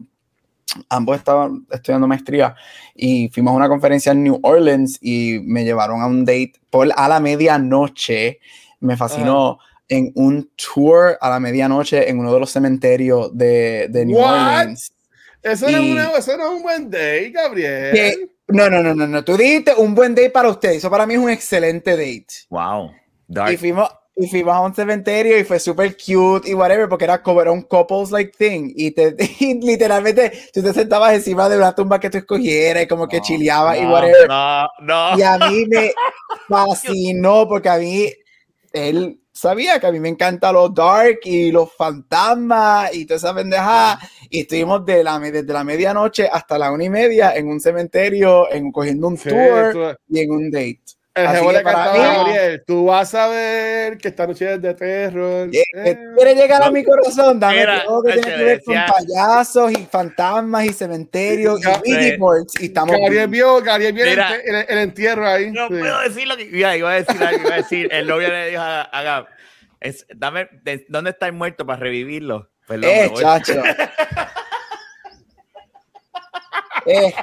ambos 0.90 1.18
estaban 1.18 1.66
estudiando 1.72 2.08
maestría 2.08 2.56
y 2.94 3.30
fuimos 3.30 3.54
a 3.54 3.58
una 3.58 3.70
conferencia 3.70 4.12
en 4.12 4.24
New 4.24 4.40
Orleans 4.42 4.98
y 5.02 5.40
me 5.44 5.64
llevaron 5.64 6.02
a 6.02 6.08
un 6.08 6.26
date 6.26 6.54
por 6.70 6.90
a 6.96 7.08
la 7.08 7.20
medianoche. 7.20 8.40
Me 8.80 8.98
fascinó. 8.98 9.60
En 9.90 10.12
un 10.16 10.52
tour 10.56 11.18
a 11.22 11.30
la 11.30 11.40
medianoche 11.40 12.10
en 12.10 12.20
uno 12.20 12.34
de 12.34 12.40
los 12.42 12.52
cementerios 12.52 13.36
de, 13.38 13.88
de 13.90 14.06
New 14.06 14.18
What? 14.18 14.34
Orleans. 14.60 14.92
Eso, 15.44 15.70
no 15.72 15.78
es 15.78 15.84
Y- 15.84 15.92
una- 15.92 16.12
eso 16.18 16.36
no 16.38 16.44
es 16.48 16.52
un 16.58 16.64
buen 16.64 16.90
date, 16.90 17.30
Gabriel. 17.32 17.94
Que- 17.94 18.30
no, 18.50 18.70
no, 18.70 18.82
no, 18.84 18.94
no, 18.94 19.08
no. 19.08 19.24
Tú 19.24 19.38
dijiste 19.38 19.74
un 19.76 19.94
buen 19.96 20.14
date 20.16 20.30
para 20.30 20.50
usted. 20.50 20.72
Eso 20.72 20.90
para 20.90 21.06
mí 21.06 21.14
es 21.14 21.20
un 21.20 21.30
excelente 21.30 21.92
date. 21.92 22.28
Wow. 22.50 22.92
Dark. 23.28 23.54
Y 23.54 23.58
fuimos, 23.58 23.90
y 24.16 24.28
fuimos 24.28 24.56
a 24.56 24.62
un 24.62 24.74
cementerio 24.74 25.38
y 25.38 25.44
fue 25.44 25.60
súper 25.60 25.96
cute 25.98 26.50
y 26.50 26.54
whatever, 26.54 26.88
porque 26.90 27.04
era 27.06 27.22
como 27.22 27.42
era 27.42 27.52
un 27.52 27.62
couples 27.62 28.10
like 28.12 28.32
thing. 28.38 28.72
Y, 28.76 28.92
te, 28.92 29.16
y 29.40 29.54
literalmente 29.62 30.32
tú 30.54 30.62
te 30.64 30.74
sentabas 30.74 31.14
encima 31.14 31.48
de 31.50 31.58
una 31.58 31.74
tumba 31.76 32.00
que 32.00 32.10
tú 32.10 32.18
escogieras 32.18 32.84
y 32.84 32.88
como 32.88 33.08
que 33.08 33.18
No, 33.18 33.24
chileabas 33.24 33.78
y 33.78 33.82
no, 33.84 33.92
whatever. 33.94 34.28
No, 34.28 34.68
no. 34.82 35.18
Y 35.18 35.22
a 35.24 35.38
mí 35.38 35.66
me 35.68 35.92
fascinó 36.48 37.48
porque 37.48 37.70
a 37.70 37.78
mí, 37.78 38.12
él 38.74 39.20
sabía 39.38 39.80
que 39.80 39.88
a 39.88 39.92
mí 39.92 40.00
me 40.00 40.10
encantan 40.10 40.54
los 40.54 40.74
dark 40.74 41.20
y 41.24 41.52
los 41.52 41.72
fantasmas 41.74 42.94
y 42.96 43.06
toda 43.06 43.18
esa 43.18 43.34
pendejada. 43.36 44.00
Y 44.30 44.42
estuvimos 44.42 44.86
de 44.86 45.04
la, 45.04 45.20
desde 45.20 45.54
la 45.54 45.64
medianoche 45.64 46.28
hasta 46.32 46.58
la 46.58 46.72
una 46.72 46.84
y 46.86 46.90
media 46.90 47.36
en 47.36 47.48
un 47.48 47.60
cementerio, 47.60 48.52
en, 48.52 48.72
cogiendo 48.72 49.08
un 49.08 49.18
Sí, 49.18 49.30
tour 49.30 49.72
tú- 49.74 49.98
y 50.10 50.20
en 50.22 50.32
un 50.32 50.52
date. 50.52 50.82
El 51.18 51.28
Así 51.28 51.48
que 51.48 51.60
para 51.62 51.94
mí- 51.94 52.00
Gabriel, 52.00 52.64
tú 52.66 52.86
vas 52.86 53.14
a 53.16 53.28
ver 53.28 53.98
que 53.98 54.08
esta 54.10 54.28
noche 54.28 54.54
es 54.54 54.62
de 54.62 54.74
terror. 54.74 55.50
Eh, 55.52 55.64
Eh, 55.74 55.98
¿Quieres 56.16 56.36
llegar 56.36 56.64
a 56.64 56.72
mi 56.72 56.84
corazón? 56.84 57.40
Dame 57.40 57.60
Mira, 57.60 57.84
todo 57.86 58.04
que 58.04 58.14
tiene 58.14 58.36
que 58.38 58.44
ver 58.44 58.64
con 58.64 58.76
payasos 58.76 59.72
y 59.72 59.86
fantasmas 59.86 60.66
y 60.66 60.74
cementerios 60.74 61.60
y 61.62 61.66
Ouija 61.68 62.18
boards 62.20 62.54
y 62.62 62.66
estamos 62.66 62.92
Gabriel 62.92 63.12
bien. 63.14 63.32
vio, 63.32 63.62
Gabriel 63.62 63.94
vio 63.94 64.04
el, 64.06 64.10
Mira. 64.12 64.36
el- 64.36 64.66
el 64.70 64.78
entierro 64.80 65.28
ahí. 65.28 65.52
No 65.52 65.68
sí. 65.68 65.76
puedo 65.80 66.00
decir 66.02 66.28
lo 66.28 66.38
que 66.38 66.44
iba, 66.44 66.76
iba 66.76 66.92
a 66.92 66.96
decir 66.96 67.24
algo, 67.24 67.42
iba 67.42 67.54
a 67.54 67.58
decir. 67.58 67.90
El 67.92 68.08
novio 68.08 68.30
le 68.30 68.50
dijo 68.50 68.62
a, 68.62 68.82
a 68.84 69.02
Gab, 69.04 69.28
es, 69.80 70.06
dame, 70.16 70.48
de- 70.64 70.86
¿dónde 70.90 71.12
está 71.12 71.28
el 71.28 71.34
muerto 71.34 71.66
para 71.66 71.80
revivirlo? 71.80 72.50
Perdón, 72.68 72.90
me 72.90 73.06
Eh, 73.06 73.12
chacho. 73.16 73.64
eh, 76.86 77.14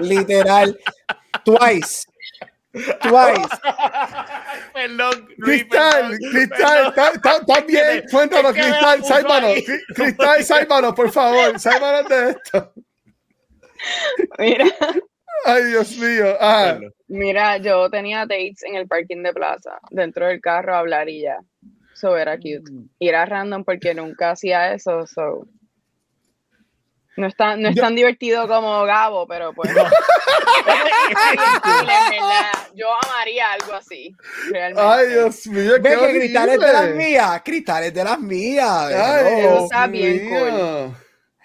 literal. 0.00 0.78
Twice. 1.44 2.06
Twice. 3.00 3.48
Perdón, 4.74 5.28
Luis, 5.38 5.64
Cristal, 5.64 6.18
perdón, 6.18 6.30
Cristal, 6.32 6.92
perdón. 7.22 7.66
que- 7.66 8.02
Cuéntanos, 8.10 8.50
es 8.50 8.56
que 8.56 8.62
Cristal, 8.70 9.04
sálvanos. 9.04 9.52
Cristal, 9.94 10.44
sálvanos, 10.44 10.94
por 10.94 11.10
favor. 11.10 11.58
Sálvanos 11.58 12.08
de 12.08 12.30
esto. 12.30 12.72
Mira, 14.38 14.64
Ay, 15.44 15.64
Dios 15.66 15.96
mío. 15.98 16.36
Ah, 16.40 16.78
mira, 17.08 17.56
yo 17.58 17.88
tenía 17.90 18.20
dates 18.20 18.62
en 18.64 18.74
el 18.76 18.88
parking 18.88 19.22
de 19.22 19.32
plaza, 19.32 19.78
dentro 19.90 20.26
del 20.26 20.40
carro 20.40 20.74
a 20.74 20.78
hablar 20.80 21.08
y 21.08 21.22
ya. 21.22 21.38
So 21.94 22.16
era 22.16 22.36
cute. 22.36 22.70
Y 22.98 23.08
era 23.08 23.24
random 23.26 23.64
porque 23.64 23.94
nunca 23.94 24.30
hacía 24.32 24.72
eso, 24.74 25.06
so. 25.06 25.46
No 27.16 27.26
es 27.26 27.34
tan, 27.36 27.62
no 27.62 27.70
es 27.70 27.74
Yo- 27.74 27.82
tan 27.82 27.94
divertido 27.94 28.46
como 28.46 28.84
Gabo, 28.84 29.26
pero 29.26 29.54
pues. 29.54 29.72
Cool, 29.72 29.84
verdad. 31.86 32.52
Yo 32.74 32.86
amaría 33.04 33.52
algo 33.52 33.74
así, 33.74 34.14
realmente. 34.50 34.82
ay, 34.86 35.08
Dios 35.08 35.46
mío. 35.46 35.72
Ve 35.80 35.90
qué 35.90 35.98
que 36.12 36.18
cristales 36.18 36.60
de 36.60 36.72
las 36.72 36.94
mías. 36.94 37.42
Cristales 37.44 37.94
de 37.94 38.04
las 38.04 38.20
mías. 38.20 38.92
Ay. 38.92 39.40
Dios 39.40 39.62
Está 39.64 39.86
bien 39.86 40.30
mío. 40.30 40.94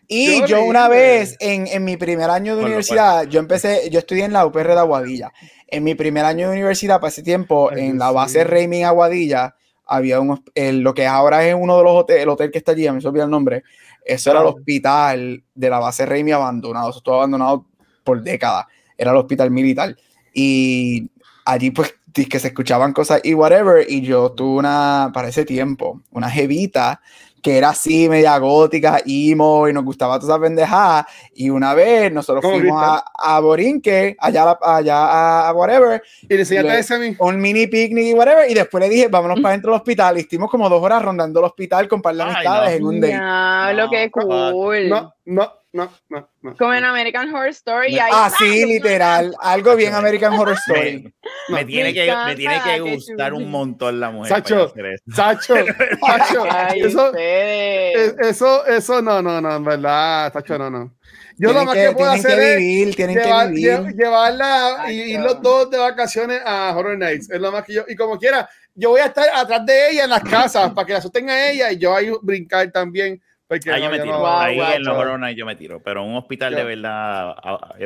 Y 0.07 0.41
Qué 0.41 0.47
yo 0.47 0.63
una 0.65 0.89
vez 0.89 1.37
en, 1.39 1.67
en 1.67 1.85
mi 1.85 1.95
primer 1.95 2.29
año 2.29 2.57
de 2.57 2.65
universidad, 2.65 3.23
yo 3.27 3.39
empecé, 3.39 3.89
yo 3.89 3.99
estudié 3.99 4.25
en 4.25 4.33
la 4.33 4.45
UPR 4.45 4.67
de 4.73 4.79
Aguadilla. 4.79 5.31
En 5.67 5.85
mi 5.85 5.95
primer 5.95 6.25
año 6.25 6.47
de 6.49 6.53
universidad, 6.53 6.99
para 6.99 7.11
ese 7.11 7.23
tiempo, 7.23 7.69
Ay, 7.73 7.85
en 7.87 7.97
la 7.97 8.11
base 8.11 8.39
mío. 8.39 8.47
Raymond 8.49 8.83
Aguadilla, 8.83 9.55
había 9.91 10.19
un, 10.19 10.43
el- 10.55 10.81
lo 10.81 10.93
que 10.93 11.05
ahora 11.05 11.45
es 11.47 11.55
uno 11.57 11.77
de 11.77 11.83
los 11.83 11.93
hoteles, 11.93 12.23
el 12.23 12.29
hotel 12.29 12.51
que 12.51 12.57
está 12.57 12.71
allí, 12.71 12.87
a 12.87 12.93
mí 12.93 13.01
se 13.01 13.05
me 13.05 13.09
olvida 13.09 13.25
el 13.25 13.29
nombre, 13.29 13.63
eso 14.05 14.31
era 14.31 14.41
el 14.41 14.47
hospital 14.47 15.43
de 15.53 15.69
la 15.69 15.79
base 15.79 16.05
Raymond 16.05 16.33
abandonado, 16.33 16.89
eso 16.89 16.97
estuvo 16.99 17.15
abandonado 17.15 17.65
por 18.03 18.21
décadas, 18.23 18.65
era 18.97 19.11
el 19.11 19.17
hospital 19.17 19.51
militar. 19.51 19.95
Y 20.33 21.09
allí 21.45 21.71
pues 21.71 21.93
que 22.13 22.39
se 22.39 22.47
escuchaban 22.49 22.93
cosas 22.93 23.21
y 23.23 23.33
whatever, 23.33 23.85
y 23.89 24.01
yo 24.01 24.31
tuve 24.31 24.59
una, 24.59 25.11
para 25.13 25.29
ese 25.29 25.45
tiempo, 25.45 26.01
una 26.11 26.29
jevita 26.29 27.01
que 27.41 27.57
era 27.57 27.69
así, 27.69 28.07
media 28.07 28.37
gótica, 28.37 29.01
emo, 29.05 29.67
y 29.67 29.73
nos 29.73 29.83
gustaba 29.83 30.19
toda 30.19 30.35
esa 30.35 30.41
pendejada. 30.41 31.07
Y 31.33 31.49
una 31.49 31.73
vez 31.73 32.11
nosotros 32.11 32.41
¿Cómo 32.43 32.57
fuimos 32.59 32.81
a, 32.81 33.03
a 33.17 33.39
Borinque, 33.39 34.15
allá, 34.19 34.43
a 34.43 34.45
la- 34.45 34.59
allá 34.77 34.97
a, 34.97 35.49
a 35.49 35.53
whatever, 35.53 36.01
Y 36.23 36.27
le 36.35 36.39
enseñaste 36.41 36.93
a 36.93 36.97
mí. 36.99 37.15
un 37.19 37.41
mini 37.41 37.67
picnic 37.67 38.05
y 38.05 38.13
whatever, 38.13 38.49
y 38.49 38.53
después 38.53 38.81
le 38.83 38.89
dije, 38.89 39.07
vámonos 39.07 39.39
para 39.39 39.53
dentro 39.53 39.71
del 39.71 39.79
hospital. 39.79 40.17
Y 40.17 40.21
estuvimos 40.21 40.49
como 40.51 40.69
dos 40.69 40.81
horas 40.83 41.01
rondando 41.01 41.39
el 41.39 41.45
hospital 41.45 41.87
con 41.87 42.01
par 42.01 42.15
de 42.15 42.23
Ay, 42.23 42.29
amistades 42.31 42.69
no. 42.69 42.75
en 42.77 42.83
un 42.95 43.01
date. 43.01 43.13
Diablo, 43.13 43.83
No, 43.85 43.89
qué 43.89 44.09
fuck. 44.13 44.23
cool. 44.51 44.89
No, 44.89 45.13
no, 45.25 45.51
no, 45.73 45.91
no. 46.09 46.29
no. 46.41 46.57
Como 46.57 46.73
en 46.73 46.83
American 46.83 47.33
Horror 47.33 47.49
Story. 47.49 47.97
ahí 47.97 48.11
Ah, 48.13 48.31
sí, 48.37 48.65
literal. 48.65 49.33
Algo 49.39 49.75
bien 49.75 49.93
American 49.93 50.33
Horror 50.33 50.57
Story. 50.67 51.13
Me, 51.49 51.55
me 51.55 51.61
No. 51.61 51.67
tiene 51.67 51.89
Me 51.89 51.93
que, 51.93 52.15
me 52.25 52.35
tiene 52.35 52.61
que 52.63 52.79
gustar 52.81 53.33
un 53.33 53.49
montón 53.49 53.99
la 53.99 54.11
mujer. 54.11 54.29
Sacho. 54.33 54.73
Sacho, 55.13 55.55
Sacho, 56.05 56.43
Ay, 56.49 56.81
eso, 56.81 57.05
ustedes. 57.05 58.13
es- 58.19 58.27
eso, 58.27 58.65
eso, 58.65 59.01
no, 59.01 59.21
no, 59.21 59.39
no, 59.41 59.55
en 59.55 59.63
verdad, 59.63 60.31
Sacho, 60.33 60.57
no, 60.57 60.69
no. 60.69 60.93
Yo 61.37 61.47
lo 61.47 61.53
Tienen 61.61 61.65
más 61.65 61.75
que, 61.75 61.85
que, 61.87 61.91
puedo 61.93 62.11
hacer 62.11 62.35
que 62.37 62.51
es 62.51 62.57
vivir, 62.57 62.95
tienen 62.95 63.15
llevar- 63.17 63.47
que 63.47 63.53
vivir. 63.53 63.95
llevarla 63.95 64.85
y 64.91 64.93
ir 65.13 65.19
los 65.21 65.41
dos 65.41 65.71
de 65.71 65.77
vacaciones 65.77 66.41
a 66.45 66.75
Horror 66.75 66.97
Nights. 66.97 67.31
Es 67.31 67.39
lo 67.39 67.51
más 67.51 67.63
que 67.63 67.73
yo, 67.73 67.83
y 67.87 67.95
como 67.95 68.19
quiera, 68.19 68.47
yo 68.75 68.89
voy 68.91 69.01
a 69.01 69.05
estar 69.05 69.27
atrás 69.33 69.65
de 69.65 69.89
ella 69.91 70.03
en 70.03 70.09
las 70.11 70.21
casas 70.23 70.71
para 70.73 70.85
que 70.85 70.93
la 70.93 71.01
sostenga 71.01 71.49
ella 71.49 71.71
y 71.71 71.77
yo 71.77 71.95
ahí 71.95 72.11
brincar 72.21 72.69
también. 72.71 73.19
Porque 73.51 73.69
Ahí 73.69 73.81
no, 73.81 73.87
yo 73.87 73.91
me 73.91 73.99
tiro. 73.99 74.17
no- 74.17 74.39
ahí 74.39 74.57
en 74.77 74.83
los 74.85 75.19
Nights 75.19 75.37
yo 75.37 75.45
me 75.45 75.55
tiro. 75.57 75.81
Pero 75.83 76.05
un 76.05 76.15
hospital 76.15 76.53
Yo- 76.53 76.59
de 76.59 76.63
verdad 76.63 77.35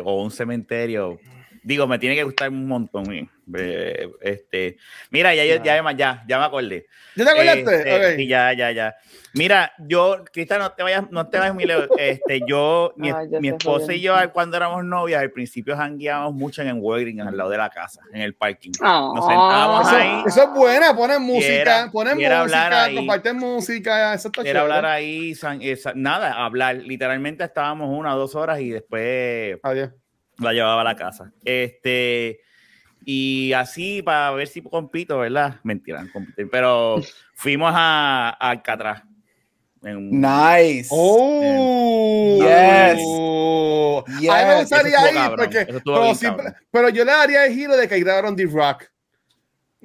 o 0.03 0.21
un 0.21 0.29
cementerio. 0.29 1.17
Digo, 1.65 1.87
me 1.87 1.97
tiene 1.97 2.15
que 2.15 2.23
gustar 2.23 2.49
un 2.49 2.67
montón. 2.67 3.11
eh. 3.11 3.27
Eh, 3.57 4.09
Este, 4.21 4.77
mira, 5.11 5.33
ya, 5.35 5.43
yo- 5.45 5.63
ya, 5.63 5.77
ya, 5.95 6.23
ya 6.27 6.39
me 6.39 6.45
acordé. 6.45 6.85
¿Ya 7.15 7.25
te 7.25 7.31
acordaste? 7.31 7.75
Este, 7.77 7.93
Ok. 8.11 8.15
sí, 8.17 8.27
ya, 8.27 8.53
ya, 8.53 8.71
ya. 8.71 8.95
Mira, 9.33 9.73
yo, 9.79 10.23
Cristal, 10.31 10.59
no 10.59 10.71
te 10.71 10.81
vayas, 10.83 11.03
no 11.11 11.27
te 11.27 11.37
vayas 11.39 11.53
muy 11.53 11.65
lejos. 11.65 11.87
Este, 11.97 12.41
yo, 12.47 12.93
mi, 12.97 13.09
Ay, 13.11 13.27
mi 13.41 13.49
esposa 13.49 13.93
y 13.93 14.01
yo, 14.01 14.15
cuando 14.31 14.57
éramos 14.57 14.83
novias, 14.85 15.21
al 15.21 15.31
principio 15.31 15.75
jangueábamos 15.75 16.33
mucho 16.33 16.61
en 16.61 16.69
el 16.69 16.75
Walgreens, 16.75 17.27
al 17.27 17.35
lado 17.37 17.49
de 17.49 17.57
la 17.57 17.69
casa, 17.69 18.01
en 18.13 18.21
el 18.21 18.33
parking. 18.35 18.71
Ah, 18.81 19.11
Nos 19.13 19.25
sentábamos 19.25 19.87
Eso, 19.87 19.95
ahí. 19.97 20.23
eso 20.27 20.43
es 20.43 20.49
buena, 20.51 20.95
ponen 20.95 21.21
música, 21.21 21.47
Quiera- 21.53 21.89
ponen 21.91 22.17
música, 22.17 22.83
ahí. 22.83 22.95
comparten 22.95 23.37
música, 23.37 24.13
eso 24.13 24.27
está 24.29 24.41
Era 24.43 24.61
hablar 24.61 24.85
ahí, 24.85 25.35
san- 25.35 25.61
esa- 25.61 25.93
nada, 25.95 26.31
hablar. 26.45 26.75
Literalmente 26.77 27.43
estábamos 27.43 27.89
una 27.89 28.15
o 28.15 28.19
dos 28.19 28.35
horas 28.35 28.59
y 28.59 28.69
después 28.69 29.57
Adiós. 29.63 29.89
La 30.39 30.53
llevaba 30.53 30.81
a 30.81 30.83
la 30.85 30.95
casa. 30.95 31.31
Este, 31.43 32.39
y 33.03 33.53
así 33.53 34.01
para 34.01 34.31
ver 34.31 34.47
si 34.47 34.61
compito, 34.61 35.19
¿verdad? 35.19 35.59
Mentira, 35.63 36.03
no 36.03 36.11
compito, 36.11 36.41
pero 36.51 37.01
fuimos 37.35 37.71
a, 37.75 38.29
a 38.39 38.49
Alcatraz. 38.51 39.03
En 39.83 40.09
Nice. 40.19 40.87
Oh, 40.89 42.39
Yes. 42.41 42.99
Oh. 43.05 44.03
A 44.07 44.11
mí 44.11 44.21
Yes. 44.21 44.47
me 44.47 44.55
gustaría 44.61 45.11
ir 45.11 45.35
porque, 45.35 45.65
pero, 45.83 46.01
bien 46.01 46.15
sí, 46.15 46.25
cabrón. 46.25 46.55
pero 46.71 46.89
yo 46.89 47.05
le 47.05 47.11
daría 47.11 47.45
el 47.45 47.53
giro 47.53 47.77
de 47.77 47.87
que 47.87 47.99
grabaron 47.99 48.35
The 48.35 48.45
Rock. 48.45 48.85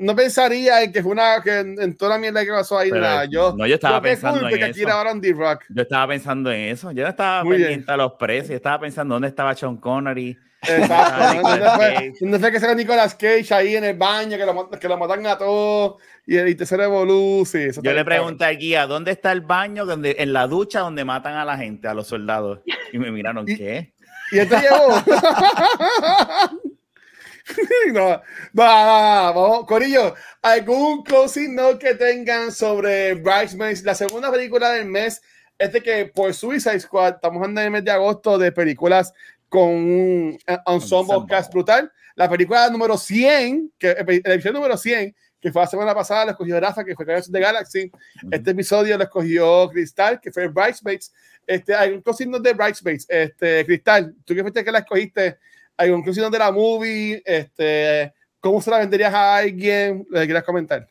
No 0.00 0.16
pensaría 0.16 0.82
en 0.82 0.92
que 0.92 1.02
fue 1.02 1.12
una 1.12 1.42
que 1.42 1.58
en, 1.58 1.80
en 1.80 1.96
toda 1.96 2.12
la 2.12 2.18
mierda 2.18 2.42
que 2.44 2.50
pasó 2.50 2.78
ahí. 2.78 2.90
Nada. 2.90 3.26
Yo, 3.26 3.54
no, 3.56 3.66
yo 3.66 3.74
estaba 3.74 4.00
pensando 4.00 4.48
en 4.48 4.62
aquí 4.64 4.80
eso. 4.80 4.86
grabaron. 4.86 5.20
Yo 5.22 5.82
estaba 5.82 6.08
pensando 6.08 6.50
en 6.50 6.60
eso. 6.70 6.90
Yo 6.92 7.02
no 7.02 7.10
estaba 7.10 7.44
Muy 7.44 7.56
bien. 7.56 7.68
pendiente 7.68 7.92
a 7.92 7.96
los 7.98 8.12
precios. 8.14 8.48
Yo 8.48 8.56
estaba 8.56 8.80
pensando 8.80 9.14
dónde 9.14 9.28
estaba 9.28 9.54
Sean 9.54 9.76
Connery. 9.76 10.38
Exacto. 10.62 11.48
¿Dónde 11.48 11.70
fue, 11.70 12.12
dónde 12.20 12.38
fue 12.38 12.52
que 12.52 12.60
salió 12.60 12.74
Nicolas 12.76 13.14
Cage 13.14 13.52
ahí 13.54 13.76
en 13.76 13.84
el 13.84 13.96
baño, 13.96 14.36
que 14.36 14.44
lo, 14.44 14.68
que 14.70 14.88
lo 14.88 14.98
matan 14.98 15.26
a 15.26 15.38
todos 15.38 16.02
y 16.26 16.36
el 16.36 16.56
tercer 16.56 16.80
Evolu? 16.80 17.44
Sí, 17.46 17.58
eso 17.58 17.80
Yo 17.82 17.92
le 17.92 18.04
pregunté 18.04 18.44
al 18.44 18.56
guía, 18.58 18.86
¿dónde 18.86 19.10
está 19.12 19.32
el 19.32 19.40
baño? 19.42 19.86
Donde, 19.86 20.16
en 20.18 20.32
la 20.32 20.46
ducha 20.46 20.80
donde 20.80 21.04
matan 21.04 21.34
a 21.34 21.44
la 21.44 21.56
gente, 21.56 21.88
a 21.88 21.94
los 21.94 22.06
soldados. 22.08 22.60
Y 22.92 22.98
me 22.98 23.10
miraron, 23.10 23.46
Y- 23.48 23.56
¿qué? 23.56 23.92
¿Y 24.32 24.38
él 24.38 24.48
te 24.48 24.56
llevó? 24.60 25.02
no, 27.92 27.92
no, 27.92 28.20
no, 28.52 29.32
no, 29.32 29.34
vamos, 29.34 29.66
Corillo, 29.66 30.14
¿algún 30.42 31.02
closing 31.02 31.54
note 31.54 31.78
que 31.78 31.94
tengan 31.94 32.52
sobre 32.52 33.14
Bridesmaids? 33.14 33.82
La 33.82 33.94
segunda 33.94 34.30
película 34.30 34.70
del 34.70 34.86
mes 34.86 35.20
es 35.58 35.72
de 35.72 35.82
que 35.82 36.06
por 36.06 36.32
Suicide 36.32 36.80
Squad, 36.80 37.14
estamos 37.14 37.46
en 37.46 37.58
el 37.58 37.70
mes 37.70 37.84
de 37.84 37.90
agosto 37.90 38.38
de 38.38 38.52
películas 38.52 39.12
con 39.48 39.68
un 39.68 40.38
eh, 40.46 40.58
ensemble 40.66 41.14
Ensemble. 41.14 41.28
cast 41.28 41.52
brutal. 41.52 41.92
La 42.14 42.28
película 42.28 42.68
número 42.70 42.96
100, 42.96 43.72
que, 43.78 43.90
eh, 43.90 44.22
la 44.24 44.34
edición 44.34 44.54
número 44.54 44.76
100, 44.76 45.14
que 45.40 45.52
fue 45.52 45.62
la 45.62 45.68
semana 45.68 45.94
pasada, 45.94 46.26
la 46.26 46.30
escogió 46.32 46.58
Rafa, 46.60 46.84
que 46.84 46.94
fue 46.94 47.04
Guardians 47.04 47.32
the 47.32 47.40
Galaxy. 47.40 47.90
Este 48.30 48.50
episodio 48.50 48.96
lo 48.96 49.04
escogió 49.04 49.68
Cristal, 49.70 50.20
que 50.20 50.30
fue 50.30 50.48
Bridesmaids. 50.48 51.12
Este, 51.46 51.74
hay 51.74 51.92
un 51.92 52.02
closing 52.02 52.30
note 52.30 52.48
de 52.48 52.54
Bridesmaids. 52.54 53.06
Este, 53.08 53.64
Cristal, 53.64 54.14
tú 54.24 54.34
que 54.34 54.42
fuiste 54.42 54.64
que 54.64 54.72
la 54.72 54.80
escogiste, 54.80 55.38
hay 55.80 55.90
note 55.90 56.30
de 56.30 56.38
la 56.38 56.52
movie. 56.52 57.22
Este, 57.24 58.12
¿Cómo 58.40 58.60
se 58.60 58.70
la 58.70 58.78
venderías 58.78 59.12
a 59.12 59.36
alguien? 59.36 60.06
¿Le 60.10 60.24
quieras 60.26 60.44
comentar? 60.44 60.86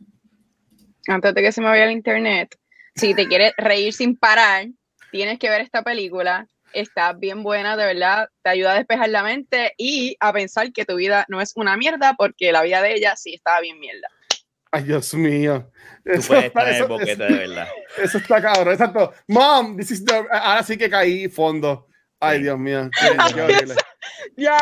antes 1.07 1.33
de 1.33 1.41
que 1.41 1.51
se 1.51 1.61
me 1.61 1.67
vaya 1.67 1.85
el 1.85 1.91
internet, 1.91 2.55
si 2.95 3.15
te 3.15 3.27
quieres 3.27 3.53
reír 3.57 3.93
sin 3.93 4.15
parar, 4.15 4.67
tienes 5.11 5.39
que 5.39 5.49
ver 5.49 5.61
esta 5.61 5.81
película. 5.81 6.47
Está 6.71 7.13
bien 7.13 7.41
buena, 7.41 7.75
de 7.75 7.85
verdad. 7.85 8.29
Te 8.43 8.51
ayuda 8.51 8.73
a 8.73 8.75
despejar 8.75 9.09
la 9.09 9.23
mente 9.23 9.73
y 9.75 10.15
a 10.19 10.31
pensar 10.31 10.71
que 10.71 10.85
tu 10.85 10.97
vida 10.97 11.25
no 11.27 11.41
es 11.41 11.53
una 11.55 11.77
mierda, 11.77 12.13
porque 12.15 12.51
la 12.51 12.61
vida 12.61 12.83
de 12.83 12.93
ella 12.93 13.15
sí 13.15 13.33
estaba 13.33 13.59
bien 13.61 13.79
mierda. 13.79 14.07
Ay, 14.71 14.83
Dios 14.83 15.11
mío. 15.15 15.71
Tú 16.05 16.11
Eso 16.11 16.27
puedes 16.27 16.51
en 16.55 16.59
el 16.67 16.75
eso- 16.75 16.87
boquete, 16.87 17.11
eso- 17.13 17.23
de 17.23 17.33
verdad. 17.39 17.67
Eso 17.97 18.17
está 18.19 18.39
cabrón. 18.41 18.73
Exacto. 18.73 19.13
Mom, 19.27 19.77
this 19.77 19.89
is 19.89 20.05
the- 20.05 20.25
ahora 20.31 20.61
sí 20.61 20.77
que 20.77 20.89
caí 20.91 21.27
fondo. 21.27 21.87
Ay, 22.19 22.37
Sí. 22.37 22.43
Dios 22.43 22.59
mío. 22.59 22.89
Qué- 23.01 23.33
qué 23.33 23.41
horrible. 23.41 23.75
Ya. 24.37 24.57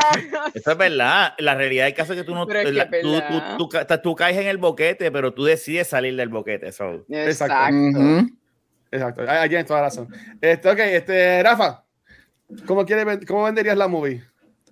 Eso 0.54 0.72
es 0.72 0.78
verdad. 0.78 1.34
La 1.40 1.56
realidad 1.56 1.86
del 1.86 1.94
caso 1.94 2.14
es 2.14 2.20
que 2.20 2.26
tú 2.26 2.34
no 2.36 2.44
es 2.44 2.48
que 2.66 2.72
la- 2.72 2.90
tú, 2.90 3.22
tú- 3.58 3.70
tú 3.70 3.98
tú 4.04 4.16
caes 4.16 4.38
en 4.38 4.48
el 4.48 4.58
boquete, 4.58 5.12
pero 5.12 5.34
tú 5.34 5.44
decides 5.46 5.88
salir 5.88 6.16
del 6.16 6.30
boquete. 6.30 6.72
so. 6.72 7.06
Exacto. 7.10 7.54
Exacto. 8.92 9.22
Ahí 9.22 9.28
ahí 9.38 9.50
tienes 9.50 9.66
toda 9.68 9.80
la 9.82 9.86
razón. 9.88 10.08
Este, 10.42 10.70
ok, 10.70 10.80
este, 10.80 11.44
Rafa, 11.44 11.84
¿cómo, 12.66 12.86
quiere, 12.86 13.04
ven- 13.04 13.26
¿cómo 13.26 13.44
venderías 13.44 13.78
la 13.78 13.88
movie? 13.88 14.24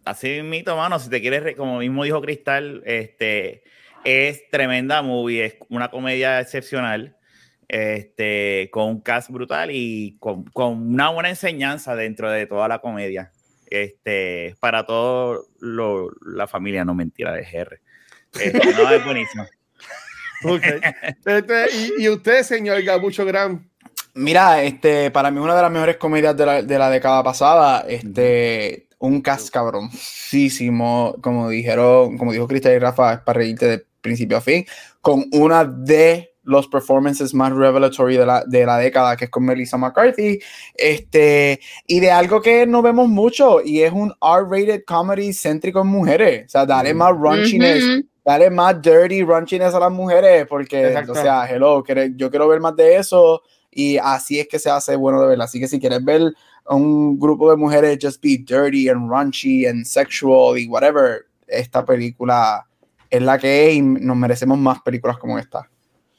Así 0.06 0.42
mito, 0.44 0.78
mano, 0.78 1.00
si 1.00 1.10
te 1.10 1.20
quieres, 1.20 1.42
re- 1.44 1.56
como 1.56 1.80
mismo 1.80 2.04
dijo 2.04 2.22
Cristal, 2.22 2.82
este 2.86 3.64
es 4.04 4.48
tremenda 4.52 5.02
movie, 5.02 5.44
es 5.46 5.56
una 5.70 5.90
comedia 5.90 6.40
excepcional, 6.40 7.16
este, 7.68 8.70
con 8.72 8.88
un 8.90 9.02
cast 9.02 9.32
brutal 9.32 9.72
y 9.72 10.16
con, 10.20 10.44
con 10.46 10.94
una 10.94 11.10
buena 11.10 11.30
enseñanza 11.30 11.96
dentro 11.96 12.30
de 12.30 12.46
toda 12.46 12.68
la 12.68 12.80
comedia. 12.80 13.32
Este, 13.70 14.56
para 14.60 14.86
toda 14.86 15.40
la 15.60 16.48
familia, 16.48 16.86
no 16.86 16.94
mentira, 16.94 17.34
de 17.34 17.44
GR. 17.44 17.80
Este, 18.34 18.74
no, 18.74 18.92
es 18.92 19.06
buenísimo. 19.06 19.46
Ok. 20.44 20.64
Este, 21.26 21.66
y, 21.98 22.04
y 22.04 22.10
usted, 22.10 22.44
señor 22.44 22.84
Gabucho 22.84 23.26
Gram. 23.26 23.68
Mira, 24.14 24.62
este, 24.64 25.10
para 25.10 25.32
mí 25.32 25.40
una 25.40 25.56
de 25.56 25.62
las 25.62 25.72
mejores 25.72 25.98
comedias 25.98 26.38
de 26.38 26.46
la, 26.46 26.62
de 26.62 26.78
la 26.78 26.90
década 26.90 27.24
pasada, 27.24 27.86
este, 27.88 28.88
un 29.00 29.22
cast 29.22 29.50
cabroncísimo, 29.50 31.16
como 31.22 31.50
dijeron, 31.50 32.18
como 32.18 32.32
dijo 32.32 32.48
Cristal 32.48 32.74
y 32.74 32.80
Rafa, 32.80 33.14
es 33.14 33.20
para 33.22 33.40
reírte 33.40 33.66
de 33.66 33.86
principio 34.02 34.38
a 34.38 34.42
fin, 34.42 34.66
con 35.02 35.26
una 35.32 35.66
de 35.66 36.35
los 36.46 36.68
performances 36.68 37.34
más 37.34 37.52
revelatory 37.52 38.18
de 38.18 38.26
la, 38.26 38.44
de 38.46 38.66
la 38.66 38.78
década, 38.78 39.18
que 39.18 39.26
es 39.26 39.32
con 39.32 39.46
Melissa 39.46 39.78
McCarthy, 39.78 40.40
este, 40.76 41.60
y 41.88 42.00
de 42.00 42.12
algo 42.12 42.42
que 42.42 42.66
no 42.66 42.82
vemos 42.82 43.10
mucho, 43.10 43.62
y 43.62 43.82
es 43.82 43.92
un 43.92 44.14
R-rated 44.22 44.84
comedy 44.86 45.34
céntrico 45.34 45.82
en 45.82 45.88
mujeres, 45.88 46.46
o 46.46 46.50
sea, 46.50 46.66
dale 46.66 46.94
más 46.94 47.12
raunchiness, 47.20 47.84
Ujú. 47.84 48.08
dale 48.24 48.50
más 48.50 48.82
dirty 48.82 49.24
raunchiness 49.24 49.74
a 49.74 49.80
las 49.80 49.92
mujeres, 49.92 50.46
porque, 50.48 50.88
Exacto. 50.88 51.12
o 51.12 51.16
sea, 51.16 51.46
hello, 51.50 51.84
yo 52.16 52.30
quiero 52.30 52.48
ver 52.48 52.60
más 52.62 52.76
de 52.76 52.96
eso, 52.96 53.42
y 53.78 53.98
así 53.98 54.40
es 54.40 54.48
que 54.48 54.58
se 54.58 54.70
hace 54.70 54.96
bueno 54.96 55.22
de 55.22 55.28
verla. 55.28 55.44
Así 55.44 55.60
que 55.60 55.68
si 55.68 55.82
quieres 55.82 56.02
ver 56.04 56.34
a 56.66 56.76
un 56.76 57.20
grupo 57.20 57.52
de 57.52 57.58
mujeres 57.58 58.00
just 58.02 58.24
be 58.24 58.38
dirty 58.38 58.88
and 58.88 59.12
raunchy 59.12 59.66
and 59.66 59.84
sexual 59.86 60.58
y 60.58 60.66
whatever, 60.66 61.26
esta 61.46 61.84
película 61.84 62.66
es 63.10 63.22
la 63.22 63.38
que 63.38 63.68
es 63.68 63.76
y 63.76 63.82
nos 63.82 64.16
merecemos 64.16 64.58
más 64.58 64.82
películas 64.82 65.18
como 65.18 65.38
esta. 65.38 65.70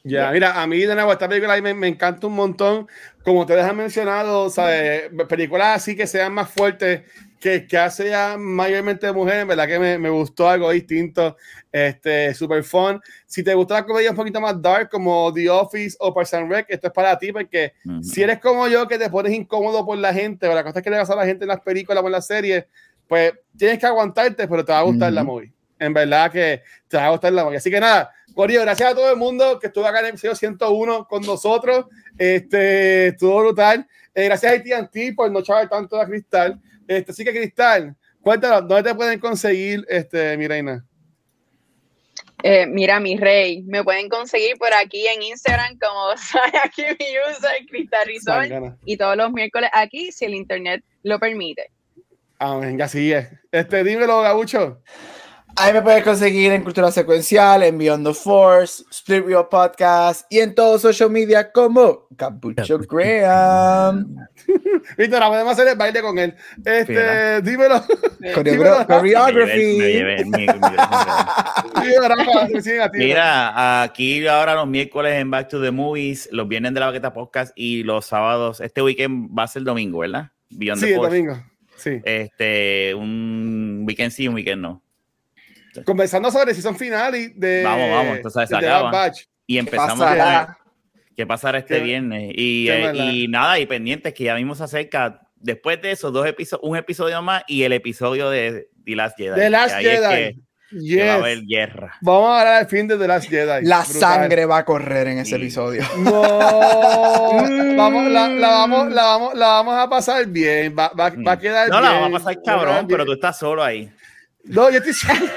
Ya, 0.07 0.31
mira, 0.31 0.63
a 0.63 0.67
mí 0.69 0.79
de 0.79 0.95
nuevo 0.95 1.11
esta 1.11 1.29
película 1.29 1.61
me, 1.61 1.75
me, 1.75 1.89
encanta 1.89 2.29
un 2.29 2.35
montón. 2.35 2.87
Como 3.25 3.41
ustedes 3.41 3.65
han 3.65 3.77
mencionado, 3.77 4.49
¿sabes? 4.51 5.11
películas 5.29 5.79
así 5.79 5.97
que 5.97 6.07
sean 6.07 6.33
más 6.33 6.49
fuertes, 6.49 7.03
que, 7.41 7.67
que 7.67 7.77
hace 7.77 8.11
ya 8.11 8.37
mayormente 8.39 9.07
de 9.07 9.13
mujeres, 9.13 9.47
¿verdad? 9.47 9.67
Que 9.67 9.79
me, 9.81 9.99
me, 9.99 10.09
gustó 10.09 10.49
algo 10.49 10.71
distinto, 10.71 11.37
este, 11.73 12.33
super 12.35 12.63
fun. 12.63 13.01
Si 13.27 13.43
te 13.43 13.53
gusta 13.55 13.75
la 13.75 13.85
comedia 13.85 14.11
un 14.11 14.17
poquito 14.17 14.41
más 14.41 14.61
dark, 14.63 14.89
como 14.91 15.33
The 15.33 15.51
Office 15.51 15.97
o 15.99 16.15
Parks 16.15 16.35
and 16.35 16.51
Rec, 16.51 16.67
esto 16.69 16.87
es 16.87 16.93
para 16.93 17.19
ti, 17.19 17.33
porque 17.33 17.73
uh 17.85 17.91
-huh. 17.91 18.03
si 18.03 18.23
eres 18.23 18.39
como 18.39 18.69
yo, 18.69 18.87
que 18.87 18.99
te 18.99 19.11
pones 19.11 19.33
incómodo 19.33 19.85
por 19.85 19.99
la 19.99 20.15
gente, 20.15 20.47
o 20.47 20.55
la 20.55 20.63
cosa 20.63 20.81
que 20.81 20.91
le 20.91 20.99
pasa 20.99 21.15
a 21.15 21.17
la 21.17 21.27
gente 21.27 21.45
en 21.45 21.49
las 21.49 21.61
películas 21.61 22.03
o 22.03 22.07
en 22.07 22.13
las 22.13 22.27
series, 22.27 22.65
pues 23.09 23.33
tienes 23.57 23.79
que 23.79 23.87
aguantarte, 23.87 24.47
pero 24.47 24.65
te 24.65 24.73
va 24.73 24.79
a 24.79 24.83
gustar 24.83 25.09
uh 25.09 25.13
-huh. 25.13 25.15
la 25.15 25.25
movie. 25.25 25.53
En 25.79 25.93
verdad 25.93 26.31
que 26.31 26.63
te 26.89 26.97
va 26.97 27.07
a 27.07 27.11
gustar 27.11 27.33
la 27.33 27.45
movie. 27.45 27.59
Así 27.59 27.71
que 27.71 27.81
nada, 27.81 28.13
Corillo, 28.37 28.61
gracias 28.61 28.93
a 28.93 28.95
todo 28.95 29.11
el 29.11 29.17
mundo 29.17 29.59
que 29.59 29.69
estuvo 29.69 29.87
acá 29.87 30.01
en 30.01 30.05
el 30.05 30.11
episodio 30.11 30.35
101 30.35 31.09
con 31.09 31.23
nosotros. 31.23 31.87
Este, 32.19 33.07
estuvo 33.07 33.39
brutal. 33.39 33.89
Eh, 34.15 34.27
gracias 34.27 34.53
a 34.53 34.57
AT&T 34.57 35.15
por 35.15 35.31
no 35.31 35.41
chavar 35.41 35.71
tanto 35.71 35.99
a 35.99 36.05
Cristal. 36.05 36.61
Este, 36.87 37.13
así 37.13 37.25
que 37.25 37.33
Cristal, 37.33 37.97
cuéntanos, 38.21 38.69
¿dónde 38.69 38.91
te 38.91 38.95
pueden 38.95 39.19
conseguir, 39.21 39.87
este, 39.89 40.37
mi 40.37 40.47
reina? 40.47 40.85
Eh, 42.43 42.67
mira, 42.67 43.01
mi 43.01 43.17
rey, 43.17 43.63
me 43.63 43.83
pueden 43.83 44.11
conseguir 44.11 44.59
por 44.59 44.75
aquí 44.75 45.07
en 45.07 45.23
Instagram 45.23 45.79
como 45.79 46.15
sale 46.19 46.59
aquí 46.63 46.83
mi 46.83 47.07
user, 47.31 47.67
Cristal 47.71 48.07
Rizón, 48.07 48.79
y 48.85 48.99
todos 48.99 49.17
los 49.17 49.33
miércoles 49.33 49.71
aquí, 49.73 50.13
si 50.13 50.27
el 50.27 50.35
internet 50.35 50.85
lo 51.05 51.19
permite. 51.19 51.71
Ah, 52.39 52.59
venga, 52.59 52.87
sigue. 52.87 53.31
Este, 53.51 53.83
dímelo, 53.83 54.21
Gabucho. 54.21 54.83
Ahí 55.59 55.73
me 55.73 55.81
puedes 55.81 56.05
conseguir 56.05 56.53
en 56.53 56.63
Cultura 56.63 56.93
Secuencial, 56.93 57.63
en 57.63 57.79
Beyond 57.79 58.07
the 58.07 58.13
Force, 58.13 58.85
Split 58.91 59.25
Real 59.25 59.49
Podcast 59.49 60.31
y 60.31 60.41
en 60.41 60.55
todos 60.55 60.83
social 60.83 61.09
media 61.09 61.51
como 61.51 62.07
Capucho 62.15 62.79
Graham. 62.81 64.17
Víctor, 64.99 65.23
ahora 65.23 65.29
podemos 65.29 65.53
hacer 65.55 65.69
el 65.69 65.79
baile 65.79 66.03
con 66.03 66.19
él. 66.19 66.35
Este, 66.63 67.41
dímelo. 67.41 67.83
Choreography. 68.35 69.79
Mira, 72.99 73.83
aquí 73.83 74.27
ahora 74.27 74.57
los 74.57 74.67
miércoles 74.67 75.15
en 75.15 75.31
Back 75.31 75.49
to 75.49 75.63
the 75.63 75.71
Movies, 75.71 76.29
los 76.33 76.47
viernes 76.47 76.75
de 76.75 76.81
la 76.81 76.87
Baqueta 76.87 77.15
Podcast 77.15 77.53
y 77.57 77.83
los 77.83 78.05
sábados, 78.05 78.61
este 78.61 78.83
weekend 78.83 79.31
va 79.37 79.45
a 79.45 79.49
ser 79.49 79.61
el 79.61 79.65
domingo, 79.65 80.01
¿verdad? 80.01 80.33
Beyond 80.51 80.81
sí, 80.83 80.87
the 80.89 80.97
Force. 80.97 81.17
domingo. 81.17 81.43
Sí. 81.77 82.01
Este, 82.05 82.95
un 82.95 83.85
weekend 83.87 84.13
sí, 84.13 84.29
un 84.29 84.35
weekend 84.35 84.61
no. 84.61 84.83
Conversando 85.85 86.31
sobre 86.31 86.55
si 86.55 86.63
son 86.63 86.77
finales 86.77 87.33
de. 87.35 87.63
Vamos, 87.63 87.91
vamos, 87.91 88.17
entonces 88.17 88.49
se 88.49 88.57
acaba. 88.57 89.13
Y 89.47 89.59
empezamos 89.59 90.01
a 90.01 90.57
qué 91.17 91.27
pasará 91.27 91.59
este 91.59 91.79
¿Qué? 91.79 91.85
viernes. 91.85 92.33
Y, 92.37 92.69
eh, 92.69 92.93
y, 92.95 93.29
nada, 93.29 93.59
y 93.59 93.67
pendientes 93.67 94.13
que 94.15 94.25
ya 94.25 94.35
mismo 94.35 94.55
se 94.55 94.65
acerca. 94.65 95.23
Después 95.37 95.81
de 95.83 95.93
esos 95.93 96.13
dos 96.13 96.27
episodios, 96.27 96.69
un 96.69 96.77
episodio 96.77 97.21
más 97.23 97.43
y 97.47 97.63
el 97.63 97.73
episodio 97.73 98.31
de 98.31 98.69
The 98.85 98.97
Last 98.97 99.17
Jedi. 99.17 99.35
The 99.35 99.51
Last 99.51 99.77
Jedi. 99.77 99.95
Es 99.95 100.01
que, 100.01 100.37
yes. 100.79 100.97
que 100.97 101.07
va 101.07 101.13
a 101.13 101.17
haber 101.17 101.43
guerra. 101.43 101.95
Vamos 102.01 102.31
a 102.31 102.41
hablar 102.41 102.55
al 102.55 102.67
fin 102.67 102.89
de 102.89 102.97
The 102.97 103.07
Last 103.07 103.29
Jedi. 103.29 103.67
La 103.67 103.83
Brutal. 103.83 104.01
sangre 104.01 104.47
va 104.47 104.59
a 104.59 104.65
correr 104.65 105.09
en 105.09 105.19
ese 105.19 105.37
sí. 105.37 105.37
episodio. 105.37 105.83
No. 105.99 106.23
vamos, 107.77 108.11
la, 108.11 108.29
la, 108.29 108.49
vamos, 108.49 108.93
la, 108.93 109.03
vamos, 109.03 109.35
la 109.35 109.47
vamos 109.47 109.79
a 109.79 109.89
pasar 109.89 110.27
bien. 110.27 110.75
Va, 110.77 110.91
va, 110.99 111.11
va 111.11 111.33
a 111.33 111.39
quedar 111.39 111.69
no, 111.69 111.81
bien. 111.81 111.93
la 111.93 112.01
vamos 112.01 112.21
a 112.21 112.25
pasar 112.25 112.43
cabrón, 112.43 112.87
pero 112.89 113.05
tú 113.05 113.13
estás 113.13 113.39
solo 113.39 113.63
ahí. 113.63 113.91
No, 114.49 114.71
yo 114.71 114.79
estoy. 114.79 114.95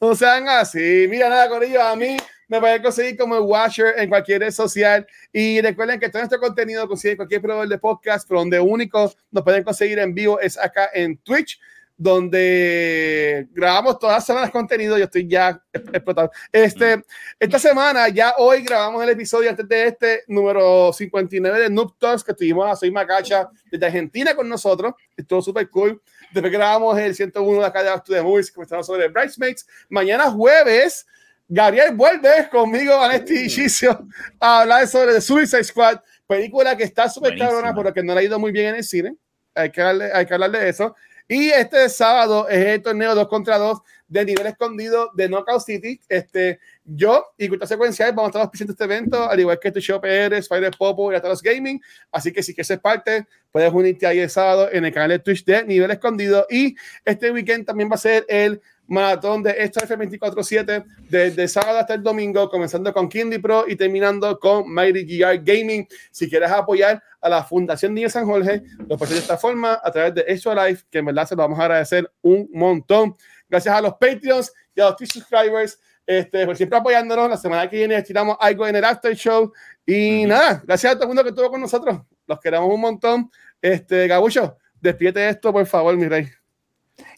no 0.00 0.14
sean 0.14 0.48
así. 0.48 1.06
Mira, 1.08 1.28
nada, 1.28 1.48
Corillo, 1.48 1.82
a 1.82 1.96
mí 1.96 2.16
me 2.48 2.60
pueden 2.60 2.82
conseguir 2.82 3.16
como 3.16 3.36
el 3.36 3.42
Watcher 3.42 3.94
en 3.96 4.10
cualquier 4.10 4.42
red 4.42 4.50
social. 4.50 5.06
Y 5.32 5.60
recuerden 5.62 5.98
que 5.98 6.10
todo 6.10 6.20
nuestro 6.20 6.38
contenido 6.38 6.86
consigue 6.86 7.16
cualquier 7.16 7.40
proveedor 7.40 7.68
de 7.68 7.78
podcast, 7.78 8.28
pero 8.28 8.40
donde 8.40 8.60
único 8.60 9.12
nos 9.30 9.44
pueden 9.44 9.64
conseguir 9.64 9.98
en 9.98 10.12
vivo 10.14 10.38
es 10.38 10.58
acá 10.58 10.90
en 10.92 11.16
Twitch, 11.16 11.58
donde 11.96 13.48
grabamos 13.52 13.98
todas 13.98 14.16
las 14.16 14.26
semanas 14.26 14.50
contenido. 14.50 14.98
Yo 14.98 15.04
estoy 15.04 15.26
ya 15.26 15.62
explotado. 15.72 16.30
Este, 16.52 17.02
esta 17.40 17.58
semana, 17.58 18.08
ya 18.10 18.34
hoy 18.36 18.62
grabamos 18.62 19.02
el 19.02 19.08
episodio 19.08 19.48
antes 19.48 19.66
de 19.66 19.86
este, 19.86 20.22
número 20.26 20.92
59 20.92 21.58
de 21.58 21.70
Noob 21.70 21.96
Talks, 21.98 22.22
que 22.22 22.34
tuvimos 22.34 22.70
a 22.70 22.76
Soy 22.76 22.90
Macacha 22.90 23.48
desde 23.70 23.86
Argentina 23.86 24.34
con 24.34 24.46
nosotros. 24.46 24.92
Estuvo 25.16 25.40
súper 25.40 25.70
cool. 25.70 26.02
Después 26.32 26.52
grabamos 26.52 26.98
el 26.98 27.14
101 27.14 27.60
de 27.60 27.66
acá 27.66 27.82
de 27.82 27.90
to 27.90 28.12
the 28.12 28.22
Movies, 28.22 28.50
comenzamos 28.50 28.86
sobre 28.86 29.08
Bridesmaids. 29.08 29.66
Mañana 29.88 30.30
jueves, 30.30 31.06
Gabriel 31.48 31.94
vuelve 31.94 32.48
conmigo, 32.50 32.96
Vanetti 32.96 33.44
y 33.44 33.50
Gicio, 33.50 34.06
a 34.40 34.62
hablar 34.62 34.88
sobre 34.88 35.12
The 35.12 35.20
Suicide 35.20 35.64
Squad, 35.64 36.00
película 36.26 36.76
que 36.76 36.84
está 36.84 37.08
súper 37.08 37.36
cabrona, 37.36 37.74
pero 37.74 37.92
que 37.92 38.02
no 38.02 38.14
le 38.14 38.20
ha 38.20 38.22
ido 38.22 38.38
muy 38.38 38.52
bien 38.52 38.68
en 38.68 38.76
el 38.76 38.84
cine. 38.84 39.16
Hay 39.54 39.70
que, 39.70 39.82
darle, 39.82 40.10
hay 40.12 40.24
que 40.24 40.32
hablar 40.32 40.50
de 40.50 40.68
eso. 40.68 40.96
Y 41.28 41.50
este 41.50 41.88
sábado 41.88 42.48
es 42.48 42.64
el 42.64 42.82
torneo 42.82 43.14
2 43.14 43.28
contra 43.28 43.58
2 43.58 43.78
de 44.12 44.26
nivel 44.26 44.46
escondido 44.46 45.10
de 45.14 45.26
Knockout 45.26 45.62
City. 45.62 45.98
Este, 46.06 46.60
yo 46.84 47.32
y 47.38 47.48
Cultura 47.48 47.66
Secuencial 47.66 48.12
vamos 48.12 48.36
a 48.36 48.42
estar 48.42 48.66
de 48.66 48.72
este 48.72 48.84
evento, 48.84 49.28
al 49.28 49.40
igual 49.40 49.58
que 49.58 49.72
tu 49.72 49.80
show 49.80 50.00
PR, 50.00 50.34
Spider 50.34 50.72
Popo 50.76 51.10
y 51.10 51.16
Atalos 51.16 51.40
Gaming. 51.40 51.80
Así 52.10 52.30
que 52.30 52.42
si 52.42 52.52
quieres 52.54 52.66
ser 52.66 52.80
parte, 52.80 53.26
puedes 53.50 53.72
unirte 53.72 54.06
ahí 54.06 54.18
el 54.18 54.28
sábado 54.28 54.68
en 54.70 54.84
el 54.84 54.92
canal 54.92 55.08
de 55.08 55.18
Twitch 55.18 55.44
de 55.46 55.64
nivel 55.64 55.90
escondido. 55.90 56.46
Y 56.50 56.76
este 57.06 57.30
weekend 57.30 57.64
también 57.64 57.90
va 57.90 57.94
a 57.94 57.98
ser 57.98 58.26
el 58.28 58.60
maratón 58.86 59.42
de 59.42 59.52
Extra 59.52 59.88
F24-7 59.88 60.84
desde 61.08 61.48
sábado 61.48 61.78
hasta 61.78 61.94
el 61.94 62.02
domingo, 62.02 62.50
comenzando 62.50 62.92
con 62.92 63.08
Kindy 63.08 63.38
Pro 63.38 63.64
y 63.66 63.76
terminando 63.76 64.38
con 64.38 64.70
Mighty 64.70 65.04
GR 65.04 65.38
Gaming. 65.42 65.88
Si 66.10 66.28
quieres 66.28 66.50
apoyar 66.50 67.02
a 67.18 67.28
la 67.30 67.42
Fundación 67.42 67.94
Niño 67.94 68.10
San 68.10 68.26
Jorge, 68.26 68.62
lo 68.86 68.98
puedes 68.98 69.14
de 69.14 69.20
esta 69.20 69.38
forma 69.38 69.80
a 69.82 69.90
través 69.90 70.14
de 70.14 70.24
Extra 70.26 70.66
Life, 70.66 70.84
que 70.90 70.98
en 70.98 71.06
verdad 71.06 71.26
se 71.26 71.34
lo 71.34 71.42
vamos 71.42 71.58
a 71.58 71.62
agradecer 71.62 72.10
un 72.20 72.50
montón. 72.52 73.16
Gracias 73.52 73.74
a 73.74 73.82
los 73.82 73.92
Patreons 73.92 74.50
y 74.74 74.80
a 74.80 74.86
los 74.86 74.96
Twitch 74.96 75.12
subscribers 75.12 75.78
este, 76.06 76.46
por 76.46 76.56
siempre 76.56 76.78
apoyándonos. 76.78 77.28
La 77.28 77.36
semana 77.36 77.68
que 77.68 77.76
viene 77.76 78.00
tiramos 78.02 78.38
algo 78.40 78.66
en 78.66 78.76
el 78.76 78.84
After 78.84 79.14
Show. 79.14 79.52
Y 79.84 79.92
uh 79.92 80.24
-huh. 80.24 80.28
nada, 80.28 80.62
gracias 80.64 80.92
a 80.92 80.94
todo 80.94 81.04
el 81.04 81.08
mundo 81.08 81.22
que 81.22 81.28
estuvo 81.28 81.50
con 81.50 81.60
nosotros. 81.60 82.00
Los 82.26 82.40
queremos 82.40 82.72
un 82.72 82.80
montón. 82.80 83.30
Este, 83.60 84.08
Gabucho, 84.08 84.56
despídete 84.80 85.28
esto, 85.28 85.52
por 85.52 85.66
favor, 85.66 85.94
mi 85.98 86.08
rey. 86.08 86.30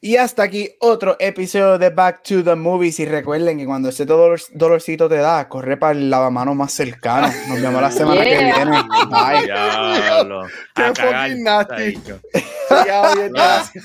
Y 0.01 0.17
hasta 0.17 0.43
aquí 0.43 0.71
otro 0.81 1.17
episodio 1.21 1.79
de 1.79 1.91
Back 1.91 2.25
to 2.25 2.43
the 2.43 2.57
Movies. 2.57 2.99
Y 2.99 3.07
recuerden 3.07 3.59
que 3.59 3.65
cuando 3.65 3.91
ese 3.91 4.05
dolor, 4.05 4.41
dolorcito 4.55 5.09
te 5.09 5.19
da, 5.19 5.49
corre 5.49 5.77
para 5.77 5.93
el 5.93 6.11
lavamano 6.11 6.53
más 6.57 6.73
cercano. 6.73 7.29
Nos 7.49 7.63
vemos 7.63 7.81
la 7.81 7.93
semana 7.93 8.25
yeah. 8.25 8.39
que 8.39 8.45
viene. 8.45 8.83
Bye. 9.09 9.45
Diablo. 10.03 10.47
Qué 10.75 10.83
fucking 10.83 11.45
nasty. 11.45 12.03
Ya, 12.87 13.15
bien, 13.15 13.33
gracias. 13.33 13.85